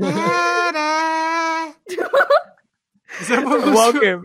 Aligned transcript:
welcome, 0.00 0.44
welcome 3.30 4.24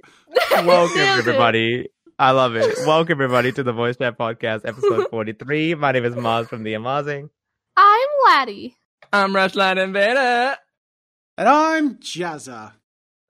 Nailed 0.65 0.91
it. 0.95 1.19
everybody. 1.19 1.89
I 2.19 2.31
love 2.31 2.55
it. 2.55 2.65
Welcome 2.85 3.21
everybody 3.21 3.51
to 3.51 3.63
the 3.63 3.73
Voice 3.73 3.97
Chat 3.97 4.17
Podcast, 4.17 4.61
episode 4.65 5.07
forty-three. 5.11 5.75
My 5.75 5.91
name 5.91 6.05
is 6.05 6.15
Maz 6.15 6.47
from 6.47 6.63
the 6.63 6.73
Amazing. 6.75 7.29
I'm 7.75 8.07
Laddie. 8.25 8.75
I'm 9.11 9.33
Rushline 9.33 9.77
Invader. 9.83 10.55
And 11.37 11.47
I'm 11.49 11.95
Jazza. 11.95 12.71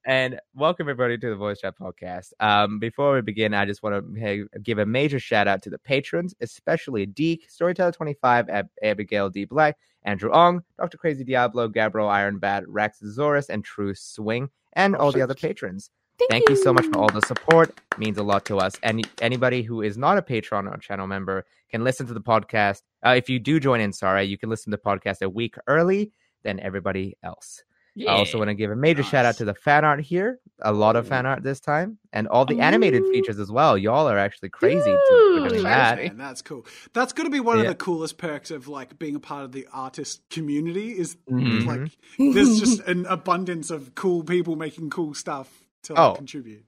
And 0.08 0.40
welcome 0.56 0.86
everybody 0.86 1.18
to 1.18 1.30
the 1.30 1.36
Voice 1.36 1.60
Chat 1.60 1.78
Podcast. 1.78 2.32
Um, 2.40 2.80
before 2.80 3.16
we 3.16 3.22
begin, 3.22 3.54
I 3.54 3.66
just 3.66 3.84
want 3.84 4.16
to 4.16 4.48
give 4.64 4.78
a 4.78 4.86
major 4.86 5.20
shout 5.20 5.50
out 5.50 5.62
to 5.64 5.70
the 5.70 5.78
patrons, 5.78 6.34
especially 6.40 7.06
Deek, 7.06 7.50
Storyteller25, 7.50 8.48
Ab- 8.48 8.70
Abigail 8.82 9.30
D. 9.30 9.44
Black, 9.44 9.76
Andrew 10.04 10.32
Ong, 10.32 10.62
Dr. 10.80 10.98
Crazy 10.98 11.26
Diablo, 11.26 11.68
Gabriel 11.68 12.08
Ironbat, 12.08 12.64
Rex 12.68 13.02
Zorus, 13.04 13.50
and 13.50 13.66
True 13.66 13.94
Swing, 13.94 14.50
and 14.74 14.96
all 14.96 15.12
the 15.12 15.22
other 15.22 15.36
patrons. 15.36 15.92
Thank, 16.20 16.32
Thank 16.32 16.50
you 16.52 16.56
so 16.56 16.72
much 16.72 16.86
for 16.86 17.00
all 17.00 17.10
the 17.10 17.22
support. 17.24 17.78
It 17.92 17.98
means 17.98 18.18
a 18.18 18.24
lot 18.24 18.46
to 18.46 18.60
us. 18.60 18.76
And 18.84 19.06
anybody 19.20 19.62
who 19.62 19.82
is 19.82 19.98
not 19.98 20.18
a 20.18 20.22
Patreon 20.22 20.74
or 20.74 20.78
channel 20.78 21.08
member 21.08 21.44
can 21.70 21.84
listen 21.84 22.08
to 22.08 22.14
the 22.14 22.22
podcast. 22.22 22.82
Uh, 23.06 23.16
if 23.18 23.30
you 23.30 23.40
do 23.40 23.60
join 23.60 23.82
in, 23.82 23.92
sorry, 23.92 24.24
you 24.24 24.38
can 24.38 24.50
listen 24.50 24.72
to 24.72 24.78
the 24.82 24.90
podcast 24.90 25.22
a 25.22 25.28
week 25.28 25.56
early 25.68 26.14
than 26.44 26.62
everybody 26.62 27.18
else. 27.24 27.62
I 28.08 28.12
also 28.12 28.38
want 28.38 28.50
to 28.50 28.54
give 28.54 28.70
a 28.72 28.76
major 28.76 29.04
shout 29.04 29.26
out 29.26 29.38
to 29.38 29.46
the 29.46 29.54
fan 29.54 29.84
art 29.86 30.02
here. 30.02 30.40
A 30.62 30.72
lot 30.74 30.96
of 30.96 31.08
fan 31.08 31.26
art 31.26 31.44
this 31.44 31.60
time, 31.60 31.98
and 32.12 32.28
all 32.28 32.46
the 32.46 32.60
animated 32.62 33.04
Ooh. 33.04 33.12
features 33.12 33.38
as 33.40 33.52
well. 33.52 33.78
Y'all 33.78 34.10
are 34.10 34.18
actually 34.18 34.50
crazy 34.50 34.84
to, 34.92 35.40
for 35.44 35.50
doing 35.50 35.64
that. 35.64 35.98
Man, 35.98 36.18
that's 36.18 36.42
cool. 36.42 36.66
That's 36.94 37.14
going 37.14 37.26
to 37.28 37.32
be 37.32 37.40
one 37.40 37.58
Yeah. 37.58 37.64
of 37.64 37.68
the 37.70 37.76
coolest 37.76 38.18
perks 38.18 38.50
of 38.52 38.68
like 38.68 38.98
being 38.98 39.16
a 39.16 39.20
part 39.20 39.46
of 39.46 39.52
the 39.52 39.68
artist 39.72 40.22
community. 40.30 40.98
Is 40.98 41.16
Mhm. 41.30 41.66
like 41.66 41.92
there's 42.34 42.60
just 42.60 42.82
an 42.88 43.06
abundance 43.10 43.70
of 43.70 43.94
cool 43.96 44.24
people 44.24 44.56
making 44.56 44.90
cool 44.90 45.14
stuff 45.14 45.48
to 45.84 45.94
like, 45.94 46.02
Oh. 46.02 46.14
contribute. 46.16 46.66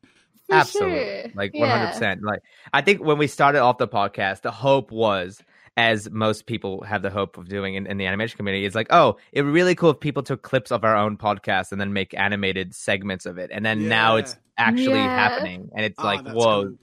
For 0.48 0.56
Absolutely, 0.56 1.00
sure. 1.22 1.32
like 1.36 1.54
one 1.54 1.70
hundred 1.70 1.88
percent. 1.94 2.22
Like 2.24 2.42
I 2.74 2.82
think 2.82 3.04
when 3.04 3.18
we 3.18 3.28
started 3.28 3.62
off 3.62 3.78
the 3.78 3.88
podcast, 3.88 4.42
the 4.42 4.52
hope 4.52 4.92
was, 4.92 5.42
as 5.78 6.10
most 6.10 6.46
people 6.46 6.84
have 6.84 7.02
the 7.02 7.10
hope 7.10 7.38
of 7.38 7.48
doing 7.50 7.76
in, 7.76 7.88
in 7.88 7.98
the 7.98 8.06
animation 8.06 8.38
community, 8.38 8.66
is 8.66 8.76
like, 8.76 8.88
oh, 8.90 9.18
it 9.32 9.42
would 9.42 9.50
be 9.50 9.54
really 9.54 9.76
cool 9.76 9.92
if 9.92 10.00
people 10.00 10.24
took 10.24 10.42
clips 10.42 10.72
of 10.72 10.84
our 10.84 10.96
own 10.96 11.18
podcast 11.18 11.72
and 11.72 11.80
then 11.80 11.94
make 11.94 12.14
animated 12.18 12.74
segments 12.76 13.26
of 13.26 13.38
it. 13.38 13.50
And 13.54 13.66
then 13.66 13.88
now 13.88 14.16
it's 14.18 14.36
actually 14.58 15.00
Yeah. 15.00 15.16
happening, 15.16 15.70
and 15.76 15.86
it's 15.86 15.96
Ah, 16.00 16.04
like, 16.06 16.24
that's 16.26 16.36
whoa, 16.36 16.64
cool. 16.66 16.76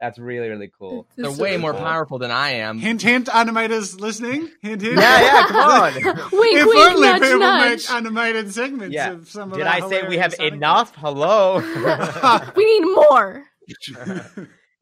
that's 0.00 0.18
really 0.18 0.48
really 0.48 0.70
cool. 0.78 1.08
They're 1.16 1.30
This 1.30 1.38
way 1.38 1.54
is 1.54 1.60
more 1.60 1.72
cool. 1.72 1.80
powerful 1.80 2.18
than 2.18 2.30
I 2.30 2.50
am. 2.52 2.78
Hint, 2.78 3.02
hint, 3.02 3.26
animators 3.28 3.98
listening. 3.98 4.50
Hint, 4.62 4.82
hint. 4.82 4.98
Yeah, 5.00 5.20
yeah, 5.22 5.46
come 5.46 5.56
on. 5.82 5.94
wink, 6.32 6.58
if 6.58 6.66
wink, 6.66 6.78
only 6.92 7.08
nudge, 7.08 7.22
people 7.22 7.38
nudge. 7.40 7.78
make 7.88 7.90
animated 7.90 8.52
segments 8.52 8.94
Yeah. 8.94 9.12
of 9.12 9.28
some 9.28 9.50
of 9.52 9.58
Did 9.58 9.66
our 9.66 9.72
I 9.74 9.80
say 9.88 10.06
we 10.06 10.18
have 10.18 10.34
hilarious 10.34 10.54
enough? 10.56 10.94
Hello. 10.96 11.58
we 12.56 12.64
need 12.80 12.94
more. 12.94 13.44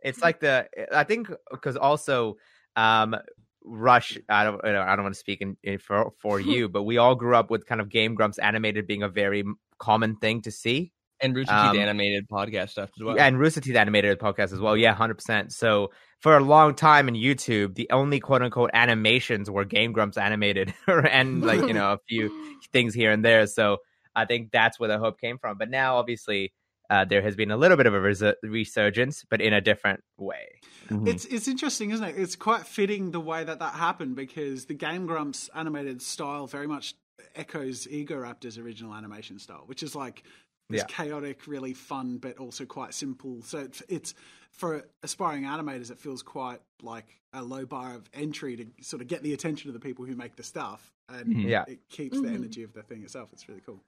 it's 0.03 0.21
like 0.23 0.41
the 0.41 0.69
I 0.93 1.05
think 1.05 1.29
because 1.51 1.77
also 1.77 2.37
um 2.77 3.17
Rush 3.65 4.19
I 4.29 4.45
don't 4.45 4.61
I 4.65 4.73
don't, 4.73 4.89
I 4.89 4.95
don't 4.97 5.05
want 5.05 5.15
to 5.15 5.19
speak 5.19 5.41
in, 5.41 5.57
in 5.63 5.79
for 5.79 6.13
for 6.21 6.39
you 6.53 6.69
but 6.69 6.83
we 6.83 6.99
all 6.99 7.15
grew 7.15 7.35
up 7.37 7.51
with 7.51 7.67
kind 7.67 7.81
of 7.81 7.89
Game 7.89 8.15
Grumps 8.15 8.39
animated 8.39 8.87
being 8.87 9.03
a 9.03 9.09
very 9.09 9.45
common 9.79 10.17
thing 10.17 10.43
to 10.43 10.51
see. 10.51 10.93
And 11.21 11.35
Rooster 11.35 11.55
Um, 11.55 11.73
Teeth 11.73 11.81
animated 11.81 12.29
podcast 12.29 12.71
stuff 12.71 12.91
as 12.99 13.03
well. 13.03 13.19
and 13.19 13.39
Rooster 13.39 13.61
Teeth 13.61 13.77
animated 13.77 14.19
podcast 14.19 14.53
as 14.53 14.61
well 14.61 14.77
yeah 14.77 14.95
100% 14.95 15.53
so 15.53 15.91
for 16.21 16.37
a 16.37 16.41
long 16.41 16.75
time 16.75 17.09
in 17.09 17.15
YouTube 17.15 17.75
the 17.75 17.89
only 17.91 18.21
quote 18.21 18.43
unquote 18.43 18.71
animations 18.75 19.51
were 19.51 19.65
Game 19.65 19.93
Grumps 19.93 20.17
animated 20.19 20.75
and 20.87 21.43
like 21.45 21.61
you 21.61 21.73
know 21.79 21.93
a 21.93 21.99
few 22.09 22.31
things 22.73 22.93
here 22.95 23.11
and 23.13 23.25
there. 23.25 23.47
So 23.47 23.79
I 24.15 24.27
think 24.27 24.51
that's 24.53 24.79
where 24.79 24.89
the 24.89 24.99
hope 24.99 25.21
came 25.21 25.39
from. 25.39 25.57
But 25.59 25.71
now 25.71 25.97
obviously 25.97 26.53
uh, 26.95 27.05
there 27.05 27.23
has 27.23 27.35
been 27.37 27.51
a 27.51 27.57
little 27.57 27.77
bit 27.77 27.87
of 27.87 27.95
a 27.95 27.99
resu- 27.99 28.35
resurgence 28.43 29.25
but 29.31 29.41
in 29.41 29.53
a 29.53 29.61
different 29.61 30.01
way 30.19 30.47
Mhm. 30.89 31.09
It's 31.09 31.25
it's 31.25 31.49
interesting, 31.49 31.93
isn't 31.93 32.05
it? 32.11 32.15
It's 32.19 32.37
quite 32.37 32.67
fitting 32.67 33.11
the 33.11 33.21
way 33.31 33.43
that 33.43 33.59
that 33.61 33.75
happened 33.75 34.17
because 34.17 34.67
the 34.67 34.75
Game 34.75 35.07
Grumps 35.07 35.49
animated 35.55 36.03
style 36.03 36.47
very 36.47 36.67
much 36.67 36.95
echoes 37.35 37.87
Egoraptor's 37.87 38.59
original 38.59 38.93
animation 38.95 39.39
style, 39.39 39.65
which 39.67 39.83
is 39.83 39.95
like 40.05 40.23
this 40.69 40.81
Yeah. 40.83 40.87
chaotic, 40.89 41.47
really 41.47 41.73
fun, 41.73 42.19
but 42.19 42.37
also 42.39 42.67
quite 42.67 42.93
simple. 42.93 43.41
So 43.43 43.59
it's, 43.61 43.83
it's 43.89 44.15
for 44.53 44.85
aspiring 45.03 45.45
animators, 45.45 45.91
it 45.91 45.99
feels 45.99 46.23
quite 46.23 46.61
like 46.83 47.09
a 47.33 47.43
low 47.43 47.65
bar 47.65 47.95
of 47.95 48.03
entry 48.13 48.55
to 48.57 48.67
sort 48.83 49.01
of 49.03 49.09
get 49.09 49.23
the 49.23 49.33
attention 49.33 49.71
of 49.71 49.75
the 49.75 49.81
people 49.89 50.05
who 50.05 50.15
make 50.15 50.37
the 50.37 50.43
stuff, 50.43 50.93
and 51.09 51.27
Mhm. 51.35 51.49
Yeah. 51.49 51.65
it 51.67 51.81
keeps 51.89 52.21
the 52.21 52.29
Mhm. 52.29 52.35
energy 52.35 52.63
of 52.63 52.73
the 52.75 52.83
thing 52.83 53.03
itself. 53.03 53.31
It's 53.33 53.49
really 53.49 53.63
cool. 53.65 53.81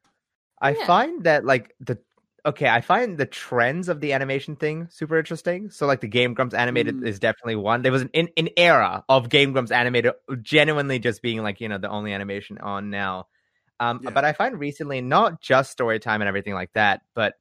I 0.62 0.71
Yeah. 0.75 0.87
find 0.87 1.25
that 1.25 1.45
like 1.45 1.75
the 1.81 1.99
okay, 2.47 2.69
I 2.69 2.81
find 2.81 3.19
the 3.19 3.27
trends 3.27 3.89
of 3.89 4.01
the 4.01 4.12
animation 4.12 4.57
thing 4.57 4.89
super 4.91 5.19
interesting. 5.19 5.71
So 5.71 5.87
like 5.87 6.01
the 6.01 6.09
Game 6.09 6.34
Grumps 6.34 6.55
animated 6.55 6.97
Mm. 6.97 7.07
is 7.07 7.19
definitely 7.19 7.57
one. 7.57 7.83
There 7.83 7.93
was 7.93 8.03
an 8.03 8.11
in, 8.12 8.29
an 8.37 8.51
era 8.57 9.05
of 9.09 9.29
Game 9.29 9.53
Grumps 9.53 9.73
animated 9.73 10.12
genuinely 10.43 10.99
just 10.99 11.23
being 11.23 11.43
like, 11.43 11.61
you 11.61 11.69
know, 11.69 11.79
the 11.79 11.91
only 11.91 12.12
animation 12.12 12.59
on 12.59 12.91
now. 12.91 13.27
Um 13.81 14.01
Yeah. 14.03 14.11
but 14.11 14.25
I 14.25 14.33
find 14.33 14.59
recently 14.59 15.01
not 15.01 15.41
just 15.41 15.73
story 15.73 15.99
time 16.01 16.23
and 16.23 16.29
everything 16.29 16.55
like 16.55 16.73
that, 16.75 17.03
but 17.15 17.34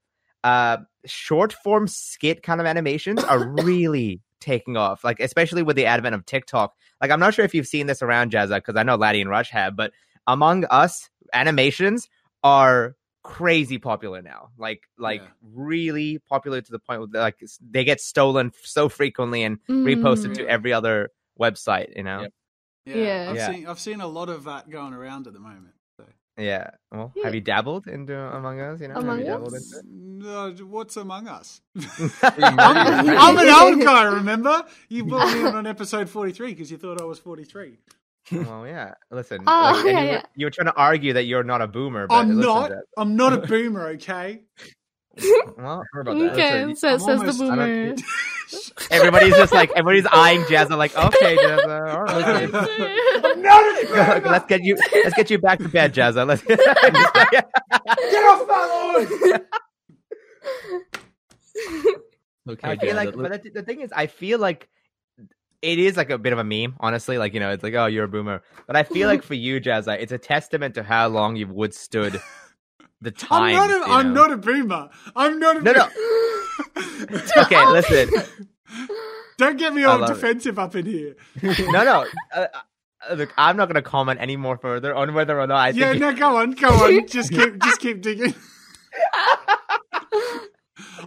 uh 0.43 0.77
short 1.05 1.53
form 1.53 1.87
skit 1.87 2.43
kind 2.43 2.59
of 2.59 2.67
animations 2.67 3.23
are 3.23 3.39
really 3.63 4.21
taking 4.39 4.77
off. 4.77 5.03
Like 5.03 5.19
especially 5.19 5.63
with 5.63 5.75
the 5.75 5.85
advent 5.85 6.15
of 6.15 6.25
TikTok. 6.25 6.73
Like 7.01 7.11
I'm 7.11 7.19
not 7.19 7.33
sure 7.33 7.45
if 7.45 7.53
you've 7.53 7.67
seen 7.67 7.87
this 7.87 8.01
around 8.01 8.31
Jazza 8.31 8.55
because 8.57 8.75
I 8.75 8.83
know 8.83 8.95
Laddie 8.95 9.21
and 9.21 9.29
Rush 9.29 9.51
have, 9.51 9.75
but 9.75 9.91
among 10.27 10.65
us, 10.65 11.09
animations 11.33 12.09
are 12.43 12.95
crazy 13.25 13.79
popular 13.79 14.21
now. 14.21 14.49
Like 14.57 14.83
like 14.99 15.21
Yeah. 15.21 15.27
really 15.41 16.19
popular 16.19 16.61
to 16.61 16.71
the 16.71 16.77
point 16.79 16.99
where 17.01 17.21
like 17.23 17.41
they 17.59 17.83
get 17.83 17.99
stolen 17.99 18.51
so 18.63 18.87
frequently 18.87 19.41
and 19.43 19.57
reposted 19.67 20.31
Mm. 20.31 20.35
to 20.35 20.47
every 20.47 20.71
other 20.73 21.09
website. 21.39 21.95
You 21.97 22.03
know. 22.03 22.21
Yep. 22.21 22.33
Yeah, 22.85 22.95
Yeah. 22.95 23.29
I've 23.31 23.35
Yeah. 23.35 23.51
seen 23.51 23.67
I've 23.67 23.79
seen 23.79 24.01
a 24.01 24.07
lot 24.07 24.29
of 24.29 24.43
that 24.43 24.69
going 24.69 24.93
around 24.93 25.25
at 25.25 25.33
the 25.33 25.39
moment. 25.39 25.73
So. 25.97 26.05
Yeah. 26.37 26.69
Well, 26.91 27.11
Yeah. 27.15 27.23
have 27.25 27.33
you 27.33 27.41
dabbled 27.41 27.87
into 27.87 28.15
Among 28.15 28.59
Us? 28.61 28.79
You 28.79 28.89
know, 28.89 28.95
Among 28.95 29.17
have 29.25 29.27
you 29.27 29.33
Us? 29.33 29.53
into 29.73 29.79
it? 29.79 29.85
No, 29.85 30.51
what's 30.67 30.95
among 30.95 31.27
us? 31.27 31.61
I'm- 32.23 32.59
I'm, 32.59 33.09
I'm 33.09 33.37
an 33.37 33.49
old 33.49 33.81
guy, 33.83 34.03
remember? 34.05 34.63
You 34.87 35.05
brought 35.05 35.33
me 35.33 35.41
on 35.47 35.55
on 35.55 35.67
episode 35.67 36.09
43 36.09 36.51
because 36.53 36.69
you 36.71 36.77
thought 36.77 37.01
I 37.01 37.05
was 37.05 37.17
43. 37.19 37.77
Well, 38.31 38.45
oh, 38.61 38.63
yeah. 38.65 38.93
Listen, 39.11 39.43
Oh, 39.47 39.71
like, 39.75 39.85
yeah, 39.85 39.91
you, 39.91 39.95
were, 39.95 40.03
yeah. 40.13 40.21
you 40.35 40.45
were 40.45 40.51
trying 40.51 40.67
to 40.67 40.73
argue 40.75 41.13
that 41.13 41.23
you're 41.25 41.43
not 41.43 41.61
a 41.61 41.67
boomer, 41.67 42.07
but 42.07 42.15
I'm 42.15 42.39
not. 42.39 42.69
Jazz- 42.69 42.83
I'm 42.97 43.15
not 43.15 43.33
a 43.33 43.37
boomer, 43.47 43.87
okay? 43.89 44.41
Well, 45.57 45.83
Heard 45.93 46.07
about 46.07 46.19
that. 46.19 46.31
Okay, 46.33 46.65
Listen, 46.65 46.75
so 46.99 47.13
I'm 47.13 47.19
says 47.25 47.37
the 47.37 47.45
almost- 47.45 47.59
I 47.59 47.65
boomer. 47.65 47.95
everybody's 48.91 49.35
just 49.35 49.53
like 49.53 49.71
everybody's 49.71 50.05
eyeing 50.11 50.41
Jazza 50.41 50.77
like, 50.77 50.95
okay, 50.95 51.35
Jazza, 51.37 51.65
uh, 51.65 51.97
all 51.97 52.03
right. 52.03 52.53
I'm 53.25 53.41
not 53.41 53.63
a 53.63 53.87
boomer! 53.87 54.29
let's 54.29 54.45
get 54.45 54.61
you 54.63 54.77
let's 54.93 55.15
get 55.15 55.29
you 55.31 55.39
back 55.39 55.57
to 55.59 55.67
bed, 55.69 55.93
Jazza. 55.95 56.27
Let's 56.27 56.41
Get 56.43 56.59
off 58.25 58.47
my 58.47 59.33
lawn! 59.33 59.41
Okay, 62.47 62.69
I 62.69 62.77
feel 62.77 62.95
like, 62.95 63.15
but 63.15 63.41
the, 63.43 63.49
the 63.49 63.63
thing 63.63 63.81
is, 63.81 63.91
I 63.95 64.05
feel 64.07 64.37
like 64.37 64.69
it 65.65 65.79
is 65.79 65.97
like 65.97 66.09
a 66.11 66.17
bit 66.17 66.31
of 66.33 66.39
a 66.39 66.43
meme, 66.43 66.75
honestly. 66.79 67.17
Like 67.17 67.33
you 67.33 67.39
know, 67.39 67.49
it's 67.51 67.63
like, 67.63 67.73
oh, 67.73 67.87
you're 67.87 68.05
a 68.05 68.07
boomer. 68.07 68.41
But 68.67 68.75
I 68.75 68.83
feel 68.83 69.07
like 69.07 69.23
for 69.29 69.33
you, 69.33 69.59
Jazza, 69.59 69.97
it's 69.99 70.11
a 70.11 70.17
testament 70.17 70.75
to 70.75 70.83
how 70.83 71.07
long 71.07 71.35
you've 71.35 71.51
withstood 71.51 72.21
the 73.01 73.11
time. 73.11 73.55
I'm 73.59 73.69
not 73.69 73.71
a, 73.89 73.91
I'm 73.91 74.13
know? 74.13 74.21
not 74.27 74.31
a 74.33 74.37
boomer. 74.37 74.89
I'm 75.15 75.39
not 75.39 75.57
a 75.57 75.61
No, 75.61 75.71
no. 75.71 75.87
boomer. 75.87 77.21
Okay, 77.37 77.65
listen. 77.67 78.09
Don't 79.37 79.57
get 79.57 79.73
me 79.73 79.83
all 79.83 79.99
love 79.99 80.09
it. 80.09 80.13
defensive 80.13 80.57
up 80.57 80.75
in 80.75 80.85
here. 80.85 81.15
No, 81.43 81.83
no. 81.83 82.05
Uh, 82.33 82.47
uh, 83.09 83.13
look, 83.15 83.33
I'm 83.37 83.57
not 83.57 83.65
going 83.65 83.75
to 83.75 83.81
comment 83.81 84.19
any 84.21 84.37
more 84.37 84.57
further 84.57 84.95
on 84.95 85.13
whether 85.13 85.39
or 85.39 85.45
not 85.47 85.57
I 85.57 85.71
think. 85.73 85.81
yeah, 85.81 85.93
no, 85.93 86.13
go 86.13 86.37
on, 86.37 86.51
go 86.51 86.69
on. 86.69 87.05
Just 87.07 87.31
keep, 87.31 87.61
just 87.61 87.79
keep 87.81 88.01
digging. 88.01 88.33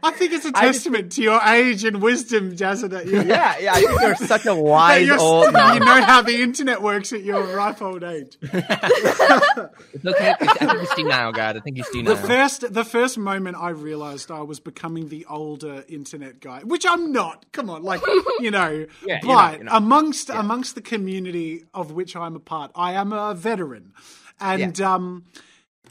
I 0.03 0.11
think 0.13 0.33
it's 0.33 0.45
a 0.45 0.49
I 0.55 0.67
just- 0.67 0.85
testament 0.85 1.13
to 1.13 1.23
your 1.23 1.41
age 1.43 1.85
and 1.85 2.01
wisdom, 2.03 2.55
Jazza, 2.57 2.91
that 2.91 3.07
you 3.07 3.23
yeah, 3.23 3.59
yeah. 3.59 3.73
I 3.75 3.81
think 3.81 4.01
you're 4.01 4.15
such 4.17 4.47
a 4.47 4.55
wise 4.73 5.11
old 5.11 5.53
man. 5.53 5.75
you 5.75 5.81
know 5.81 6.03
how 6.03 6.23
the 6.23 6.43
internet 6.43 6.83
works 6.83 7.13
at 7.13 7.23
your 7.23 7.43
ripe 7.57 7.81
old 7.83 8.03
age. 8.05 8.37
it's 8.43 10.07
okay. 10.07 10.35
I 10.41 10.77
think 10.77 10.89
senile, 10.95 11.33
God. 11.33 11.57
I 11.57 11.61
think 11.61 11.77
he's 11.77 11.91
senile. 11.91 12.15
The 12.17 12.23
first, 12.27 12.73
the 12.73 12.85
first 12.85 13.19
moment 13.19 13.57
I 13.59 13.71
realized 13.71 14.31
I 14.31 14.43
was 14.43 14.61
becoming 14.61 15.09
the 15.09 15.27
older 15.27 15.85
internet 15.89 16.41
guy, 16.41 16.61
which 16.61 16.85
I'm 16.89 17.13
not. 17.13 17.47
Come 17.53 17.71
on, 17.71 17.83
like 17.83 18.01
you 18.41 18.51
know, 18.51 18.87
Yeah, 19.07 19.19
but 19.23 19.27
you're 19.27 19.37
not, 19.37 19.55
you're 19.57 19.65
not. 19.65 19.77
amongst 19.77 20.31
amongst 20.31 20.75
the 20.75 20.81
community 20.83 21.65
of 21.75 21.93
which 21.93 22.17
I'm 22.17 22.37
a 22.37 22.41
part, 22.41 22.71
I 22.75 22.93
am 22.95 23.13
a 23.13 23.35
veteran, 23.35 23.93
and 24.41 24.81
um, 24.81 25.25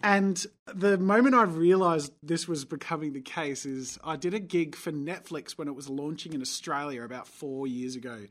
and 0.04 0.46
the 0.74 0.98
moment 0.98 1.36
I 1.36 1.44
realized 1.44 2.14
this 2.24 2.48
was 2.48 2.66
becoming 2.66 3.14
the 3.14 3.22
case 3.22 3.66
is 3.66 3.98
I 4.04 4.16
did 4.16 4.34
a 4.34 4.40
gig 4.40 4.76
for 4.76 4.92
Netflix 4.92 5.52
when 5.52 5.68
it 5.68 5.76
was 5.76 5.90
launching 5.90 6.34
in 6.34 6.42
Australia 6.42 7.04
about 7.04 7.28
four 7.28 7.68
years 7.68 7.96
ago, 7.96 8.26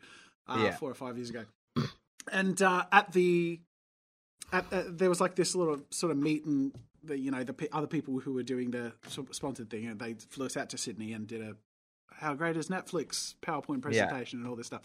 uh, 0.46 0.60
Yeah. 0.64 0.76
four 0.76 0.90
or 0.90 0.94
five 0.94 1.16
years 1.16 1.30
ago, 1.30 1.44
and 2.32 2.60
uh, 2.62 2.84
at 2.92 3.12
the 3.12 3.60
at, 4.52 4.64
uh, 4.72 4.82
there 4.88 5.08
was 5.08 5.20
like 5.20 5.34
this 5.34 5.54
little 5.54 5.80
sort 5.90 6.12
of 6.12 6.18
meet 6.18 6.44
and 6.44 6.72
the 7.02 7.18
you 7.18 7.30
know 7.30 7.42
the 7.44 7.52
pe- 7.52 7.68
other 7.72 7.86
people 7.86 8.18
who 8.20 8.32
were 8.32 8.42
doing 8.42 8.70
the 8.70 8.92
sort 9.08 9.28
of 9.28 9.34
sponsored 9.34 9.70
thing, 9.70 9.86
and 9.86 9.98
they 10.00 10.14
flew 10.14 10.46
us 10.46 10.56
out 10.56 10.70
to 10.70 10.78
Sydney 10.78 11.12
and 11.12 11.26
did 11.26 11.40
a 11.40 11.56
how 12.18 12.34
great 12.34 12.56
is 12.56 12.68
Netflix 12.68 13.34
PowerPoint 13.42 13.82
presentation 13.82 14.40
and 14.40 14.48
all 14.48 14.56
this 14.56 14.66
stuff. 14.66 14.82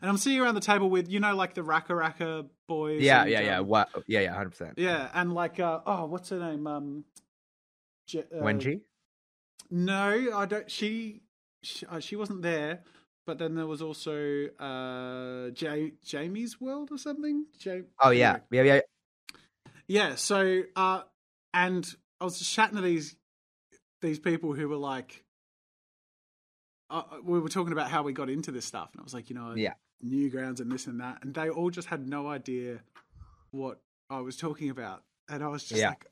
And 0.00 0.08
I'm 0.08 0.16
sitting 0.16 0.40
around 0.40 0.54
the 0.54 0.60
table 0.60 0.88
with 0.90 1.10
you 1.10 1.20
know 1.20 1.34
like 1.34 1.54
the 1.54 1.62
RackaRacka 1.62 2.48
boys. 2.68 3.02
Yeah, 3.02 3.22
and, 3.22 3.30
yeah, 3.30 3.40
yeah. 3.40 3.58
um, 3.58 3.66
What? 3.66 3.88
Yeah, 4.06 4.20
yeah, 4.20 4.34
hundred 4.34 4.50
percent. 4.50 4.74
yeah, 4.76 5.08
and 5.14 5.34
like 5.34 5.58
uh, 5.60 5.80
oh, 5.86 6.06
what's 6.06 6.28
her 6.30 6.38
name? 6.38 6.66
Um, 6.66 7.04
Je- 8.06 8.20
uh, 8.20 8.42
Wengie. 8.42 8.80
No, 9.70 10.30
I 10.34 10.46
don't. 10.46 10.70
She 10.70 11.22
she, 11.62 11.84
uh, 11.86 12.00
she 12.00 12.16
wasn't 12.16 12.42
there. 12.42 12.80
But 13.26 13.36
then 13.38 13.56
there 13.56 13.66
was 13.66 13.82
also 13.82 14.46
uh, 14.58 15.50
ja- 15.54 15.90
Jamie's 16.02 16.58
World 16.58 16.88
or 16.90 16.96
something. 16.96 17.44
Ja- 17.60 17.82
Oh 18.00 18.08
yeah, 18.08 18.38
yeah, 18.50 18.62
yeah. 18.62 18.80
yeah. 19.86 20.14
So 20.14 20.62
uh, 20.74 21.02
and 21.52 21.86
I 22.20 22.24
was 22.24 22.38
just 22.38 22.50
chatting 22.54 22.76
to 22.76 22.82
these 22.82 23.16
these 24.00 24.18
people 24.18 24.54
who 24.54 24.66
were 24.68 24.76
like, 24.76 25.24
uh, 26.90 27.02
we 27.22 27.38
were 27.40 27.48
talking 27.48 27.72
about 27.72 27.90
how 27.90 28.02
we 28.02 28.12
got 28.12 28.30
into 28.30 28.50
this 28.50 28.64
stuff, 28.64 28.90
and 28.92 29.00
I 29.00 29.04
was 29.04 29.14
like, 29.14 29.30
you 29.30 29.36
know, 29.36 29.54
Yeah. 29.54 29.74
Newgrounds 30.04 30.60
and 30.60 30.70
this 30.70 30.86
and 30.86 31.00
that, 31.00 31.18
and 31.22 31.34
they 31.34 31.50
all 31.50 31.70
just 31.70 31.88
had 31.88 32.08
no 32.08 32.28
idea 32.28 32.80
what 33.50 33.80
I 34.10 34.20
was 34.20 34.36
talking 34.36 34.70
about, 34.70 35.02
and 35.28 35.42
I 35.42 35.48
was 35.48 35.64
just 35.64 35.80
Yeah. 35.80 35.90
like, 35.90 36.06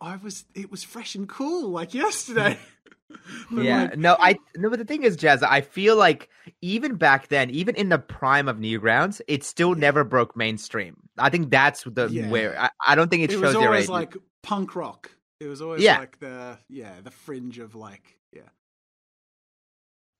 I 0.00 0.16
was, 0.16 0.44
it 0.54 0.70
was 0.70 0.84
fresh 0.84 1.14
and 1.14 1.28
cool, 1.28 1.70
like 1.70 1.94
yesterday. 1.94 2.58
Yeah, 3.50 3.84
like, 3.84 3.96
no, 3.96 4.16
I 4.20 4.36
no, 4.54 4.68
but 4.68 4.78
the 4.78 4.84
thing 4.84 5.02
is, 5.02 5.16
Jazz, 5.16 5.42
I 5.42 5.62
feel 5.62 5.96
like 5.96 6.28
even 6.60 6.96
back 6.96 7.28
then, 7.28 7.48
even 7.48 7.74
in 7.74 7.88
the 7.88 7.98
prime 7.98 8.48
of 8.48 8.58
Newgrounds, 8.58 9.22
it 9.26 9.44
still 9.44 9.74
never 9.74 10.04
broke 10.04 10.36
mainstream. 10.36 10.96
I 11.16 11.30
think 11.30 11.50
that's 11.50 11.84
the 11.84 12.08
Yeah. 12.10 12.28
where 12.28 12.60
I, 12.60 12.70
I 12.86 12.94
don't 12.96 13.08
think 13.10 13.22
it, 13.22 13.30
it 13.30 13.34
shows 13.34 13.42
was 13.42 13.54
always 13.54 13.88
like 13.88 14.14
punk 14.42 14.76
rock. 14.76 15.10
It 15.40 15.46
was 15.46 15.62
always 15.62 15.82
Yeah. 15.82 15.98
like 16.00 16.18
the 16.18 16.58
yeah 16.68 17.00
the 17.02 17.10
fringe 17.10 17.58
of 17.58 17.74
like 17.74 18.18
yeah 18.30 18.42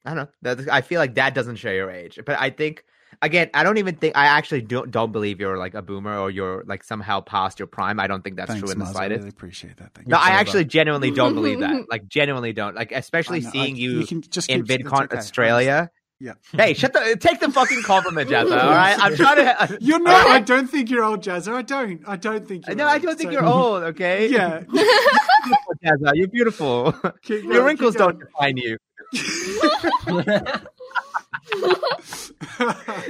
I 0.05 0.15
don't 0.15 0.29
know. 0.43 0.65
I 0.73 0.81
feel 0.81 1.01
like 1.01 1.15
that 1.17 1.35
doesn't 1.35 1.57
show 1.57 1.71
your 1.71 1.91
age, 1.91 2.19
but 2.25 2.39
I 2.41 2.51
think 2.51 2.85
again, 3.21 3.51
I 3.53 3.63
don't 3.65 3.79
even 3.79 3.97
think 3.97 4.17
I 4.17 4.27
actually 4.27 4.63
don't 4.63 4.91
don't 4.91 5.13
believe 5.13 5.41
you're 5.41 5.59
like 5.59 5.75
a 5.75 5.83
boomer 5.83 6.17
or 6.19 6.31
you're 6.31 6.63
like 6.67 6.85
somehow 6.85 7.21
past 7.21 7.59
your 7.59 7.67
prime. 7.67 7.99
I 8.01 8.07
don't 8.07 8.23
think 8.23 8.37
that's 8.37 8.49
Thanks, 8.51 8.63
true 8.63 8.71
in 8.73 8.79
the 8.79 8.85
Maz. 8.85 8.89
I 8.89 8.93
slightest. 8.93 9.19
really 9.19 9.29
appreciate 9.31 9.77
that. 9.79 9.95
Thank 9.95 10.09
No, 10.09 10.17
you. 10.17 10.23
I 10.23 10.31
actually 10.31 10.61
about- 10.63 10.71
genuinely 10.71 11.11
don't 11.11 11.35
believe 11.35 11.61
that. 11.61 11.87
Like 11.91 12.09
genuinely 12.09 12.53
don't. 12.53 12.75
Like 12.75 12.93
especially 12.93 13.39
I 13.39 13.43
know, 13.43 13.49
I- 13.49 13.53
seeing 13.53 13.77
you, 13.77 14.07
can 14.07 14.23
just 14.23 14.49
in 14.51 14.65
VidCon 14.65 15.05
okay. 15.05 15.17
Australia. 15.17 15.91
Yeah. 16.21 16.33
Hey, 16.53 16.75
shut 16.75 16.93
the 16.93 17.17
take 17.21 17.39
the 17.39 17.51
fucking 17.53 17.83
compliment, 17.83 18.29
Jazza. 18.29 18.61
All 18.61 18.71
right, 18.71 18.97
I'm 18.99 19.15
trying 19.15 19.37
to. 19.37 19.79
You're 19.81 20.01
not. 20.01 20.27
I 20.27 20.41
don't 20.41 20.67
think 20.67 20.91
you're 20.91 21.05
old, 21.05 21.23
Jazza. 21.23 21.53
I 21.55 21.63
don't. 21.63 22.03
I 22.09 22.17
don't 22.17 22.47
think. 22.47 22.67
You're 22.67 22.75
No, 22.75 22.87
I 22.89 22.99
don't 22.99 23.17
think 23.17 23.31
so- 23.31 23.39
you're 23.39 23.47
old. 23.47 23.83
Okay. 23.85 24.29
Yeah. 24.33 24.61
beautiful, 24.69 25.75
Jazza. 25.85 26.11
You're 26.15 26.29
beautiful. 26.29 26.93
Keep 27.23 27.45
Your 27.45 27.53
going, 27.53 27.65
wrinkles 27.67 27.95
don't 27.95 28.19
define 28.19 28.57
you. 28.57 28.77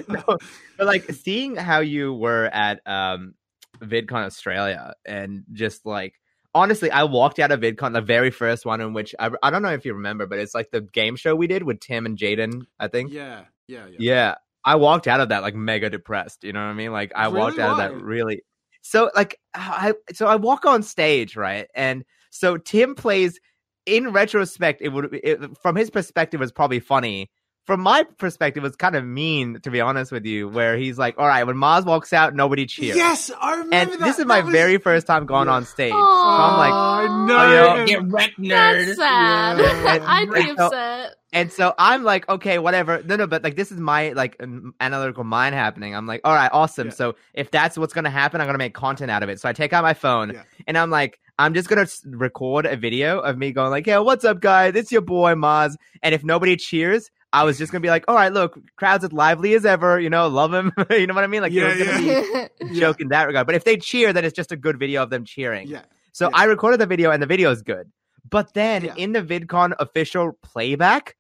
no, 0.09 0.39
but 0.77 0.87
like 0.87 1.11
seeing 1.13 1.57
how 1.57 1.81
you 1.81 2.13
were 2.13 2.45
at 2.53 2.81
um 2.87 3.35
VidCon 3.81 4.27
Australia 4.27 4.95
and 5.07 5.45
just 5.53 5.87
like 5.87 6.15
honestly, 6.59 6.91
I 6.91 7.05
walked 7.05 7.39
out 7.39 7.53
of 7.53 7.61
VidCon 7.61 7.93
the 7.93 8.01
very 8.01 8.31
first 8.31 8.67
one 8.67 8.81
in 8.81 8.93
which 8.93 9.15
I, 9.19 9.31
I 9.43 9.51
don't 9.51 9.63
know 9.63 9.73
if 9.73 9.85
you 9.85 9.95
remember, 9.95 10.27
but 10.27 10.39
it's 10.39 10.55
like 10.55 10.71
the 10.71 10.81
game 10.81 11.17
show 11.17 11.35
we 11.35 11.47
did 11.47 11.63
with 11.63 11.81
Tim 11.81 12.05
and 12.07 12.19
Jaiden. 12.19 12.67
I 12.81 12.89
think. 12.89 13.13
yeah, 13.13 13.45
yeah, 13.67 13.87
yeah. 13.87 13.97
Yeah, 13.99 14.35
I 14.65 14.77
walked 14.77 15.07
out 15.07 15.21
of 15.21 15.29
that 15.31 15.43
like 15.43 15.55
mega 15.55 15.89
depressed. 15.91 16.45
You 16.45 16.53
know 16.53 16.61
what 16.61 16.71
I 16.73 16.75
mean? 16.75 16.93
Like 16.93 17.13
I 17.15 17.27
Really? 17.27 17.39
walked 17.39 17.59
out 17.59 17.71
of 17.73 17.79
that 17.79 17.95
really. 17.95 18.43
So 18.83 19.11
like 19.15 19.39
I 19.55 19.95
so 20.13 20.27
I 20.27 20.37
walk 20.37 20.65
on 20.65 20.83
stage 20.83 21.37
right, 21.37 21.67
and 21.75 22.05
so 22.31 22.57
Tim 22.57 22.95
plays. 22.95 23.39
In 23.87 24.13
retrospect, 24.13 24.83
it 24.83 24.91
would 24.91 25.15
it, 25.15 25.41
from 25.63 25.75
his 25.75 25.89
perspective 25.89 26.43
it 26.43 26.45
was 26.45 26.53
probably 26.53 26.79
funny. 26.79 27.31
From 27.69 27.83
my 27.83 28.05
perspective, 28.17 28.65
it 28.65 28.67
was 28.67 28.77
kind 28.77 28.97
of 28.97 29.05
mean 29.05 29.61
to 29.61 29.71
be 29.71 29.83
honest 29.83 30.11
with 30.11 30.25
you. 30.25 30.49
Where 30.49 30.79
he's 30.79 30.97
like, 30.97 31.17
"All 31.19 31.27
right, 31.29 31.45
when 31.45 31.57
Maz 31.57 31.85
walks 31.85 32.15
out, 32.15 32.35
nobody 32.35 32.65
cheers." 32.65 32.97
Yes, 32.97 33.31
I 33.39 33.51
remember 33.57 33.75
and 33.77 33.91
that. 33.93 34.01
this 34.01 34.19
is 34.19 34.25
my 34.25 34.41
was- 34.41 34.51
very 34.53 34.79
first 34.79 35.07
time 35.07 35.27
going 35.27 35.49
Yeah. 35.49 35.53
on 35.55 35.67
stage. 35.67 35.93
So 35.93 35.99
I'm 35.99 36.57
like, 36.57 36.73
I 36.73 37.27
know. 37.27 37.37
Oh, 37.39 37.75
yeah. 37.75 37.85
Get 37.85 38.03
wrecked, 38.11 38.39
nerd. 38.41 38.87
That's 38.87 38.97
sad. 38.97 39.59
Yeah. 39.59 39.99
I'd 40.07 40.31
be 40.31 40.49
And 40.49 40.57
so- 40.59 40.67
upset. 40.69 41.15
And 41.31 41.53
so 41.53 41.75
I'm 41.79 42.05
like, 42.05 42.27
okay, 42.31 42.59
whatever. 42.59 43.03
No, 43.03 43.17
no, 43.17 43.27
but 43.27 43.45
like 43.45 43.55
this 43.55 43.71
is 43.71 43.79
my 43.79 44.13
like 44.13 44.41
analytical 44.81 45.25
mind 45.25 45.55
happening. 45.55 45.95
I'm 45.95 46.07
like, 46.07 46.23
all 46.25 46.35
right, 46.35 46.49
awesome. 46.51 46.87
Yeah. 46.89 46.95
So 46.95 47.17
if 47.35 47.51
that's 47.51 47.77
what's 47.77 47.93
gonna 47.93 48.09
happen, 48.09 48.41
I'm 48.41 48.47
gonna 48.47 48.57
make 48.57 48.73
content 48.73 49.11
out 49.11 49.23
of 49.23 49.29
it. 49.29 49.39
So 49.41 49.47
I 49.47 49.53
take 49.53 49.75
out 49.75 49.83
my 49.85 49.93
phone 49.93 50.31
Yeah. 50.31 50.43
and 50.67 50.79
I'm 50.79 50.89
like, 50.89 51.21
I'm 51.39 51.53
just 51.53 51.69
gonna 51.69 51.87
record 52.07 52.65
a 52.65 52.77
video 52.77 53.19
of 53.21 53.37
me 53.37 53.53
going 53.53 53.71
like, 53.71 53.85
hey, 53.85 53.99
what's 53.99 54.25
up, 54.25 54.41
guys? 54.41 54.75
It's 54.75 54.91
your 54.91 55.03
boy 55.03 55.35
Maz. 55.35 55.77
And 56.03 56.15
if 56.15 56.25
nobody 56.25 56.57
cheers, 56.57 57.11
I 57.33 57.45
was 57.45 57.59
just 57.59 57.73
gonna 57.73 57.83
be 57.83 57.89
like, 57.91 58.05
all 58.09 58.15
right, 58.15 58.33
look, 58.33 58.59
crowd's 58.77 59.05
as 59.05 59.13
lively 59.13 59.55
as 59.55 59.67
ever. 59.67 60.01
You 60.01 60.11
know, 60.11 60.29
love 60.29 60.53
him. 60.55 60.73
you 60.91 61.07
know 61.07 61.15
what 61.15 61.25
I 61.25 61.27
mean? 61.27 61.43
Like, 61.43 61.53
Yeah, 61.53 61.69
it 61.73 61.79
was 61.79 61.87
gonna 61.87 62.07
yeah. 62.07 62.49
be 62.61 62.67
a 62.67 62.79
joke 62.81 63.01
in 63.01 63.09
that 63.09 63.27
regard. 63.27 63.47
But 63.47 63.57
if 63.57 63.65
they 63.65 63.77
cheer, 63.77 64.13
then 64.13 64.25
it's 64.25 64.35
just 64.35 64.53
a 64.53 64.57
good 64.57 64.79
video 64.79 65.03
of 65.03 65.11
them 65.11 65.25
cheering. 65.25 65.69
Yeah, 65.69 65.83
So 66.13 66.27
Yeah. 66.27 66.31
I 66.35 66.45
recorded 66.45 66.81
the 66.81 66.87
video 66.87 67.11
and 67.11 67.23
the 67.23 67.27
video 67.27 67.51
is 67.51 67.63
good. 67.63 67.91
But 68.31 68.55
then 68.55 68.85
Yeah. 68.85 68.95
in 68.97 69.13
the 69.13 69.23
VidCon 69.23 69.75
official 69.79 70.39
playback, 70.43 71.17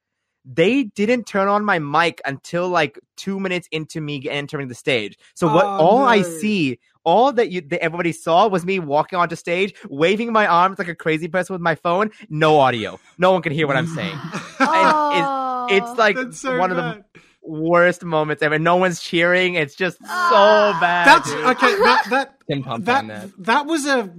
they 0.51 0.85
didn't 0.85 1.25
turn 1.27 1.47
on 1.49 1.63
my 1.63 1.79
mic 1.79 2.23
until 2.25 2.69
like 2.71 2.99
two 3.17 3.39
minutes 3.39 3.69
into 3.71 4.01
me 4.01 4.27
entering 4.31 4.69
the 4.69 4.75
stage. 4.75 5.19
So 5.35 5.47
what 5.47 5.67
Oh, 5.67 5.77
all 5.79 6.05
I 6.07 6.23
see, 6.23 6.79
all 7.05 7.33
that 7.35 7.51
you 7.51 7.61
that 7.63 7.83
everybody 7.83 8.13
saw 8.13 8.49
was 8.49 8.65
me 8.65 8.79
walking 8.79 9.19
onto 9.19 9.37
stage, 9.37 9.75
waving 9.91 10.33
my 10.33 10.47
arms 10.47 10.79
like 10.79 10.89
a 10.89 10.95
crazy 10.95 11.29
person 11.29 11.53
with 11.53 11.61
my 11.61 11.75
phone. 11.75 12.11
No 12.31 12.59
audio. 12.61 12.99
No 13.19 13.33
one 13.33 13.43
can 13.43 13.53
hear 13.53 13.67
what 13.67 13.77
I'm 13.77 13.87
saying. 13.89 14.17
Oh. 14.61 15.38
It's 15.71 15.99
like 15.99 16.17
so 16.33 16.59
one 16.59 16.71
of 16.71 16.77
the 16.77 17.05
worst 17.43 18.05
moments 18.05 18.43
ever. 18.43 18.59
No 18.59 18.77
one's 18.77 19.01
cheering. 19.01 19.55
It's 19.55 19.75
just 19.75 19.99
so 19.99 20.05
Ah. 20.09 20.77
bad. 20.81 21.07
That's 21.07 21.31
dude. 21.33 21.45
okay. 21.45 21.77
That 21.83 22.05
that 22.11 22.35
Tim 22.51 22.63
that 22.85 23.07
that. 23.07 23.31
that 23.45 23.67
was 23.67 23.87
a 23.87 24.11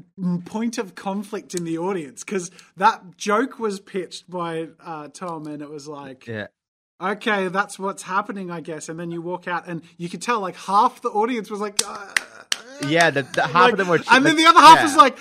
point 0.45 0.77
of 0.77 0.95
conflict 0.95 1.53
in 1.55 1.63
the 1.63 1.77
audience 1.77 2.23
because 2.23 2.49
that 2.77 3.17
joke 3.17 3.59
was 3.59 3.79
pitched 3.79 4.29
by 4.29 4.69
uh, 4.83 5.09
Tom, 5.13 5.47
and 5.47 5.61
it 5.61 5.69
was 5.69 5.87
like, 5.87 6.25
Yeah. 6.27 6.47
okay, 7.01 7.47
that's 7.49 7.77
what's 7.79 8.03
happening, 8.03 8.49
I 8.51 8.61
guess. 8.61 8.89
And 8.89 8.99
then 8.99 9.11
you 9.11 9.21
walk 9.21 9.47
out, 9.47 9.67
and 9.67 9.81
you 9.97 10.09
could 10.09 10.21
tell 10.21 10.39
like 10.39 10.55
half 10.55 11.01
the 11.01 11.09
audience 11.09 11.49
was 11.51 11.59
like, 11.59 11.81
uh, 11.87 12.07
Yeah, 12.87 13.09
the, 13.11 13.23
the 13.23 13.43
half 13.43 13.53
like- 13.53 13.71
of 13.73 13.77
them 13.77 13.87
were, 13.89 13.99
and 14.11 14.25
then 14.25 14.35
the 14.37 14.45
other 14.45 14.59
half 14.59 14.77
yeah. 14.77 14.83
was 14.85 14.95
like 14.95 15.17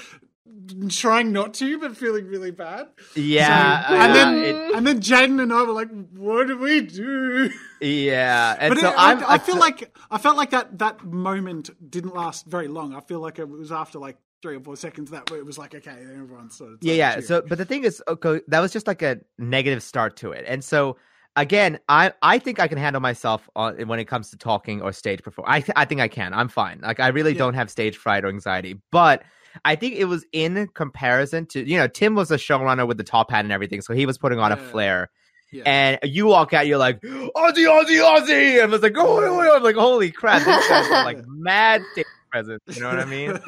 trying 0.90 1.32
not 1.32 1.54
to, 1.54 1.78
but 1.78 1.96
feeling 1.96 2.26
really 2.26 2.50
bad. 2.50 2.88
yeah, 3.14 3.86
So- 3.88 3.94
and 3.94 4.10
uh, 4.12 4.14
then 4.14 4.34
it- 4.44 4.74
and 4.76 4.86
then 4.86 5.00
Jaiden 5.00 5.40
and 5.42 5.52
I 5.52 5.62
were 5.62 5.72
like, 5.72 5.88
what 6.12 6.46
do 6.46 6.58
we 6.58 6.80
do? 6.82 7.50
Yeah, 7.80 8.56
and 8.58 8.74
But 8.74 8.80
so 8.80 8.88
it. 8.90 8.94
I, 8.98 9.34
I 9.34 9.38
feel 9.38 9.56
like 9.58 9.96
I 10.10 10.18
felt 10.18 10.36
like 10.36 10.50
that 10.50 10.78
that 10.78 11.04
moment 11.04 11.70
didn't 11.90 12.14
last 12.14 12.46
very 12.46 12.68
long. 12.68 12.94
I 12.94 13.00
feel 13.00 13.20
like 13.20 13.38
it 13.38 13.48
was 13.48 13.70
after 13.72 13.98
like 13.98 14.18
three 14.42 14.56
or 14.56 14.60
four 14.60 14.76
seconds 14.76 15.10
that 15.10 15.30
it 15.32 15.44
was 15.46 15.58
like 15.58 15.74
okay, 15.74 15.94
then 15.96 16.20
everyone 16.22 16.50
sort 16.50 16.72
of 16.72 16.78
yeah, 16.82 16.94
yeah. 16.94 17.20
So, 17.20 17.42
but 17.42 17.58
the 17.58 17.64
thing 17.64 17.84
is, 17.84 18.02
okay, 18.08 18.40
that 18.48 18.60
was 18.60 18.72
just 18.72 18.86
like 18.86 19.02
a 19.02 19.18
negative 19.38 19.82
start 19.82 20.16
to 20.18 20.32
it, 20.32 20.44
and 20.48 20.62
so 20.64 20.96
again, 21.36 21.78
I 21.88 22.12
I 22.22 22.38
think 22.40 22.58
I 22.58 22.66
can 22.68 22.78
handle 22.78 23.00
myself 23.00 23.48
on 23.54 23.76
when 23.86 24.00
it 24.00 24.06
comes 24.06 24.30
to 24.30 24.36
talking 24.36 24.82
or 24.82 24.92
stage 24.92 25.22
perform. 25.22 25.46
I 25.48 25.60
th- 25.60 25.72
I 25.76 25.84
think 25.84 26.00
I 26.00 26.08
can. 26.08 26.34
I'm 26.34 26.48
fine. 26.48 26.80
Like 26.82 26.98
I 27.00 27.08
really 27.08 27.32
Yeah. 27.32 27.38
don't 27.38 27.54
have 27.54 27.70
stage 27.70 27.96
fright 27.96 28.24
or 28.24 28.28
anxiety, 28.28 28.80
but. 28.90 29.22
I 29.64 29.76
think 29.76 29.94
it 29.96 30.04
was 30.06 30.24
in 30.32 30.68
comparison 30.74 31.46
to 31.46 31.68
you 31.68 31.76
know 31.78 31.88
Tim 31.88 32.14
was 32.14 32.30
a 32.30 32.36
showrunner 32.36 32.86
with 32.86 32.96
the 32.98 33.04
top 33.04 33.30
hat 33.30 33.44
and 33.44 33.52
everything, 33.52 33.80
so 33.80 33.94
he 33.94 34.06
was 34.06 34.18
putting 34.18 34.38
on 34.38 34.52
a 34.52 34.56
Yeah. 34.56 34.70
flair. 34.70 35.10
yeah. 35.52 35.62
And 35.66 35.98
you 36.02 36.26
walk 36.26 36.52
out, 36.52 36.66
you're 36.66 36.78
like 36.78 37.00
Aussie, 37.00 37.66
Aussie, 37.66 38.02
Aussie, 38.02 38.54
and 38.62 38.64
I 38.64 38.66
was 38.66 38.82
like, 38.82 38.96
oh, 38.96 39.20
oh, 39.24 39.40
oh. 39.40 39.56
I'm 39.56 39.62
like, 39.62 39.76
holy 39.76 40.10
crap, 40.10 40.44
this 40.44 40.68
guy's 40.68 40.90
like 40.90 41.24
mad 41.26 41.82
presence. 42.30 42.62
You 42.66 42.82
know 42.82 42.88
what 42.90 42.98
I 42.98 43.04
mean? 43.06 43.30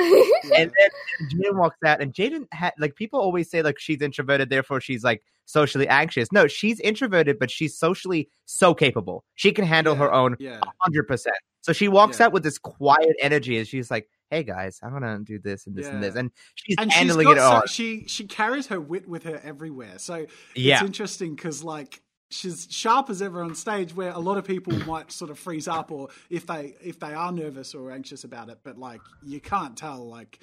and 0.56 0.72
then 0.78 0.90
Jaiden 1.30 1.54
walks 1.56 1.76
out, 1.84 2.00
and 2.00 2.12
Jaiden 2.14 2.46
had 2.52 2.72
like 2.78 2.94
people 2.96 3.20
always 3.20 3.50
say 3.50 3.62
like 3.62 3.78
she's 3.78 4.00
introverted, 4.00 4.48
therefore 4.50 4.80
she's 4.80 5.04
like 5.04 5.22
socially 5.44 5.86
anxious. 5.88 6.30
No, 6.32 6.46
she's 6.46 6.80
introverted, 6.80 7.38
but 7.38 7.50
she's 7.50 7.76
socially 7.76 8.28
so 8.46 8.72
capable. 8.74 9.24
She 9.34 9.52
can 9.52 9.64
handle 9.66 9.94
her 9.96 10.10
own 10.12 10.36
yeah, 10.38 10.60
hundred 10.78 11.06
percent. 11.06 11.36
So 11.60 11.74
she 11.74 11.88
walks 11.88 12.18
Yeah. 12.18 12.26
out 12.26 12.32
with 12.32 12.42
this 12.42 12.56
quiet 12.56 13.16
energy, 13.20 13.58
and 13.58 13.66
she's 13.68 13.90
like, 13.90 14.08
"Hey 14.30 14.42
guys, 14.42 14.80
I'm 14.82 14.92
gonna 14.92 15.18
do 15.20 15.38
this 15.38 15.66
and 15.66 15.76
this 15.76 15.86
and 15.86 16.02
this," 16.02 16.14
and 16.14 16.30
she's 16.54 16.76
and 16.78 16.90
she's 16.90 16.98
handling 16.98 17.26
got 17.26 17.36
it 17.36 17.40
all. 17.40 17.60
so, 17.62 17.66
she 17.66 18.04
she 18.06 18.26
carries 18.26 18.68
her 18.68 18.80
wit 18.80 19.08
with 19.08 19.24
her 19.24 19.40
everywhere. 19.42 19.98
So 19.98 20.26
yeah, 20.54 20.74
it's 20.74 20.84
interesting 20.84 21.34
because 21.34 21.62
like 21.62 22.00
she's 22.30 22.68
sharp 22.70 23.10
as 23.10 23.20
ever 23.20 23.42
on 23.42 23.54
stage 23.54 23.94
where 23.94 24.12
a 24.12 24.18
lot 24.18 24.38
of 24.38 24.44
people 24.44 24.72
might 24.86 25.12
sort 25.12 25.30
of 25.30 25.38
freeze 25.38 25.68
up 25.68 25.90
or 25.90 26.08
if 26.30 26.46
they 26.46 26.76
if 26.82 26.98
they 26.98 27.12
are 27.12 27.32
nervous 27.32 27.74
or 27.74 27.90
anxious 27.90 28.24
about 28.24 28.48
it 28.48 28.58
but 28.62 28.78
like 28.78 29.00
you 29.22 29.40
can't 29.40 29.76
tell 29.76 30.08
like 30.08 30.38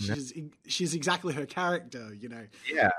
she's 0.00 0.32
she's 0.66 0.94
exactly 0.94 1.34
her 1.34 1.46
character 1.46 2.12
you 2.14 2.28
know 2.28 2.46
yeah. 2.72 2.90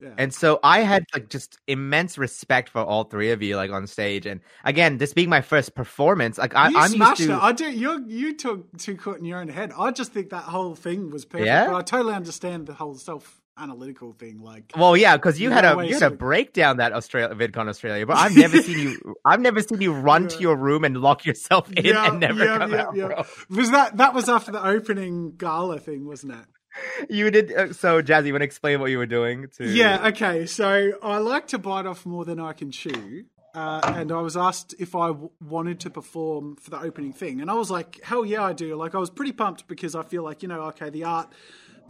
Yeah. 0.00 0.10
And 0.18 0.34
so 0.34 0.60
I 0.62 0.80
had 0.80 1.04
like 1.14 1.30
just 1.30 1.58
immense 1.66 2.18
respect 2.18 2.68
for 2.68 2.82
all 2.82 3.04
three 3.04 3.30
of 3.30 3.42
you, 3.42 3.56
like 3.56 3.70
on 3.70 3.86
stage. 3.86 4.26
And 4.26 4.40
again, 4.64 4.98
this 4.98 5.14
being 5.14 5.30
my 5.30 5.40
first 5.40 5.74
performance, 5.74 6.36
like 6.36 6.54
I, 6.54 6.68
you 6.68 6.78
I'm 6.78 6.90
smashed 6.90 7.20
used 7.20 7.30
to. 7.30 7.36
it. 7.36 7.42
I 7.42 7.52
do. 7.52 7.70
You 7.70 8.04
you 8.06 8.34
took 8.36 8.76
too 8.78 8.96
caught 8.96 9.18
in 9.18 9.24
your 9.24 9.38
own 9.38 9.48
head. 9.48 9.72
I 9.76 9.90
just 9.92 10.12
think 10.12 10.30
that 10.30 10.44
whole 10.44 10.74
thing 10.74 11.10
was 11.10 11.24
perfect. 11.24 11.46
Yeah? 11.46 11.66
But 11.68 11.76
I 11.76 11.82
totally 11.82 12.14
understand 12.14 12.66
the 12.66 12.74
whole 12.74 12.94
self 12.96 13.40
analytical 13.58 14.12
thing. 14.12 14.42
Like, 14.42 14.70
Well, 14.76 14.98
yeah, 14.98 15.16
because 15.16 15.40
you 15.40 15.48
You 15.48 15.54
had 15.54 15.64
a 15.64 15.82
you 15.86 15.94
had 15.94 16.02
a 16.02 16.10
breakdown 16.10 16.76
that 16.76 16.92
Australia 16.92 17.34
VidCon 17.34 17.66
Australia, 17.68 18.04
but 18.04 18.18
I've 18.18 18.36
never 18.36 18.60
seen 18.60 18.78
you. 18.78 19.14
I've 19.24 19.40
never 19.40 19.62
seen 19.62 19.80
you 19.80 19.94
run 19.94 20.28
to 20.28 20.40
your 20.40 20.56
room 20.56 20.84
and 20.84 20.98
lock 20.98 21.24
yourself 21.24 21.72
in 21.72 21.86
Yeah, 21.86 22.08
and 22.10 22.20
never 22.20 22.44
yeah, 22.44 22.58
come 22.58 22.72
yeah, 22.72 22.82
out. 22.82 22.96
yeah. 22.96 23.22
Was 23.48 23.70
that 23.70 23.96
that 23.96 24.12
was 24.12 24.28
after 24.28 24.52
the 24.52 24.62
opening 24.62 25.36
gala 25.38 25.78
thing, 25.78 26.06
wasn't 26.06 26.32
it? 26.34 26.44
You 27.08 27.30
did 27.30 27.52
uh, 27.52 27.72
so, 27.72 28.02
Jazzy. 28.02 28.26
You 28.26 28.32
want 28.32 28.42
to 28.42 28.46
explain 28.46 28.80
what 28.80 28.90
you 28.90 28.98
were 28.98 29.06
doing? 29.06 29.48
To 29.56 29.66
Yeah, 29.68 30.08
okay. 30.08 30.46
So 30.46 30.92
I 31.02 31.18
like 31.18 31.48
to 31.48 31.58
bite 31.58 31.86
off 31.86 32.06
more 32.06 32.24
than 32.24 32.40
I 32.40 32.52
can 32.52 32.70
chew. 32.70 33.24
Uh, 33.54 33.80
and 33.94 34.12
I 34.12 34.20
was 34.20 34.36
asked 34.36 34.74
if 34.78 34.94
I 34.94 35.06
w- 35.08 35.30
wanted 35.40 35.80
to 35.80 35.90
perform 35.90 36.56
for 36.56 36.68
the 36.68 36.78
opening 36.78 37.14
thing. 37.14 37.40
And 37.40 37.50
I 37.50 37.54
was 37.54 37.70
like, 37.70 38.02
hell 38.04 38.26
yeah, 38.26 38.44
I 38.44 38.52
do. 38.52 38.76
Like, 38.76 38.94
I 38.94 38.98
was 38.98 39.08
pretty 39.08 39.32
pumped 39.32 39.66
because 39.66 39.94
I 39.94 40.02
feel 40.02 40.22
like, 40.22 40.42
you 40.42 40.48
know, 40.48 40.60
okay, 40.64 40.90
the 40.90 41.04
art 41.04 41.32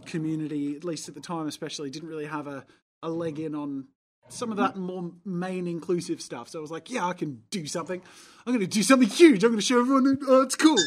community, 0.05 0.77
at 0.77 0.85
least 0.85 1.09
at 1.09 1.15
the 1.15 1.19
time 1.19 1.45
especially, 1.45 1.89
didn't 1.89 2.07
really 2.07 2.25
have 2.25 2.47
a, 2.47 2.65
a 3.03 3.09
leg 3.09 3.37
in 3.37 3.53
on 3.53 3.87
some 4.29 4.49
of 4.51 4.57
that 4.57 4.77
more 4.77 5.11
main 5.25 5.67
inclusive 5.67 6.21
stuff. 6.21 6.47
So 6.47 6.59
I 6.59 6.61
was 6.61 6.71
like, 6.71 6.89
yeah, 6.89 7.05
I 7.05 7.11
can 7.11 7.43
do 7.49 7.65
something. 7.65 8.01
I'm 8.45 8.53
going 8.53 8.65
to 8.65 8.67
do 8.67 8.83
something 8.83 9.09
huge. 9.09 9.43
I'm 9.43 9.49
going 9.49 9.59
to 9.59 9.65
show 9.65 9.81
everyone, 9.81 10.19
oh, 10.25 10.43
it's 10.43 10.55
cool. 10.55 10.77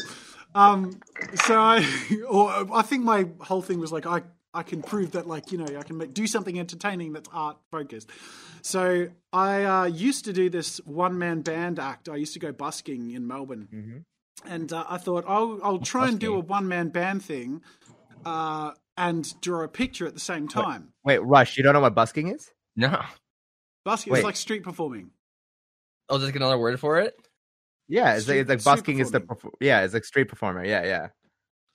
Um, 0.53 0.99
so 1.45 1.59
I, 1.59 1.85
or 2.29 2.49
I 2.73 2.81
think 2.81 3.03
my 3.03 3.27
whole 3.39 3.61
thing 3.61 3.79
was 3.79 3.91
like, 3.91 4.05
I, 4.05 4.21
I 4.53 4.63
can 4.63 4.81
prove 4.81 5.11
that, 5.11 5.27
like, 5.27 5.51
you 5.51 5.57
know, 5.57 5.65
I 5.79 5.83
can 5.83 5.97
make, 5.97 6.13
do 6.13 6.27
something 6.27 6.59
entertaining 6.59 7.13
that's 7.13 7.29
art 7.33 7.57
focused. 7.71 8.09
So 8.61 9.07
I 9.31 9.63
uh, 9.63 9.85
used 9.85 10.25
to 10.25 10.33
do 10.33 10.49
this 10.49 10.77
one 10.85 11.17
man 11.17 11.41
band 11.41 11.79
act. 11.79 12.09
I 12.09 12.15
used 12.15 12.33
to 12.33 12.39
go 12.39 12.51
busking 12.51 13.11
in 13.11 13.27
Melbourne, 13.27 14.05
and 14.45 14.71
uh, 14.71 14.85
I 14.87 14.97
thought 14.97 15.25
I'll 15.27 15.59
I'll 15.63 15.79
try 15.79 16.07
and 16.07 16.19
do 16.19 16.35
a 16.35 16.39
one 16.39 16.67
man 16.67 16.89
band 16.89 17.23
thing, 17.23 17.61
uh, 18.25 18.71
and 18.97 19.33
draw 19.41 19.63
a 19.63 19.67
picture 19.67 20.05
at 20.05 20.13
the 20.13 20.19
same 20.19 20.47
time. 20.47 20.93
Wait, 21.03 21.19
Rush, 21.19 21.57
you 21.57 21.63
don't 21.63 21.73
know 21.73 21.79
what 21.79 21.95
busking 21.95 22.27
is? 22.27 22.51
No. 22.75 23.01
Busking 23.83 24.13
Wait. 24.13 24.19
is 24.19 24.25
like 24.25 24.35
street 24.35 24.63
performing. 24.63 25.09
I'll 26.09 26.19
just 26.19 26.33
get 26.33 26.41
another 26.41 26.57
word 26.57 26.79
for 26.79 26.99
it. 26.99 27.15
Yeah, 27.87 28.15
it's 28.15 28.27
like, 28.27 28.37
it's 28.37 28.49
like 28.49 28.63
busking 28.63 28.99
is 28.99 29.11
the 29.11 29.21
yeah, 29.59 29.83
it's 29.83 29.93
like 29.93 30.05
street 30.05 30.29
performer. 30.29 30.63
Yeah, 30.63 30.83
yeah. 30.85 31.07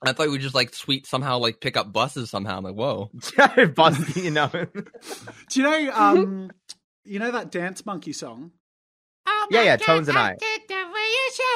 I 0.03 0.13
thought 0.13 0.31
we 0.31 0.39
just 0.39 0.55
like 0.55 0.75
sweet 0.75 1.07
somehow 1.07 1.39
like 1.39 1.61
pick 1.61 1.77
up 1.77 1.93
buses 1.93 2.31
somehow. 2.31 2.59
I'm 2.59 2.65
like, 2.65 2.75
whoa. 2.75 3.11
Yeah, 3.39 3.65
busking, 3.75 4.25
you 4.25 4.31
know. 4.31 4.49
Do 4.53 5.61
you 5.61 5.63
know 5.63 5.93
um 5.93 6.51
you 7.05 7.19
know 7.19 7.31
that 7.31 7.51
dance 7.51 7.85
monkey 7.85 8.13
song? 8.13 8.53
Oh 9.27 9.47
yeah, 9.51 9.63
yeah. 9.63 9.77
Tones 9.77 10.09
and 10.09 10.19
I. 10.19 10.37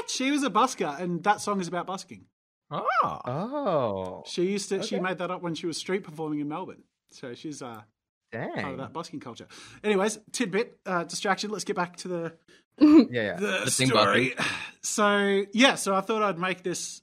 She 0.08 0.30
was 0.30 0.42
a 0.42 0.50
busker, 0.50 1.00
and 1.00 1.22
that 1.24 1.40
song 1.40 1.60
is 1.60 1.68
about 1.68 1.86
busking. 1.86 2.26
Oh. 2.70 2.86
Oh, 3.04 4.22
She 4.26 4.44
used 4.44 4.68
to. 4.68 4.82
She 4.82 4.98
made 5.00 5.18
that 5.18 5.30
up 5.30 5.42
when 5.42 5.54
she 5.54 5.66
was 5.66 5.76
street 5.76 6.04
performing 6.04 6.40
in 6.40 6.48
Melbourne. 6.48 6.82
So 7.12 7.34
she's 7.34 7.62
uh, 7.62 7.66
part 7.66 7.78
of 7.78 7.84
dang. 8.32 8.76
that 8.76 8.92
busking 8.92 9.20
culture. 9.20 9.46
Anyways, 9.82 10.18
tidbit 10.32 10.78
uh, 10.86 11.04
distraction. 11.04 11.50
Let's 11.50 11.64
get 11.64 11.76
back 11.76 11.96
to 11.98 12.08
the 12.08 12.32
Yeah, 12.80 13.06
yeah. 13.10 13.34
the 13.34 13.62
The 13.64 13.70
thing 13.70 13.88
story. 13.88 14.34
So 14.82 15.44
yeah, 15.52 15.74
so 15.74 15.94
I 15.94 16.00
thought 16.00 16.22
I'd 16.22 16.38
make 16.38 16.62
this 16.62 17.02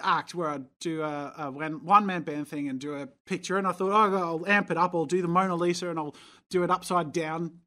act 0.00 0.36
where 0.36 0.48
I'd 0.50 0.66
do 0.78 1.02
a, 1.02 1.34
a 1.36 1.50
one 1.50 2.06
man 2.06 2.22
band 2.22 2.46
thing 2.46 2.68
and 2.68 2.78
do 2.78 2.94
a 2.94 3.08
picture, 3.26 3.58
and 3.58 3.66
I 3.66 3.72
thought, 3.72 3.90
oh, 3.90 4.16
I'll 4.16 4.46
amp 4.46 4.70
it 4.70 4.76
up. 4.76 4.94
I'll 4.94 5.04
do 5.04 5.20
the 5.20 5.26
Mona 5.26 5.56
Lisa, 5.56 5.90
and 5.90 5.98
I'll 5.98 6.14
do 6.48 6.62
it 6.62 6.70
upside 6.70 7.12
down, 7.12 7.58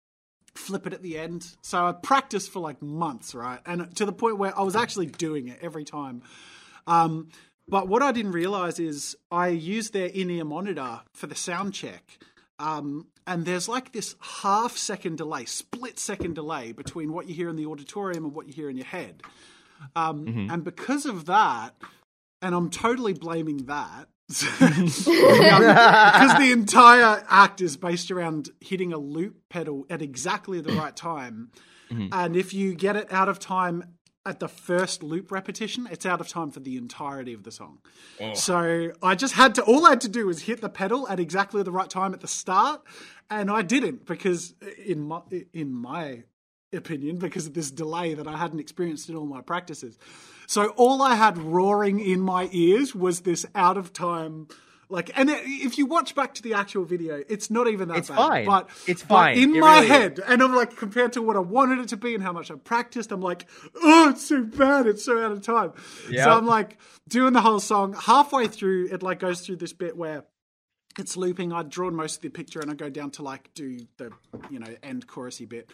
flip 0.55 0.87
it 0.87 0.93
at 0.93 1.01
the 1.01 1.17
end. 1.17 1.45
So 1.61 1.85
I 1.85 1.91
practiced 1.91 2.49
for 2.49 2.61
like 2.61 2.81
months, 2.81 3.35
right, 3.35 3.59
and 3.65 3.93
to 3.97 4.05
the 4.05 4.13
point 4.13 4.37
where 4.37 4.57
I 4.57 4.63
was 4.63 4.77
actually 4.77 5.07
doing 5.07 5.49
it 5.49 5.59
every 5.61 5.83
time. 5.83 6.21
Um, 6.87 7.27
but 7.67 7.89
what 7.89 8.01
I 8.01 8.13
didn't 8.13 8.31
realize 8.31 8.79
is 8.79 9.17
I 9.29 9.49
used 9.49 9.91
their 9.91 10.07
in-ear 10.07 10.45
monitor 10.45 11.01
for 11.11 11.27
the 11.27 11.35
sound 11.35 11.73
check. 11.73 12.19
Um, 12.61 13.07
and 13.25 13.45
there's 13.45 13.67
like 13.67 13.91
this 13.91 14.15
half 14.19 14.77
second 14.77 15.17
delay, 15.17 15.45
split 15.45 15.99
second 15.99 16.35
delay 16.35 16.71
between 16.71 17.11
what 17.11 17.27
you 17.27 17.33
hear 17.33 17.49
in 17.49 17.55
the 17.55 17.65
auditorium 17.65 18.25
and 18.25 18.33
what 18.35 18.47
you 18.47 18.53
hear 18.53 18.69
in 18.69 18.77
your 18.77 18.85
head. 18.85 19.23
Um, 19.95 20.27
And 20.51 20.63
because 20.63 21.05
of 21.05 21.25
that, 21.25 21.75
and 22.41 22.53
I'm 22.55 22.69
totally 22.69 23.13
blaming 23.13 23.65
that. 23.65 24.07
because 24.29 25.05
the 26.37 26.51
entire 26.53 27.23
act 27.27 27.61
is 27.61 27.77
based 27.77 28.11
around 28.11 28.49
hitting 28.59 28.93
a 28.93 28.97
loop 28.97 29.35
pedal 29.49 29.85
at 29.89 30.01
exactly 30.01 30.61
the 30.61 30.73
right 30.73 30.95
time. 30.95 31.51
And 32.13 32.37
if 32.37 32.53
you 32.53 32.73
get 32.73 32.95
it 32.95 33.11
out 33.11 33.27
of 33.27 33.37
time 33.39 33.83
at 34.25 34.39
the 34.39 34.47
first 34.47 35.01
loop 35.01 35.31
repetition, 35.31 35.87
it's 35.91 36.05
out 36.05 36.21
of 36.21 36.27
time 36.27 36.51
for 36.51 36.59
the 36.59 36.77
entirety 36.77 37.33
of 37.33 37.43
the 37.43 37.51
song. 37.51 37.79
Oh. 38.19 38.33
So 38.33 38.91
I 39.01 39.15
just 39.15 39.33
had 39.33 39.55
to, 39.55 39.63
all 39.63 39.85
I 39.85 39.91
had 39.91 40.01
to 40.01 40.09
do 40.09 40.27
was 40.27 40.43
hit 40.43 40.61
the 40.61 40.69
pedal 40.69 41.07
at 41.07 41.19
exactly 41.19 41.63
the 41.63 41.71
right 41.71 41.89
time 41.89 42.13
at 42.13 42.21
the 42.21 42.27
start. 42.27 42.81
And 43.29 43.49
I 43.49 43.63
didn't 43.63 44.05
because, 44.05 44.53
in 44.85 45.01
my, 45.01 45.21
in 45.53 45.73
my 45.73 46.23
opinion, 46.71 47.17
because 47.17 47.47
of 47.47 47.53
this 47.53 47.71
delay 47.71 48.13
that 48.13 48.27
I 48.27 48.37
hadn't 48.37 48.59
experienced 48.59 49.09
in 49.09 49.15
all 49.15 49.25
my 49.25 49.41
practices. 49.41 49.97
So 50.47 50.67
all 50.69 51.01
I 51.01 51.15
had 51.15 51.37
roaring 51.37 51.99
in 51.99 52.21
my 52.21 52.49
ears 52.51 52.93
was 52.93 53.21
this 53.21 53.45
out 53.55 53.77
of 53.77 53.91
time. 53.91 54.47
Like, 54.91 55.11
and 55.17 55.29
it, 55.29 55.39
if 55.45 55.77
you 55.77 55.85
watch 55.85 56.13
back 56.15 56.33
to 56.35 56.43
the 56.43 56.53
actual 56.53 56.83
video, 56.85 57.23
it's 57.29 57.49
not 57.49 57.67
even 57.67 57.87
that 57.87 57.97
It's 57.99 58.09
bad. 58.09 58.17
fine. 58.17 58.45
But 58.45 58.69
It's 58.87 59.01
but 59.01 59.07
fine. 59.15 59.37
in 59.37 59.55
It 59.55 59.59
my 59.59 59.73
really 59.75 59.85
is. 59.85 59.89
head, 59.91 60.19
and 60.27 60.43
I'm 60.43 60.53
like, 60.53 60.75
compared 60.75 61.13
to 61.13 61.21
what 61.21 61.35
I 61.35 61.39
wanted 61.39 61.79
it 61.79 61.87
to 61.89 61.97
be 61.97 62.13
and 62.13 62.21
how 62.23 62.33
much 62.33 62.51
I 62.51 62.55
practiced, 62.55 63.11
I'm 63.11 63.21
like, 63.21 63.47
oh, 63.81 64.09
it's 64.09 64.25
so 64.27 64.43
bad. 64.43 64.87
It's 64.87 65.03
so 65.05 65.23
out 65.23 65.31
of 65.31 65.41
time. 65.41 65.73
Yeah. 66.09 66.25
So 66.25 66.31
I'm 66.31 66.45
like 66.45 66.77
doing 67.07 67.33
the 67.33 67.41
whole 67.41 67.59
song. 67.59 67.93
Halfway 67.93 68.47
through, 68.47 68.89
it 68.91 69.01
like 69.01 69.19
goes 69.19 69.41
through 69.41 69.55
this 69.57 69.73
bit 69.73 69.95
where 69.97 70.25
it's 70.99 71.15
looping. 71.15 71.53
I'd 71.53 71.69
drawn 71.69 71.95
most 71.95 72.17
of 72.17 72.21
the 72.21 72.29
picture 72.29 72.59
and 72.59 72.69
I 72.69 72.73
go 72.73 72.89
down 72.89 73.11
to 73.11 73.23
like 73.23 73.53
do 73.53 73.79
the, 73.97 74.11
you 74.49 74.59
know, 74.59 74.75
end 74.83 75.07
chorusy 75.07 75.47
bit. 75.47 75.69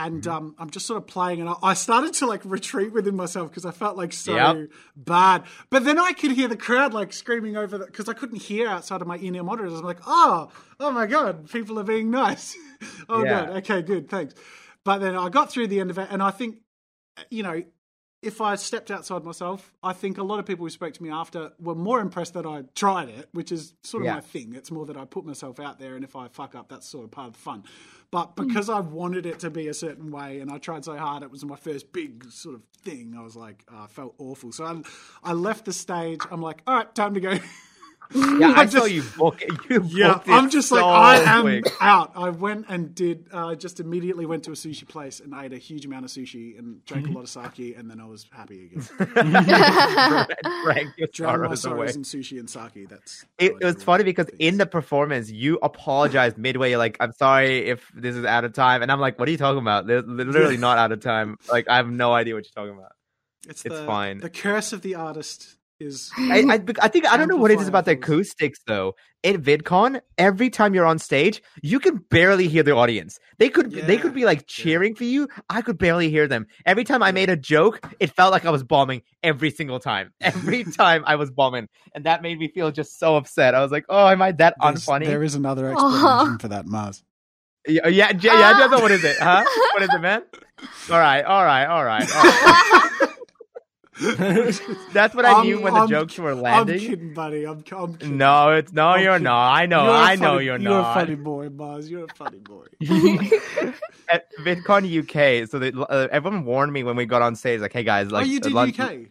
And 0.00 0.22
Mm-hmm. 0.22 0.30
um, 0.30 0.54
I'm 0.60 0.70
just 0.70 0.86
sort 0.86 0.98
of 0.98 1.08
playing, 1.08 1.40
and 1.40 1.50
I, 1.50 1.54
I 1.62 1.74
started 1.74 2.12
to 2.14 2.26
like 2.26 2.42
retreat 2.44 2.92
within 2.92 3.16
myself 3.16 3.50
because 3.50 3.66
I 3.66 3.72
felt 3.72 3.96
like 3.96 4.12
so 4.12 4.34
Yep. 4.34 4.56
bad. 4.96 5.42
But 5.70 5.84
then 5.84 5.98
I 5.98 6.12
could 6.12 6.30
hear 6.30 6.46
the 6.46 6.56
crowd 6.56 6.94
like 6.94 7.12
screaming 7.12 7.56
over 7.56 7.78
because 7.78 8.08
I 8.08 8.12
couldn't 8.12 8.40
hear 8.42 8.68
outside 8.68 9.02
of 9.02 9.08
my 9.08 9.16
in-ear 9.16 9.42
monitors. 9.42 9.72
I'm 9.74 9.84
like, 9.84 9.98
oh, 10.06 10.50
oh 10.78 10.90
my 10.92 11.06
god, 11.06 11.50
people 11.50 11.80
are 11.80 11.84
being 11.84 12.10
nice. 12.12 12.56
oh 13.08 13.24
Yeah. 13.24 13.46
god, 13.46 13.50
okay, 13.58 13.82
good, 13.82 14.08
thanks. 14.08 14.34
But 14.84 14.98
then 14.98 15.16
I 15.16 15.28
got 15.30 15.50
through 15.50 15.66
the 15.66 15.80
end 15.80 15.90
of 15.90 15.98
it, 15.98 16.06
and 16.10 16.22
I 16.22 16.30
think, 16.30 16.58
you 17.28 17.42
know, 17.42 17.62
if 18.20 18.40
I 18.40 18.56
stepped 18.56 18.90
outside 18.90 19.22
myself, 19.24 19.72
I 19.82 19.92
think 19.92 20.18
a 20.18 20.24
lot 20.24 20.40
of 20.40 20.46
people 20.46 20.66
who 20.66 20.70
spoke 20.70 20.92
to 20.94 21.02
me 21.02 21.10
after 21.10 21.52
were 21.60 21.76
more 21.76 22.00
impressed 22.00 22.34
that 22.34 22.46
I 22.46 22.64
tried 22.74 23.08
it, 23.08 23.28
which 23.32 23.52
is 23.52 23.74
sort 23.82 24.02
of 24.02 24.06
Yeah. 24.06 24.14
my 24.14 24.20
thing. 24.20 24.54
It's 24.54 24.70
more 24.72 24.86
that 24.86 24.96
I 24.96 25.04
put 25.04 25.24
myself 25.24 25.60
out 25.60 25.78
there, 25.78 25.94
and 25.94 26.02
if 26.04 26.16
I 26.16 26.26
fuck 26.28 26.56
up, 26.56 26.68
that's 26.68 26.88
sort 26.88 27.04
of 27.04 27.12
part 27.12 27.28
of 27.28 27.32
the 27.34 27.38
fun. 27.38 27.62
But 28.10 28.32
hmm. 28.36 28.46
because 28.48 28.68
I 28.68 28.80
wanted 28.80 29.24
it 29.24 29.38
to 29.40 29.50
be 29.50 29.68
a 29.68 29.74
certain 29.74 30.10
way, 30.10 30.40
and 30.40 30.50
I 30.50 30.58
tried 30.58 30.84
so 30.84 30.96
hard, 30.96 31.22
it 31.22 31.30
was 31.30 31.44
my 31.44 31.56
first 31.56 31.92
big 31.92 32.28
sort 32.30 32.56
of 32.56 32.62
thing. 32.82 33.14
I 33.16 33.22
was 33.22 33.36
like, 33.36 33.64
oh, 33.70 33.84
I 33.84 33.86
felt 33.86 34.14
awful. 34.18 34.50
So 34.50 34.64
I, 34.64 34.82
I 35.22 35.32
left 35.32 35.64
the 35.64 35.72
stage. 35.72 36.20
I'm 36.30 36.42
like, 36.42 36.62
all 36.66 36.74
right, 36.74 36.92
time 36.94 37.14
to 37.14 37.20
go. 37.20 37.38
Yeah, 38.14 38.52
I, 38.56 38.60
I 38.62 38.66
saw 38.66 38.78
just- 38.80 38.90
you 38.92 39.02
book 39.18 39.42
it. 39.42 39.50
You 39.70 39.82
Yeah, 39.88 40.14
booked 40.14 40.28
it 40.28 40.32
I'm 40.32 40.48
just 40.50 40.70
like 40.72 40.80
so 40.80 40.88
I 40.88 41.16
am 41.18 41.62
out. 41.80 42.12
I 42.16 42.30
went 42.30 42.66
and 42.68 42.94
did 42.94 43.26
uh, 43.32 43.54
just 43.54 43.80
immediately 43.80 44.24
went 44.26 44.44
to 44.44 44.50
a 44.50 44.54
sushi 44.54 44.86
place 44.88 45.20
and 45.20 45.34
ate 45.34 45.52
a 45.52 45.58
huge 45.58 45.84
amount 45.84 46.04
of 46.06 46.10
sushi 46.10 46.58
and 46.58 46.84
drank 46.86 47.06
a 47.06 47.10
lot 47.10 47.22
of 47.22 47.28
sake, 47.28 47.76
and 47.76 47.90
then 47.90 48.00
I 48.00 48.06
was 48.06 48.26
happy 48.30 48.66
again. 48.66 48.86
Drank 50.64 50.90
your 50.96 51.08
Drowned 51.12 51.42
my 51.42 51.54
sorrows 51.54 51.64
away. 51.64 51.88
sorrows 51.88 51.96
in 51.96 52.02
sushi 52.02 52.38
and 52.38 52.48
sake. 52.48 52.88
That's 52.88 53.24
It, 53.38 53.52
it 53.60 53.64
was 53.64 53.76
do 53.76 53.82
funny 53.82 54.04
because 54.04 54.26
things. 54.26 54.38
in 54.40 54.58
the 54.58 54.66
performance, 54.66 55.30
you 55.30 55.58
apologized 55.62 56.38
midway. 56.38 56.70
You're 56.70 56.78
like, 56.78 56.96
"I'm 57.00 57.12
sorry 57.12 57.66
if 57.68 57.90
this 57.94 58.16
is 58.16 58.24
out 58.24 58.44
of 58.44 58.52
time," 58.52 58.82
and 58.82 58.90
I'm 58.90 59.00
like, 59.00 59.18
"What 59.18 59.28
are 59.28 59.32
you 59.32 59.38
talking 59.38 59.60
about? 59.60 59.86
They're 59.86 60.02
literally 60.02 60.56
not 60.56 60.78
out 60.78 60.92
of 60.92 61.00
time. 61.00 61.36
Like, 61.50 61.68
I 61.68 61.76
have 61.76 61.88
no 61.90 62.12
idea 62.12 62.34
what 62.34 62.44
you're 62.46 62.64
talking 62.64 62.78
about." 62.78 62.92
it's, 63.48 63.64
it's 63.64 63.74
the, 63.78 63.84
fine. 63.86 64.18
The 64.18 64.30
curse 64.30 64.72
of 64.72 64.82
the 64.82 64.94
artist 64.94 65.56
is 65.80 66.10
I, 66.16 66.40
I, 66.48 66.60
I 66.82 66.88
think 66.88 67.06
I 67.06 67.16
don't 67.16 67.28
know 67.28 67.36
what 67.36 67.50
it 67.50 67.60
is 67.60 67.68
about 67.68 67.84
the 67.84 67.92
acoustics 67.92 68.58
though. 68.66 68.94
At 69.24 69.36
VidCon, 69.36 70.00
every 70.16 70.48
time 70.48 70.74
you're 70.74 70.86
on 70.86 70.98
stage, 70.98 71.42
you 71.62 71.80
can 71.80 71.96
barely 71.96 72.46
hear 72.46 72.62
the 72.62 72.72
audience. 72.74 73.18
They 73.38 73.48
could 73.48 73.70
they 73.72 73.96
could 73.96 74.14
be 74.14 74.24
like 74.24 74.46
cheering 74.46 74.94
for 74.94 75.04
you. 75.04 75.28
I 75.48 75.62
could 75.62 75.78
barely 75.78 76.10
hear 76.10 76.28
them. 76.28 76.46
Every 76.64 76.84
time 76.84 77.02
I 77.02 77.12
made 77.12 77.28
a 77.30 77.36
joke, 77.36 77.80
it 78.00 78.14
felt 78.14 78.32
like 78.32 78.44
I 78.44 78.50
was 78.50 78.62
bombing 78.62 79.02
every 79.22 79.50
single 79.50 79.80
time. 79.80 80.12
Every 80.20 80.64
time 80.64 81.02
I 81.06 81.16
was 81.16 81.30
bombing, 81.30 81.68
and 81.94 82.04
that 82.04 82.22
made 82.22 82.38
me 82.38 82.48
feel 82.48 82.70
just 82.70 82.98
so 82.98 83.16
upset. 83.16 83.54
I 83.54 83.60
was 83.60 83.72
like, 83.72 83.86
"Oh, 83.88 84.08
am 84.08 84.22
I 84.22 84.32
that 84.32 84.54
There's- 84.60 84.84
unfunny?" 84.86 85.06
There 85.06 85.22
is 85.22 85.34
another 85.34 85.70
explanation 85.72 86.38
for 86.38 86.48
that, 86.48 86.66
Maz. 86.66 87.02
Yeah, 87.66 87.88
yeah, 87.88 88.12
yeah, 88.20 88.58
yeah. 88.58 88.66
What 88.68 88.90
is 88.90 89.04
it? 89.04 89.16
Huh? 89.18 89.44
What 89.74 89.82
is 89.82 89.90
it, 89.92 90.00
man? 90.00 90.22
All 90.90 90.98
right, 90.98 91.22
all 91.24 91.44
right, 91.44 91.66
all 91.66 91.84
right. 91.84 92.08
All 92.16 92.24
right. 92.24 92.84
That's 94.92 95.14
what 95.14 95.24
I 95.24 95.32
I'm- 95.32 95.44
knew 95.46 95.60
when 95.60 95.74
the 95.74 95.80
I'm- 95.80 95.88
jokes 95.88 96.18
were 96.18 96.34
landing. 96.34 96.76
I'm 96.76 96.80
kidding, 96.80 97.14
buddy. 97.14 97.44
I'm, 97.46 97.64
I'm 97.72 97.94
kidding. 97.94 98.16
No, 98.16 98.50
it's 98.52 98.72
no, 98.72 98.88
I'm 98.88 99.02
you're 99.02 99.12
kidding. 99.14 99.24
not. 99.24 99.52
I 99.52 99.66
know, 99.66 99.84
You're 99.84 99.94
a 99.94 99.98
I 99.98 100.14
know 100.16 100.22
funny- 100.34 100.44
you're, 100.44 100.58
not. 100.58 100.70
You're 100.70 100.80
a 100.80 100.94
funny 100.94 101.14
boy, 101.16 101.48
Maz. 101.48 101.88
You're 101.90 102.04
a 102.04 102.14
funny 102.14 102.38
boy. 102.38 102.66
At 104.10 104.26
VidCon 104.40 104.84
UK, 105.42 105.48
so 105.48 105.58
they, 105.58 105.72
uh, 105.72 106.08
everyone 106.10 106.44
warned 106.44 106.72
me 106.72 106.82
when 106.82 106.96
we 106.96 107.04
got 107.06 107.20
on 107.22 107.34
stage, 107.36 107.60
like, 107.60 107.72
"Hey 107.72 107.82
guys, 107.82 108.10
like, 108.10 108.22
oh, 108.24 108.26
you 108.28 108.40
did 108.40 108.52
lunch- 108.52 108.78
UK? 108.80 109.08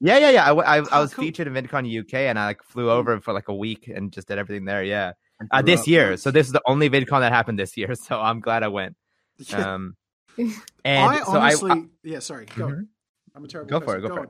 Yeah, 0.00 0.18
yeah, 0.18 0.30
yeah. 0.30 0.44
I, 0.44 0.48
w- 0.48 0.66
I, 0.66 0.76
I 0.78 0.84
Oh, 0.92 1.00
was 1.02 1.14
cool. 1.14 1.24
featured 1.24 1.46
in 1.46 1.54
VidCon 1.54 1.86
UK, 2.00 2.14
and 2.28 2.38
I 2.38 2.46
like 2.46 2.62
flew 2.62 2.90
over 2.90 3.20
for 3.20 3.32
like 3.32 3.48
a 3.48 3.54
week 3.54 3.88
and 3.88 4.12
just 4.12 4.28
did 4.28 4.36
everything 4.38 4.66
there. 4.66 4.82
Yeah, 4.84 5.12
uh, 5.50 5.62
this 5.62 5.86
year. 5.86 6.16
So 6.18 6.30
this 6.30 6.46
is 6.46 6.52
the 6.52 6.60
only 6.66 6.90
VidCon 6.90 7.20
that 7.20 7.32
happened 7.32 7.58
this 7.58 7.76
year. 7.76 7.94
So 7.94 8.20
I'm 8.20 8.40
glad 8.40 8.62
I 8.62 8.68
went. 8.68 8.96
Yeah. 9.38 9.74
Um, 9.74 9.96
and 10.36 10.52
I 10.84 11.18
so 11.22 11.36
honestly, 11.38 11.70
I, 11.70 11.84
yeah, 12.02 12.18
sorry. 12.18 12.46
Go. 12.56 12.66
Mhm. 12.68 12.86
On. 13.34 13.38
I'm 13.40 13.44
a 13.44 13.48
terrible. 13.48 13.70
Go 13.70 13.84
for 13.84 13.96
it, 13.96 14.02
person. 14.02 14.08
go 14.08 14.14
for 14.16 14.20
on. 14.22 14.28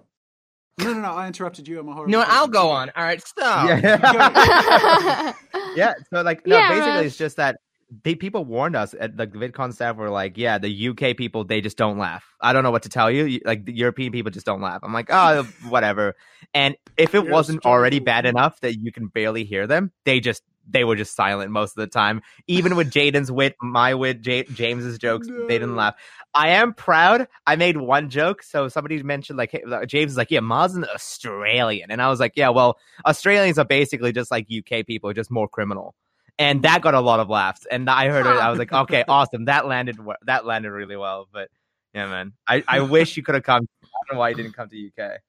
No, 0.79 0.93
no, 0.93 1.01
no. 1.01 1.13
I 1.13 1.27
interrupted 1.29 1.69
you. 1.69 1.79
I'm 1.79 1.89
a 1.89 1.93
horrible. 1.93 2.11
No, 2.13 2.25
I'll 2.27 2.49
go 2.49 2.71
on. 2.71 2.91
All 2.97 3.05
right, 3.05 3.25
stop. 3.25 3.69
yeah. 3.69 5.33
yeah. 5.77 5.95
So 6.13 6.23
like, 6.23 6.47
no, 6.47 6.59
Yeah, 6.59 6.69
basically, 6.69 6.93
Rush. 6.97 7.07
it's 7.07 7.17
just 7.17 7.37
that 7.37 7.57
they 8.03 8.17
people 8.17 8.45
warned 8.45 8.75
us 8.75 8.93
at 8.99 9.17
the 9.17 9.27
VidCon 9.27 9.73
staff 9.73 9.95
were 9.97 10.11
like, 10.11 10.37
yeah, 10.37 10.59
the 10.59 10.89
UK 10.89 11.17
people 11.17 11.45
they 11.45 11.61
just 11.61 11.77
don't 11.77 11.97
laugh. 11.99 12.25
I 12.41 12.53
don't 12.53 12.65
know 12.65 12.73
what 12.73 12.83
to 12.85 12.89
tell 12.89 13.09
you. 13.11 13.25
You- 13.25 13.41
Like 13.45 13.67
the 13.67 13.73
European 13.73 14.11
people 14.11 14.33
just 14.33 14.47
don't 14.47 14.61
laugh. 14.61 14.81
I'm 14.83 14.93
like, 14.93 15.07
oh, 15.11 15.45
whatever. 15.69 16.17
And 16.55 16.77
if 16.97 17.15
it 17.15 17.25
Yes, 17.25 17.33
wasn't 17.33 17.65
already 17.65 18.01
bad 18.01 18.27
enough 18.27 18.59
that 18.61 18.77
you 18.77 18.91
can 18.91 19.07
barely 19.09 19.45
hear 19.45 19.67
them, 19.69 19.93
they 20.05 20.19
just 20.19 20.43
they 20.69 20.85
were 20.85 20.97
just 20.97 21.15
silent 21.15 21.51
most 21.51 21.71
of 21.71 21.81
the 21.81 21.87
time. 21.87 22.23
Even 22.47 22.77
with 22.77 22.91
Jaiden's 22.95 23.31
wit, 23.31 23.57
my 23.61 23.95
wit, 23.95 24.21
J- 24.21 24.45
James's 24.45 24.99
jokes, 24.99 25.29
they 25.29 25.59
didn't 25.59 25.77
laugh. 25.77 25.95
I 26.35 26.49
am 26.49 26.75
proud. 26.75 27.29
I 27.47 27.57
made 27.57 27.77
one 27.77 28.11
joke. 28.11 28.43
So 28.43 28.69
somebody 28.69 29.03
mentioned 29.03 29.37
like 29.37 29.53
hey, 29.53 29.63
James 29.87 30.13
is 30.13 30.17
like, 30.17 30.31
yeah, 30.31 30.41
Ma's 30.41 30.75
an 30.75 30.85
Australian, 30.95 31.91
and 31.91 32.03
I 32.03 32.09
was 32.09 32.21
like, 32.21 32.33
yeah, 32.37 32.49
well, 32.49 32.79
Australians 33.07 33.59
are 33.59 33.65
basically 33.65 34.13
just 34.13 34.31
like 34.31 34.49
UK 34.51 34.87
people, 34.87 35.13
just 35.13 35.31
more 35.31 35.49
criminal. 35.49 35.95
And 36.39 36.63
that 36.63 36.83
got 36.83 36.95
a 36.95 37.01
lot 37.01 37.21
of 37.21 37.29
laughs. 37.29 37.65
And 37.71 37.89
I 37.89 38.09
heard 38.09 38.27
it. 38.27 38.31
I 38.31 38.51
was 38.51 38.59
like, 38.59 38.73
okay, 38.73 39.05
awesome. 39.07 39.45
That 39.45 39.67
landed. 39.67 39.99
That 40.23 40.45
landed 40.45 40.73
really 40.73 40.97
well. 40.97 41.29
But 41.33 41.49
yeah, 41.95 42.09
man, 42.09 42.33
I, 42.47 42.65
I 42.67 42.81
wish 42.81 43.17
you 43.17 43.23
could 43.23 43.37
have 43.37 43.45
come. 43.45 43.69
I 43.83 43.87
don't 44.09 44.17
know 44.17 44.21
why 44.21 44.31
you 44.31 44.35
didn't 44.35 44.55
come 44.55 44.69
to 44.69 44.91
UK. 44.99 45.21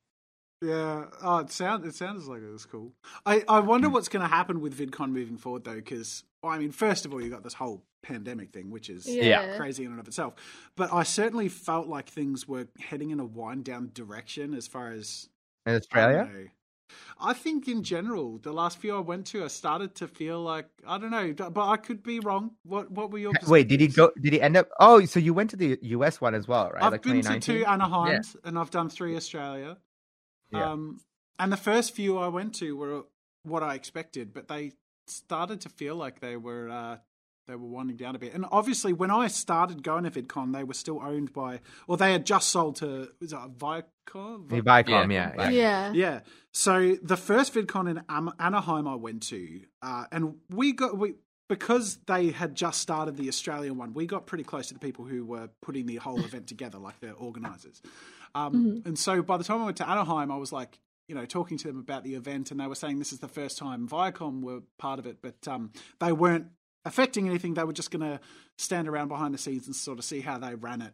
Yeah. 0.65 1.05
Oh, 1.21 1.37
it 1.39 1.51
sounds 1.51 1.85
it 1.85 1.95
sounds 1.95 2.27
like 2.27 2.41
it 2.41 2.51
was 2.51 2.65
cool. 2.65 2.93
I 3.25 3.43
I 3.47 3.59
wonder 3.59 3.89
what's 3.89 4.09
going 4.09 4.21
to 4.21 4.27
happen 4.27 4.61
with 4.61 4.77
VidCon 4.77 5.11
moving 5.11 5.37
forward 5.37 5.63
though, 5.63 5.75
because 5.75 6.23
well, 6.41 6.53
I 6.53 6.57
mean, 6.57 6.71
first 6.71 7.05
of 7.05 7.13
all, 7.13 7.21
you 7.21 7.29
got 7.29 7.43
this 7.43 7.53
whole 7.53 7.83
pandemic 8.03 8.51
thing, 8.51 8.69
which 8.69 8.89
is 8.89 9.07
Yeah. 9.07 9.57
crazy 9.57 9.83
in 9.83 9.91
and 9.91 9.99
of 9.99 10.07
itself. 10.07 10.35
But 10.75 10.93
I 10.93 11.03
certainly 11.03 11.49
felt 11.49 11.87
like 11.87 12.09
things 12.09 12.47
were 12.47 12.67
heading 12.79 13.09
in 13.11 13.19
a 13.19 13.25
wind 13.25 13.65
down 13.65 13.91
direction 13.93 14.53
as 14.53 14.67
far 14.67 14.91
as 14.91 15.29
In 15.65 15.75
Australia, 15.75 16.29
don't. 16.31 16.49
I 17.19 17.33
think 17.33 17.67
in 17.67 17.83
general, 17.83 18.37
the 18.37 18.53
last 18.53 18.77
few 18.77 18.95
I 18.95 18.99
went 18.99 19.25
to, 19.27 19.43
I 19.43 19.47
started 19.47 19.95
to 19.95 20.07
feel 20.07 20.41
like 20.41 20.67
I 20.85 20.97
don't 20.97 21.11
know, 21.11 21.33
but 21.33 21.67
I 21.67 21.77
could 21.77 22.03
be 22.03 22.19
wrong. 22.19 22.51
What 22.63 22.91
What 22.91 23.11
were 23.11 23.17
your 23.17 23.33
wait, 23.47 23.67
did 23.67 23.79
he 23.79 23.87
go? 23.87 24.11
Did 24.21 24.33
he 24.33 24.41
end 24.41 24.57
up? 24.57 24.69
Oh, 24.79 25.03
so 25.05 25.19
you 25.19 25.33
went 25.33 25.49
to 25.51 25.55
the 25.55 25.79
US 25.81 26.21
one 26.21 26.35
as 26.35 26.47
well, 26.47 26.69
right? 26.71 26.83
I've 26.83 26.91
like 26.91 27.01
been 27.03 27.21
to 27.21 27.39
two 27.39 27.63
Anaheims 27.63 28.35
and 28.43 28.59
I've 28.59 28.71
done 28.71 28.89
three 28.89 29.15
Australia. 29.15 29.77
Yeah. 30.55 30.71
Um, 30.71 30.99
and 31.39 31.51
the 31.51 31.57
first 31.57 31.93
few 31.93 32.17
I 32.17 32.27
went 32.29 32.55
to 32.55 32.75
were 32.77 33.03
what 33.43 33.63
I 33.63 33.75
expected, 33.75 34.33
but 34.33 34.47
they 34.47 34.73
started 35.07 35.61
to 35.61 35.69
feel 35.69 35.95
like 35.95 36.19
they 36.19 36.37
were 36.37 36.69
uh, 36.69 36.97
they 37.47 37.55
were 37.55 37.67
winding 37.67 37.97
down 37.97 38.15
a 38.15 38.19
bit. 38.19 38.33
And 38.33 38.45
obviously, 38.51 38.93
when 38.93 39.11
I 39.11 39.27
started 39.27 39.83
going 39.83 40.03
to 40.05 40.11
VidCon, 40.11 40.53
they 40.53 40.63
were 40.63 40.73
still 40.73 40.99
owned 41.03 41.31
by, 41.33 41.59
or 41.87 41.97
they 41.97 42.11
had 42.11 42.25
just 42.25 42.49
sold 42.49 42.77
to 42.77 43.09
was 43.19 43.33
it 43.33 43.57
Viacom? 43.57 44.49
The 44.49 44.61
Viacom, 44.61 45.11
Yeah. 45.11 45.33
yeah, 45.37 45.49
yeah. 45.49 45.49
yeah. 45.49 45.91
Yeah. 45.93 46.19
So 46.51 46.95
the 47.03 47.17
first 47.17 47.53
VidCon 47.53 47.89
in 47.91 48.01
Am- 48.09 48.33
Anaheim 48.39 48.87
I 48.87 48.95
went 48.95 49.23
to, 49.23 49.61
uh, 49.81 50.05
and 50.11 50.35
we 50.49 50.71
got 50.71 50.97
we 50.97 51.15
because 51.47 51.97
they 52.07 52.31
had 52.31 52.55
just 52.55 52.81
started 52.81 53.17
the 53.17 53.27
Australian 53.27 53.77
one. 53.77 53.93
We 53.93 54.07
got 54.07 54.25
pretty 54.25 54.43
close 54.43 54.67
to 54.69 54.73
the 54.73 54.79
people 54.79 55.05
who 55.05 55.23
were 55.25 55.49
putting 55.61 55.85
the 55.85 55.97
whole 55.97 56.19
event 56.19 56.47
together, 56.47 56.79
like 56.79 56.99
the 57.01 57.11
organisers. 57.11 57.81
Um, 58.35 58.83
And 58.85 58.99
so 58.99 59.21
by 59.21 59.37
the 59.37 59.43
time 59.43 59.61
I 59.61 59.65
went 59.65 59.77
to 59.77 59.89
Anaheim, 59.89 60.31
I 60.31 60.37
was 60.37 60.51
like, 60.51 60.77
you 61.07 61.15
know, 61.15 61.25
talking 61.25 61.57
to 61.59 61.67
them 61.67 61.79
about 61.79 62.03
the 62.03 62.15
event, 62.15 62.51
and 62.51 62.59
they 62.59 62.67
were 62.67 62.75
saying 62.75 62.99
this 62.99 63.13
is 63.13 63.19
the 63.19 63.27
first 63.27 63.57
time 63.57 63.87
Viacom 63.87 64.41
were 64.41 64.61
part 64.77 64.99
of 64.99 65.05
it, 65.05 65.17
but 65.21 65.47
um, 65.47 65.71
they 65.99 66.11
weren't 66.11 66.47
affecting 66.83 67.27
anything. 67.27 67.53
They 67.53 67.63
were 67.63 67.73
just 67.73 67.91
going 67.91 68.01
to 68.01 68.19
stand 68.57 68.87
around 68.87 69.07
behind 69.07 69.33
the 69.33 69.37
scenes 69.37 69.67
and 69.67 69.75
sort 69.75 69.99
of 69.99 70.05
see 70.05 70.21
how 70.21 70.37
they 70.37 70.55
ran 70.55 70.81
it 70.81 70.93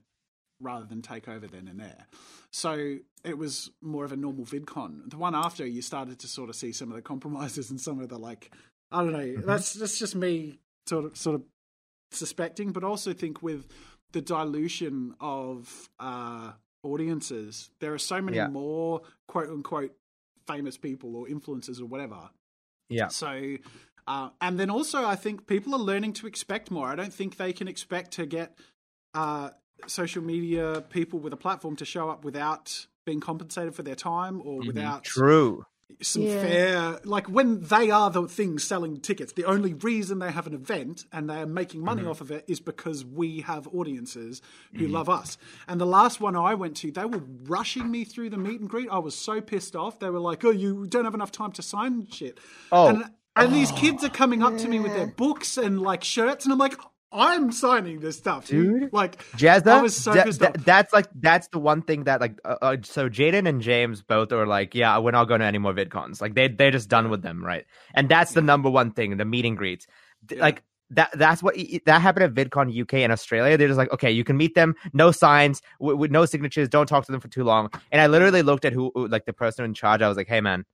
rather 0.59 0.85
than 0.85 1.01
take 1.01 1.27
over 1.27 1.47
then 1.47 1.67
and 1.67 1.79
there. 1.79 2.07
So 2.51 2.97
it 3.23 3.37
was 3.37 3.71
more 3.81 4.05
of 4.05 4.11
a 4.11 4.17
normal 4.17 4.45
VidCon. 4.45 5.09
The 5.09 5.17
one 5.17 5.33
after, 5.33 5.65
you 5.65 5.81
started 5.81 6.19
to 6.19 6.27
sort 6.27 6.49
of 6.49 6.55
see 6.55 6.71
some 6.71 6.89
of 6.89 6.95
the 6.95 7.01
compromises 7.01 7.71
and 7.71 7.79
some 7.79 7.99
of 7.99 8.09
the 8.09 8.19
like. 8.19 8.53
I 8.91 9.03
don't 9.03 9.13
know. 9.13 9.35
That's 9.37 9.73
that's 9.73 9.97
just 9.97 10.15
me 10.15 10.59
sort 10.87 11.05
of 11.05 11.17
sort 11.17 11.35
of 11.35 11.43
suspecting, 12.11 12.73
but 12.73 12.83
also 12.83 13.13
think 13.13 13.41
with 13.41 13.65
the 14.11 14.21
dilution 14.21 15.15
of 15.21 15.89
uh, 15.99 16.51
audiences, 16.83 17.69
there 17.79 17.93
are 17.93 17.97
so 17.99 18.21
many 18.21 18.37
Yeah. 18.37 18.47
more 18.47 19.01
quote 19.27 19.49
unquote 19.49 19.95
famous 20.47 20.77
people 20.77 21.15
or 21.15 21.27
influencers 21.27 21.79
or 21.79 21.85
whatever 21.85 22.29
Yeah. 22.89 23.07
so, 23.09 23.57
uh, 24.07 24.29
and 24.41 24.59
then 24.59 24.69
also, 24.69 25.05
I 25.05 25.15
think 25.15 25.47
people 25.47 25.73
are 25.75 25.79
learning 25.79 26.13
to 26.13 26.27
expect 26.27 26.71
more. 26.71 26.87
I 26.87 26.95
don't 26.95 27.13
think 27.13 27.37
they 27.37 27.53
can 27.53 27.67
expect 27.67 28.11
to 28.13 28.25
get 28.25 28.57
uh, 29.13 29.51
social 29.87 30.23
media 30.23 30.83
people 30.89 31.19
with 31.19 31.33
a 31.33 31.37
platform 31.37 31.75
to 31.77 31.85
show 31.85 32.09
up 32.09 32.23
without 32.25 32.87
being 33.05 33.19
compensated 33.19 33.75
for 33.75 33.83
their 33.83 33.95
time 33.95 34.41
or 34.43 34.59
without 34.65 35.03
True. 35.03 35.65
Some 36.01 36.23
Yeah. 36.23 36.41
fair. 36.41 36.99
Like 37.03 37.27
when 37.27 37.61
they 37.61 37.89
are 37.89 38.09
the 38.09 38.27
things 38.27 38.63
selling 38.63 38.99
tickets, 38.99 39.33
the 39.33 39.45
only 39.45 39.73
reason 39.73 40.19
they 40.19 40.31
have 40.31 40.47
an 40.47 40.53
event 40.53 41.05
and 41.11 41.29
they 41.29 41.41
are 41.41 41.45
making 41.45 41.83
money 41.83 42.01
mm-hmm. 42.01 42.11
off 42.11 42.21
of 42.21 42.31
it 42.31 42.45
is 42.47 42.59
because 42.59 43.05
we 43.05 43.41
have 43.41 43.67
audiences 43.67 44.41
who 44.73 44.85
mm-hmm. 44.85 44.93
love 44.93 45.09
us. 45.09 45.37
And 45.67 45.79
the 45.79 45.85
last 45.85 46.19
one 46.19 46.35
I 46.35 46.55
went 46.55 46.77
to, 46.77 46.91
they 46.91 47.05
were 47.05 47.23
rushing 47.43 47.89
me 47.89 48.03
through 48.03 48.29
the 48.31 48.37
meet 48.37 48.59
and 48.59 48.69
greet. 48.69 48.89
I 48.89 48.99
was 48.99 49.15
so 49.15 49.41
pissed 49.41 49.75
off. 49.75 49.99
They 49.99 50.09
were 50.09 50.19
like, 50.19 50.43
"Oh, 50.45 50.51
you 50.51 50.87
don't 50.87 51.05
have 51.05 51.15
enough 51.15 51.31
time 51.31 51.51
to 51.53 51.61
sign 51.61 52.07
shit." 52.11 52.39
Oh. 52.71 52.87
and, 52.87 53.03
and 53.35 53.53
these 53.53 53.71
oh. 53.71 53.75
kids 53.75 54.03
are 54.03 54.09
coming 54.09 54.43
up 54.43 54.57
to 54.57 54.67
me 54.67 54.79
with 54.79 54.93
their 54.93 55.07
books 55.07 55.57
and 55.57 55.81
like 55.81 56.03
shirts, 56.03 56.45
and 56.45 56.51
I'm 56.51 56.59
like, 56.59 56.75
"I'm 57.11 57.51
signing 57.51 57.99
this 57.99 58.17
stuff, 58.17 58.47
Dude. 58.47 58.91
Like, 58.93 59.21
Jazza, 59.37 59.67
I 59.67 59.81
was 59.81 59.95
so 59.95 60.13
that's 60.13 60.93
like 60.93 61.07
that's 61.15 61.47
the 61.49 61.59
one 61.59 61.81
thing 61.81 62.05
that 62.05 62.21
like 62.21 62.39
uh, 62.45 62.55
uh, 62.61 62.77
so 62.83 63.09
Jaiden 63.09 63.47
and 63.47 63.61
James 63.61 64.01
both 64.01 64.31
are 64.31 64.47
like 64.47 64.73
yeah 64.75 64.97
we're 64.97 65.11
not 65.11 65.25
going 65.25 65.41
to 65.41 65.45
any 65.45 65.57
more 65.57 65.73
VidCons. 65.73 66.21
Like 66.21 66.35
they 66.35 66.47
they're 66.47 66.71
just 66.71 66.89
done 66.89 67.09
with 67.09 67.21
them 67.21 67.43
right? 67.43 67.65
And 67.93 68.07
that's 68.09 68.33
the 68.33 68.41
number 68.41 68.69
one 68.69 68.91
thing 68.91 69.17
the 69.17 69.25
meet 69.25 69.45
and 69.45 69.57
greets. 69.57 69.87
Yeah. 70.29 70.39
like 70.41 70.63
that 70.91 71.09
that's 71.17 71.41
what 71.41 71.55
that 71.85 72.01
happened 72.01 72.23
at 72.25 72.33
VidCon 72.33 72.81
UK 72.81 72.95
and 72.95 73.11
Australia. 73.11 73.57
They're 73.57 73.67
just 73.67 73.77
like 73.77 73.91
okay 73.93 74.11
you 74.11 74.23
can 74.23 74.37
meet 74.37 74.55
them. 74.55 74.75
No 74.93 75.11
signs 75.11 75.61
with, 75.79 75.97
with 75.97 76.11
no 76.11 76.25
signatures. 76.25 76.69
Don't 76.69 76.87
talk 76.87 77.05
to 77.05 77.11
them 77.11 77.21
for 77.21 77.27
too 77.27 77.43
long. 77.43 77.69
And 77.91 78.01
I 78.01 78.07
literally 78.07 78.41
looked 78.41 78.65
at 78.65 78.73
who 78.73 78.91
like 78.95 79.25
the 79.25 79.33
person 79.33 79.65
in 79.65 79.73
charge. 79.73 80.01
I 80.01 80.07
was 80.07 80.17
like 80.17 80.27
hey 80.27 80.41
man 80.41 80.65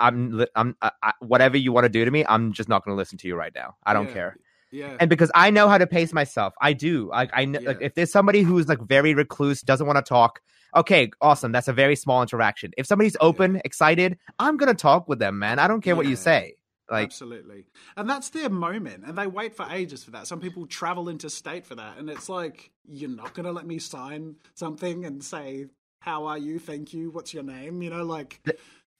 I'm 0.00 0.44
I'm 0.56 0.76
I, 0.80 1.12
whatever 1.20 1.56
you 1.56 1.72
want 1.72 1.84
to 1.84 1.88
do 1.90 2.04
to 2.04 2.10
me 2.10 2.24
I'm 2.28 2.52
just 2.52 2.68
not 2.68 2.84
going 2.84 2.94
to 2.94 2.96
listen 2.96 3.18
to 3.18 3.28
you 3.28 3.36
right 3.36 3.52
now. 3.54 3.76
I 3.84 3.92
don't 3.92 4.06
Yeah. 4.08 4.12
care 4.14 4.36
Yeah, 4.74 4.96
and 4.98 5.08
because 5.08 5.30
I 5.34 5.50
know 5.50 5.68
how 5.68 5.78
to 5.78 5.86
pace 5.86 6.12
myself, 6.12 6.52
I 6.60 6.72
do. 6.72 7.12
I, 7.12 7.28
I 7.32 7.44
know, 7.44 7.60
like 7.60 7.78
if 7.80 7.94
there's 7.94 8.10
somebody 8.10 8.42
who's 8.42 8.68
like 8.68 8.80
very 8.80 9.14
recluse, 9.14 9.62
doesn't 9.62 9.86
want 9.86 9.96
to 9.96 10.02
talk. 10.02 10.40
Okay, 10.74 11.10
awesome. 11.20 11.52
That's 11.52 11.68
a 11.68 11.72
very 11.72 11.94
small 11.94 12.20
interaction. 12.20 12.72
If 12.76 12.86
somebody's 12.86 13.16
open, 13.20 13.62
excited, 13.64 14.18
I'm 14.40 14.56
gonna 14.56 14.74
talk 14.74 15.08
with 15.08 15.20
them, 15.20 15.38
man. 15.38 15.60
I 15.60 15.68
don't 15.68 15.80
care 15.80 15.94
what 15.94 16.06
you 16.06 16.16
say. 16.16 16.56
Like, 16.90 17.06
Absolutely. 17.06 17.64
And 17.96 18.08
that's 18.08 18.28
their 18.30 18.50
moment. 18.50 19.04
And 19.06 19.16
they 19.16 19.26
wait 19.26 19.56
for 19.56 19.66
ages 19.70 20.04
for 20.04 20.10
that. 20.12 20.26
Some 20.26 20.40
people 20.40 20.66
travel 20.66 21.08
into 21.08 21.30
state 21.30 21.64
for 21.64 21.74
that. 21.76 21.96
And 21.98 22.10
it's 22.10 22.28
like, 22.28 22.70
you're 22.86 23.08
not 23.08 23.32
going 23.34 23.46
to 23.46 23.52
let 23.52 23.66
me 23.66 23.78
sign 23.78 24.36
something 24.54 25.06
and 25.06 25.24
say, 25.24 25.66
How 26.00 26.26
are 26.26 26.36
you? 26.36 26.58
Thank 26.58 26.92
you. 26.92 27.10
What's 27.10 27.32
your 27.32 27.42
name? 27.42 27.80
You 27.80 27.90
know, 27.90 28.04
like, 28.04 28.40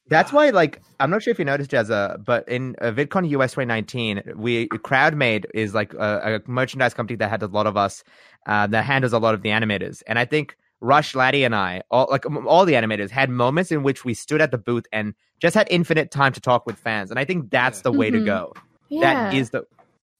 That's 0.08 0.32
why, 0.32 0.50
like, 0.50 0.82
I'm 1.00 1.10
not 1.10 1.22
sure 1.22 1.30
if 1.30 1.38
you 1.38 1.44
noticed, 1.44 1.70
Jazza, 1.70 2.22
but 2.24 2.46
in 2.48 2.76
uh, 2.80 2.90
VidCon 2.92 3.28
US 3.30 3.52
2019, 3.52 4.22
we 4.36 4.68
CrowdMade 4.68 5.46
is 5.54 5.74
like 5.74 5.94
a, 5.94 6.40
a 6.46 6.50
merchandise 6.50 6.92
company 6.94 7.16
that 7.16 7.30
had 7.30 7.42
a 7.42 7.46
lot 7.46 7.66
of 7.66 7.76
us 7.76 8.04
uh, 8.46 8.66
that 8.68 8.84
handles 8.84 9.12
a 9.12 9.18
lot 9.18 9.34
of 9.34 9.42
the 9.42 9.48
animators, 9.48 10.02
and 10.06 10.18
I 10.18 10.24
think 10.26 10.56
Rush, 10.80 11.14
Laddie, 11.14 11.44
and 11.44 11.54
I, 11.54 11.82
all 11.90 12.06
like 12.10 12.26
all 12.26 12.66
the 12.66 12.74
animators, 12.74 13.08
had 13.10 13.30
moments 13.30 13.72
in 13.72 13.82
which 13.82 14.04
we 14.04 14.12
stood 14.12 14.42
at 14.42 14.50
the 14.50 14.58
booth 14.58 14.84
and 14.92 15.14
just 15.40 15.54
had 15.54 15.66
infinite 15.70 16.10
time 16.10 16.32
to 16.34 16.40
talk 16.40 16.66
with 16.66 16.78
fans, 16.78 17.10
and 17.10 17.18
I 17.18 17.24
think 17.24 17.50
that's 17.50 17.78
Yeah. 17.78 17.82
the 17.84 17.92
way 17.92 18.10
to 18.10 18.18
Mhm. 18.18 18.26
go. 18.26 18.52
Yeah. 18.90 19.00
That 19.00 19.34
is 19.34 19.50
the. 19.50 19.64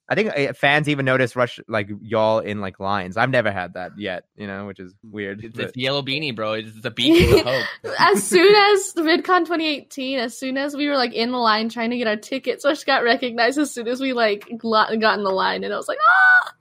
I 0.09 0.15
think 0.15 0.37
uh, 0.37 0.53
fans 0.53 0.89
even 0.89 1.07
notice 1.07 1.35
Rush 1.35 1.59
like 1.67 1.89
y'all 2.03 2.41
in 2.41 2.61
like 2.61 2.79
lines. 2.79 3.17
I've 3.17 3.31
never 3.31 3.51
had 3.51 3.75
that 3.75 3.93
yet, 3.99 4.25
you 4.37 4.47
know, 4.47 4.67
which 4.67 4.79
is 4.79 4.95
weird. 5.03 5.43
It's, 5.43 5.57
but- 5.57 5.67
it's 5.67 5.77
yellow 5.77 6.03
beanie, 6.03 6.35
bro. 6.37 6.55
It's 6.55 6.79
the 6.81 6.91
beacon 6.93 7.39
of 7.39 7.47
hope. 7.47 7.67
as 7.99 8.23
soon 8.29 8.55
as 8.55 8.93
the 8.93 9.03
VidCon 9.03 9.41
2018, 9.41 10.19
as 10.19 10.37
soon 10.37 10.59
as 10.59 10.77
we 10.77 10.89
were 10.89 10.97
like 10.97 11.15
in 11.15 11.33
the 11.33 11.39
line 11.39 11.71
trying 11.71 11.91
to 11.91 11.97
get 11.97 12.07
our 12.07 12.17
tickets, 12.17 12.65
Rush 12.65 12.85
got 12.85 13.03
recognized 13.03 13.59
as 13.59 13.71
soon 13.71 13.89
as 13.89 14.01
we 14.01 14.13
like 14.13 14.47
got 14.59 14.91
in 14.93 15.01
the 15.01 15.31
line, 15.31 15.65
and 15.65 15.73
I 15.73 15.77
was 15.77 15.89
like, 15.89 15.99
ah. 16.07 16.53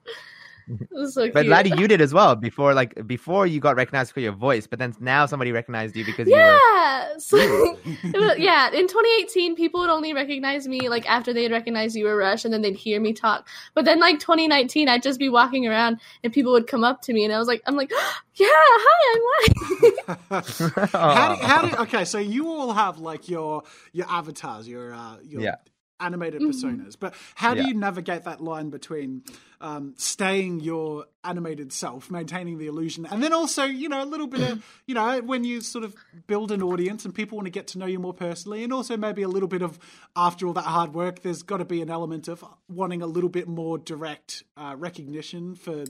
It 0.67 0.87
was 0.91 1.13
so 1.13 1.29
But 1.31 1.41
cute. 1.41 1.47
Laddie, 1.51 1.73
you 1.77 1.87
did 1.87 2.01
as 2.01 2.13
well 2.13 2.35
before, 2.35 2.73
like 2.73 3.05
before 3.07 3.45
you 3.47 3.59
got 3.59 3.75
recognized 3.75 4.11
for 4.13 4.19
your 4.21 4.31
voice, 4.31 4.67
but 4.67 4.79
then 4.79 4.93
now 4.99 5.25
somebody 5.25 5.51
recognized 5.51 5.95
you 5.95 6.05
because 6.05 6.27
you 6.27 6.35
were. 6.35 6.39
yeah. 6.39 7.17
So, 7.17 7.37
was- 8.13 8.37
yeah. 8.39 8.67
In 8.71 8.87
2018, 8.87 9.55
people 9.55 9.81
would 9.81 9.89
only 9.89 10.13
recognize 10.13 10.67
me 10.67 10.87
like 10.89 11.09
after 11.09 11.33
they'd 11.33 11.51
recognize 11.51 11.95
you 11.95 12.05
were 12.05 12.15
Rush, 12.17 12.45
and 12.45 12.53
then 12.53 12.61
they'd 12.61 12.75
hear 12.75 12.99
me 13.01 13.13
talk. 13.13 13.47
But 13.73 13.85
then, 13.85 13.99
like 13.99 14.19
2019, 14.19 14.87
I'd 14.89 15.03
just 15.03 15.19
be 15.19 15.29
walking 15.29 15.67
around, 15.67 15.99
and 16.23 16.31
people 16.31 16.51
would 16.53 16.67
come 16.67 16.83
up 16.83 17.01
to 17.03 17.13
me, 17.13 17.23
and 17.25 17.33
I 17.33 17.39
was 17.39 17.47
like, 17.47 17.61
I'm 17.65 17.75
like, 17.75 17.91
yeah, 18.35 18.47
hi, 18.49 19.15
I'm 19.15 20.13
Laddie. 20.29 20.43
how 20.97 21.35
do, 21.35 21.41
how 21.41 21.61
do 21.67 21.75
okay? 21.83 22.05
So 22.05 22.17
you 22.19 22.47
all 22.49 22.73
have 22.73 22.99
like 22.99 23.29
your 23.29 23.63
your 23.91 24.05
avatars, 24.09 24.67
your 24.67 24.93
uh, 24.93 25.17
your 25.23 25.41
Yeah. 25.41 25.55
Animated 26.03 26.41
Mhm. 26.41 26.49
personas. 26.49 26.95
But 26.99 27.13
how 27.35 27.53
do 27.53 27.61
Yeah. 27.61 27.67
you 27.69 27.73
navigate 27.75 28.23
that 28.25 28.41
line 28.41 28.69
between 28.69 29.23
um, 29.61 29.93
staying 29.95 30.59
your 30.59 31.05
animated 31.23 31.71
self, 31.71 32.11
maintaining 32.11 32.57
the 32.57 32.67
illusion, 32.67 33.05
and 33.05 33.23
then 33.23 33.31
also 33.31 33.63
you 33.63 33.87
know 33.87 34.03
a 34.03 34.09
little 34.13 34.27
bit 34.27 34.41
of 34.41 34.61
you 34.87 34.93
know 34.93 35.21
when 35.21 35.45
you 35.45 35.61
sort 35.61 35.85
of 35.85 35.95
build 36.27 36.51
an 36.51 36.61
audience 36.61 37.05
and 37.05 37.15
people 37.15 37.37
want 37.37 37.45
to 37.45 37.49
get 37.59 37.67
to 37.67 37.77
know 37.79 37.85
you 37.85 37.97
more 37.99 38.13
personally, 38.13 38.63
and 38.63 38.73
also 38.73 38.97
maybe 38.97 39.21
a 39.21 39.29
little 39.29 39.47
bit 39.47 39.61
of 39.61 39.79
after 40.17 40.45
all 40.47 40.53
that 40.53 40.65
hard 40.65 40.93
work, 40.93 41.21
there's 41.21 41.41
got 41.43 41.57
to 41.57 41.65
be 41.65 41.81
an 41.81 41.89
element 41.89 42.27
of 42.27 42.43
wanting 42.67 43.01
a 43.01 43.07
little 43.07 43.29
bit 43.29 43.47
more 43.47 43.77
direct 43.77 44.43
uh, 44.57 44.75
recognition 44.77 45.55
for 45.55 45.85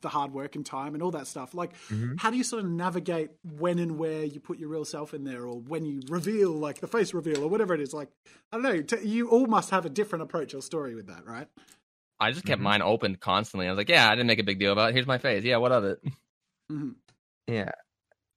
the 0.00 0.08
hard 0.08 0.32
work 0.32 0.54
and 0.56 0.64
time 0.64 0.94
and 0.94 1.02
all 1.02 1.10
that 1.10 1.26
stuff. 1.26 1.54
Like, 1.54 1.72
how 2.18 2.30
do 2.30 2.36
you 2.36 2.44
sort 2.44 2.64
of 2.64 2.70
navigate 2.70 3.30
when 3.58 3.78
and 3.78 3.98
where 3.98 4.24
you 4.24 4.40
put 4.40 4.58
your 4.58 4.68
real 4.68 4.84
self 4.84 5.12
in 5.14 5.24
there, 5.24 5.44
or 5.46 5.58
when 5.60 5.84
you 5.84 6.00
reveal, 6.08 6.50
like 6.52 6.80
the 6.80 6.86
face 6.86 7.12
reveal, 7.12 7.42
or 7.42 7.48
whatever 7.48 7.74
it 7.74 7.80
is? 7.80 7.92
Like, 7.92 8.08
I 8.52 8.56
don't 8.56 8.62
know. 8.62 8.82
T- 8.82 9.06
you 9.06 9.28
all 9.28 9.46
must 9.46 9.70
have 9.70 9.84
a 9.84 9.90
different 9.90 10.22
approach 10.22 10.54
or 10.54 10.62
story 10.62 10.94
with 10.94 11.06
that, 11.08 11.26
right? 11.26 11.48
I 12.20 12.30
just 12.30 12.44
kept 12.44 12.60
Mhm. 12.60 12.64
mine 12.64 12.82
open 12.82 13.16
constantly. 13.16 13.66
I 13.66 13.70
was 13.70 13.78
like, 13.78 13.88
yeah, 13.88 14.06
I 14.06 14.10
didn't 14.10 14.28
make 14.28 14.38
a 14.38 14.44
big 14.44 14.60
deal 14.60 14.72
about 14.72 14.90
it. 14.90 14.94
Here's 14.94 15.06
my 15.06 15.18
face. 15.18 15.42
Yeah, 15.42 15.56
what 15.56 15.72
of 15.72 15.84
it? 15.84 15.98
hmm 16.68 16.90
Yeah. 17.48 17.72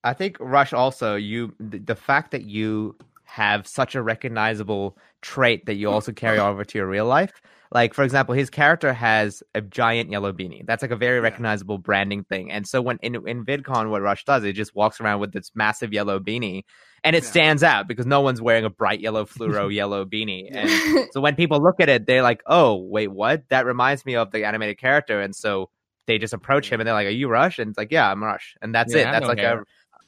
I 0.03 0.13
think 0.13 0.38
Rush 0.39 0.73
also 0.73 1.15
you 1.15 1.55
the, 1.60 1.79
the 1.79 1.95
fact 1.95 2.31
that 2.31 2.43
you 2.43 2.95
have 3.23 3.67
such 3.67 3.95
a 3.95 4.01
recognizable 4.01 4.97
trait 5.21 5.65
that 5.65 5.75
you 5.75 5.89
also 5.89 6.12
carry 6.12 6.38
over 6.39 6.63
to 6.63 6.77
your 6.77 6.88
real 6.88 7.05
life. 7.05 7.41
Like 7.76 7.94
for 7.94 8.04
example, 8.06 8.34
his 8.34 8.50
character 8.50 8.94
has 8.94 9.44
a 9.54 9.60
giant 9.62 10.10
yellow 10.10 10.32
beanie. 10.32 10.66
That's 10.66 10.82
like 10.82 10.92
a 10.92 10.96
very 10.96 11.18
Yeah. 11.18 11.24
recognizable 11.24 11.78
branding 11.78 12.24
thing. 12.24 12.50
And 12.50 12.66
so 12.66 12.82
when 12.82 12.98
in 13.02 13.16
in 13.28 13.44
VidCon 13.46 13.90
what 13.90 14.02
Rush 14.02 14.24
does, 14.24 14.44
he 14.44 14.54
just 14.54 14.74
walks 14.74 15.02
around 15.02 15.20
with 15.20 15.34
this 15.34 15.52
massive 15.56 15.92
yellow 15.92 16.18
beanie 16.20 16.64
and 17.04 17.18
it 17.18 17.24
Yeah. 17.24 17.30
stands 17.30 17.64
out 17.64 17.88
because 17.90 18.06
no 18.06 18.22
one's 18.22 18.42
wearing 18.42 18.64
a 18.64 18.70
bright 18.70 19.02
yellow 19.02 19.26
fluoro 19.26 19.70
yellow 19.82 20.06
beanie. 20.06 20.48
And 20.54 20.70
so 21.12 21.20
when 21.20 21.36
people 21.36 21.62
look 21.62 21.82
at 21.82 21.90
it, 21.90 22.08
they're 22.08 22.24
like, 22.24 22.42
"Oh, 22.48 22.76
wait, 22.76 23.10
what? 23.12 23.44
That 23.50 23.66
reminds 23.66 24.06
me 24.06 24.16
of 24.16 24.32
the 24.32 24.46
animated 24.46 24.78
character." 24.80 25.20
And 25.20 25.36
so 25.36 25.70
they 26.08 26.18
just 26.18 26.34
approach 26.34 26.72
him 26.72 26.80
and 26.80 26.88
they're 26.88 26.94
like, 26.94 27.08
"Are 27.08 27.20
you 27.22 27.28
Rush?" 27.28 27.60
And 27.60 27.70
it's 27.72 27.78
like, 27.78 27.92
"Yeah, 27.92 28.10
I'm 28.10 28.24
Rush." 28.24 28.56
And 28.62 28.74
that's 28.74 28.94
Yeah, 28.94 29.02
it. 29.02 29.12
That's 29.12 29.28
like 29.28 29.40
a 29.40 29.64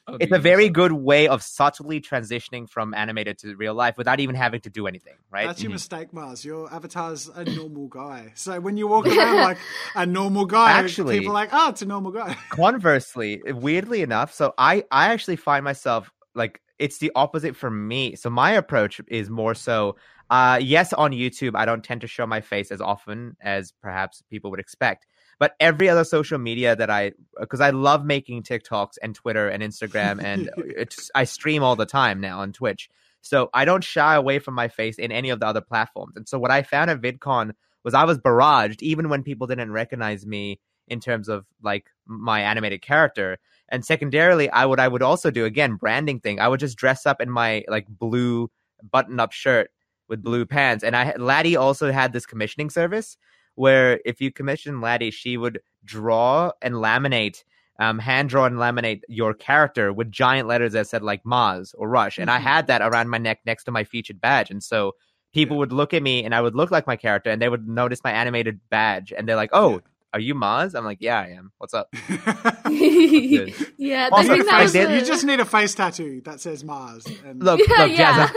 hair. 0.08 0.14
Oh, 0.14 0.18
it's 0.20 0.32
a 0.32 0.38
very 0.38 0.68
good 0.68 0.92
way 0.92 1.28
of 1.28 1.42
subtly 1.42 2.00
transitioning 2.00 2.68
from 2.68 2.94
animated 2.94 3.38
to 3.38 3.54
real 3.56 3.74
life 3.74 3.96
without 3.98 4.20
even 4.20 4.34
having 4.34 4.60
to 4.62 4.70
do 4.70 4.86
anything, 4.86 5.14
right? 5.30 5.46
That's 5.46 5.62
your 5.62 5.70
Mhm. 5.70 5.74
mistake, 5.74 6.12
Maz. 6.12 6.44
Your 6.44 6.72
avatar's 6.72 7.28
a 7.28 7.44
normal 7.44 7.88
guy. 7.88 8.32
So 8.34 8.58
when 8.60 8.76
you 8.76 8.86
walk 8.86 9.06
around 9.06 9.36
like 9.50 9.58
a 9.94 10.06
normal 10.06 10.46
guy, 10.46 10.72
Actually- 10.72 11.18
people 11.18 11.30
are 11.32 11.34
like, 11.34 11.50
oh, 11.52 11.70
it's 11.70 11.82
a 11.82 11.86
normal 11.86 12.12
guy. 12.12 12.36
Conversely, 12.50 13.42
weirdly 13.46 14.02
enough, 14.02 14.32
so 14.32 14.54
I 14.58 14.84
I 14.90 15.08
actually 15.12 15.36
find 15.36 15.64
myself 15.64 16.10
like 16.34 16.60
it's 16.78 16.98
the 16.98 17.10
opposite 17.14 17.56
for 17.56 17.70
me. 17.70 18.14
So 18.14 18.30
my 18.30 18.52
approach 18.52 19.00
is 19.08 19.28
more 19.30 19.54
so 19.54 19.96
uh 20.30 20.58
yes, 20.62 20.92
on 20.92 21.12
YouTube 21.12 21.52
I 21.56 21.64
don't 21.64 21.82
tend 21.82 22.02
to 22.02 22.06
show 22.06 22.26
my 22.26 22.40
face 22.40 22.70
as 22.70 22.80
often 22.80 23.36
as 23.40 23.72
perhaps 23.82 24.22
people 24.30 24.50
would 24.50 24.60
expect. 24.60 25.06
But 25.38 25.54
every 25.60 25.88
other 25.88 26.04
social 26.04 26.38
media 26.38 26.74
that 26.74 26.90
I 26.90 27.12
because 27.38 27.60
I 27.60 27.70
love 27.70 28.04
making 28.04 28.42
TikToks 28.42 28.94
and 29.02 29.14
Twitter 29.14 29.48
and 29.48 29.62
Instagram 29.62 30.20
and 30.22 30.50
it's 30.56 31.10
I 31.14 31.24
stream 31.24 31.62
all 31.62 31.76
the 31.76 31.86
time 31.86 32.20
now 32.20 32.40
on 32.40 32.52
Twitch. 32.52 32.88
So 33.20 33.50
I 33.52 33.64
don't 33.64 33.84
shy 33.84 34.14
away 34.14 34.38
from 34.38 34.54
my 34.54 34.68
face 34.68 34.98
in 34.98 35.12
any 35.12 35.30
of 35.30 35.40
the 35.40 35.46
other 35.46 35.60
platforms. 35.60 36.14
And 36.16 36.28
so 36.28 36.38
what 36.38 36.50
I 36.50 36.62
found 36.62 36.90
at 36.90 37.00
VidCon 37.00 37.52
was 37.84 37.94
I 37.94 38.04
was 38.04 38.18
barraged 38.18 38.82
even 38.82 39.08
when 39.08 39.22
people 39.22 39.46
didn't 39.46 39.72
recognize 39.72 40.26
me 40.26 40.60
in 40.88 41.00
terms 41.00 41.28
of 41.28 41.44
like 41.62 41.86
my 42.06 42.40
animated 42.40 42.82
character. 42.82 43.38
And 43.68 43.84
secondarily, 43.84 44.50
I 44.50 44.64
would 44.64 44.80
I 44.80 44.88
would 44.88 45.02
also 45.02 45.30
do 45.30 45.44
again 45.44 45.76
branding 45.76 46.20
thing. 46.20 46.40
I 46.40 46.48
would 46.48 46.60
just 46.60 46.78
dress 46.78 47.06
up 47.06 47.20
in 47.20 47.30
my 47.30 47.64
like 47.68 47.86
blue 47.88 48.50
button 48.90 49.20
up 49.20 49.32
shirt 49.32 49.70
with 50.08 50.22
blue 50.22 50.46
pants. 50.46 50.82
And 50.82 50.96
I 50.96 51.14
Laddie 51.16 51.56
also 51.56 51.92
had 51.92 52.12
this 52.12 52.26
commissioning 52.26 52.70
service 52.70 53.16
where 53.58 54.00
if 54.04 54.20
you 54.20 54.30
commission 54.32 54.80
Laddie, 54.80 55.10
she 55.10 55.36
would 55.36 55.60
draw 55.84 56.52
and 56.62 56.74
laminate, 56.74 57.44
um, 57.80 57.98
hand 57.98 58.28
draw 58.28 58.44
and 58.46 58.56
laminate 58.56 59.00
your 59.08 59.34
character 59.34 59.92
with 59.92 60.10
giant 60.10 60.48
letters 60.48 60.72
that 60.72 60.86
said 60.86 61.02
like 61.02 61.22
Maz 61.24 61.74
or 61.76 61.88
Rush. 61.88 62.18
And 62.18 62.30
I 62.30 62.38
Mhm. 62.38 62.42
had 62.42 62.66
that 62.68 62.82
around 62.82 63.08
my 63.08 63.18
neck 63.18 63.40
next 63.46 63.64
to 63.64 63.70
my 63.70 63.84
featured 63.84 64.20
badge. 64.20 64.50
And 64.50 64.62
so 64.62 64.94
people 65.32 65.56
Yeah. 65.56 65.58
would 65.58 65.72
look 65.72 65.92
at 65.94 66.02
me 66.02 66.24
and 66.24 66.34
I 66.34 66.40
would 66.40 66.54
look 66.54 66.70
like 66.70 66.86
my 66.86 66.96
character 66.96 67.30
and 67.30 67.40
they 67.42 67.48
would 67.48 67.68
notice 67.68 68.02
my 68.04 68.12
animated 68.12 68.60
badge 68.70 69.12
and 69.16 69.28
they're 69.28 69.36
like, 69.36 69.50
Oh, 69.52 69.72
Yeah. 69.72 69.78
Are 70.14 70.20
you 70.20 70.34
Maz? 70.34 70.74
I'm 70.74 70.84
like, 70.84 70.98
Yeah, 71.00 71.18
I 71.20 71.28
am. 71.36 71.52
What's 71.58 71.74
up? 71.74 71.88
yeah, 72.08 74.06
I 74.06 74.08
Also, 74.10 74.28
think 74.34 74.46
that 74.46 74.62
was 74.62 74.72
did- 74.72 74.90
a- 74.90 74.94
you 74.98 75.04
just 75.04 75.24
need 75.24 75.40
a 75.40 75.44
face 75.44 75.74
tattoo 75.74 76.22
that 76.24 76.40
says 76.40 76.64
Maz. 76.64 77.04
And 77.28 77.42
Look, 77.42 77.60
yeah, 77.68 77.82
look, 77.84 77.96
Jazz, 77.96 78.30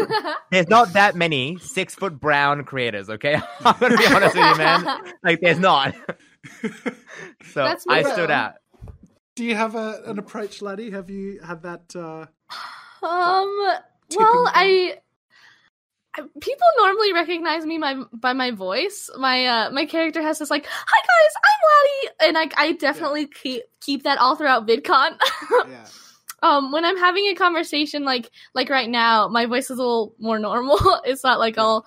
there's 0.51 0.67
not 0.67 0.93
that 0.93 1.15
many 1.15 1.57
six 1.59 1.95
foot 1.95 2.19
brown 2.19 2.63
creators, 2.65 3.09
okay? 3.09 3.35
I'm 3.65 3.79
gonna 3.79 3.97
be 3.97 4.05
honest 4.07 4.35
with 4.35 4.45
you, 4.45 4.57
man. 4.57 4.99
Like 5.23 5.39
there's 5.41 5.59
not. 5.59 5.95
so 7.53 7.63
That's 7.63 7.85
me, 7.85 7.95
I 7.95 8.01
bro. 8.03 8.13
stood 8.13 8.31
out. 8.31 8.53
do 9.35 9.45
you 9.45 9.55
have 9.55 9.75
a, 9.75 10.01
an 10.05 10.19
approach, 10.19 10.61
laddie? 10.61 10.91
Have 10.91 11.09
you 11.09 11.39
had 11.45 11.63
that? 11.63 11.95
Uh... 11.95 12.25
Um. 13.05 13.49
Well, 14.17 14.43
point? 14.43 14.49
I, 14.53 14.53
I 14.55 14.97
people 16.15 16.67
normally 16.77 17.13
recognize 17.13 17.65
me 17.65 17.77
my 17.77 18.03
by 18.13 18.33
my 18.33 18.51
voice. 18.51 19.09
My 19.17 19.45
uh 19.45 19.71
my 19.71 19.85
character 19.85 20.21
has 20.21 20.39
this 20.39 20.49
like, 20.49 20.65
"Hi 20.65 21.01
guys, 21.07 21.33
I'm 21.45 21.61
Laddie," 21.71 22.37
and 22.37 22.53
I 22.57 22.63
I 22.63 22.71
definitely 22.73 23.27
keep 23.27 23.63
keep 23.79 24.03
that 24.03 24.17
all 24.19 24.35
throughout 24.35 24.67
VidCon. 24.67 25.17
Yeah. 25.69 25.85
um, 26.43 26.71
when 26.71 26.85
I'm 26.85 26.97
having 26.97 27.25
a 27.27 27.35
conversation 27.35 28.03
like 28.03 28.29
like 28.53 28.69
right 28.69 28.89
now, 28.89 29.27
my 29.27 29.45
voice 29.45 29.69
is 29.69 29.77
a 29.77 29.81
little 29.83 30.15
more 30.19 30.39
normal. 30.39 30.77
it's 31.05 31.23
not 31.23 31.39
like 31.39 31.57
all 31.57 31.85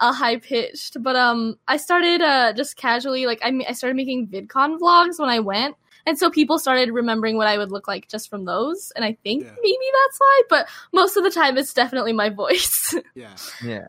uh, 0.00 0.12
high 0.12 0.36
pitched. 0.36 1.02
But 1.02 1.16
um, 1.16 1.56
I 1.68 1.76
started 1.76 2.20
uh 2.20 2.52
just 2.52 2.76
casually 2.76 3.26
like 3.26 3.40
I 3.42 3.52
I 3.68 3.72
started 3.72 3.96
making 3.96 4.28
VidCon 4.28 4.78
vlogs 4.78 5.18
when 5.18 5.28
I 5.30 5.40
went. 5.40 5.76
And 6.06 6.18
so 6.18 6.30
people 6.30 6.58
started 6.58 6.90
remembering 6.90 7.36
what 7.36 7.46
I 7.46 7.58
would 7.58 7.70
look 7.70 7.86
like 7.88 8.08
just 8.08 8.28
from 8.30 8.44
those, 8.44 8.92
and 8.96 9.04
I 9.04 9.16
think 9.22 9.44
Yeah. 9.44 9.50
maybe 9.62 9.76
that's 10.06 10.18
why. 10.18 10.42
But 10.48 10.68
most 10.92 11.16
of 11.16 11.24
the 11.24 11.30
time, 11.30 11.56
it's 11.58 11.74
definitely 11.74 12.12
my 12.12 12.28
voice. 12.30 12.94
Yeah. 13.14 13.36
Yeah. 13.64 13.86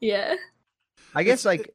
yeah. 0.00 0.34
I 1.14 1.22
guess 1.24 1.44
like 1.44 1.72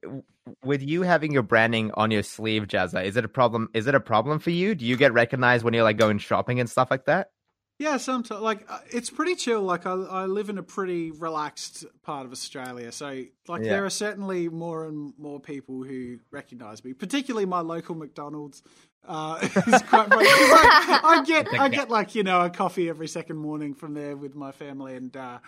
with 0.63 0.81
you 0.81 1.01
having 1.01 1.31
your 1.31 1.43
branding 1.43 1.91
on 1.95 2.11
your 2.11 2.23
sleeve, 2.23 2.63
Jazza, 2.67 3.03
is 3.03 3.17
it 3.17 3.25
a 3.25 3.27
problem? 3.27 3.69
Is 3.73 3.87
it 3.87 3.95
a 3.95 3.99
problem 3.99 4.39
for 4.39 4.49
you? 4.51 4.75
Do 4.75 4.85
you 4.85 4.95
get 4.97 5.13
recognized 5.13 5.63
when 5.63 5.73
you're 5.73 5.83
like 5.83 5.97
going 5.97 6.19
shopping 6.19 6.59
and 6.59 6.69
stuff 6.69 6.89
like 6.91 7.05
that? 7.05 7.31
Yeah, 7.77 7.97
sometimes 7.97 8.41
like 8.41 8.65
uh, 8.69 8.79
it's 8.89 9.09
pretty 9.09 9.35
chill. 9.35 9.61
Like 9.61 9.85
I, 9.85 9.91
I 9.91 10.25
live 10.27 10.49
in 10.49 10.57
a 10.57 10.63
pretty 10.63 11.11
relaxed 11.11 11.85
part 12.03 12.25
of 12.25 12.31
Australia, 12.31 12.91
so 12.91 13.07
like 13.47 13.63
Yeah. 13.63 13.69
there 13.69 13.85
are 13.85 13.89
certainly 13.89 14.47
more 14.47 14.85
and 14.87 15.13
more 15.17 15.39
people 15.41 15.83
who 15.83 16.19
recognise 16.31 16.83
me, 16.85 16.93
particularly 16.93 17.45
my 17.45 17.59
local 17.59 17.95
McDonald's. 17.95 18.63
Uh, 19.07 19.37
is 19.43 19.81
quite 19.83 20.09
funny. 20.09 20.25
like, 20.25 21.03
I 21.03 21.23
get 21.27 21.47
I 21.59 21.67
get 21.69 21.89
like 21.89 22.15
you 22.15 22.23
know 22.23 22.41
a 22.41 22.49
coffee 22.49 22.87
every 22.89 23.07
second 23.07 23.35
morning 23.37 23.73
from 23.73 23.93
there 23.93 24.15
with 24.15 24.35
my 24.35 24.51
family, 24.53 24.95
and 24.95 25.15
uh, 25.15 25.39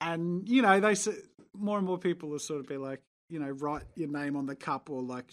and 0.00 0.48
you 0.48 0.62
know 0.62 0.80
they 0.80 0.94
more 1.52 1.78
and 1.78 1.86
more 1.86 1.98
people 1.98 2.28
will 2.28 2.38
sort 2.38 2.60
of 2.60 2.68
be 2.68 2.76
like 2.76 3.00
you 3.28 3.38
know 3.38 3.50
write 3.50 3.82
your 3.96 4.08
name 4.08 4.36
on 4.36 4.46
the 4.46 4.54
cup 4.54 4.88
or 4.90 5.02
like 5.02 5.24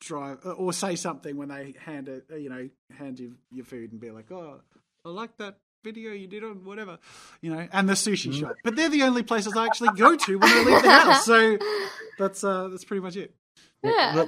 drive 0.00 0.38
or 0.44 0.72
say 0.72 0.94
something 0.96 1.36
when 1.36 1.48
they 1.48 1.74
hand 1.80 2.08
it 2.08 2.24
you 2.38 2.50
know 2.50 2.68
hand 2.98 3.18
you 3.18 3.34
your 3.50 3.64
food 3.64 3.90
and 3.92 4.00
be 4.00 4.10
like 4.10 4.30
oh 4.30 4.60
I 5.06 5.10
like 5.10 5.36
that 5.38 5.58
video 5.84 6.10
you 6.12 6.26
did 6.26 6.42
on 6.42 6.64
whatever, 6.64 6.98
you 7.40 7.50
know, 7.54 7.68
and 7.72 7.88
the 7.88 7.92
sushi 7.94 8.30
Mm. 8.32 8.40
shop. 8.40 8.56
But 8.64 8.74
they're 8.76 8.88
the 8.88 9.04
only 9.04 9.22
places 9.22 9.54
I 9.56 9.64
actually 9.66 9.90
go 9.96 10.16
to 10.16 10.38
when 10.38 10.50
I 10.50 10.62
leave 10.64 10.82
the 10.82 10.90
house. 10.90 11.24
So 11.32 11.58
that's 12.18 12.42
uh 12.42 12.68
that's 12.68 12.84
pretty 12.84 13.02
much 13.02 13.16
it. 13.16 13.34
Yeah. 13.84 14.24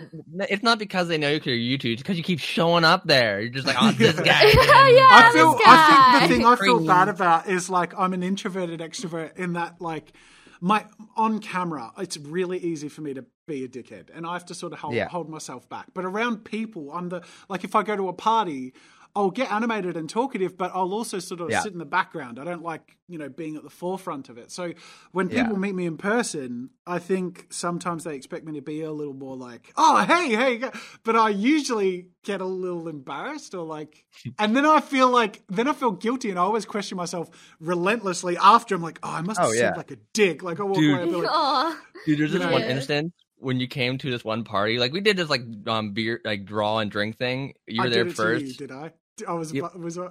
It's 0.48 0.62
not 0.62 0.78
because 0.78 1.08
they 1.08 1.18
know 1.18 1.30
you're 1.30 1.40
YouTube, 1.40 1.94
it's 1.94 2.02
because 2.02 2.16
you 2.16 2.22
keep 2.22 2.38
showing 2.38 2.84
up 2.84 3.04
there. 3.06 3.40
You're 3.40 3.50
just 3.50 3.66
like, 3.66 3.76
oh, 3.80 3.90
this 3.90 4.14
guy. 4.20 4.22
yeah, 4.44 5.08
I 5.10 5.30
feel 5.32 5.52
this 5.54 5.62
I 5.66 5.86
think 5.88 5.98
guy. 5.98 6.20
the 6.20 6.34
thing 6.34 6.46
I 6.46 6.56
feel 6.56 6.76
Crazy. 6.76 6.86
bad 6.86 7.08
about 7.08 7.48
is 7.48 7.68
like 7.68 7.92
I'm 7.98 8.12
an 8.12 8.22
introverted 8.22 8.78
extrovert 8.80 9.36
in 9.36 9.54
that 9.54 9.80
like 9.80 10.12
my 10.60 10.84
on 11.16 11.38
camera 11.38 11.92
it's 11.98 12.16
really 12.16 12.58
easy 12.58 12.88
for 12.88 13.00
me 13.00 13.14
to 13.14 13.24
be 13.46 13.64
a 13.64 13.68
dickhead 13.68 14.08
and 14.14 14.26
I 14.26 14.32
have 14.34 14.44
to 14.46 14.54
sort 14.54 14.72
of 14.72 14.80
hold, 14.80 14.94
Yeah. 14.94 15.08
hold 15.08 15.28
myself 15.28 15.68
back. 15.68 15.86
But 15.94 16.04
around 16.04 16.44
people, 16.44 16.92
I'm 16.92 17.08
the 17.08 17.22
like 17.48 17.64
if 17.64 17.74
I 17.74 17.82
go 17.82 17.96
to 17.96 18.08
a 18.08 18.12
party, 18.12 18.74
I'll 19.16 19.30
get 19.30 19.50
animated 19.50 19.96
and 19.96 20.08
talkative, 20.08 20.56
but 20.56 20.70
I'll 20.74 20.92
also 20.92 21.18
sort 21.18 21.40
of 21.40 21.50
Yeah. 21.50 21.60
sit 21.62 21.72
in 21.72 21.78
the 21.78 21.84
background. 21.84 22.38
I 22.38 22.44
don't 22.44 22.62
like 22.62 22.96
you 23.08 23.18
know 23.18 23.28
being 23.28 23.56
at 23.56 23.62
the 23.62 23.70
forefront 23.70 24.28
of 24.28 24.36
it. 24.38 24.50
So 24.50 24.72
when 25.12 25.30
Yeah. 25.30 25.42
people 25.44 25.58
meet 25.58 25.74
me 25.74 25.86
in 25.86 25.96
person, 25.96 26.70
I 26.86 26.98
think 26.98 27.46
sometimes 27.50 28.04
they 28.04 28.14
expect 28.14 28.44
me 28.44 28.52
to 28.54 28.60
be 28.62 28.82
a 28.82 28.92
little 28.92 29.14
more 29.14 29.36
like, 29.36 29.72
oh 29.76 29.98
hey 30.04 30.34
hey, 30.34 30.70
but 31.04 31.16
I 31.16 31.30
usually 31.30 32.08
get 32.24 32.40
a 32.40 32.46
little 32.46 32.86
embarrassed 32.88 33.54
or 33.54 33.64
like, 33.64 34.04
and 34.38 34.54
then 34.56 34.66
I 34.66 34.80
feel 34.80 35.08
like 35.10 35.42
then 35.48 35.68
I 35.68 35.72
feel 35.72 35.92
guilty, 35.92 36.30
and 36.30 36.38
I 36.38 36.42
always 36.42 36.64
question 36.66 36.96
myself 36.96 37.30
relentlessly 37.60 38.36
after. 38.36 38.74
I'm 38.74 38.82
like, 38.82 38.98
oh, 39.02 39.10
I 39.10 39.22
must 39.22 39.40
oh, 39.40 39.44
have 39.44 39.50
Oh, 39.52 39.54
seemed 39.54 39.76
like 39.76 39.90
a 39.90 39.96
dick. 40.12 40.42
Like 40.42 40.60
I 40.60 40.64
walk 40.64 40.76
Dude. 40.78 40.92
away 40.94 41.02
and 41.02 41.12
like, 41.12 41.28
Aw. 41.30 41.80
Dude, 42.06 42.18
there's 42.18 42.32
this 42.32 42.40
Yeah. 42.42 42.50
one 42.52 42.62
instance 42.62 43.12
when 43.40 43.60
you 43.60 43.68
came 43.68 43.98
to 43.98 44.10
this 44.10 44.24
one 44.24 44.44
party. 44.44 44.78
Like 44.78 44.92
we 44.92 45.00
did 45.00 45.16
this 45.16 45.28
like 45.30 45.42
um 45.66 45.92
beer 45.92 46.20
like 46.24 46.44
draw 46.44 46.78
and 46.78 46.90
drink 46.90 47.16
thing. 47.16 47.54
You 47.66 47.82
I 47.82 47.86
were 47.86 47.90
did 47.90 48.06
there 48.08 48.14
first. 48.14 48.46
you, 48.46 48.54
did 48.54 48.70
I? 48.72 48.92
I 49.26 49.32
was 49.32 49.52
Yep. 49.52 49.74
was 49.76 49.98
I? 49.98 50.08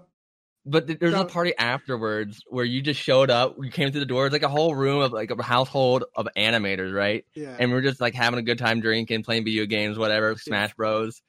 But 0.65 0.87
th- 0.87 0.99
there 0.99 1.07
was 1.07 1.15
No. 1.15 1.21
a 1.21 1.25
party 1.29 1.53
afterwards 1.57 2.41
where 2.49 2.65
you 2.65 2.81
just 2.81 2.99
showed 2.99 3.29
up. 3.29 3.55
You 3.61 3.71
came 3.71 3.89
through 3.91 4.01
the 4.01 4.05
door. 4.05 4.25
It's 4.25 4.33
like 4.33 4.43
a 4.43 4.49
whole 4.49 4.75
room 4.75 5.01
of 5.01 5.13
like 5.13 5.31
a 5.31 5.41
household 5.41 6.03
of 6.13 6.27
animators, 6.35 6.93
right? 6.93 7.25
Yeah. 7.35 7.55
And 7.57 7.71
we're 7.71 7.81
just 7.81 8.01
like 8.01 8.13
having 8.15 8.37
a 8.37 8.41
good 8.41 8.57
time 8.57 8.81
drinking, 8.81 9.23
playing 9.23 9.45
video 9.45 9.65
games, 9.65 9.97
whatever, 9.97 10.35
Smash 10.37 10.73
Bros. 10.73 11.21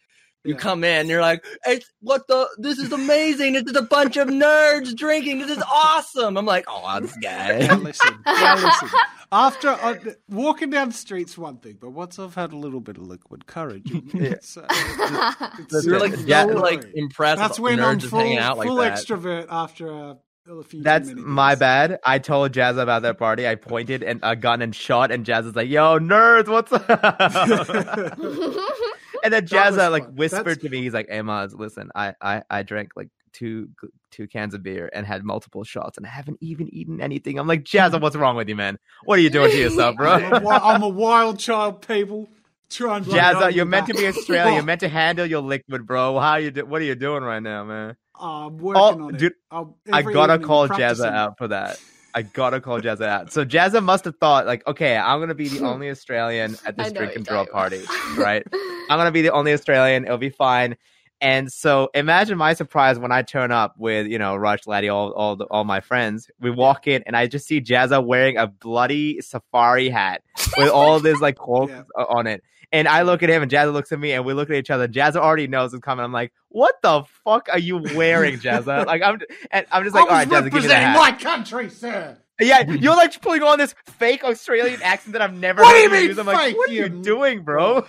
You 0.48 0.54
Yeah. 0.54 0.60
come 0.60 0.84
in, 0.84 1.08
you're 1.08 1.20
like, 1.20 1.44
"It's 1.66 1.90
what 2.00 2.26
the? 2.28 2.48
This 2.58 2.78
is 2.78 2.92
amazing! 2.92 3.52
This 3.54 3.64
is 3.64 3.76
a 3.76 3.82
bunch 3.82 4.16
of 4.16 4.28
nerds 4.28 4.96
drinking. 4.96 5.40
This 5.40 5.50
is 5.58 5.62
awesome!" 5.72 6.36
I'm 6.38 6.46
like, 6.46 6.64
"Oh, 6.68 6.98
this 7.00 7.16
Now 7.22 7.30
guy." 7.30 7.74
listen, 7.76 8.18
now 8.26 8.54
listen. 8.56 8.88
After 9.32 9.68
uh, 9.68 9.94
walking 10.30 10.70
down 10.70 10.88
the 10.88 10.94
street's 10.94 11.36
one 11.36 11.58
thing, 11.58 11.76
but 11.80 11.90
once 11.90 12.18
I've 12.18 12.34
had 12.34 12.52
a 12.52 12.56
little 12.56 12.80
bit 12.80 12.96
of 12.96 13.02
liquid 13.06 13.46
courage, 13.46 13.90
it's, 14.14 14.56
uh, 14.56 14.66
it's, 14.70 15.84
You're 15.84 16.00
Listen, 16.00 16.18
like 16.20 16.26
yeah, 16.26 16.44
like 16.44 16.84
impressed. 16.94 17.38
That's 17.38 17.60
when 17.60 17.78
nerds 17.78 17.84
I'm 17.84 17.98
just 17.98 18.10
full, 18.10 18.20
hanging 18.20 18.38
out 18.38 18.56
like 18.56 18.68
full 18.68 18.76
that. 18.76 18.94
extrovert 18.94 19.46
after 19.50 19.90
a, 19.90 20.16
a 20.48 20.62
few. 20.62 20.80
too 20.80 20.82
That's 20.82 21.10
my 21.14 21.56
bad. 21.56 21.98
I 22.06 22.20
told 22.20 22.52
Jazz 22.52 22.78
about 22.78 23.02
that 23.02 23.18
party. 23.18 23.46
I 23.46 23.54
pointed 23.56 24.02
and 24.02 24.20
a 24.22 24.34
gun 24.34 24.62
and 24.62 24.74
shot, 24.74 25.10
and 25.10 25.26
Jazz 25.26 25.44
was 25.44 25.54
like, 25.54 25.68
"Yo, 25.68 25.98
nerds, 25.98 26.48
what's 26.48 26.72
up?" 26.72 26.88
and 29.24 29.32
then 29.32 29.46
Jazz 29.46 29.72
was 29.72 29.78
uh, 29.80 29.90
like 29.90 30.06
whispered 30.12 30.44
That's- 30.44 30.58
to 30.58 30.68
me, 30.68 30.82
he's 30.82 30.94
like, 30.94 31.08
"Hey, 31.08 31.22
listen, 31.22 31.90
I, 31.94 32.14
I, 32.20 32.42
I 32.50 32.62
drank 32.62 32.92
like 32.96 33.08
two 33.32 33.68
two 34.10 34.26
cans 34.26 34.54
of 34.54 34.62
beer 34.62 34.88
and 34.92 35.06
had 35.06 35.22
multiple 35.24 35.64
shots, 35.64 35.96
and 35.98 36.06
I 36.06 36.10
haven't 36.10 36.38
even 36.40 36.72
eaten 36.74 37.00
anything." 37.00 37.38
I'm 37.38 37.46
like, 37.46 37.64
Jazz, 37.64 37.92
what's 37.98 38.16
wrong 38.16 38.36
with 38.36 38.48
you, 38.48 38.56
man? 38.56 38.78
What 39.04 39.18
are 39.18 39.22
you 39.22 39.30
doing 39.30 39.50
to 39.50 39.56
yourself, 39.58 39.96
bro? 39.96 40.12
I'm 40.12 40.24
a, 40.24 40.30
wi- 40.40 40.58
I'm 40.62 40.82
a 40.82 40.88
wild 40.88 41.38
child, 41.38 41.86
people. 41.86 42.28
Try 42.70 42.96
and 42.98 43.04
blow 43.06 43.14
Jazz, 43.16 43.36
it 43.36 43.42
out 43.42 43.54
you're 43.54 43.64
meant 43.64 43.86
to 43.86 43.94
be 43.94 44.06
Australian. 44.06 44.54
You're 44.56 44.62
meant 44.62 44.80
to 44.80 44.88
handle 44.90 45.24
your 45.24 45.40
liquid, 45.40 45.86
bro. 45.86 46.18
How 46.18 46.36
you 46.36 46.50
do? 46.50 46.66
What 46.66 46.82
are 46.82 46.84
you 46.84 46.94
doing 46.94 47.22
right 47.22 47.42
now, 47.42 47.64
man? 47.64 47.96
Oh, 48.20 48.46
I'm 48.48 48.58
working 48.58 48.82
Oh, 48.82 49.04
on 49.06 49.14
it. 49.14 49.18
dude, 49.18 49.32
I'll- 49.50 49.78
I 49.90 50.02
gotta 50.02 50.38
call 50.38 50.66
practicing. 50.66 51.06
Jazza 51.06 51.10
out 51.12 51.38
for 51.38 51.48
that. 51.48 51.80
I 52.14 52.22
gotta 52.22 52.60
call 52.60 52.80
Jazza 52.80 53.06
out. 53.06 53.32
So 53.32 53.44
Jazza 53.44 53.82
must 53.82 54.04
have 54.04 54.16
thought 54.16 54.46
like, 54.46 54.66
okay, 54.66 54.96
I'm 54.96 55.20
gonna 55.20 55.34
be 55.34 55.48
the 55.48 55.60
only 55.66 55.90
Australian 55.90 56.56
at 56.66 56.76
this 56.76 56.92
know 56.92 57.00
drink 57.00 57.16
and 57.16 57.26
you're 57.26 57.44
draw 57.44 57.46
party, 57.46 57.82
right? 58.16 58.42
I'm 58.52 58.98
gonna 58.98 59.12
be 59.12 59.22
the 59.22 59.32
only 59.32 59.52
Australian. 59.52 60.04
It'll 60.04 60.18
be 60.18 60.30
fine. 60.30 60.76
And 61.20 61.52
so 61.52 61.90
imagine 61.94 62.38
my 62.38 62.54
surprise 62.54 62.96
when 62.98 63.10
I 63.10 63.22
turn 63.22 63.50
up 63.50 63.74
with 63.76 64.06
you 64.06 64.18
know 64.18 64.36
Rush 64.36 64.66
Laddie, 64.66 64.88
all 64.88 65.10
all 65.12 65.36
the, 65.36 65.44
all 65.46 65.64
my 65.64 65.80
friends. 65.80 66.30
We 66.40 66.50
walk 66.50 66.86
in 66.86 67.02
and 67.06 67.16
I 67.16 67.26
just 67.26 67.46
see 67.46 67.60
Jazza 67.60 68.04
wearing 68.04 68.36
a 68.36 68.46
bloody 68.46 69.20
safari 69.20 69.88
hat 69.88 70.22
with 70.56 70.70
all 70.70 71.00
this 71.00 71.20
like 71.20 71.36
corks 71.36 71.72
Yeah. 71.98 72.04
on 72.04 72.26
it. 72.26 72.42
And 72.70 72.86
I 72.86 73.02
look 73.02 73.22
at 73.22 73.30
him 73.30 73.42
and 73.42 73.50
Jazza 73.50 73.72
looks 73.72 73.92
at 73.92 73.98
me 73.98 74.12
and 74.12 74.24
we 74.26 74.34
look 74.34 74.50
at 74.50 74.56
each 74.56 74.68
other. 74.70 74.86
Jazza 74.86 75.16
already 75.16 75.46
knows 75.46 75.72
it's 75.72 75.82
coming. 75.82 76.04
I'm 76.04 76.12
like, 76.12 76.32
what 76.48 76.74
the 76.82 77.04
fuck 77.24 77.48
are 77.50 77.58
you 77.58 77.78
wearing, 77.94 78.38
Jazza? 78.38 78.84
like 78.86 79.00
I'm 79.02 79.18
and 79.50 79.64
I'm 79.72 79.84
just 79.84 79.94
like, 79.94 80.04
all 80.04 80.10
I 80.10 80.24
right, 80.24 80.28
was 80.28 80.40
Jazza, 80.40 80.44
give 80.44 80.52
me 80.54 80.60
the 80.60 80.68
representing 80.68 80.88
hat. 80.88 80.98
my 80.98 81.12
country, 81.12 81.70
sir. 81.70 82.18
Yeah, 82.40 82.60
you're 82.70 82.94
like 82.94 83.20
pulling 83.22 83.42
on 83.42 83.58
this 83.58 83.74
fake 83.86 84.22
Australian 84.22 84.82
accent 84.82 85.14
that 85.14 85.22
I've 85.22 85.34
never 85.34 85.62
What 85.62 85.72
do 85.72 85.76
heard 85.78 85.84
you 85.84 85.90
mean 85.90 86.08
use. 86.08 86.18
I'm 86.18 86.26
like, 86.26 86.38
fake, 86.38 86.56
what 86.58 86.68
are 86.68 86.72
you 86.72 86.82
you- 86.84 87.02
doing, 87.02 87.42
bro? 87.42 87.86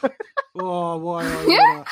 Oh, 0.58 0.98
why? 1.00 1.24
I 1.26 1.46
Yeah. 1.46 1.84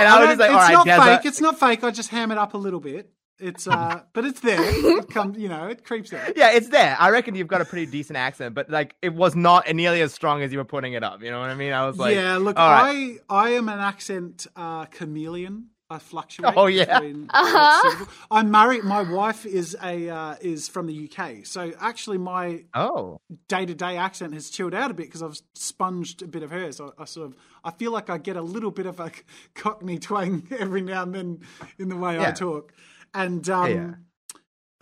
And 0.00 0.08
I 0.08 0.18
was 0.20 0.28
don't- 0.28 0.38
just 0.38 0.40
like, 0.40 0.50
it's 0.50 0.56
right, 0.56 0.72
not 0.72 0.86
Jazza. 0.86 1.16
fake. 1.18 1.26
It's 1.26 1.40
not 1.40 1.60
fake. 1.60 1.84
I 1.84 1.90
just 1.92 2.08
ham 2.10 2.32
it 2.32 2.38
up 2.38 2.54
a 2.54 2.58
little 2.58 2.80
bit. 2.80 3.10
It's 3.40 3.66
uh, 3.66 4.02
but 4.12 4.24
it's 4.24 4.40
there. 4.40 4.60
It 4.60 5.08
comes, 5.10 5.38
you 5.38 5.48
know, 5.48 5.66
it 5.66 5.84
creeps 5.84 6.10
there. 6.10 6.32
Yeah, 6.36 6.52
it's 6.52 6.68
there. 6.68 6.96
I 6.98 7.10
reckon 7.10 7.34
you've 7.34 7.48
got 7.48 7.60
a 7.60 7.64
pretty 7.64 7.90
decent 7.90 8.16
accent, 8.16 8.54
but 8.54 8.70
like 8.70 8.94
it 9.02 9.14
was 9.14 9.34
not 9.34 9.72
nearly 9.74 10.02
as 10.02 10.12
strong 10.12 10.42
as 10.42 10.52
you 10.52 10.58
were 10.58 10.64
putting 10.64 10.92
it 10.92 11.02
up. 11.02 11.22
You 11.22 11.30
know 11.30 11.40
what 11.40 11.50
I 11.50 11.54
mean? 11.54 11.72
I 11.72 11.86
was 11.86 11.96
like, 11.96 12.14
yeah, 12.14 12.36
look, 12.36 12.58
all 12.58 12.70
right. 12.70 13.18
I 13.28 13.48
I 13.48 13.50
am 13.50 13.68
an 13.68 13.78
accent 13.78 14.46
uh, 14.56 14.84
chameleon. 14.86 15.70
I 15.90 15.98
fluctuate. 15.98 16.54
Oh, 16.56 16.66
yeah. 16.66 17.00
between 17.00 17.28
Uh-huh. 17.30 18.04
I'm 18.30 18.50
married. 18.50 18.84
My 18.84 19.02
wife 19.02 19.44
is 19.44 19.76
a 19.82 20.08
uh, 20.08 20.36
is 20.40 20.68
from 20.68 20.86
the 20.86 21.10
UK, 21.10 21.44
so 21.44 21.72
actually 21.80 22.18
my 22.18 22.64
oh, 22.74 23.20
day 23.48 23.66
to 23.66 23.74
day 23.74 23.96
accent 23.96 24.32
has 24.34 24.50
chilled 24.50 24.72
out 24.72 24.92
a 24.92 24.94
bit 24.94 25.06
because 25.06 25.22
I've 25.22 25.40
sponged 25.54 26.22
a 26.22 26.28
bit 26.28 26.44
of 26.44 26.52
hers. 26.52 26.80
I, 26.80 26.90
I 26.96 27.04
sort 27.06 27.26
of 27.26 27.36
I 27.64 27.72
feel 27.72 27.90
like 27.90 28.08
I 28.08 28.18
get 28.18 28.36
a 28.36 28.42
little 28.42 28.70
bit 28.70 28.86
of 28.86 29.00
a 29.00 29.10
Cockney 29.54 29.98
twang 29.98 30.46
every 30.56 30.80
now 30.80 31.02
and 31.02 31.14
then 31.14 31.40
in 31.78 31.88
the 31.88 31.96
way 31.96 32.20
I 32.20 32.30
talk, 32.30 32.72
and 33.14 33.48
um, 33.48 33.70
Yeah. 33.70 33.94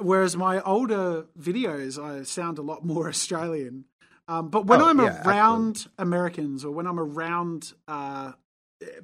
whereas 0.01 0.37
my 0.37 0.61
older 0.63 1.27
videos 1.39 2.03
I 2.03 2.23
sound 2.25 2.59
a 2.59 2.63
lot 2.63 2.85
more 2.85 3.09
Australian. 3.15 3.85
Um, 4.29 4.49
but 4.51 4.67
when 4.67 4.83
Oh, 4.83 4.89
I'm 4.89 5.01
yeah, 5.01 5.23
around 5.27 5.87
Americans 5.99 6.65
or 6.65 6.71
when 6.73 6.87
I'm 6.87 7.01
around, 7.01 7.73
uh, 7.89 8.33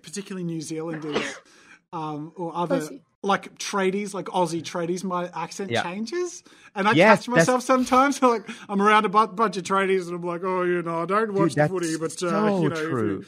particularly 0.02 0.44
New 0.44 0.60
Zealanders 0.60 1.34
um, 1.94 2.32
or 2.36 2.54
other 2.54 2.86
like 3.22 3.56
tradies, 3.58 4.12
like 4.12 4.26
Aussie 4.26 4.62
tradies, 4.62 5.02
my 5.02 5.30
accent 5.34 5.70
Yeah. 5.70 5.82
changes, 5.82 6.42
and 6.74 6.86
I 6.86 6.92
Yes, 6.92 7.20
catch 7.20 7.28
myself 7.28 7.62
sometimes. 7.62 8.20
Like 8.22 8.46
I'm 8.68 8.82
around 8.82 9.06
a 9.06 9.08
bu- 9.08 9.28
bunch 9.28 9.56
of 9.56 9.62
tradies, 9.62 10.06
and 10.08 10.16
I'm 10.16 10.22
like, 10.22 10.42
oh, 10.44 10.62
you 10.62 10.82
know, 10.82 11.02
I 11.02 11.06
don't 11.06 11.32
watch 11.32 11.54
the 11.54 11.62
that's 11.62 11.72
footy, 11.72 11.96
but 11.98 12.12
uh, 12.22 12.50
so 12.50 12.62
you 12.62 12.68
know, 12.68 12.76
if 12.76 12.82
you- 12.82 12.88
true. 12.90 13.24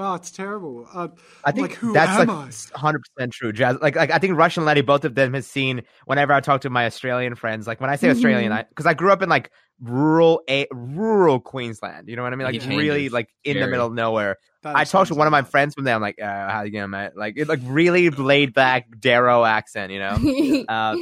Oh, 0.00 0.14
it's 0.14 0.30
terrible. 0.30 0.86
Uh, 0.94 1.08
I 1.44 1.50
think 1.50 1.70
like, 1.70 1.78
who 1.78 1.92
that's 1.92 2.20
am 2.20 2.28
like 2.28 2.54
I? 2.74 2.78
hundred 2.78 3.02
percent 3.02 3.32
true. 3.32 3.52
Jazz, 3.52 3.78
like, 3.82 3.96
like 3.96 4.12
I 4.12 4.18
think 4.18 4.36
Rush 4.36 4.56
and 4.56 4.64
Laddie, 4.64 4.82
both 4.82 5.04
of 5.04 5.16
them 5.16 5.34
has 5.34 5.46
seen. 5.46 5.82
Whenever 6.06 6.32
I 6.32 6.40
talk 6.40 6.60
to 6.60 6.70
my 6.70 6.86
Australian 6.86 7.34
friends, 7.34 7.66
like 7.66 7.80
when 7.80 7.90
I 7.90 7.96
say 7.96 8.08
Australian, 8.08 8.52
I 8.52 8.62
because 8.62 8.86
I 8.86 8.94
grew 8.94 9.10
up 9.10 9.22
in 9.22 9.28
like 9.28 9.50
rural, 9.80 10.42
a 10.48 10.68
rural 10.72 11.40
Queensland. 11.40 12.08
You 12.08 12.14
know 12.14 12.22
what 12.22 12.32
I 12.32 12.36
mean? 12.36 12.46
Like 12.46 12.54
It 12.54 12.66
really, 12.66 13.08
like 13.08 13.28
in 13.42 13.58
the 13.58 13.66
middle 13.66 13.86
of 13.86 13.92
nowhere. 13.92 14.36
That 14.62 14.76
I 14.76 14.84
talked 14.84 15.08
to 15.08 15.14
one 15.14 15.26
of 15.26 15.32
my 15.32 15.42
friends 15.42 15.74
from 15.74 15.84
there. 15.84 15.94
I'm 15.94 16.00
like, 16.00 16.20
uh, 16.20 16.48
how 16.48 16.62
you 16.62 16.70
doing, 16.72 16.90
mate? 16.90 17.12
Like, 17.16 17.34
it 17.36 17.48
like 17.48 17.60
really 17.64 18.10
laid 18.10 18.54
back 18.54 18.88
dero 18.90 19.48
accent, 19.48 19.92
you 19.92 19.98
know. 19.98 20.64
Uh, 20.68 20.96